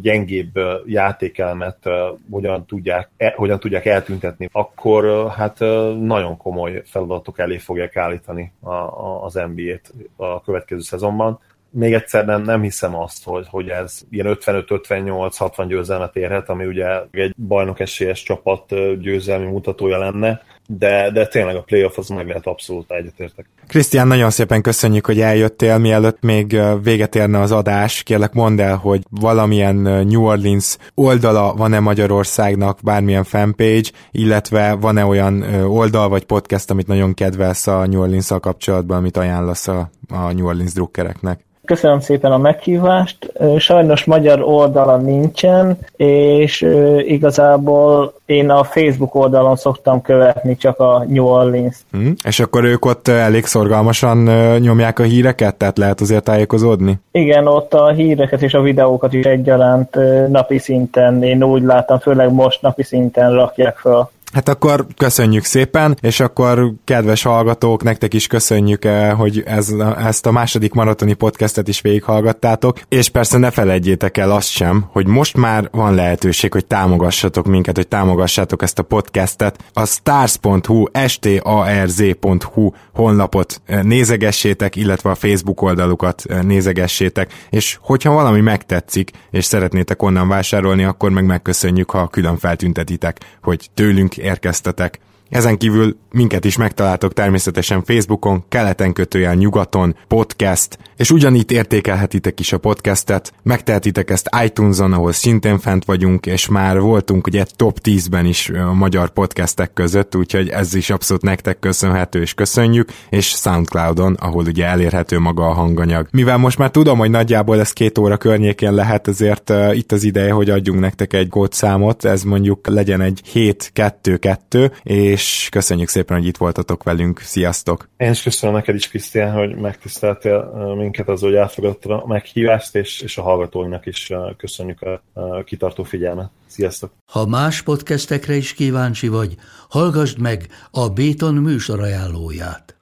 gyengébb 0.00 0.58
játékelmet 0.86 1.88
hogyan 2.30 2.66
tudják, 2.66 3.10
e, 3.16 3.32
hogyan 3.36 3.60
tudják 3.60 3.86
eltüntetni, 3.86 4.48
akkor 4.52 5.30
hát 5.30 5.58
nagyon 6.00 6.36
komoly 6.36 6.82
feladatok 6.84 7.38
elé 7.38 7.58
fogják 7.58 7.96
állítani 7.96 8.52
a, 8.60 8.70
a, 8.70 9.24
az 9.24 9.34
NBA-t 9.34 9.92
a 10.16 10.42
következő 10.42 10.80
szezonban. 10.80 11.40
Még 11.70 11.92
egyszer 11.92 12.24
nem, 12.24 12.42
nem 12.42 12.62
hiszem 12.62 12.96
azt, 12.96 13.24
hogy, 13.24 13.46
hogy 13.50 13.68
ez 13.68 14.00
ilyen 14.10 14.36
55-58-60 14.40 15.64
győzelmet 15.68 16.16
érhet, 16.16 16.48
ami 16.48 16.64
ugye 16.64 16.86
egy 17.10 17.34
bajnok 17.36 17.80
esélyes 17.80 18.22
csapat 18.22 18.74
győzelmi 19.00 19.46
mutatója 19.46 19.98
lenne, 19.98 20.42
de, 20.78 21.10
de 21.10 21.26
tényleg 21.26 21.56
a 21.56 21.60
playoff 21.60 21.98
az 21.98 22.08
meg 22.08 22.26
lehet 22.26 22.46
abszolút 22.46 22.90
egyetértek. 22.90 23.46
Krisztián, 23.68 24.06
nagyon 24.06 24.30
szépen 24.30 24.62
köszönjük, 24.62 25.06
hogy 25.06 25.20
eljöttél, 25.20 25.78
mielőtt 25.78 26.22
még 26.22 26.60
véget 26.82 27.14
érne 27.14 27.40
az 27.40 27.52
adás. 27.52 28.02
Kérlek 28.02 28.32
mondd 28.32 28.60
el, 28.60 28.76
hogy 28.76 29.02
valamilyen 29.10 29.76
New 29.76 30.24
Orleans 30.24 30.76
oldala 30.94 31.54
van-e 31.54 31.80
Magyarországnak, 31.80 32.78
bármilyen 32.82 33.24
fanpage, 33.24 33.90
illetve 34.10 34.76
van-e 34.80 35.04
olyan 35.04 35.42
oldal 35.64 36.08
vagy 36.08 36.24
podcast, 36.24 36.70
amit 36.70 36.86
nagyon 36.86 37.14
kedvelsz 37.14 37.66
a 37.66 37.86
New 37.86 38.00
orleans 38.00 38.28
kapcsolatban, 38.40 38.96
amit 38.96 39.16
ajánlasz 39.16 39.68
a, 39.68 39.90
a 40.08 40.32
New 40.32 40.46
Orleans 40.46 40.72
drukkereknek? 40.72 41.40
Köszönöm 41.64 42.00
szépen 42.00 42.32
a 42.32 42.38
meghívást. 42.38 43.32
Sajnos 43.58 44.04
magyar 44.04 44.40
oldala 44.40 44.96
nincsen, 44.96 45.78
és 45.96 46.66
igazából 46.98 48.14
én 48.26 48.50
a 48.50 48.64
Facebook 48.64 49.14
oldalon 49.14 49.56
szoktam 49.56 50.02
követni 50.02 50.56
csak 50.62 50.78
a 50.78 51.04
New 51.08 51.24
Orleans. 51.24 51.76
Hmm, 51.90 52.14
és 52.24 52.40
akkor 52.40 52.64
ők 52.64 52.84
ott 52.84 53.08
elég 53.08 53.44
szorgalmasan 53.44 54.18
nyomják 54.58 54.98
a 54.98 55.02
híreket, 55.02 55.54
tehát 55.54 55.78
lehet 55.78 56.00
azért 56.00 56.24
tájékozódni? 56.24 57.00
Igen, 57.12 57.46
ott 57.46 57.74
a 57.74 57.88
híreket 57.88 58.42
és 58.42 58.54
a 58.54 58.60
videókat 58.60 59.12
is 59.12 59.24
egyaránt 59.24 59.98
napi 60.28 60.58
szinten, 60.58 61.22
én 61.22 61.42
úgy 61.42 61.62
látom, 61.62 61.98
főleg 61.98 62.32
most 62.32 62.62
napi 62.62 62.82
szinten 62.82 63.32
rakják 63.32 63.76
fel. 63.76 64.10
Hát 64.32 64.48
akkor 64.48 64.86
köszönjük 64.96 65.44
szépen, 65.44 65.96
és 66.00 66.20
akkor 66.20 66.72
kedves 66.84 67.22
hallgatók, 67.22 67.82
nektek 67.82 68.14
is 68.14 68.26
köszönjük, 68.26 68.84
eh, 68.84 69.12
hogy 69.12 69.42
ez, 69.46 69.74
ezt 69.98 70.26
a 70.26 70.32
második 70.32 70.72
maratoni 70.72 71.12
podcastet 71.12 71.68
is 71.68 71.80
végighallgattátok, 71.80 72.80
és 72.88 73.08
persze 73.08 73.38
ne 73.38 73.50
felejtjétek 73.50 74.16
el 74.16 74.30
azt 74.30 74.48
sem, 74.48 74.84
hogy 74.92 75.06
most 75.06 75.36
már 75.36 75.68
van 75.70 75.94
lehetőség, 75.94 76.52
hogy 76.52 76.66
támogassatok 76.66 77.46
minket, 77.46 77.76
hogy 77.76 77.88
támogassátok 77.88 78.62
ezt 78.62 78.78
a 78.78 78.82
podcastet. 78.82 79.64
A 79.72 79.86
stars.hu, 79.86 80.84
starz.hu 81.06 82.70
honlapot 82.94 83.62
eh, 83.64 83.82
nézegessétek, 83.82 84.76
illetve 84.76 85.10
a 85.10 85.14
Facebook 85.14 85.62
oldalukat 85.62 86.22
eh, 86.28 86.42
nézegessétek, 86.42 87.32
és 87.50 87.78
hogyha 87.80 88.12
valami 88.12 88.40
megtetszik, 88.40 89.10
és 89.30 89.44
szeretnétek 89.44 90.02
onnan 90.02 90.28
vásárolni, 90.28 90.84
akkor 90.84 91.10
meg 91.10 91.24
megköszönjük, 91.24 91.90
ha 91.90 92.08
külön 92.08 92.36
feltüntetitek, 92.36 93.20
hogy 93.42 93.70
tőlünk 93.74 94.20
érkeztetek. 94.22 94.98
Ezen 95.32 95.58
kívül 95.58 95.96
minket 96.10 96.44
is 96.44 96.56
megtaláltok 96.56 97.12
természetesen 97.12 97.84
Facebookon, 97.84 98.44
keleten 98.48 98.92
kötőjel 98.92 99.34
nyugaton, 99.34 99.96
podcast, 100.08 100.78
és 100.96 101.10
ugyanígy 101.10 101.52
értékelhetitek 101.52 102.40
is 102.40 102.52
a 102.52 102.58
podcastet, 102.58 103.32
megtehetitek 103.42 104.10
ezt 104.10 104.28
iTunes-on, 104.44 104.92
ahol 104.92 105.12
szintén 105.12 105.58
fent 105.58 105.84
vagyunk, 105.84 106.26
és 106.26 106.48
már 106.48 106.80
voltunk 106.80 107.26
ugye 107.26 107.44
top 107.56 107.78
10-ben 107.82 108.26
is 108.26 108.48
a 108.48 108.72
magyar 108.72 109.10
podcastek 109.10 109.72
között, 109.72 110.16
úgyhogy 110.16 110.48
ez 110.48 110.74
is 110.74 110.90
abszolút 110.90 111.22
nektek 111.22 111.58
köszönhető, 111.58 112.20
és 112.20 112.34
köszönjük, 112.34 112.92
és 113.10 113.26
Soundcloudon, 113.26 114.14
ahol 114.14 114.44
ugye 114.44 114.66
elérhető 114.66 115.18
maga 115.18 115.46
a 115.46 115.52
hanganyag. 115.52 116.06
Mivel 116.10 116.36
most 116.36 116.58
már 116.58 116.70
tudom, 116.70 116.98
hogy 116.98 117.10
nagyjából 117.10 117.60
ez 117.60 117.72
két 117.72 117.98
óra 117.98 118.16
környékén 118.16 118.74
lehet, 118.74 119.08
ezért 119.08 119.50
uh, 119.50 119.76
itt 119.76 119.92
az 119.92 120.04
ideje, 120.04 120.32
hogy 120.32 120.50
adjunk 120.50 120.80
nektek 120.80 121.12
egy 121.12 121.28
kódszámot, 121.28 122.04
ez 122.04 122.22
mondjuk 122.22 122.66
legyen 122.66 123.00
egy 123.00 123.22
7-2-2, 123.34 124.70
és 124.82 125.21
és 125.22 125.48
köszönjük 125.50 125.88
szépen, 125.88 126.16
hogy 126.16 126.26
itt 126.26 126.36
voltatok 126.36 126.82
velünk. 126.82 127.20
Sziasztok! 127.20 127.88
Én 127.96 128.10
is 128.10 128.22
köszönöm 128.22 128.54
neked 128.54 128.74
is, 128.74 128.88
Krisztián, 128.88 129.32
hogy 129.32 129.56
megtiszteltél 129.56 130.52
minket 130.76 131.08
az, 131.08 131.20
hogy 131.20 131.34
elfogadtad 131.34 131.90
a 131.90 132.06
meghívást, 132.06 132.74
és, 132.74 133.00
és 133.00 133.18
a 133.18 133.22
hallgatóinak 133.22 133.86
is 133.86 134.12
köszönjük 134.36 134.82
a 134.82 135.42
kitartó 135.44 135.82
figyelmet. 135.82 136.30
Sziasztok! 136.46 136.92
Ha 137.12 137.26
más 137.26 137.62
podcastekre 137.62 138.34
is 138.34 138.54
kíváncsi 138.54 139.08
vagy, 139.08 139.34
hallgassd 139.68 140.18
meg 140.18 140.46
a 140.70 140.88
Béton 140.88 141.34
műsor 141.34 141.80
ajánlóját. 141.80 142.81